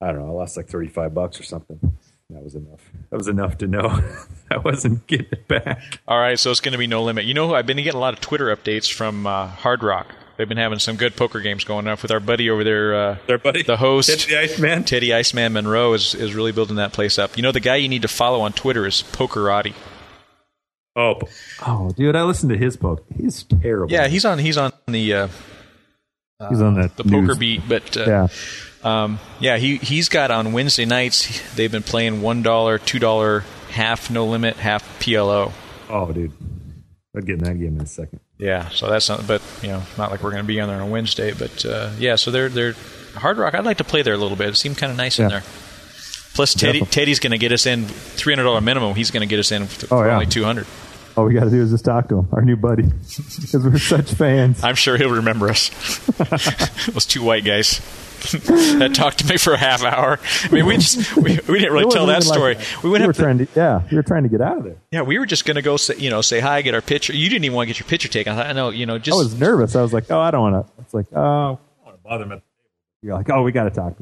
I 0.00 0.06
don't 0.12 0.20
know, 0.20 0.28
I 0.28 0.30
lost 0.30 0.56
like 0.56 0.68
35 0.68 1.12
bucks 1.12 1.40
or 1.40 1.42
something. 1.42 1.78
That 2.30 2.44
was 2.44 2.54
enough. 2.54 2.80
That 3.10 3.16
was 3.16 3.26
enough 3.26 3.58
to 3.58 3.66
know 3.66 4.00
I 4.50 4.58
wasn't 4.58 5.04
getting 5.08 5.26
it 5.32 5.48
back. 5.48 6.00
All 6.06 6.18
right, 6.20 6.38
so 6.38 6.52
it's 6.52 6.60
going 6.60 6.72
to 6.72 6.78
be 6.78 6.86
no 6.86 7.02
limit. 7.02 7.24
You 7.24 7.34
know, 7.34 7.52
I've 7.54 7.66
been 7.66 7.78
getting 7.78 7.94
a 7.96 7.98
lot 7.98 8.14
of 8.14 8.20
Twitter 8.20 8.54
updates 8.54 8.92
from 8.92 9.26
uh, 9.26 9.48
Hard 9.48 9.82
Rock. 9.82 10.06
They've 10.36 10.48
been 10.48 10.56
having 10.56 10.78
some 10.78 10.94
good 10.96 11.16
poker 11.16 11.40
games 11.40 11.64
going 11.64 11.86
on 11.88 11.98
with 12.00 12.10
our 12.12 12.20
buddy 12.20 12.48
over 12.48 12.62
there. 12.62 12.94
Uh, 12.94 13.18
Their 13.26 13.38
buddy, 13.38 13.62
the 13.64 13.76
host, 13.76 14.08
Teddy 14.20 14.38
Iceman. 14.38 14.84
Teddy 14.84 15.12
Iceman 15.12 15.52
Monroe, 15.52 15.92
is, 15.92 16.14
is 16.14 16.32
really 16.34 16.52
building 16.52 16.76
that 16.76 16.92
place 16.92 17.18
up. 17.18 17.36
You 17.36 17.42
know, 17.42 17.52
the 17.52 17.60
guy 17.60 17.76
you 17.76 17.88
need 17.88 18.02
to 18.02 18.08
follow 18.08 18.40
on 18.42 18.52
Twitter 18.52 18.86
is 18.86 19.02
Pokerati. 19.02 19.74
Oh, 20.96 21.20
Oh, 21.66 21.90
dude, 21.96 22.16
I 22.16 22.24
listened 22.24 22.50
to 22.52 22.58
his 22.58 22.76
book. 22.76 23.04
He's 23.16 23.44
terrible. 23.44 23.92
Yeah, 23.92 24.08
he's 24.08 24.24
on. 24.24 24.38
He's 24.38 24.56
on 24.56 24.72
the 24.88 25.14
uh, 25.14 25.28
he's 26.48 26.60
on 26.60 26.74
that 26.74 26.96
the 26.96 27.04
news. 27.04 27.28
poker 27.28 27.38
beat, 27.38 27.62
but 27.68 27.96
uh, 27.96 28.04
Yeah, 28.06 28.28
Um, 29.04 29.18
yeah, 29.38 29.56
he 29.58 29.76
he's 29.76 30.08
got 30.08 30.30
on 30.30 30.52
Wednesday 30.52 30.84
nights. 30.84 31.54
They've 31.54 31.70
been 31.70 31.82
playing 31.84 32.22
one 32.22 32.42
dollar, 32.42 32.78
two 32.78 32.98
dollar, 32.98 33.44
half 33.70 34.10
no 34.10 34.26
limit, 34.26 34.56
half 34.56 34.82
PLO. 35.00 35.52
oh, 35.88 36.12
dude. 36.12 36.32
I'd 37.16 37.26
get 37.26 37.38
in 37.38 37.44
that 37.44 37.54
game 37.58 37.74
in 37.76 37.80
a 37.82 37.86
second. 37.86 38.20
Yeah, 38.38 38.68
so 38.68 38.88
that's 38.88 39.08
not, 39.08 39.26
but 39.26 39.42
you 39.62 39.68
know, 39.68 39.82
not 39.98 40.10
like 40.12 40.22
we're 40.22 40.30
going 40.30 40.44
to 40.44 40.46
be 40.46 40.60
on 40.60 40.68
there 40.68 40.80
on 40.80 40.90
Wednesday, 40.90 41.32
but 41.32 41.64
uh, 41.66 41.90
yeah, 41.98 42.14
so 42.16 42.30
they're 42.30 42.48
they're 42.48 42.74
Hard 43.16 43.36
Rock. 43.38 43.54
I'd 43.54 43.64
like 43.64 43.78
to 43.78 43.84
play 43.84 44.02
there 44.02 44.14
a 44.14 44.16
little 44.16 44.36
bit. 44.36 44.48
It 44.48 44.56
seemed 44.56 44.78
kind 44.78 44.90
of 44.92 44.96
nice 44.96 45.18
in 45.18 45.28
there. 45.28 45.42
Plus, 46.34 46.54
Teddy 46.54 46.80
Teddy's 46.82 47.18
going 47.20 47.32
to 47.32 47.38
get 47.38 47.52
us 47.52 47.66
in 47.66 47.84
three 47.86 48.32
hundred 48.32 48.44
dollar 48.44 48.60
minimum. 48.60 48.94
He's 48.94 49.10
going 49.10 49.22
to 49.22 49.26
get 49.26 49.38
us 49.38 49.52
in 49.52 49.66
for, 49.66 49.86
for 49.86 50.06
yeah. 50.06 50.14
only 50.14 50.26
two 50.26 50.44
hundred. 50.44 50.66
all 51.16 51.24
we 51.24 51.34
got 51.34 51.44
to 51.44 51.50
do 51.50 51.60
is 51.60 51.70
just 51.70 51.84
talk 51.84 52.08
to 52.08 52.18
him, 52.20 52.28
our 52.32 52.42
new 52.42 52.56
buddy, 52.56 52.82
because 53.40 53.64
we're 53.64 53.78
such 53.78 54.12
fans. 54.14 54.62
I'm 54.62 54.76
sure 54.76 54.96
he'll 54.96 55.10
remember 55.10 55.48
us. 55.48 55.70
Those 56.86 57.06
two 57.06 57.22
white 57.22 57.44
guys 57.44 57.80
that 58.20 58.92
talked 58.94 59.18
to 59.20 59.26
me 59.26 59.38
for 59.38 59.54
a 59.54 59.58
half 59.58 59.82
hour. 59.82 60.18
I 60.44 60.48
mean, 60.52 60.66
we 60.66 60.76
just 60.76 61.16
we, 61.16 61.38
we 61.48 61.58
didn't 61.58 61.72
really 61.72 61.90
tell 61.90 62.06
that 62.06 62.24
like 62.26 62.34
story. 62.34 62.54
that. 62.54 62.82
we 62.82 62.90
went 62.90 63.00
we 63.00 63.06
were 63.06 63.10
up 63.10 63.16
to, 63.16 63.22
trying 63.22 63.38
to, 63.38 63.48
yeah, 63.56 63.82
we 63.90 63.96
were 63.96 64.02
trying 64.02 64.22
to 64.24 64.28
get 64.28 64.40
out 64.40 64.58
of 64.58 64.64
there. 64.64 64.76
Yeah, 64.92 65.02
we 65.02 65.18
were 65.18 65.26
just 65.26 65.44
going 65.46 65.54
to 65.56 65.62
go, 65.62 65.76
say, 65.76 65.96
you 65.96 66.10
know, 66.10 66.20
say 66.20 66.38
hi, 66.40 66.62
get 66.62 66.74
our 66.74 66.82
picture. 66.82 67.14
You 67.14 67.28
didn't 67.28 67.44
even 67.44 67.56
want 67.56 67.68
to 67.68 67.72
get 67.74 67.80
your 67.80 67.88
picture 67.88 68.08
taken. 68.08 68.34
I 68.34 68.44
thought, 68.44 68.54
no, 68.54 68.68
you 68.70 68.86
know, 68.86 68.98
just 68.98 69.16
I 69.16 69.18
was 69.18 69.38
nervous. 69.38 69.74
I 69.74 69.82
was 69.82 69.92
like, 69.92 70.10
oh, 70.10 70.20
I 70.20 70.30
don't 70.30 70.52
want 70.52 70.66
to. 70.66 70.72
It's 70.82 70.94
like, 70.94 71.06
oh, 71.12 71.18
I 71.18 71.46
don't 71.48 71.58
want 71.84 71.96
to 71.96 72.02
bother 72.02 72.24
him. 72.24 72.42
you're 73.02 73.14
like, 73.14 73.30
oh, 73.30 73.42
we 73.42 73.52
got 73.52 73.64
to 73.64 73.70
talk. 73.70 73.96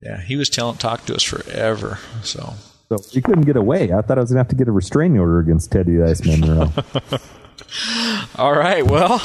Yeah. 0.00 0.20
He 0.20 0.36
was 0.36 0.48
telling, 0.48 0.76
talk 0.76 1.06
to 1.06 1.14
us 1.14 1.22
forever. 1.22 1.98
So 2.22 2.54
So 2.88 2.96
he 3.10 3.20
couldn't 3.20 3.44
get 3.44 3.56
away. 3.56 3.92
I 3.92 4.02
thought 4.02 4.18
I 4.18 4.20
was 4.20 4.30
going 4.30 4.36
to 4.36 4.40
have 4.40 4.48
to 4.48 4.56
get 4.56 4.68
a 4.68 4.72
restraining 4.72 5.18
order 5.18 5.38
against 5.40 5.72
Teddy 5.72 6.02
Iceman 6.02 6.40
Monroe. 6.40 6.72
all 8.36 8.52
right, 8.56 8.84
well, 8.86 9.22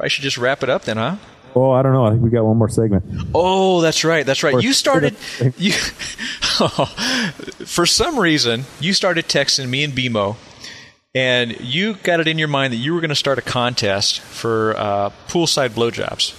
I 0.00 0.08
should 0.08 0.22
just 0.24 0.36
wrap 0.38 0.62
it 0.62 0.68
up 0.70 0.82
then, 0.84 0.96
huh? 0.96 1.16
oh, 1.54 1.70
I 1.70 1.82
don't 1.82 1.92
know. 1.94 2.04
I 2.04 2.10
think 2.10 2.22
we 2.22 2.28
got 2.28 2.44
one 2.44 2.58
more 2.58 2.68
segment. 2.68 3.02
Oh, 3.34 3.80
that's 3.80 4.04
right. 4.04 4.26
That's 4.26 4.42
right. 4.42 4.54
Or- 4.54 4.60
You 4.60 4.72
started. 4.74 5.16
You, 5.56 5.72
for 7.66 7.86
some 7.86 8.18
reason, 8.18 8.64
you 8.80 8.92
started 8.92 9.26
texting 9.26 9.68
me 9.68 9.84
and 9.84 9.92
BMO, 9.94 10.36
and 11.14 11.58
you 11.60 11.94
got 11.94 12.20
it 12.20 12.28
in 12.28 12.38
your 12.38 12.48
mind 12.48 12.72
that 12.74 12.78
you 12.78 12.92
were 12.94 13.00
going 13.00 13.08
to 13.08 13.14
start 13.14 13.38
a 13.38 13.42
contest 13.42 14.20
for 14.20 14.74
uh, 14.76 15.10
poolside 15.28 15.70
blowjobs. 15.70 16.34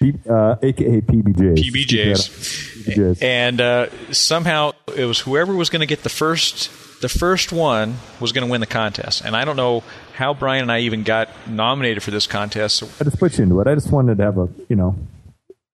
P, 0.00 0.14
uh, 0.28 0.56
AKA 0.62 1.02
PBJs. 1.02 1.58
PBJs. 1.58 2.84
PBJs. 2.84 3.22
and 3.22 3.60
uh, 3.60 3.88
somehow 4.12 4.72
it 4.96 5.04
was 5.04 5.20
whoever 5.20 5.54
was 5.54 5.68
going 5.70 5.80
to 5.80 5.86
get 5.86 6.02
the 6.02 6.08
first 6.08 6.70
the 7.02 7.08
first 7.08 7.52
one 7.52 7.96
was 8.18 8.32
going 8.32 8.46
to 8.46 8.50
win 8.50 8.60
the 8.60 8.66
contest 8.66 9.22
and 9.24 9.34
i 9.34 9.44
don't 9.44 9.56
know 9.56 9.82
how 10.14 10.34
brian 10.34 10.62
and 10.62 10.72
i 10.72 10.80
even 10.80 11.02
got 11.02 11.28
nominated 11.48 12.02
for 12.02 12.10
this 12.10 12.26
contest 12.26 12.82
I 13.00 13.04
just 13.04 13.18
put 13.18 13.36
you 13.38 13.44
into 13.44 13.60
it. 13.60 13.66
I 13.66 13.74
just 13.74 13.90
wanted 13.90 14.18
to 14.18 14.24
have 14.24 14.36
a, 14.38 14.48
you 14.68 14.76
know, 14.76 14.94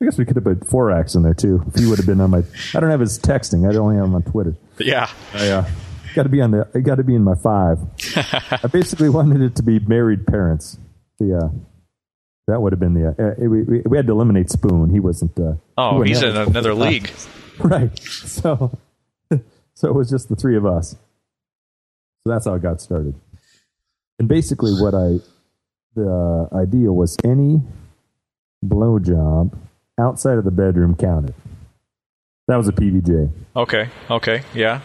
I 0.00 0.04
guess 0.04 0.18
we 0.18 0.24
could 0.24 0.36
have 0.36 0.44
put 0.44 0.66
Forax 0.66 1.14
in 1.14 1.22
there 1.22 1.34
too. 1.34 1.62
If 1.68 1.74
he 1.80 1.86
would 1.86 1.98
have 1.98 2.06
been 2.06 2.20
on 2.20 2.30
my, 2.30 2.42
I 2.74 2.80
don't 2.80 2.90
have 2.90 3.00
his 3.00 3.18
texting. 3.18 3.70
I 3.70 3.76
only 3.76 3.96
have 3.96 4.04
him 4.04 4.14
on 4.14 4.22
Twitter. 4.22 4.54
yeah 4.78 5.10
I 5.34 5.48
uh, 5.48 5.68
got 6.14 6.24
to 6.24 6.28
be 6.28 6.40
on 6.42 6.50
the, 6.50 6.80
got 6.82 6.96
to 6.96 7.04
be 7.04 7.14
in 7.14 7.24
my 7.24 7.34
five. 7.34 7.78
I 8.62 8.66
basically 8.70 9.08
wanted 9.08 9.40
it 9.40 9.56
to 9.56 9.62
be 9.62 9.78
married 9.80 10.26
parents. 10.26 10.78
The, 11.18 11.38
uh, 11.38 11.48
that 12.46 12.60
would 12.60 12.72
have 12.72 12.80
been 12.80 12.94
the, 12.94 13.08
uh, 13.08 13.34
we, 13.38 13.62
we, 13.62 13.80
we 13.86 13.96
had 13.96 14.06
to 14.06 14.12
eliminate 14.12 14.50
Spoon. 14.50 14.90
He 14.90 15.00
wasn't, 15.00 15.38
uh, 15.38 15.52
he 15.52 15.58
oh 15.78 15.98
wasn't 15.98 16.08
he's 16.08 16.22
in 16.22 16.36
another 16.36 16.74
league. 16.74 17.10
Right. 17.58 17.98
So, 17.98 18.76
so 19.74 19.88
it 19.88 19.94
was 19.94 20.10
just 20.10 20.28
the 20.28 20.36
three 20.36 20.58
of 20.58 20.66
us. 20.66 20.90
So 20.90 22.32
that's 22.32 22.44
how 22.44 22.52
it 22.52 22.60
got 22.60 22.82
started. 22.82 23.14
And 24.18 24.28
basically, 24.28 24.72
what 24.72 24.94
I 24.94 25.20
the 25.94 26.48
idea 26.52 26.92
was 26.92 27.16
any 27.24 27.62
blowjob 28.64 29.56
outside 29.98 30.36
of 30.36 30.44
the 30.44 30.50
bedroom 30.50 30.94
counted. 30.94 31.34
That 32.48 32.56
was 32.56 32.68
a 32.68 32.72
PBJ. 32.72 33.30
okay 33.56 33.88
okay 34.10 34.42
yeah 34.54 34.82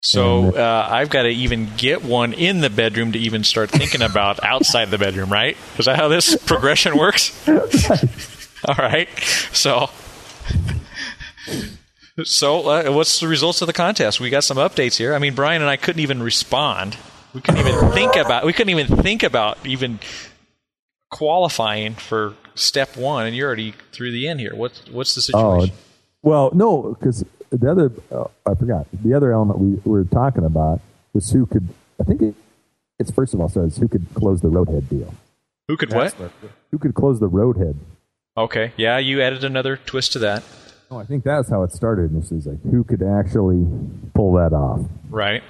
so 0.00 0.54
uh, 0.56 0.88
I've 0.90 1.10
got 1.10 1.22
to 1.24 1.28
even 1.30 1.68
get 1.76 2.04
one 2.04 2.32
in 2.32 2.60
the 2.60 2.70
bedroom 2.70 3.12
to 3.12 3.18
even 3.18 3.44
start 3.44 3.70
thinking 3.70 4.02
about 4.02 4.42
outside 4.44 4.90
the 4.90 4.98
bedroom, 4.98 5.30
right? 5.30 5.56
Is 5.78 5.86
that 5.86 5.96
how 5.96 6.08
this 6.08 6.36
progression 6.36 6.96
works? 6.96 7.46
All 7.48 8.74
right. 8.78 9.08
So, 9.52 9.90
so 12.24 12.68
uh, 12.68 12.92
what's 12.92 13.20
the 13.20 13.28
results 13.28 13.60
of 13.62 13.66
the 13.66 13.72
contest? 13.72 14.20
We 14.20 14.30
got 14.30 14.44
some 14.44 14.56
updates 14.56 14.96
here. 14.96 15.14
I 15.14 15.18
mean, 15.18 15.34
Brian 15.34 15.62
and 15.62 15.70
I 15.70 15.76
couldn't 15.76 16.00
even 16.00 16.22
respond. 16.22 16.96
We 17.34 17.40
couldn't 17.40 17.66
even 17.66 17.90
think 17.92 18.16
about. 18.16 18.44
We 18.44 18.52
couldn't 18.52 18.76
even 18.76 18.96
think 19.02 19.22
about 19.22 19.58
even 19.66 20.00
qualifying 21.10 21.94
for 21.94 22.34
step 22.54 22.96
one, 22.96 23.26
and 23.26 23.36
you're 23.36 23.46
already 23.46 23.74
through 23.92 24.12
the 24.12 24.26
end 24.28 24.40
here. 24.40 24.54
What's 24.54 24.86
what's 24.90 25.14
the 25.14 25.36
Oh, 25.36 25.60
situation? 25.60 25.76
well, 26.22 26.50
no, 26.54 26.96
because 26.98 27.24
the 27.50 27.70
other 27.70 27.92
uh, 28.10 28.24
I 28.46 28.54
forgot 28.54 28.86
the 28.92 29.14
other 29.14 29.32
element 29.32 29.58
we 29.58 29.80
were 29.84 30.04
talking 30.04 30.44
about 30.44 30.80
was 31.12 31.30
who 31.30 31.46
could. 31.46 31.68
I 32.00 32.04
think 32.04 32.22
it, 32.22 32.34
it's 32.98 33.10
first 33.10 33.34
of 33.34 33.40
all 33.40 33.48
starts 33.48 33.78
who 33.78 33.88
could 33.88 34.06
close 34.14 34.40
the 34.40 34.48
roadhead 34.48 34.88
deal. 34.88 35.12
Who 35.68 35.76
could 35.76 35.92
what? 35.92 36.14
Who 36.70 36.78
could 36.78 36.94
close 36.94 37.20
the 37.20 37.28
roadhead? 37.28 37.76
Okay, 38.36 38.72
yeah, 38.76 38.98
you 38.98 39.20
added 39.20 39.42
another 39.42 39.76
twist 39.76 40.12
to 40.12 40.20
that, 40.20 40.44
Oh, 40.90 40.96
I 40.96 41.04
think 41.04 41.24
that's 41.24 41.50
how 41.50 41.62
it 41.64 41.72
started. 41.72 42.10
And 42.12 42.22
this 42.22 42.32
is 42.32 42.46
like 42.46 42.62
who 42.62 42.82
could 42.82 43.02
actually 43.02 43.66
pull 44.14 44.32
that 44.34 44.52
off. 44.54 44.80
right? 45.10 45.42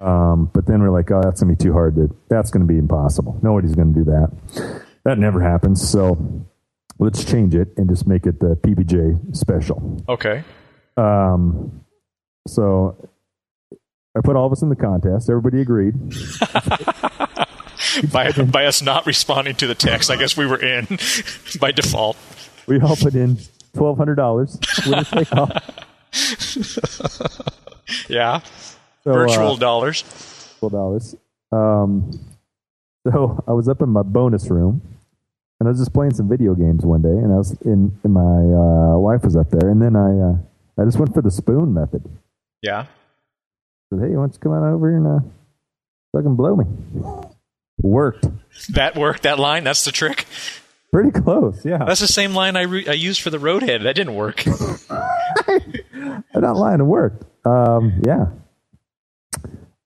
Um, 0.00 0.50
but 0.52 0.66
then 0.66 0.82
we're 0.82 0.90
like, 0.90 1.10
oh, 1.10 1.20
that's 1.22 1.40
gonna 1.40 1.54
be 1.54 1.62
too 1.62 1.72
hard. 1.72 1.94
To, 1.94 2.14
that's 2.28 2.50
gonna 2.50 2.64
be 2.64 2.78
impossible. 2.78 3.38
Nobody's 3.42 3.74
gonna 3.74 3.92
do 3.92 4.04
that. 4.04 4.80
That 5.04 5.18
never 5.18 5.40
happens. 5.40 5.88
So 5.88 6.44
let's 6.98 7.24
change 7.24 7.54
it 7.54 7.68
and 7.76 7.88
just 7.88 8.06
make 8.06 8.26
it 8.26 8.40
the 8.40 8.56
PBJ 8.56 9.36
special. 9.36 10.02
Okay. 10.08 10.42
Um, 10.96 11.84
so 12.46 12.96
I 14.16 14.20
put 14.22 14.36
all 14.36 14.46
of 14.46 14.52
us 14.52 14.62
in 14.62 14.68
the 14.68 14.76
contest. 14.76 15.28
Everybody 15.30 15.60
agreed. 15.60 15.94
By 18.12 18.32
by 18.32 18.64
us 18.66 18.82
not 18.82 19.06
responding 19.06 19.54
to 19.56 19.66
the 19.66 19.74
text, 19.74 20.10
I 20.10 20.16
guess 20.16 20.36
we 20.36 20.46
were 20.46 20.58
in 20.60 20.86
by 21.60 21.70
default. 21.70 22.16
We 22.66 22.80
all 22.80 22.96
put 22.96 23.14
in 23.14 23.38
twelve 23.72 23.98
hundred 23.98 24.14
dollars. 24.16 24.58
Winners 24.86 25.10
take 25.10 25.32
all. 25.32 25.50
Yeah, 28.08 28.40
So, 29.04 29.12
virtual 29.12 29.52
uh, 29.52 29.56
dollars. 29.56 30.02
twelve 30.58 30.72
dollars. 30.72 31.14
Um, 31.52 32.10
so 33.06 33.42
I 33.46 33.52
was 33.52 33.68
up 33.68 33.82
in 33.82 33.90
my 33.90 34.02
bonus 34.02 34.48
room, 34.50 34.80
and 35.60 35.68
I 35.68 35.70
was 35.70 35.78
just 35.78 35.92
playing 35.92 36.14
some 36.14 36.28
video 36.28 36.54
games 36.54 36.84
one 36.84 37.02
day, 37.02 37.08
and 37.08 37.32
I 37.32 37.36
was 37.36 37.52
in, 37.62 37.96
and 38.02 38.12
my 38.12 38.20
uh, 38.20 38.98
wife 38.98 39.22
was 39.24 39.36
up 39.36 39.50
there, 39.50 39.68
and 39.70 39.80
then 39.80 39.94
I 39.94 40.18
uh, 40.30 40.36
I 40.78 40.84
just 40.84 40.98
went 40.98 41.14
for 41.14 41.22
the 41.22 41.30
spoon 41.30 41.72
method. 41.74 42.02
Yeah. 42.62 42.86
said, 43.90 44.00
"Hey, 44.00 44.08
why 44.08 44.22
don't 44.22 44.32
you 44.32 44.38
come 44.40 44.52
on 44.52 44.72
over 44.72 44.88
here 44.88 44.98
and 44.98 45.06
uh, 45.06 45.20
fucking 46.14 46.36
blow 46.36 46.56
me. 46.56 46.64
Worked. 47.80 48.26
That 48.70 48.96
worked. 48.96 49.22
That 49.24 49.38
line. 49.38 49.64
That's 49.64 49.84
the 49.84 49.92
trick. 49.92 50.26
Pretty 50.92 51.10
close, 51.10 51.64
yeah. 51.64 51.78
That's 51.84 51.98
the 52.00 52.06
same 52.06 52.34
line 52.34 52.54
I, 52.56 52.62
re- 52.62 52.86
I 52.86 52.92
used 52.92 53.20
for 53.20 53.30
the 53.30 53.38
Roadhead. 53.38 53.82
That 53.82 53.96
didn't 53.96 54.14
work. 54.14 54.44
I'm 54.46 56.22
not 56.40 56.54
lying, 56.56 56.78
it 56.78 56.84
worked. 56.84 57.24
Um, 57.44 58.00
yeah. 58.06 58.26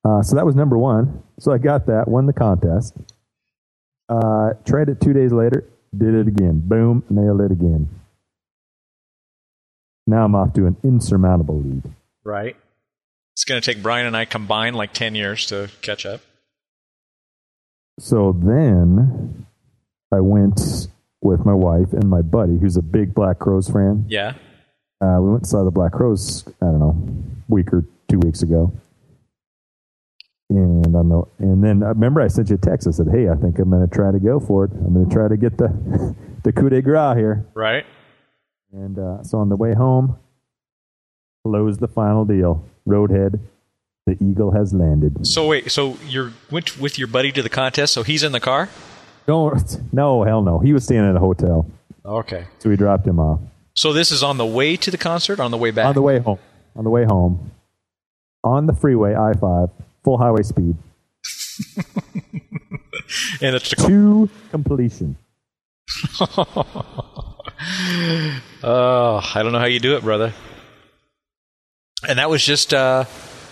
Uh, 0.04 0.22
so 0.22 0.36
that 0.36 0.44
was 0.44 0.54
number 0.54 0.76
one. 0.76 1.22
So 1.38 1.50
I 1.50 1.56
got 1.56 1.86
that, 1.86 2.08
won 2.08 2.26
the 2.26 2.34
contest. 2.34 2.94
Uh, 4.10 4.50
tried 4.66 4.90
it 4.90 5.00
two 5.00 5.14
days 5.14 5.32
later, 5.32 5.64
did 5.96 6.14
it 6.14 6.28
again. 6.28 6.60
Boom, 6.62 7.02
nailed 7.08 7.40
it 7.40 7.52
again. 7.52 7.88
Now 10.08 10.24
I'm 10.24 10.34
off 10.34 10.54
to 10.54 10.64
an 10.66 10.76
insurmountable 10.82 11.60
lead. 11.60 11.82
right. 12.24 12.56
It's 13.34 13.44
going 13.44 13.60
to 13.60 13.74
take 13.74 13.84
Brian 13.84 14.04
and 14.04 14.16
I 14.16 14.24
combined 14.24 14.74
like 14.74 14.92
10 14.92 15.14
years 15.14 15.46
to 15.46 15.70
catch 15.80 16.04
up. 16.04 16.22
So 18.00 18.32
then 18.32 19.46
I 20.12 20.18
went 20.18 20.88
with 21.20 21.46
my 21.46 21.54
wife 21.54 21.92
and 21.92 22.10
my 22.10 22.20
buddy, 22.22 22.58
who's 22.58 22.76
a 22.76 22.82
big 22.82 23.14
Black 23.14 23.38
Crowes 23.38 23.68
fan. 23.68 24.06
Yeah. 24.08 24.34
Uh, 25.00 25.18
we 25.20 25.30
went 25.30 25.42
and 25.42 25.46
saw 25.46 25.62
the 25.62 25.70
Black 25.70 25.92
Crowes, 25.92 26.44
I 26.60 26.64
don't 26.64 26.80
know, 26.80 26.96
week 27.48 27.72
or 27.72 27.84
two 28.08 28.18
weeks 28.18 28.42
ago. 28.42 28.72
And 30.50 30.96
on 30.96 31.08
the 31.08 31.22
and 31.38 31.62
then 31.62 31.84
I 31.84 31.90
remember 31.90 32.20
I 32.22 32.26
sent 32.28 32.48
you 32.48 32.56
a 32.56 32.58
text. 32.58 32.88
I 32.88 32.90
said, 32.90 33.08
"Hey, 33.12 33.28
I 33.28 33.34
think 33.36 33.58
I'm 33.58 33.68
going 33.68 33.86
to 33.86 33.94
try 33.94 34.10
to 34.10 34.18
go 34.18 34.40
for 34.40 34.64
it. 34.64 34.70
I'm 34.72 34.94
going 34.94 35.06
to 35.06 35.14
try 35.14 35.28
to 35.28 35.36
get 35.36 35.58
the 35.58 36.16
the 36.42 36.52
coup 36.52 36.70
de 36.70 36.80
grace 36.80 37.16
here." 37.16 37.46
Right. 37.54 37.84
And 38.72 38.98
uh, 38.98 39.22
so 39.22 39.38
on 39.38 39.48
the 39.48 39.56
way 39.56 39.74
home, 39.74 40.18
closed 41.44 41.80
the 41.80 41.88
final 41.88 42.24
deal. 42.24 42.64
Roadhead, 42.86 43.38
the 44.06 44.16
eagle 44.22 44.50
has 44.52 44.72
landed. 44.74 45.26
So 45.26 45.46
wait, 45.48 45.70
so 45.70 45.96
you 46.06 46.32
went 46.50 46.78
with 46.78 46.98
your 46.98 47.08
buddy 47.08 47.32
to 47.32 47.42
the 47.42 47.48
contest, 47.48 47.92
so 47.94 48.02
he's 48.02 48.22
in 48.22 48.32
the 48.32 48.40
car? 48.40 48.68
Don't 49.26 49.92
no 49.92 50.22
hell 50.24 50.42
no. 50.42 50.58
He 50.58 50.72
was 50.72 50.84
staying 50.84 51.04
at 51.08 51.14
a 51.16 51.18
hotel, 51.18 51.66
Okay. 52.04 52.46
so 52.58 52.70
we 52.70 52.76
dropped 52.76 53.06
him 53.06 53.18
off 53.20 53.40
So 53.74 53.92
this 53.92 54.10
is 54.10 54.22
on 54.22 54.38
the 54.38 54.46
way 54.46 54.76
to 54.76 54.90
the 54.90 54.96
concert 54.96 55.38
on 55.40 55.50
the 55.50 55.58
way 55.58 55.70
back? 55.70 55.84
on 55.86 55.94
the 55.94 56.00
way 56.02 56.18
home. 56.18 56.38
On 56.76 56.84
the 56.84 56.90
way 56.90 57.04
home, 57.04 57.50
on 58.44 58.66
the 58.66 58.72
freeway 58.74 59.14
I 59.14 59.32
five, 59.34 59.68
full 60.04 60.16
highway 60.16 60.42
speed 60.42 60.76
and 63.42 63.54
it's 63.56 63.68
Tacoma. 63.70 64.26
to 64.28 64.30
completion. 64.50 65.16
Oh, 68.62 69.20
I 69.34 69.42
don't 69.42 69.52
know 69.52 69.58
how 69.58 69.66
you 69.66 69.80
do 69.80 69.96
it, 69.96 70.02
brother. 70.02 70.32
And 72.08 72.18
that 72.18 72.30
was 72.30 72.44
just 72.44 72.72
uh 72.74 73.04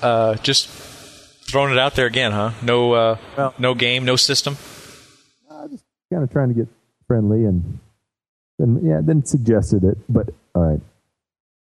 uh 0.03 0.34
just 0.37 0.68
throwing 0.68 1.72
it 1.72 1.78
out 1.78 1.95
there 1.95 2.07
again, 2.07 2.32
huh? 2.32 2.53
No 2.62 2.93
uh 2.93 3.16
Well- 3.37 3.55
no 3.59 3.74
game, 3.74 4.05
no 4.05 4.16
system. 4.16 4.55
Just 5.70 5.84
kind 6.12 6.22
of 6.22 6.30
trying 6.30 6.49
to 6.49 6.55
get 6.55 6.68
friendly 7.09 7.45
and 7.45 7.78
then 8.59 8.80
yeah 8.84 9.01
then 9.03 9.24
suggested 9.24 9.84
it 9.84 9.97
but 10.09 10.28
all 10.55 10.62
right 10.62 10.80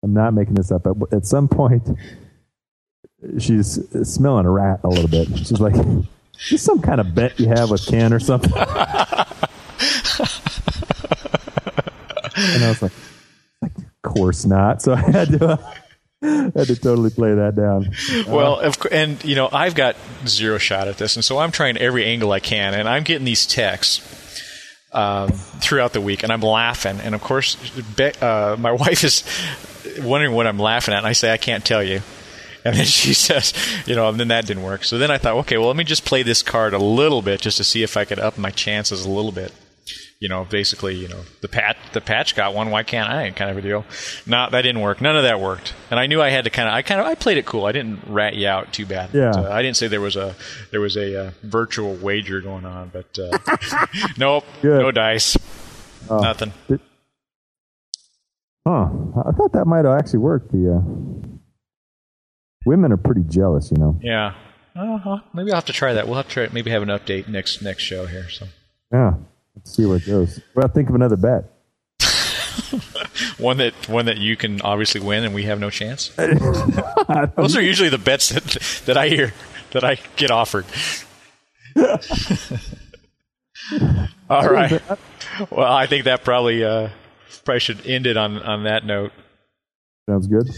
i'm 0.03 0.15
not 0.15 0.33
making 0.33 0.55
this 0.55 0.71
up 0.73 0.87
at, 0.87 0.95
at 1.13 1.27
some 1.27 1.49
point 1.49 1.83
she's 3.39 3.79
smelling 4.09 4.47
a 4.47 4.51
rat 4.51 4.81
a 4.85 4.89
little 4.89 5.09
bit 5.09 5.27
she's 5.39 5.61
like 5.61 5.75
is 6.51 6.63
some 6.63 6.81
kind 6.81 7.01
of 7.01 7.15
bet 7.15 7.39
you 7.41 7.47
have 7.49 7.71
with 7.71 7.85
ken 7.87 8.13
or 8.13 8.21
something 8.21 8.53
and 12.37 12.65
i 12.65 12.69
was 12.69 12.83
like 12.83 12.93
like 13.63 13.77
of 13.77 14.03
course 14.03 14.45
not 14.45 14.83
so 14.83 14.93
i 14.93 15.01
had 15.01 15.29
to 15.29 15.47
uh, 16.23 16.51
had 16.55 16.67
to 16.67 16.77
totally 16.77 17.11
play 17.11 17.35
that 17.35 17.55
down 17.55 17.91
Well, 18.27 18.73
and 18.91 19.23
you 19.25 19.35
know, 19.37 19.49
I've 19.53 19.75
got 19.75 19.95
zero 20.27 20.57
shot 20.57 20.89
at 20.89 20.97
this, 20.97 21.17
and 21.17 21.25
so 21.25 21.37
I'm 21.39 21.51
trying 21.51 21.77
every 21.77 22.07
angle 22.07 22.33
I 22.33 22.41
can, 22.41 22.73
and 22.73 22.89
I'm 22.89 23.03
getting 23.03 23.27
these 23.27 23.45
texts 23.47 24.01
um, 24.93 25.33
throughout 25.61 25.93
the 25.93 26.01
week, 26.01 26.23
and 26.23 26.33
I'm 26.33 26.41
laughing, 26.41 26.99
and 27.01 27.15
of 27.15 27.21
course, 27.21 27.57
Be- 27.97 28.13
uh, 28.23 28.57
my 28.59 28.73
wife 28.85 29.05
is 29.05 29.23
wondering 30.01 30.35
what 30.35 30.47
I'm 30.47 30.59
laughing 30.59 30.95
at, 30.95 30.99
and 30.99 31.07
I 31.07 31.13
say 31.13 31.31
I 31.31 31.37
can't 31.37 31.65
tell 31.65 31.83
you. 31.83 32.01
And 32.65 32.75
then 32.75 32.87
she 32.87 33.13
says, 33.29 33.53
you 33.85 33.95
know, 33.95 34.09
and 34.09 34.19
then 34.19 34.29
that 34.29 34.47
didn't 34.47 34.63
work. 34.63 34.85
So 34.85 34.97
then 34.97 35.11
I 35.11 35.19
thought, 35.19 35.35
okay, 35.41 35.59
well, 35.59 35.67
let 35.67 35.77
me 35.77 35.85
just 35.85 36.07
play 36.07 36.23
this 36.23 36.43
card 36.43 36.73
a 36.73 36.79
little 36.79 37.21
bit 37.21 37.43
just 37.43 37.59
to 37.59 37.65
see 37.65 37.83
if 37.83 37.99
I 37.99 38.07
could 38.07 38.19
up 38.19 38.39
my 38.39 38.51
chances 38.51 39.05
a 39.05 39.11
little 39.11 39.33
bit. 39.33 39.53
You 40.21 40.29
know, 40.29 40.45
basically, 40.49 40.95
you 40.95 41.09
know, 41.09 41.21
the 41.43 41.49
patch 41.49 41.77
the 41.93 42.01
patch 42.01 42.35
got 42.35 42.55
one. 42.55 42.71
Why 42.71 42.83
can't 42.83 43.11
I? 43.11 43.31
Kind 43.33 43.51
of 43.51 43.59
a 43.59 43.61
deal. 43.63 43.85
No, 44.27 44.49
that 44.49 44.63
didn't 44.63 44.81
work. 44.81 45.01
None 45.03 45.17
of 45.17 45.25
that 45.25 45.39
worked. 45.39 45.75
And 45.91 46.01
I 46.01 46.07
knew 46.07 46.23
I 46.23 46.31
had 46.31 46.45
to 46.45 46.51
kind 46.51 46.67
of. 46.69 46.75
I 46.75 46.81
kind 46.83 46.99
of. 47.01 47.07
I 47.07 47.15
played 47.15 47.37
it 47.37 47.45
cool. 47.45 47.67
I 47.67 47.73
didn't 47.73 48.01
rat 48.07 48.35
you 48.35 48.49
out 48.49 48.73
too 48.73 48.87
bad. 48.87 49.11
Yeah. 49.13 49.33
But, 49.35 49.45
uh, 49.47 49.53
I 49.53 49.61
didn't 49.61 49.77
say 49.77 49.87
there 49.89 50.01
was 50.01 50.17
a 50.17 50.35
there 50.71 50.81
was 50.81 50.97
a 50.97 51.27
uh, 51.27 51.31
virtual 51.43 51.95
wager 51.97 52.41
going 52.41 52.65
on, 52.65 52.91
but 52.93 53.19
uh, 53.19 53.37
nope, 54.19 54.45
Good. 54.63 54.81
no 54.81 54.91
dice, 54.93 55.37
nothing. 56.09 56.53
Huh. 58.67 58.89
I 59.27 59.33
thought 59.33 59.53
that 59.53 59.67
might 59.67 59.85
have 59.85 59.99
actually 59.99 60.21
worked. 60.21 60.51
The 60.53 60.77
uh, 60.77 61.39
women 62.65 62.93
are 62.93 62.97
pretty 62.97 63.23
jealous, 63.29 63.71
you 63.71 63.77
know. 63.77 63.99
Yeah. 64.03 64.35
Uh-huh. 64.75 65.19
Maybe 65.35 65.51
I'll 65.51 65.57
have 65.57 65.67
to 65.67 65.73
try 65.73 65.93
that. 65.93 66.07
We'll 66.07 66.17
have 66.17 66.29
to 66.29 66.33
try. 66.33 66.49
Maybe 66.51 66.71
have 66.71 66.83
an 66.83 66.89
update 66.89 67.29
next 67.29 67.61
next 67.63 67.83
show 67.83 68.07
here. 68.07 68.29
So 68.31 68.47
Yeah. 68.93 69.15
Let's 69.57 69.75
see 69.75 69.87
where 69.87 69.97
it 69.97 70.07
goes. 70.07 70.41
Well, 70.55 70.69
think 70.69 70.89
of 70.89 70.95
another 70.95 71.17
bet. 71.17 71.51
one 73.39 73.59
that 73.59 73.75
one 73.89 74.07
that 74.07 74.19
you 74.19 74.37
can 74.37 74.61
obviously 74.63 75.01
win, 75.01 75.25
and 75.25 75.35
we 75.35 75.45
have 75.45 75.61
no 75.61 75.71
chance. 75.71 76.09
Those 77.37 77.57
are 77.57 77.63
usually 77.63 77.89
the 77.89 77.99
bets 77.99 78.31
that 78.31 78.45
that 78.87 78.97
I 78.97 79.09
hear 79.09 79.33
that 79.73 79.85
I 79.85 79.99
get 80.17 80.31
offered. 80.31 80.67
All 84.31 84.49
right. 84.49 84.81
Well, 85.51 85.73
I 85.73 85.87
think 85.87 86.05
that 86.05 86.25
probably 86.25 86.65
uh, 86.65 86.91
probably 87.45 87.61
should 87.61 87.87
end 87.87 88.07
it 88.07 88.17
on 88.17 88.39
on 88.39 88.65
that 88.65 88.85
note. 88.85 89.13
Sounds 90.09 90.27
good. 90.27 90.49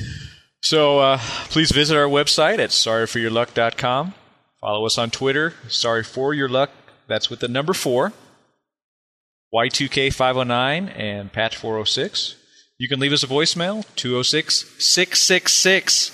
So 0.63 0.99
uh, 0.99 1.19
please 1.51 1.71
visit 1.71 1.97
our 1.97 2.09
website 2.09 2.59
at 2.59 2.71
sorryforyourluck.com. 2.71 4.15
Follow 4.61 4.87
us 4.87 4.99
on 4.99 5.11
Twitter. 5.11 5.55
Sorry 5.69 6.03
for 6.03 6.35
your 6.35 6.49
luck. 6.49 6.71
That's 7.07 7.31
with 7.31 7.41
the 7.41 7.49
number 7.49 7.73
four. 7.73 8.13
Y2K509 9.57 10.99
and 10.99 11.33
Patch 11.33 11.57
406. 11.57 12.37
You 12.79 12.89
can 12.89 13.01
leave 13.01 13.13
us 13.13 13.23
a 13.23 13.27
voicemail 13.27 13.87
206 13.97 14.67
666. 14.79 16.13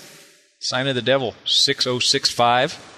Sign 0.61 0.87
of 0.87 0.95
the 0.95 1.01
devil 1.01 1.35
6065. 1.43 2.91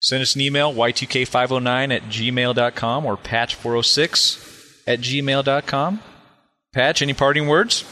Send 0.00 0.22
us 0.22 0.34
an 0.36 0.42
email 0.42 0.72
y2k509 0.72 1.96
at 1.96 2.02
gmail.com 2.02 3.06
or 3.06 3.16
patch406 3.16 4.82
at 4.86 5.00
gmail.com. 5.00 6.00
Patch, 6.72 7.02
any 7.02 7.14
parting 7.14 7.48
words? 7.48 7.82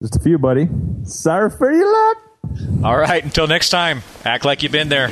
Just 0.00 0.16
a 0.16 0.20
few, 0.20 0.38
buddy. 0.38 0.68
Sorry 1.02 1.50
for 1.50 1.70
your 1.72 1.92
luck. 1.92 2.16
All 2.84 2.96
right, 2.96 3.22
until 3.22 3.46
next 3.46 3.70
time, 3.70 4.02
act 4.24 4.44
like 4.44 4.62
you've 4.62 4.72
been 4.72 4.88
there. 4.88 5.08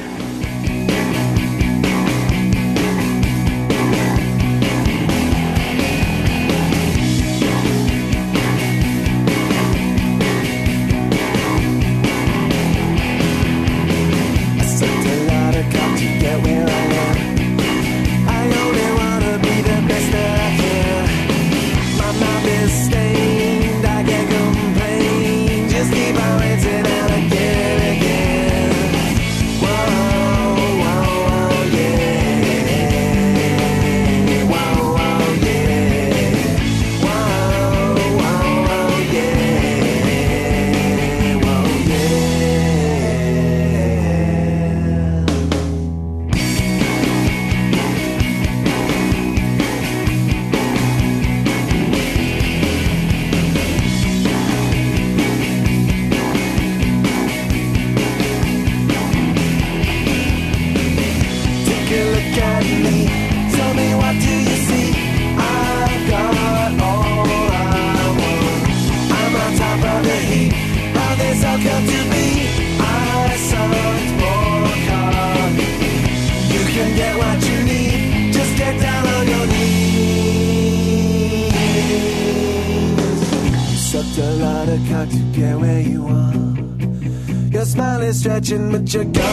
Your 88.86 89.02
life 89.02 89.25